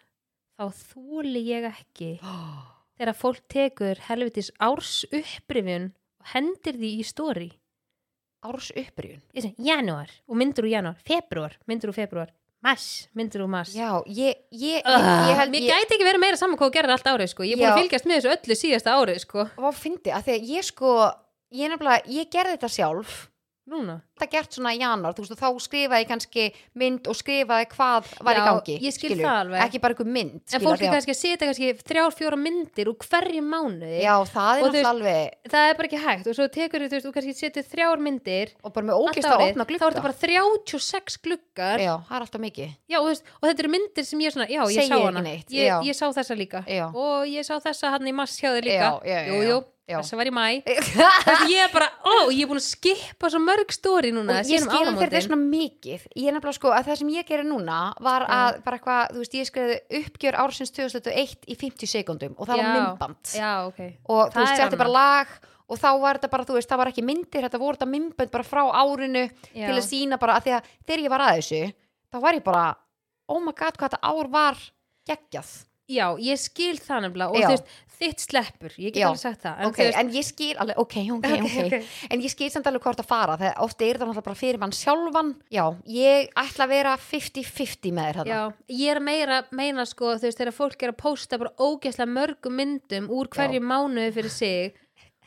þá 0.57 0.73
þúli 0.73 1.45
ég 1.45 1.69
ekki 1.69 2.19
þegar 2.99 3.19
fólk 3.19 3.43
tekur 3.51 4.01
helvitis 4.07 4.51
árs 4.63 5.03
upprifjun 5.11 5.91
og 6.21 6.33
hendir 6.35 6.79
því 6.79 6.91
í 7.01 7.05
stóri 7.07 7.51
Árs 8.45 8.69
upprýjun 8.77 9.21
ég 9.33 9.45
segi 9.45 9.67
janúar 9.69 10.11
og 10.29 10.37
myndir 10.37 10.67
úr 10.67 10.73
janúar 10.75 10.99
februar, 11.07 11.55
myndir 11.65 11.89
úr 11.89 11.97
februar, 11.97 12.29
mars 12.61 13.07
myndir 13.17 13.41
úr 13.41 13.49
mars. 13.49 13.73
Já, 13.73 14.03
ég, 14.05 14.37
ég, 14.53 14.81
ég, 14.85 15.05
ég 15.29 15.39
held 15.39 15.53
mér 15.53 15.65
gæti 15.71 15.97
ekki 15.97 16.05
verið 16.05 16.21
meira 16.21 16.37
saman 16.37 16.59
hvað 16.59 16.69
þú 16.69 16.75
gerði 16.77 16.95
allt 16.95 17.09
árið 17.09 17.31
sko. 17.33 17.47
ég 17.47 17.57
er 17.57 17.63
búin 17.63 17.71
að 17.71 17.79
fylgjast 17.81 18.09
með 18.09 18.19
þessu 18.19 18.33
öllu 18.35 18.59
síðasta 18.59 18.97
árið 18.99 19.21
sko. 19.25 19.47
Hvað 19.57 19.79
fyndi, 19.81 20.13
að 20.13 20.27
því 20.27 20.35
að 20.35 20.51
ég 20.53 20.67
sko 20.69 20.91
Ég 21.55 21.71
nefnilega, 21.71 22.03
ég 22.11 22.29
gerði 22.33 22.55
þetta 22.55 22.69
sjálf 22.73 23.11
núna 23.69 24.01
Þetta 24.15 24.31
gert 24.31 24.53
svona 24.55 24.71
í 24.71 24.77
januar, 24.79 25.11
þú 25.11 25.23
veist, 25.25 25.35
þá 25.41 25.49
skrifaði 25.59 26.03
ég 26.05 26.07
kannski 26.07 26.43
mynd 26.79 27.07
og 27.11 27.15
skrifaði 27.19 27.65
hvað 27.73 28.05
var 28.23 28.37
Já, 28.37 28.39
í 28.39 28.45
gangi 28.47 28.75
ég 28.85 28.93
skil 28.95 29.09
skilurðu. 29.09 29.25
það 29.25 29.39
alveg. 29.41 29.63
Ekki 29.65 29.79
bara 29.83 29.95
einhver 29.95 30.07
mynd 30.15 30.35
en 30.35 30.39
skilurðu, 30.45 30.63
fólk 30.63 30.75
af 30.75 30.79
því 30.79 30.85
er 30.85 30.87
að- 30.87 30.95
kannski 30.95 31.11
að 31.15 31.19
setja 31.19 31.47
kannski 31.49 31.71
þrjár, 31.89 32.13
fjóra 32.15 32.37
myndir 32.39 32.87
úr 32.93 32.97
hverju 33.03 33.41
mánuði 33.43 33.99
Já, 34.05 34.13
það 34.31 34.51
er 34.55 34.63
Og 34.63 34.69
þú 34.69 34.71
náttúrulega 34.71 34.93
alveg 34.95 35.51
það 35.51 35.65
er 35.69 35.75
bara 35.81 35.87
ekki 35.89 36.01
hægt 36.05 36.27
og 36.31 36.35
svo 36.39 36.47
tekur 36.55 36.79
þú 36.85 36.93
veist, 36.95 37.05
þú 37.05 37.13
kannski 37.17 37.35
setur 37.35 37.63
þrjár 37.73 37.99
myndir 38.07 38.47
Og 38.63 38.73
bara 38.73 38.85
með 38.85 38.95
ógist 39.03 39.27
að 39.27 39.43
opna 39.49 39.65
þá 39.65 39.65
er 39.65 39.67
glugga 39.75 39.91
þetta 39.91 40.05
bara 40.07 40.17
36 40.23 41.17
gluggar 41.25 41.79
Já, 41.83 41.93
það 42.07 42.15
er 42.15 42.25
alltaf 42.29 42.41
mikið 42.45 42.69
Já, 42.87 42.97
og, 43.01 43.05
þú 43.05 43.11
veist, 43.11 43.23
og 43.41 43.49
þetta 43.49 43.59
eru 43.65 43.73
myndir 43.75 44.05
sem 44.05 44.19
ég 44.23 44.31
svona, 44.35 44.47
já, 44.47 44.61
ég 44.63 44.79
Segi 44.79 44.87
sá 44.87 44.97
hana 45.03 45.21
ég, 45.25 45.43
já. 45.51 45.77
ég 45.83 45.95
sá 45.99 46.05
þessa 46.15 46.35
líka 46.39 46.63
Já. 46.69 46.87
og 46.95 47.27
ég 47.27 47.43
sá 47.43 47.59
þessa 47.59 47.91
hann 47.95 48.07
í 48.07 48.13
mass 48.15 48.39
hjá 48.39 48.53
þér 48.55 48.63
líka 48.63 48.87
Já, 48.87 48.91
já, 49.03 49.19
já, 49.19 49.33
jú, 49.33 49.41
já. 49.43 49.49
jú, 49.51 49.63
Já. 49.85 49.99
þessa 49.99 50.17
var 50.17 50.25
í 50.25 50.33
mæ 50.33 50.45
ég 51.53 51.59
er 51.61 51.69
bara, 51.73 51.87
ó, 52.01 52.13
ég 52.33 52.41
er 52.41 52.49
búin 52.49 52.57
að 52.57 52.65
skipa 52.65 53.29
svo 53.29 53.37
mörg 53.43 53.69
stóri 53.75 54.09
núna 54.15 54.39
og 54.41 54.49
ég 54.49 54.63
skilum 54.63 54.95
fyrir 54.97 55.13
áramótin. 55.13 55.25
svona 55.27 55.41
mikið 55.51 56.07
ég 56.17 56.29
er 56.31 56.33
nefnilega 56.33 56.57
sko 56.57 56.71
að 56.73 56.87
það 56.87 56.97
sem 57.01 57.11
ég 57.13 57.27
gerir 57.29 57.45
núna 57.45 57.79
var 58.01 58.25
að 58.25 58.57
bara 58.65 58.79
eitthvað, 58.79 59.11
þú 59.13 59.21
veist, 59.21 59.35
ég 59.37 59.49
skriði 59.51 59.75
uppgjör 60.01 60.37
ársins 60.41 60.73
2001 60.73 61.45
í 61.45 61.57
50 61.61 61.91
sekundum 61.91 62.33
og 62.33 62.49
það 62.49 62.63
var 62.63 62.65
Já. 62.65 62.71
myndband 62.79 63.35
Já, 63.37 63.51
ok 63.67 63.83
og 63.85 64.33
þú 64.33 64.41
veist, 64.41 64.57
þetta 64.63 64.71
er 64.73 64.81
bara 64.81 64.95
lag 64.95 65.35
og 65.65 65.81
þá 65.81 65.87
var 66.01 66.19
þetta 66.19 66.31
bara, 66.33 66.47
þú 66.49 66.57
veist, 66.57 66.71
það 66.73 66.81
var 66.81 66.91
ekki 66.93 67.05
myndir 67.05 67.45
þetta 67.45 67.61
voru 67.61 67.77
þetta 67.77 67.91
myndband 67.93 68.33
bara 68.33 68.49
frá 68.49 68.63
árinu 68.81 69.23
Já. 69.53 69.67
til 69.67 69.75
að 69.77 69.85
sína 69.85 70.17
bara, 70.21 70.39
að 70.39 70.47
því 70.49 70.57
að 70.57 70.73
þegar 70.89 71.05
ég 71.05 71.13
var 71.13 71.25
að 71.27 71.37
þessu 71.37 71.61
þá 72.09 72.19
var 72.25 72.39
ég 72.39 72.43
bara, 72.49 72.65
oh 73.29 73.41
my 73.41 73.53
god 73.53 73.77
hvað 73.77 73.93
þetta 73.93 74.01
ár 74.17 74.33
var 74.33 74.59
geggjað 75.05 75.53
Já, 75.85 76.07
ég 76.17 76.39
skil 76.41 76.77
það 76.81 77.03
nefnilega 77.05 77.29
og 77.29 77.37
Já. 77.37 77.45
þú 77.45 77.51
veist, 77.55 77.73
þitt 77.95 78.23
sleppur, 78.25 78.73
ég 78.81 78.91
get 78.91 78.97
Já. 79.03 79.05
alveg 79.07 79.19
sagt 79.21 79.43
það 79.45 79.59
en, 79.61 79.67
ok, 79.69 79.75
þú 79.77 79.83
veist, 79.85 79.99
en 80.01 80.09
ég 80.15 80.25
skil 80.27 80.55
alveg, 80.63 80.79
ok, 80.81 80.95
ok, 81.15 81.27
ok, 81.35 81.43
Ok, 81.45 81.57
ok. 81.65 81.91
en 82.11 82.23
ég 82.25 82.33
skil 82.33 82.49
samt 82.51 82.67
alveg 82.71 82.83
hvort 82.87 83.03
að 83.03 83.07
fara 83.07 83.37
þegar 83.39 83.61
ofta 83.63 83.85
er 83.85 83.99
það 84.01 84.09
náttúrulega 84.09 84.25
bara 84.27 84.39
fyrir 84.41 84.59
mann 84.63 84.73
sjálfan 84.75 85.29
já, 85.53 85.63
ég 85.95 86.33
ætla 86.43 86.65
að 86.67 86.73
vera 86.73 86.95
50-50 86.99 87.93
með 87.95 88.09
þér 88.09 88.19
þarna 88.19 88.33
Já, 88.33 88.41
ég 88.81 88.95
er 88.95 89.01
meira 89.07 89.37
meina 89.55 89.85
sko, 89.87 90.15
þú 90.17 90.27
veist, 90.27 90.41
þegar 90.41 90.57
fólk 90.57 90.83
er 90.87 90.91
að 90.95 90.99
pósta 91.05 91.39
bara 91.39 91.53
ógeðslega 91.61 92.11
mörgum 92.17 92.57
myndum 92.59 93.07
úr 93.15 93.29
hverju 93.31 93.61
mánuði 93.63 94.11
fyrir 94.17 94.35
sig 94.35 94.81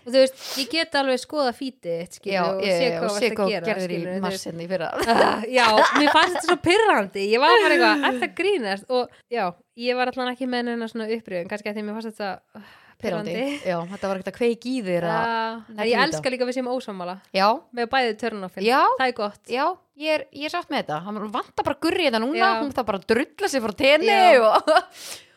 og 0.08 0.14
þú 0.14 0.24
veist, 0.24 0.42
ég 0.62 0.72
get 0.72 0.98
alveg 0.98 1.22
skoða 1.22 1.52
fítið 1.56 2.00
þitt, 2.00 2.18
skilju, 2.18 2.42
og 2.48 2.64
sé 2.64 2.90
hvað 2.96 3.14
sé 3.14 3.30
varst 3.30 3.44
að 3.44 3.52
gera 3.52 3.68
gerðir 3.68 3.94
í 3.94 4.18
massinni 4.24 4.66
í 4.66 4.72
fyrra. 4.72 4.90
Já, 5.58 5.66
mér 6.00 6.12
fannst 6.16 6.38
þetta 6.38 6.44
svo 6.48 6.58
pyrrandi 6.64 7.28
ég 7.28 7.44
var 7.44 7.54
bara 7.62 7.78
eitthvað, 7.78 8.20
það 8.24 8.36
grínast? 8.42 8.90
Og 8.90 9.22
já, 9.32 9.46
ég 9.78 9.98
var 9.98 10.10
allan 10.12 10.34
ekki 10.34 10.50
með 10.50 10.68
neina 10.70 10.90
svona 10.90 11.08
uppröðun 11.12 11.50
kannski 11.50 11.72
að 11.72 11.78
því 11.78 11.86
mér 11.86 11.98
fannst 11.98 12.14
þetta 12.16 12.60
uh. 12.60 12.76
Pirrandi. 12.98 13.34
Já, 13.62 13.76
þetta 13.92 14.08
var 14.10 14.18
ekkert 14.18 14.32
að 14.32 14.36
kveik 14.40 14.64
í 14.66 14.72
þér 14.82 15.04
að... 15.06 15.26
En 15.70 15.82
Ekki 15.84 15.92
ég 15.92 16.00
elska 16.02 16.32
líka 16.34 16.48
við 16.48 16.56
sem 16.56 16.70
ósamála 16.72 17.14
Já, 17.30 17.46
með 17.78 17.86
bæði 17.92 18.16
törnofinn, 18.18 18.66
já, 18.66 18.80
það 18.98 19.04
er 19.04 19.14
gott. 19.14 19.38
Já, 19.46 19.62
ég 20.02 20.16
er, 20.16 20.24
ég 20.34 20.48
er 20.48 20.54
sátt 20.56 20.72
með 20.72 20.82
þetta. 20.82 20.98
Hann 21.06 21.20
vantar 21.30 21.68
bara 21.68 21.78
gurri 21.86 22.08
þetta 22.08 22.22
núna, 22.24 22.40
Já. 22.40 22.48
hún 22.58 22.74
þarf 22.74 22.88
bara 22.90 22.98
að 22.98 23.06
drulla 23.14 23.52
sig 23.52 23.62
frá 23.62 23.76
tenni 23.78 24.18
og... 24.42 24.74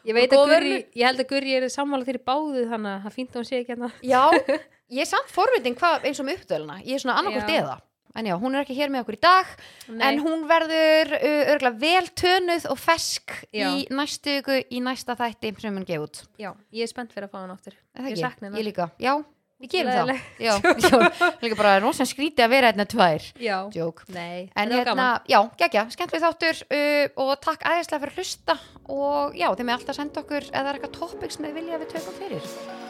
ég 0.08 0.18
veit 0.18 0.34
að 0.34 0.44
verðlaun. 0.50 0.84
ég 0.98 1.06
held 1.08 1.24
að 1.24 1.30
Gurri 1.32 1.56
er 1.58 1.68
sammála 1.72 2.08
þeirri 2.08 2.24
báðu 2.32 2.66
þannig 2.72 2.92
að 2.96 3.06
það 3.06 3.16
fínt 3.20 3.32
að 3.32 3.40
hún 3.42 3.48
sé 3.50 3.62
ekki 3.62 3.74
hérna 3.76 3.92
Já, 4.02 4.24
ég 4.98 5.02
er 5.06 5.10
samt 5.12 5.32
forvitin 5.32 5.78
hvað 5.80 6.06
eins 6.10 6.20
og 6.22 6.28
með 6.28 6.42
uppdöluna. 6.42 6.78
Ég 6.86 6.98
er 6.98 7.04
svona 7.06 7.18
annarkvort 7.22 7.50
Já. 7.54 7.62
eða. 7.62 7.80
En 8.12 8.28
já, 8.28 8.34
hún 8.36 8.56
er 8.58 8.66
ekki 8.66 8.76
hér 8.76 8.90
með 8.92 9.06
okkur 9.06 9.16
í 9.16 9.20
dag, 9.24 9.52
Nei. 9.88 10.02
en 10.10 10.18
hún 10.20 10.42
verður 10.50 11.14
uh, 11.16 11.52
örgulega 11.54 11.80
vel 11.80 12.10
tönuð 12.20 12.66
og 12.74 12.80
fesk 12.82 13.38
Já. 13.56 13.70
í 13.72 13.86
næstu 13.88 14.34
í 14.68 14.82
næsta 14.84 15.16
þætti 15.16 15.54
sem 15.64 15.78
hún 15.80 15.86
gefið 15.88 16.04
út. 16.10 16.20
já, 16.36 16.50
ég 16.76 16.84
er 16.84 16.92
spennt 16.92 17.14
fyrir 17.16 17.30
að 17.30 17.32
fá 17.32 17.40
hann 17.40 17.54
áttur 17.56 17.78
Ég 18.04 18.20
hennar. 18.20 18.58
Ég 18.60 18.68
líka, 18.68 18.90
já, 19.00 19.14
við 19.62 19.72
gerum 19.76 19.92
það. 19.96 20.12
Já, 20.42 20.54
líka 21.44 21.58
bara 21.60 21.74
rosa 21.84 22.08
skrítið 22.10 22.46
að 22.48 22.54
vera 22.56 22.72
hérna 22.72 22.88
tvær. 22.90 23.28
já, 23.42 23.58
Jók. 23.78 24.04
nei, 24.10 24.50
En 24.56 24.70
þetta 24.70 24.70
var 24.70 24.78
hérna, 24.78 25.08
gaman. 25.16 25.26
já, 25.34 25.40
geggja, 25.64 25.86
skemmtileg 25.96 26.26
þáttur 26.28 26.64
uh, 26.68 27.26
og 27.26 27.34
takk 27.46 27.66
aðeinslega 27.72 28.04
fyrir 28.06 28.14
að 28.16 28.22
hlusta 28.22 28.58
og 28.92 29.38
já, 29.38 29.48
þið 29.56 29.68
með 29.70 29.78
alltaf 29.80 30.00
senda 30.02 30.24
okkur 30.26 30.50
eða 30.52 30.68
er 30.74 30.80
eitthvað 30.80 30.98
topics 31.00 31.40
þið 31.42 31.60
vilja 31.62 31.78
að 31.78 31.86
við 31.86 31.94
tökum 31.96 32.18
fyrir. 32.24 32.81